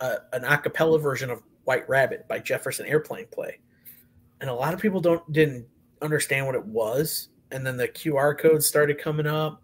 a, 0.00 0.16
an 0.32 0.42
acapella 0.42 1.00
version 1.00 1.30
of 1.30 1.42
White 1.64 1.88
Rabbit 1.88 2.28
by 2.28 2.38
Jefferson 2.38 2.86
Airplane 2.86 3.26
play, 3.30 3.58
and 4.40 4.50
a 4.50 4.54
lot 4.54 4.74
of 4.74 4.80
people 4.80 5.00
don't 5.00 5.30
didn't 5.32 5.66
understand 6.02 6.46
what 6.46 6.54
it 6.54 6.64
was. 6.64 7.28
And 7.52 7.64
then 7.64 7.76
the 7.76 7.88
QR 7.88 8.36
codes 8.36 8.66
started 8.66 8.98
coming 8.98 9.26
up, 9.26 9.62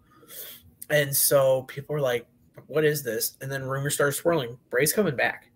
and 0.89 1.15
so 1.15 1.63
people 1.63 1.93
were 1.93 2.01
like, 2.01 2.25
"What 2.67 2.85
is 2.85 3.03
this?" 3.03 3.37
And 3.41 3.51
then 3.51 3.63
rumors 3.63 3.93
started 3.93 4.13
swirling. 4.13 4.57
Bray's 4.69 4.93
coming 4.93 5.15
back 5.15 5.49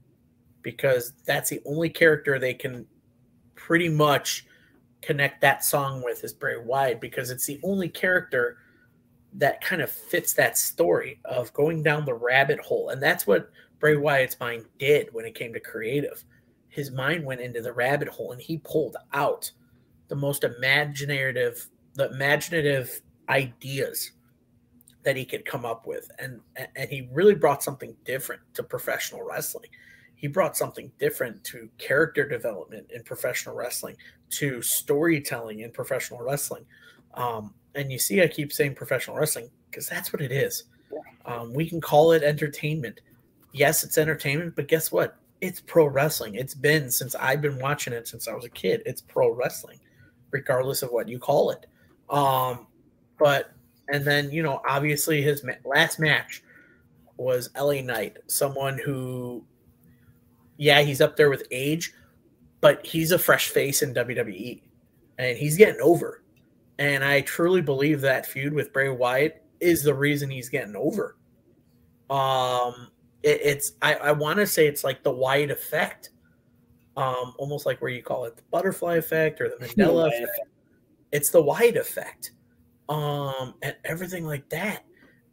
because 0.61 1.13
that's 1.25 1.49
the 1.49 1.61
only 1.65 1.89
character 1.89 2.39
they 2.39 2.53
can 2.53 2.85
pretty 3.55 3.89
much 3.89 4.45
connect 5.01 5.41
that 5.41 5.63
song 5.63 6.03
with 6.03 6.23
is 6.23 6.33
Bray 6.33 6.57
Wyatt 6.57 6.99
because 6.99 7.29
it's 7.29 7.45
the 7.45 7.59
only 7.63 7.87
character 7.87 8.57
that 9.33 9.61
kind 9.61 9.81
of 9.81 9.91
fits 9.91 10.33
that 10.33 10.57
story 10.57 11.19
of 11.25 11.53
going 11.53 11.83
down 11.83 12.05
the 12.05 12.13
rabbit 12.13 12.59
hole. 12.59 12.89
And 12.89 13.01
that's 13.01 13.27
what 13.27 13.49
Bray 13.79 13.97
Wyatt's 13.97 14.39
mind 14.39 14.65
did 14.79 15.09
when 15.13 15.25
it 15.25 15.35
came 15.35 15.53
to 15.53 15.59
creative. 15.59 16.23
His 16.69 16.91
mind 16.91 17.25
went 17.25 17.41
into 17.41 17.61
the 17.61 17.73
rabbit 17.73 18.07
hole 18.07 18.31
and 18.31 18.41
he 18.41 18.57
pulled 18.59 18.97
out 19.13 19.51
the 20.07 20.15
most 20.15 20.43
imaginative, 20.43 21.67
the 21.93 22.09
imaginative 22.11 23.01
ideas 23.29 24.11
that 25.03 25.15
he 25.15 25.25
could 25.25 25.45
come 25.45 25.65
up 25.65 25.85
with. 25.87 26.09
And 26.19 26.39
and 26.75 26.89
he 26.89 27.09
really 27.11 27.35
brought 27.35 27.63
something 27.63 27.95
different 28.05 28.41
to 28.55 28.63
professional 28.63 29.23
wrestling. 29.23 29.69
He 30.15 30.27
brought 30.27 30.57
something 30.57 30.91
different 30.99 31.43
to 31.45 31.69
character 31.77 32.27
development 32.27 32.87
in 32.91 33.03
professional 33.03 33.55
wrestling, 33.55 33.97
to 34.31 34.61
storytelling 34.63 35.59
in 35.59 35.71
professional 35.71 36.21
wrestling. 36.21 36.65
Um, 37.13 37.53
and 37.77 37.91
you 37.91 37.99
see, 37.99 38.21
I 38.21 38.27
keep 38.27 38.51
saying 38.51 38.73
professional 38.75 39.15
wrestling 39.15 39.49
because 39.69 39.87
that's 39.87 40.11
what 40.11 40.21
it 40.21 40.31
is. 40.31 40.63
Um, 41.25 41.53
we 41.53 41.69
can 41.69 41.79
call 41.79 42.11
it 42.13 42.23
entertainment. 42.23 43.01
Yes, 43.53 43.83
it's 43.83 43.97
entertainment, 43.97 44.55
but 44.55 44.67
guess 44.67 44.91
what? 44.91 45.17
It's 45.41 45.59
pro 45.59 45.85
wrestling. 45.85 46.35
It's 46.35 46.55
been 46.55 46.89
since 46.89 47.13
I've 47.13 47.41
been 47.41 47.59
watching 47.59 47.93
it 47.93 48.07
since 48.07 48.27
I 48.27 48.33
was 48.33 48.45
a 48.45 48.49
kid. 48.49 48.81
It's 48.85 49.01
pro 49.01 49.31
wrestling, 49.31 49.79
regardless 50.31 50.81
of 50.81 50.89
what 50.89 51.07
you 51.07 51.19
call 51.19 51.51
it. 51.51 51.67
Um, 52.09 52.65
but 53.19 53.51
and 53.89 54.03
then 54.03 54.31
you 54.31 54.41
know, 54.41 54.59
obviously, 54.67 55.21
his 55.21 55.43
ma- 55.43 55.53
last 55.63 55.99
match 55.99 56.43
was 57.17 57.49
LA 57.55 57.81
Knight, 57.81 58.17
someone 58.27 58.79
who, 58.83 59.43
yeah, 60.57 60.81
he's 60.81 61.01
up 61.01 61.15
there 61.15 61.29
with 61.29 61.43
age, 61.51 61.93
but 62.61 62.83
he's 62.85 63.11
a 63.11 63.19
fresh 63.19 63.49
face 63.49 63.83
in 63.83 63.93
WWE, 63.93 64.61
and 65.19 65.37
he's 65.37 65.57
getting 65.57 65.81
over. 65.81 66.23
And 66.79 67.03
I 67.03 67.21
truly 67.21 67.61
believe 67.61 68.01
that 68.01 68.25
feud 68.25 68.53
with 68.53 68.71
Bray 68.71 68.89
Wyatt 68.89 69.43
is 69.59 69.83
the 69.83 69.93
reason 69.93 70.29
he's 70.29 70.49
getting 70.49 70.75
over. 70.75 71.17
Um, 72.09 72.89
it, 73.23 73.41
it's 73.43 73.71
I, 73.81 73.95
I 73.95 74.11
want 74.11 74.37
to 74.37 74.47
say 74.47 74.67
it's 74.67 74.83
like 74.83 75.03
the 75.03 75.11
Wyatt 75.11 75.51
effect, 75.51 76.11
um, 76.95 77.33
almost 77.37 77.65
like 77.65 77.81
where 77.81 77.91
you 77.91 78.03
call 78.03 78.25
it 78.25 78.35
the 78.37 78.43
butterfly 78.51 78.95
effect 78.95 79.41
or 79.41 79.49
the 79.49 79.55
Mandela 79.65 80.07
effect. 80.07 80.23
effect. 80.23 80.49
It's 81.11 81.29
the 81.29 81.41
Wyatt 81.41 81.77
effect, 81.77 82.31
um, 82.89 83.55
and 83.61 83.75
everything 83.83 84.25
like 84.25 84.47
that. 84.49 84.83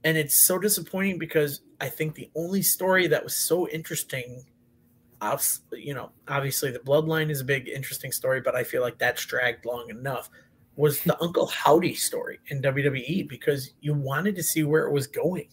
And 0.04 0.16
it's 0.16 0.46
so 0.46 0.58
disappointing 0.58 1.18
because 1.18 1.62
I 1.80 1.88
think 1.88 2.14
the 2.14 2.30
only 2.36 2.62
story 2.62 3.06
that 3.06 3.24
was 3.24 3.34
so 3.34 3.68
interesting, 3.68 4.44
you 5.72 5.94
know, 5.94 6.10
obviously 6.28 6.70
the 6.70 6.78
bloodline 6.78 7.30
is 7.30 7.40
a 7.40 7.44
big 7.44 7.68
interesting 7.68 8.12
story, 8.12 8.42
but 8.42 8.54
I 8.54 8.64
feel 8.64 8.82
like 8.82 8.98
that's 8.98 9.24
dragged 9.24 9.64
long 9.64 9.88
enough 9.88 10.28
was 10.76 11.00
the 11.02 11.20
Uncle 11.22 11.46
Howdy 11.46 11.94
story 11.94 12.40
in 12.48 12.60
WWE 12.60 13.28
because 13.28 13.72
you 13.80 13.94
wanted 13.94 14.34
to 14.36 14.42
see 14.42 14.64
where 14.64 14.86
it 14.86 14.92
was 14.92 15.06
going. 15.06 15.48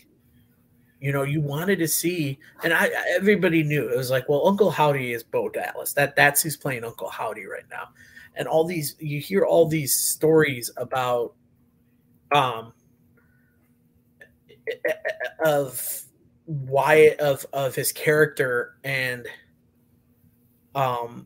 You 0.99 1.11
know, 1.11 1.23
you 1.23 1.41
wanted 1.41 1.80
to 1.80 1.88
see, 1.88 2.38
and 2.64 2.73
I 2.73 2.91
everybody 3.10 3.64
knew 3.64 3.89
it 3.89 3.98
was 3.98 4.11
like, 4.11 4.30
well, 4.30 4.48
Uncle 4.48 4.69
Howdy 4.69 5.14
is 5.14 5.23
Bo 5.23 5.49
Dallas. 5.49 5.93
That 5.93 6.15
that's 6.15 6.43
who's 6.43 6.57
playing 6.57 6.84
Uncle 6.84 7.10
Howdy 7.10 7.45
right 7.45 7.65
now. 7.72 7.89
And 8.35 8.48
all 8.48 8.65
these 8.65 8.95
you 8.99 9.19
hear 9.19 9.43
all 9.43 9.68
these 9.68 9.95
stories 9.95 10.69
about 10.77 11.34
um 12.31 12.73
of 15.43 16.03
why 16.45 17.15
of 17.19 17.45
of 17.52 17.73
his 17.73 17.91
character 17.91 18.77
and 18.84 19.27
um 20.76 21.26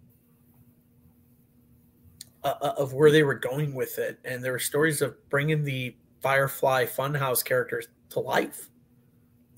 uh, 2.46 2.54
uh, 2.62 2.74
of 2.78 2.94
where 2.94 3.10
they 3.10 3.24
were 3.24 3.34
going 3.34 3.74
with 3.74 3.98
it, 3.98 4.20
and 4.24 4.44
there 4.44 4.52
were 4.52 4.60
stories 4.60 5.02
of 5.02 5.16
bringing 5.30 5.64
the 5.64 5.96
Firefly 6.22 6.86
Funhouse 6.86 7.44
characters 7.44 7.88
to 8.10 8.20
life 8.20 8.70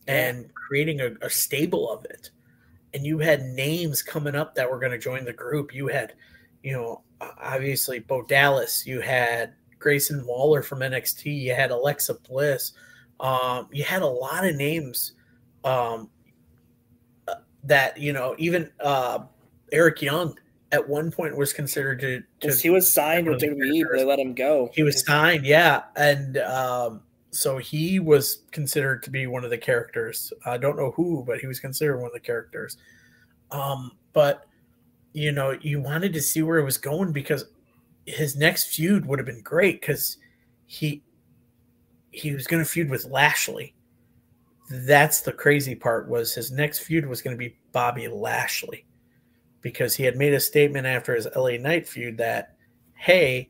and 0.07 0.49
creating 0.55 1.01
a, 1.01 1.11
a 1.21 1.29
stable 1.29 1.91
of 1.91 2.05
it. 2.05 2.29
And 2.93 3.05
you 3.05 3.19
had 3.19 3.43
names 3.43 4.01
coming 4.01 4.35
up 4.35 4.55
that 4.55 4.71
were 4.71 4.79
going 4.79 4.93
to 4.93 4.97
join 4.97 5.25
the 5.25 5.33
group. 5.33 5.75
You 5.75 5.87
had, 5.87 6.13
you 6.63 6.71
know, 6.71 7.01
obviously 7.19 7.99
Bo 7.99 8.21
Dallas. 8.21 8.87
You 8.87 9.01
had 9.01 9.53
Grayson 9.79 10.25
Waller 10.25 10.61
from 10.63 10.79
NXT. 10.79 11.41
You 11.41 11.53
had 11.53 11.71
Alexa 11.71 12.13
Bliss. 12.13 12.71
Um, 13.19 13.67
you 13.69 13.83
had 13.83 14.01
a 14.01 14.07
lot 14.07 14.47
of 14.47 14.55
names 14.55 15.11
um, 15.65 16.09
uh, 17.27 17.35
that 17.65 17.97
you 17.97 18.13
know, 18.13 18.33
even 18.37 18.71
uh, 18.79 19.25
Eric 19.73 20.01
Young 20.01 20.37
at 20.71 20.87
one 20.87 21.11
point 21.11 21.35
was 21.35 21.53
considered 21.53 21.99
to. 22.01 22.23
to 22.41 22.55
he 22.55 22.69
was 22.69 22.91
signed 22.91 23.27
with 23.27 23.41
WWE, 23.41 23.83
but 23.89 23.97
they 23.97 24.05
let 24.05 24.19
him 24.19 24.33
go. 24.33 24.69
He 24.73 24.83
was 24.83 25.05
signed, 25.05 25.45
yeah, 25.45 25.83
and 25.95 26.37
um, 26.37 27.01
so 27.31 27.57
he 27.57 27.99
was 27.99 28.43
considered 28.51 29.03
to 29.03 29.09
be 29.09 29.27
one 29.27 29.43
of 29.43 29.49
the 29.49 29.57
characters. 29.57 30.33
I 30.45 30.57
don't 30.57 30.77
know 30.77 30.91
who, 30.91 31.23
but 31.25 31.39
he 31.39 31.47
was 31.47 31.59
considered 31.59 31.97
one 31.97 32.07
of 32.07 32.13
the 32.13 32.19
characters. 32.19 32.77
Um, 33.51 33.91
but 34.13 34.45
you 35.13 35.31
know, 35.31 35.57
you 35.61 35.79
wanted 35.79 36.13
to 36.13 36.21
see 36.21 36.41
where 36.41 36.57
it 36.57 36.65
was 36.65 36.77
going 36.77 37.11
because 37.11 37.45
his 38.05 38.35
next 38.35 38.67
feud 38.67 39.05
would 39.05 39.19
have 39.19 39.25
been 39.25 39.41
great 39.41 39.81
because 39.81 40.17
he 40.65 41.03
he 42.11 42.33
was 42.33 42.47
going 42.47 42.63
to 42.63 42.69
feud 42.69 42.89
with 42.89 43.05
Lashley. 43.05 43.73
That's 44.69 45.21
the 45.21 45.31
crazy 45.31 45.75
part 45.75 46.09
was 46.09 46.33
his 46.33 46.51
next 46.51 46.79
feud 46.79 47.05
was 47.05 47.21
going 47.21 47.35
to 47.35 47.39
be 47.39 47.57
Bobby 47.71 48.07
Lashley 48.09 48.86
because 49.61 49.95
he 49.95 50.03
had 50.03 50.15
made 50.15 50.33
a 50.33 50.39
statement 50.39 50.85
after 50.85 51.15
his 51.15 51.27
LA 51.35 51.57
Knight 51.57 51.87
feud 51.87 52.17
that, 52.17 52.55
hey, 52.95 53.49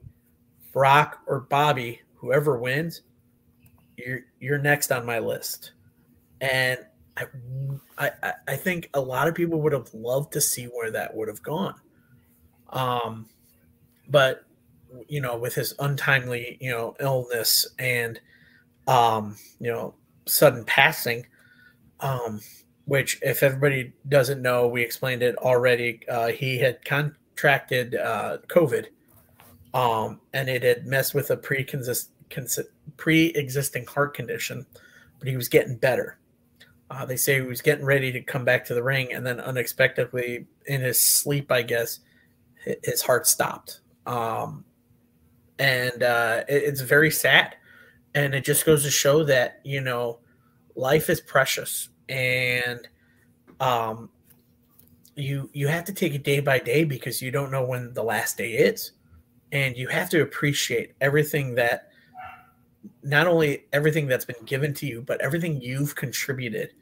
Brock 0.71 1.19
or 1.27 1.41
Bobby, 1.41 2.01
whoever 2.15 2.57
wins, 2.57 3.01
you're 3.97 4.21
you're 4.39 4.59
next 4.59 4.91
on 4.91 5.05
my 5.05 5.19
list. 5.19 5.71
And 6.39 6.79
I, 7.17 7.25
I 7.97 8.33
I 8.47 8.55
think 8.55 8.89
a 8.93 9.01
lot 9.01 9.27
of 9.27 9.35
people 9.35 9.61
would 9.61 9.73
have 9.73 9.93
loved 9.93 10.33
to 10.33 10.41
see 10.41 10.65
where 10.65 10.91
that 10.91 11.15
would 11.15 11.27
have 11.27 11.41
gone. 11.41 11.79
Um, 12.69 13.27
but 14.07 14.45
you 15.07 15.21
know, 15.21 15.37
with 15.37 15.55
his 15.55 15.73
untimely 15.79 16.57
you 16.61 16.71
know 16.71 16.95
illness 16.99 17.67
and 17.79 18.19
um, 18.87 19.35
you 19.59 19.71
know 19.71 19.95
sudden 20.25 20.63
passing, 20.65 21.25
um, 21.99 22.39
which, 22.87 23.19
if 23.21 23.43
everybody 23.43 23.91
doesn't 24.07 24.41
know, 24.41 24.65
we 24.65 24.81
explained 24.81 25.21
it 25.21 25.37
already. 25.39 25.99
Uh, 26.07 26.27
he 26.27 26.57
had 26.57 26.83
contracted 26.85 27.95
uh, 27.95 28.37
COVID, 28.47 28.85
um, 29.73 30.21
and 30.33 30.47
it 30.47 30.63
had 30.63 30.87
messed 30.87 31.13
with 31.13 31.29
a 31.29 31.37
pre-existing 32.95 33.85
heart 33.85 34.13
condition, 34.13 34.65
but 35.19 35.27
he 35.27 35.35
was 35.35 35.49
getting 35.49 35.75
better. 35.75 36.17
Uh, 36.89 37.05
they 37.05 37.17
say 37.17 37.35
he 37.35 37.41
was 37.41 37.61
getting 37.61 37.83
ready 37.83 38.09
to 38.13 38.21
come 38.21 38.45
back 38.45 38.63
to 38.63 38.73
the 38.73 38.81
ring, 38.81 39.11
and 39.11 39.25
then 39.25 39.41
unexpectedly, 39.41 40.47
in 40.65 40.79
his 40.79 41.01
sleep, 41.01 41.51
I 41.51 41.63
guess, 41.63 41.99
his 42.83 43.01
heart 43.01 43.27
stopped. 43.27 43.81
Um, 44.05 44.63
and 45.59 46.03
uh, 46.03 46.45
it, 46.47 46.63
it's 46.63 46.81
very 46.81 47.11
sad. 47.11 47.57
And 48.15 48.33
it 48.33 48.45
just 48.45 48.65
goes 48.65 48.83
to 48.83 48.89
show 48.89 49.25
that, 49.25 49.59
you 49.65 49.81
know, 49.81 50.19
life 50.75 51.09
is 51.09 51.19
precious 51.19 51.89
and 52.09 52.87
um, 53.59 54.09
you 55.15 55.49
you 55.53 55.67
have 55.67 55.85
to 55.85 55.93
take 55.93 56.13
it 56.13 56.23
day 56.23 56.39
by 56.39 56.59
day 56.59 56.83
because 56.83 57.21
you 57.21 57.31
don't 57.31 57.51
know 57.51 57.65
when 57.65 57.93
the 57.93 58.03
last 58.03 58.37
day 58.37 58.51
is, 58.51 58.91
and 59.51 59.75
you 59.75 59.87
have 59.87 60.09
to 60.11 60.21
appreciate 60.21 60.93
everything 61.01 61.55
that 61.55 61.89
not 63.03 63.27
only 63.27 63.65
everything 63.73 64.07
that's 64.07 64.25
been 64.25 64.45
given 64.45 64.73
to 64.75 64.85
you, 64.85 65.01
but 65.01 65.21
everything 65.21 65.61
you've 65.61 65.95
contributed 65.95 66.73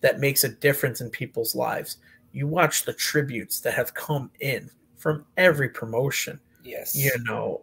that 0.00 0.20
makes 0.20 0.44
a 0.44 0.48
difference 0.48 1.00
in 1.00 1.10
people's 1.10 1.54
lives. 1.54 1.98
You 2.32 2.46
watch 2.46 2.84
the 2.84 2.92
tributes 2.92 3.60
that 3.60 3.74
have 3.74 3.94
come 3.94 4.30
in 4.40 4.70
from 4.96 5.24
every 5.36 5.68
promotion. 5.68 6.40
Yes. 6.64 6.96
You 6.96 7.12
know, 7.24 7.60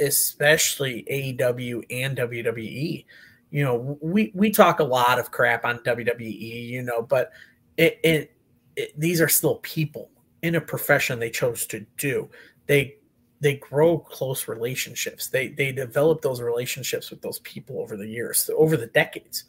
especially 0.00 1.04
AEW 1.10 1.84
and 1.90 2.16
WWE 2.16 3.04
you 3.50 3.64
know, 3.64 3.98
we 4.00 4.30
we 4.34 4.50
talk 4.50 4.80
a 4.80 4.84
lot 4.84 5.18
of 5.18 5.30
crap 5.30 5.64
on 5.64 5.78
WWE, 5.80 6.68
you 6.68 6.82
know, 6.82 7.02
but 7.02 7.32
it, 7.76 7.98
it, 8.04 8.36
it 8.76 8.98
these 8.98 9.20
are 9.20 9.28
still 9.28 9.56
people 9.56 10.10
in 10.42 10.54
a 10.54 10.60
profession 10.60 11.18
they 11.18 11.30
chose 11.30 11.66
to 11.66 11.84
do. 11.96 12.28
They 12.66 12.96
they 13.40 13.54
grow 13.56 13.98
close 13.98 14.46
relationships. 14.46 15.28
They 15.28 15.48
they 15.48 15.72
develop 15.72 16.22
those 16.22 16.40
relationships 16.40 17.10
with 17.10 17.22
those 17.22 17.40
people 17.40 17.80
over 17.80 17.96
the 17.96 18.06
years, 18.06 18.48
over 18.56 18.76
the 18.76 18.86
decades. 18.86 19.44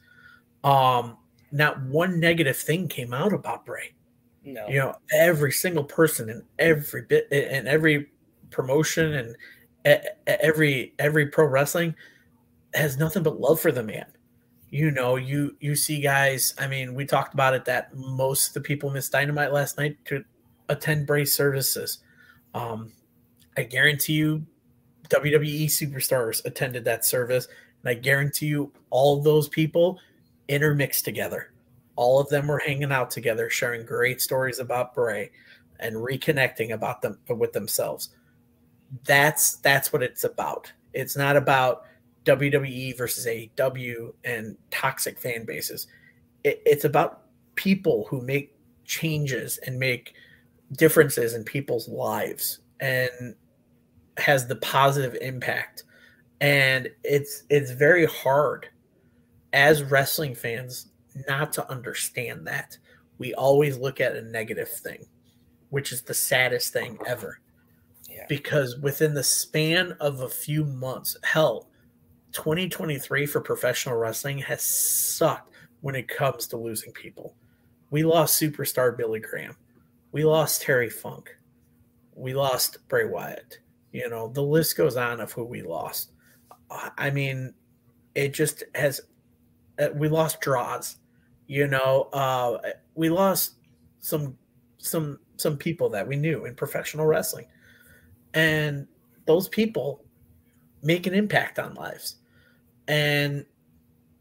Um, 0.64 1.18
not 1.52 1.82
one 1.84 2.19
negative 2.19 2.57
thing 2.57 2.88
came 2.88 3.14
out 3.14 3.34
about 3.34 3.65
Bray. 3.65 3.94
No, 4.44 4.68
you 4.68 4.80
know, 4.80 4.95
every 5.14 5.52
single 5.52 5.84
person 5.84 6.30
in 6.30 6.44
every 6.57 7.03
bit 7.03 7.32
in 7.32 7.68
every 7.68 8.10
promotion 8.49 9.14
and 9.14 9.36
every 10.26 10.95
every 10.98 11.28
pro 11.28 11.45
wrestling 11.45 11.94
has 12.73 12.98
nothing 12.98 13.23
but 13.23 13.39
love 13.39 13.60
for 13.60 13.72
the 13.72 13.84
man. 13.84 14.06
You 14.69 14.91
know, 14.91 15.18
you 15.18 15.56
you 15.60 15.76
see 15.76 15.99
guys. 15.99 16.53
I 16.57 16.68
mean, 16.68 16.95
we 16.95 17.06
talked 17.06 17.34
about 17.34 17.53
it 17.53 17.65
that 17.65 17.93
most 17.95 18.49
of 18.49 18.53
the 18.53 18.61
people 18.61 18.89
missed 18.89 19.11
Dynamite 19.11 19.52
last 19.52 19.77
night 19.77 19.98
to 20.06 20.23
attend 20.69 21.07
Bray's 21.07 21.34
services. 21.34 21.99
Um, 22.53 22.93
I 23.57 23.64
guarantee 23.64 24.14
you, 24.14 24.45
WWE 25.10 25.65
superstars 25.65 26.43
attended 26.45 26.85
that 26.85 27.03
service, 27.03 27.48
and 27.84 27.89
I 27.89 27.95
guarantee 27.95 28.45
you, 28.45 28.72
all 28.89 29.18
of 29.18 29.26
those 29.26 29.49
people 29.49 29.99
intermixed 30.48 31.03
together. 31.03 31.52
All 31.98 32.19
of 32.19 32.30
them 32.30 32.48
were 32.48 32.60
hanging 32.60 32.93
out 32.93 33.11
together, 33.11 33.49
sharing 33.49 33.85
great 33.85 34.22
stories 34.22 34.60
about 34.60 34.95
Bray, 34.95 35.31
and 35.81 35.95
reconnecting 35.98 36.72
about 36.72 37.02
them 37.02 37.19
with 37.27 37.52
themselves. 37.52 38.11
That's 39.03 39.56
that's 39.56 39.91
what 39.91 40.02
it's 40.02 40.23
about. 40.23 40.72
It's 40.93 41.18
not 41.18 41.35
about 41.35 41.84
WWE 42.26 42.98
versus 42.98 43.26
AEW 43.26 44.14
and 44.23 44.57
toxic 44.69 45.19
fan 45.19 45.45
bases. 45.45 45.88
It, 46.43 46.61
it's 46.65 46.85
about 46.85 47.23
people 47.56 48.06
who 48.10 48.22
make 48.22 48.56
changes 48.85 49.57
and 49.60 49.80
make 49.80 50.14
differences 50.73 51.34
in 51.34 51.43
people's 51.43 51.88
lives 51.88 52.60
and 52.80 53.35
has 54.18 54.48
the 54.48 54.56
positive 54.57 55.18
impact. 55.22 55.84
And 56.39 56.89
it's 57.03 57.43
it's 57.49 57.72
very 57.72 58.06
hard 58.06 58.68
as 59.53 59.84
wrestling 59.84 60.35
fans 60.35 60.88
not 61.27 61.53
to 61.53 61.69
understand 61.69 62.48
that. 62.48 62.77
We 63.18 63.34
always 63.35 63.77
look 63.77 64.02
at 64.02 64.15
a 64.15 64.22
negative 64.22 64.69
thing, 64.69 65.06
which 65.69 65.91
is 65.91 66.02
the 66.02 66.14
saddest 66.14 66.73
thing 66.73 66.98
ever. 67.06 67.39
Yeah. 68.10 68.26
Because 68.27 68.77
within 68.80 69.14
the 69.14 69.23
span 69.23 69.95
of 69.99 70.22
a 70.22 70.30
few 70.30 70.65
months, 70.65 71.15
hell, 71.23 71.68
2023 72.31 73.25
for 73.25 73.41
professional 73.41 73.95
wrestling 73.95 74.37
has 74.39 74.61
sucked 74.61 75.53
when 75.81 75.95
it 75.95 76.07
comes 76.07 76.47
to 76.47 76.57
losing 76.57 76.91
people. 76.93 77.35
We 77.89 78.03
lost 78.03 78.41
superstar 78.41 78.95
Billy 78.95 79.19
Graham. 79.19 79.55
We 80.11 80.23
lost 80.23 80.61
Terry 80.61 80.89
Funk. 80.89 81.35
We 82.15 82.33
lost 82.33 82.77
Bray 82.87 83.05
Wyatt. 83.05 83.59
You 83.91 84.09
know, 84.09 84.29
the 84.29 84.43
list 84.43 84.77
goes 84.77 84.95
on 84.95 85.19
of 85.19 85.31
who 85.31 85.43
we 85.43 85.61
lost. 85.61 86.11
I 86.97 87.09
mean, 87.09 87.53
it 88.15 88.33
just 88.33 88.63
has, 88.75 89.01
uh, 89.79 89.89
we 89.93 90.07
lost 90.07 90.39
draws. 90.39 90.97
You 91.47 91.67
know, 91.67 92.09
uh, 92.13 92.59
we 92.95 93.09
lost 93.09 93.55
some, 93.99 94.37
some, 94.77 95.19
some 95.35 95.57
people 95.57 95.89
that 95.89 96.07
we 96.07 96.15
knew 96.15 96.45
in 96.45 96.55
professional 96.55 97.05
wrestling. 97.05 97.47
And 98.33 98.87
those 99.25 99.49
people 99.49 100.05
make 100.81 101.07
an 101.07 101.13
impact 101.13 101.59
on 101.59 101.73
lives. 101.73 102.20
And 102.87 103.45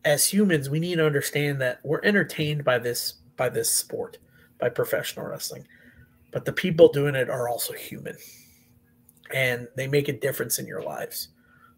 as 0.04 0.26
humans, 0.26 0.70
we 0.70 0.80
need 0.80 0.96
to 0.96 1.06
understand 1.06 1.60
that 1.60 1.80
we're 1.84 2.02
entertained 2.02 2.64
by 2.64 2.78
this 2.78 3.14
by 3.36 3.48
this 3.48 3.72
sport, 3.72 4.18
by 4.58 4.68
professional 4.68 5.26
wrestling. 5.26 5.66
But 6.32 6.44
the 6.44 6.52
people 6.52 6.88
doing 6.92 7.14
it 7.14 7.30
are 7.30 7.48
also 7.48 7.72
human. 7.72 8.16
And 9.34 9.68
they 9.76 9.86
make 9.86 10.08
a 10.08 10.12
difference 10.12 10.58
in 10.58 10.66
your 10.66 10.82
lives. 10.82 11.28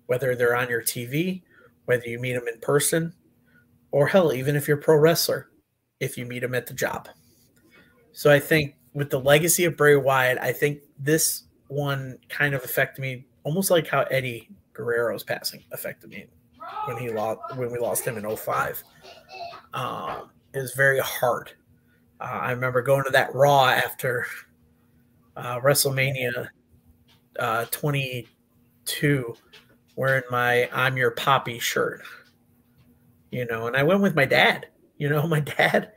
whether 0.06 0.34
they're 0.34 0.56
on 0.56 0.68
your 0.68 0.82
TV, 0.82 1.42
whether 1.86 2.06
you 2.06 2.18
meet 2.18 2.34
them 2.34 2.46
in 2.46 2.59
person, 2.60 3.14
or 3.90 4.06
hell, 4.06 4.32
even 4.32 4.56
if 4.56 4.68
you're 4.68 4.76
pro 4.76 4.96
wrestler, 4.96 5.48
if 6.00 6.18
you 6.18 6.26
meet 6.26 6.40
them 6.40 6.54
at 6.54 6.66
the 6.66 6.74
job. 6.74 7.09
So 8.12 8.30
I 8.30 8.38
think 8.38 8.74
with 8.92 9.10
the 9.10 9.20
legacy 9.20 9.64
of 9.64 9.76
Bray 9.76 9.96
Wyatt, 9.96 10.38
I 10.38 10.52
think 10.52 10.80
this 10.98 11.44
one 11.68 12.18
kind 12.28 12.54
of 12.54 12.62
affected 12.62 13.00
me 13.00 13.26
almost 13.44 13.70
like 13.70 13.86
how 13.86 14.02
Eddie 14.02 14.50
Guerrero's 14.74 15.22
passing 15.22 15.64
affected 15.72 16.10
me 16.10 16.26
when 16.86 16.97
he 16.97 17.11
lost 17.11 17.40
when 17.57 17.70
we 17.70 17.78
lost 17.78 18.05
him 18.05 18.16
in 18.16 18.36
05. 18.36 18.82
Um, 19.74 20.31
it 20.53 20.59
was 20.59 20.74
very 20.74 20.99
hard. 20.99 21.53
Uh, 22.20 22.24
I 22.43 22.51
remember 22.53 22.82
going 22.82 23.05
to 23.05 23.11
that 23.11 23.35
Raw 23.35 23.66
after 23.66 24.27
uh, 25.36 25.59
WrestleMania 25.61 26.49
uh, 27.39 27.65
22 27.70 29.35
wearing 29.97 30.23
my 30.31 30.69
I'm 30.73 30.97
Your 30.97 31.11
Poppy 31.12 31.59
shirt. 31.59 32.03
You 33.31 33.47
know, 33.47 33.66
and 33.66 33.77
I 33.77 33.82
went 33.82 34.03
with 34.03 34.15
my 34.15 34.27
dad. 34.27 34.69
You 34.99 35.09
know, 35.09 35.27
my 35.27 35.40
dad 35.40 35.93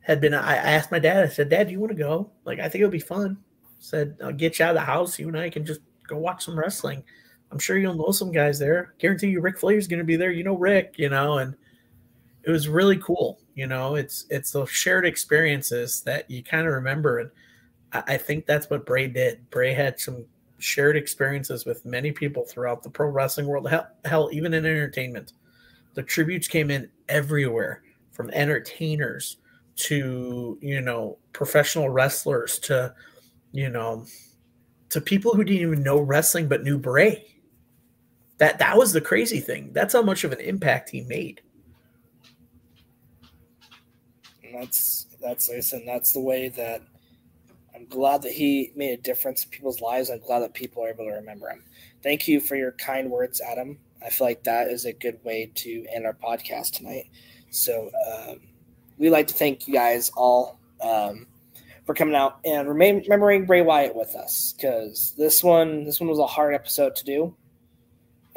had 0.00 0.20
been, 0.20 0.34
I 0.34 0.56
asked 0.56 0.90
my 0.90 0.98
dad, 0.98 1.24
I 1.24 1.28
said, 1.28 1.50
Dad, 1.50 1.66
do 1.66 1.72
you 1.72 1.80
want 1.80 1.92
to 1.92 1.98
go? 1.98 2.30
Like, 2.44 2.58
I 2.58 2.68
think 2.68 2.82
it'll 2.82 2.90
be 2.90 2.98
fun. 2.98 3.36
Said, 3.78 4.16
I'll 4.22 4.32
get 4.32 4.58
you 4.58 4.64
out 4.64 4.70
of 4.70 4.74
the 4.76 4.80
house. 4.80 5.18
You 5.18 5.28
and 5.28 5.38
I 5.38 5.50
can 5.50 5.64
just 5.64 5.80
go 6.06 6.16
watch 6.16 6.44
some 6.44 6.58
wrestling. 6.58 7.04
I'm 7.52 7.58
sure 7.58 7.78
you'll 7.78 7.94
know 7.94 8.12
some 8.12 8.32
guys 8.32 8.58
there. 8.58 8.94
Guarantee 8.98 9.28
you 9.28 9.40
Ric 9.40 9.58
Flair's 9.58 9.88
going 9.88 9.98
to 9.98 10.04
be 10.04 10.16
there. 10.16 10.30
You 10.30 10.44
know 10.44 10.56
Ric, 10.56 10.94
you 10.96 11.08
know, 11.08 11.38
and 11.38 11.54
it 12.44 12.50
was 12.50 12.68
really 12.68 12.96
cool. 12.98 13.40
You 13.54 13.66
know, 13.66 13.96
it's 13.96 14.26
it's 14.30 14.52
those 14.52 14.70
shared 14.70 15.04
experiences 15.04 16.02
that 16.02 16.30
you 16.30 16.42
kind 16.42 16.66
of 16.66 16.72
remember, 16.74 17.18
and 17.18 17.30
I, 17.92 18.14
I 18.14 18.16
think 18.16 18.46
that's 18.46 18.70
what 18.70 18.86
Bray 18.86 19.08
did. 19.08 19.48
Bray 19.50 19.74
had 19.74 19.98
some 19.98 20.24
shared 20.58 20.96
experiences 20.96 21.64
with 21.64 21.84
many 21.84 22.12
people 22.12 22.44
throughout 22.44 22.82
the 22.82 22.90
pro 22.90 23.08
wrestling 23.08 23.46
world. 23.46 23.68
Hell, 23.68 23.88
hell, 24.04 24.30
even 24.32 24.54
in 24.54 24.64
entertainment, 24.64 25.32
the 25.94 26.02
tributes 26.02 26.48
came 26.48 26.70
in 26.70 26.88
everywhere, 27.08 27.82
from 28.12 28.30
entertainers 28.30 29.38
to 29.76 30.58
you 30.60 30.80
know 30.80 31.18
professional 31.32 31.88
wrestlers 31.88 32.58
to 32.58 32.94
you 33.52 33.70
know 33.70 34.04
to 34.90 35.00
people 35.00 35.32
who 35.32 35.44
didn't 35.44 35.62
even 35.62 35.82
know 35.82 35.98
wrestling 35.98 36.48
but 36.48 36.62
knew 36.62 36.78
Bray. 36.78 37.29
That 38.40 38.58
that 38.58 38.78
was 38.78 38.94
the 38.94 39.02
crazy 39.02 39.38
thing. 39.38 39.70
That's 39.74 39.92
how 39.92 40.00
much 40.00 40.24
of 40.24 40.32
an 40.32 40.40
impact 40.40 40.88
he 40.88 41.02
made. 41.02 41.42
And 44.42 44.54
that's 44.54 45.06
that's 45.20 45.50
like 45.50 45.58
I 45.58 45.60
said, 45.60 45.82
that's 45.86 46.14
the 46.14 46.20
way 46.20 46.48
that 46.48 46.80
I'm 47.74 47.84
glad 47.84 48.22
that 48.22 48.32
he 48.32 48.72
made 48.74 48.98
a 48.98 49.02
difference 49.02 49.44
in 49.44 49.50
people's 49.50 49.82
lives. 49.82 50.08
I'm 50.08 50.20
glad 50.20 50.38
that 50.38 50.54
people 50.54 50.82
are 50.82 50.88
able 50.88 51.04
to 51.04 51.12
remember 51.12 51.50
him. 51.50 51.62
Thank 52.02 52.26
you 52.26 52.40
for 52.40 52.56
your 52.56 52.72
kind 52.72 53.10
words, 53.10 53.42
Adam. 53.42 53.78
I 54.02 54.08
feel 54.08 54.26
like 54.26 54.42
that 54.44 54.68
is 54.68 54.86
a 54.86 54.94
good 54.94 55.22
way 55.22 55.52
to 55.56 55.84
end 55.94 56.06
our 56.06 56.14
podcast 56.14 56.72
tonight. 56.72 57.10
So 57.50 57.90
um, 58.10 58.40
we 58.96 59.10
like 59.10 59.26
to 59.26 59.34
thank 59.34 59.68
you 59.68 59.74
guys 59.74 60.10
all 60.16 60.58
um, 60.80 61.26
for 61.84 61.94
coming 61.94 62.14
out 62.14 62.38
and 62.46 62.66
remembering 62.66 63.44
Bray 63.44 63.60
Wyatt 63.60 63.94
with 63.94 64.16
us 64.16 64.54
because 64.56 65.12
this 65.18 65.44
one 65.44 65.84
this 65.84 66.00
one 66.00 66.08
was 66.08 66.18
a 66.18 66.26
hard 66.26 66.54
episode 66.54 66.96
to 66.96 67.04
do. 67.04 67.36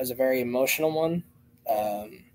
Was 0.04 0.12
a 0.12 0.16
very 0.16 0.42
emotional 0.42 0.92
one. 0.92 1.24
Um, 1.70 2.26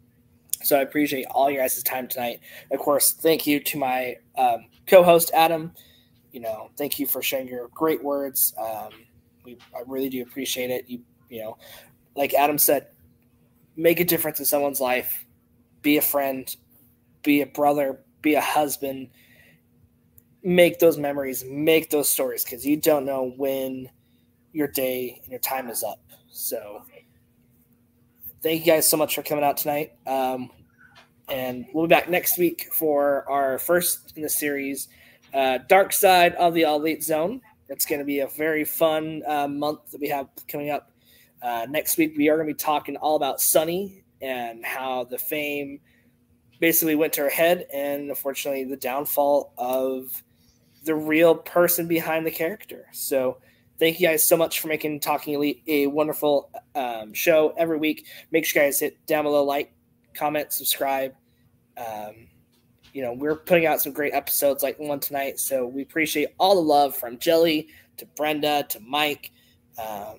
so 0.63 0.79
I 0.79 0.81
appreciate 0.81 1.27
all 1.31 1.51
your 1.51 1.61
guys' 1.61 1.83
time 1.83 2.09
tonight. 2.09 2.41
Of 2.73 2.79
course, 2.79 3.13
thank 3.13 3.47
you 3.47 3.61
to 3.61 3.79
my 3.79 4.17
um, 4.39 4.65
co-host 4.87 5.31
Adam. 5.35 5.73
You 6.33 6.41
know, 6.41 6.71
thank 6.79 6.99
you 6.99 7.07
for 7.07 7.21
sharing 7.21 7.47
your 7.47 7.69
great 7.75 8.03
words. 8.03 8.55
Um, 8.59 8.89
we 9.45 9.59
I 9.77 9.83
really 9.87 10.09
do 10.09 10.23
appreciate 10.23 10.71
it. 10.71 10.87
You 10.89 11.01
you 11.29 11.43
know, 11.43 11.59
like 12.17 12.33
Adam 12.33 12.57
said, 12.57 12.87
make 13.77 14.01
a 14.01 14.05
difference 14.07 14.39
in 14.39 14.47
someone's 14.47 14.81
life. 14.81 15.27
Be 15.83 15.99
a 15.99 16.03
friend. 16.03 16.57
Be 17.23 17.43
a 17.43 17.47
brother. 17.47 18.01
Be 18.23 18.33
a 18.33 18.41
husband. 18.41 19.11
Make 20.43 20.79
those 20.79 20.97
memories. 20.97 21.45
Make 21.47 21.91
those 21.91 22.09
stories 22.09 22.45
because 22.45 22.65
you 22.65 22.79
don't 22.79 23.05
know 23.05 23.35
when 23.37 23.91
your 24.55 24.69
day 24.69 25.21
and 25.23 25.31
your 25.31 25.41
time 25.41 25.69
is 25.69 25.83
up. 25.83 26.01
So 26.31 26.83
thank 28.43 28.65
you 28.65 28.73
guys 28.73 28.89
so 28.89 28.97
much 28.97 29.15
for 29.15 29.23
coming 29.23 29.45
out 29.45 29.57
tonight. 29.57 29.93
Um, 30.07 30.51
and 31.29 31.67
we'll 31.73 31.87
be 31.87 31.91
back 31.91 32.09
next 32.09 32.39
week 32.39 32.69
for 32.73 33.29
our 33.31 33.59
first 33.59 34.15
in 34.17 34.23
the 34.23 34.29
series, 34.29 34.89
uh, 35.35 35.59
Dark 35.69 35.93
Side 35.93 36.35
of 36.35 36.55
the 36.55 36.63
Elite 36.63 37.03
Zone. 37.03 37.41
It's 37.69 37.85
going 37.85 37.99
to 37.99 38.05
be 38.05 38.21
a 38.21 38.29
very 38.29 38.65
fun 38.65 39.23
uh, 39.27 39.47
month 39.47 39.91
that 39.91 40.01
we 40.01 40.09
have 40.09 40.29
coming 40.47 40.71
up. 40.71 40.91
Uh, 41.43 41.67
next 41.69 41.99
week, 41.99 42.15
we 42.17 42.29
are 42.29 42.37
going 42.37 42.49
to 42.49 42.55
be 42.55 42.59
talking 42.59 42.97
all 42.97 43.17
about 43.17 43.41
Sunny 43.41 44.05
and 44.21 44.65
how 44.65 45.05
the 45.05 45.19
fame 45.19 45.81
basically 46.61 46.95
went 46.95 47.13
to 47.13 47.21
her 47.21 47.29
head, 47.29 47.67
and 47.73 48.09
unfortunately, 48.09 48.65
the 48.65 48.77
downfall 48.77 49.53
of 49.59 50.25
the 50.85 50.95
real 50.95 51.35
person 51.35 51.87
behind 51.87 52.27
the 52.27 52.31
character. 52.31 52.87
So, 52.93 53.39
thank 53.79 54.01
you 54.01 54.09
guys 54.09 54.27
so 54.27 54.37
much 54.37 54.61
for 54.61 54.69
making 54.69 55.01
Talking 55.01 55.35
Elite 55.35 55.63
a 55.67 55.87
wonderful 55.87 56.51
um, 56.75 57.13
show 57.13 57.55
every 57.57 57.79
week. 57.79 58.07
Make 58.31 58.45
sure 58.45 58.63
you 58.63 58.69
guys 58.69 58.81
hit 58.81 59.05
down 59.07 59.25
below, 59.25 59.45
like, 59.45 59.73
comment, 60.15 60.53
subscribe. 60.53 61.15
Um, 61.77 62.29
you 62.93 63.03
know, 63.03 63.13
we're 63.13 63.37
putting 63.37 63.67
out 63.67 63.81
some 63.81 63.93
great 63.93 64.15
episodes 64.15 64.63
like 64.63 64.79
one 64.79 65.01
tonight. 65.01 65.39
So 65.39 65.67
we 65.67 65.83
appreciate 65.83 66.31
all 66.39 66.55
the 66.57 66.63
love 66.63 66.97
from 66.97 67.19
Jelly 67.19 67.69
to 67.99 68.07
Brenda 68.07 68.65
to 68.71 68.81
Mike. 68.81 69.31
Um, 69.79 70.19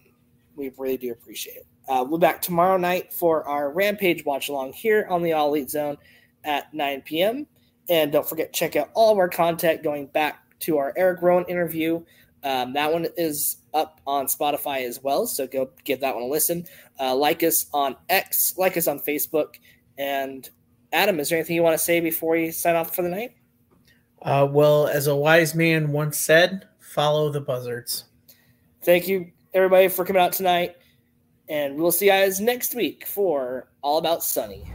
we 0.56 0.72
really 0.78 0.98
do 0.98 1.12
appreciate 1.12 1.58
it. 1.58 1.66
Uh, 1.88 2.06
we'll 2.08 2.20
be 2.20 2.26
back 2.26 2.42
tomorrow 2.42 2.78
night 2.78 3.12
for 3.12 3.48
our 3.48 3.72
Rampage 3.72 4.24
watch 4.24 4.50
along 4.50 4.74
here 4.74 5.08
on 5.10 5.24
the 5.24 5.34
All 5.34 5.50
Elite 5.50 5.72
Zone 5.72 5.98
at 6.44 6.72
9 6.74 7.02
p.m. 7.02 7.48
And 7.90 8.12
don't 8.12 8.28
forget, 8.28 8.54
check 8.54 8.76
out 8.76 8.92
all 8.94 9.12
of 9.12 9.18
our 9.18 9.28
content 9.28 9.82
going 9.82 10.06
back 10.08 10.44
to 10.60 10.78
our 10.78 10.94
Eric 10.96 11.22
Rowan 11.22 11.46
interview. 11.46 12.04
Um, 12.44 12.74
that 12.74 12.92
one 12.92 13.08
is 13.18 13.58
up 13.74 14.00
on 14.08 14.28
Spotify 14.28 14.86
as 14.88 15.04
well. 15.04 15.28
So 15.28 15.46
go 15.48 15.70
give 15.84 16.00
that 16.02 16.16
one 16.16 16.24
a 16.24 16.28
listen. 16.28 16.66
Uh, 17.00 17.16
like 17.16 17.44
us 17.44 17.66
on 17.74 17.96
X, 18.10 18.56
like 18.58 18.78
us 18.78 18.88
on 18.88 19.00
Facebook, 19.00 19.56
and 19.98 20.50
Adam, 20.94 21.20
is 21.20 21.30
there 21.30 21.38
anything 21.38 21.56
you 21.56 21.64
want 21.64 21.78
to 21.78 21.84
say 21.84 22.00
before 22.00 22.36
you 22.36 22.52
sign 22.52 22.76
off 22.76 22.96
for 22.96 23.02
the 23.02 23.10
night? 23.10 23.36
Uh, 24.22 24.48
well, 24.50 24.88
as 24.88 25.08
a 25.08 25.16
wise 25.16 25.56
man 25.56 25.92
once 25.92 26.18
said, 26.18 26.68
follow 26.80 27.32
the 27.32 27.42
buzzards. 27.42 28.06
Thank 28.82 29.08
you, 29.08 29.32
everybody, 29.54 29.88
for 29.88 30.06
coming 30.06 30.22
out 30.22 30.34
tonight. 30.34 30.76
And 31.48 31.76
we'll 31.76 31.92
see 31.92 32.06
you 32.06 32.12
guys 32.12 32.40
next 32.40 32.76
week 32.76 33.08
for 33.08 33.70
All 33.82 33.98
About 33.98 34.24
Sunny. 34.24 34.72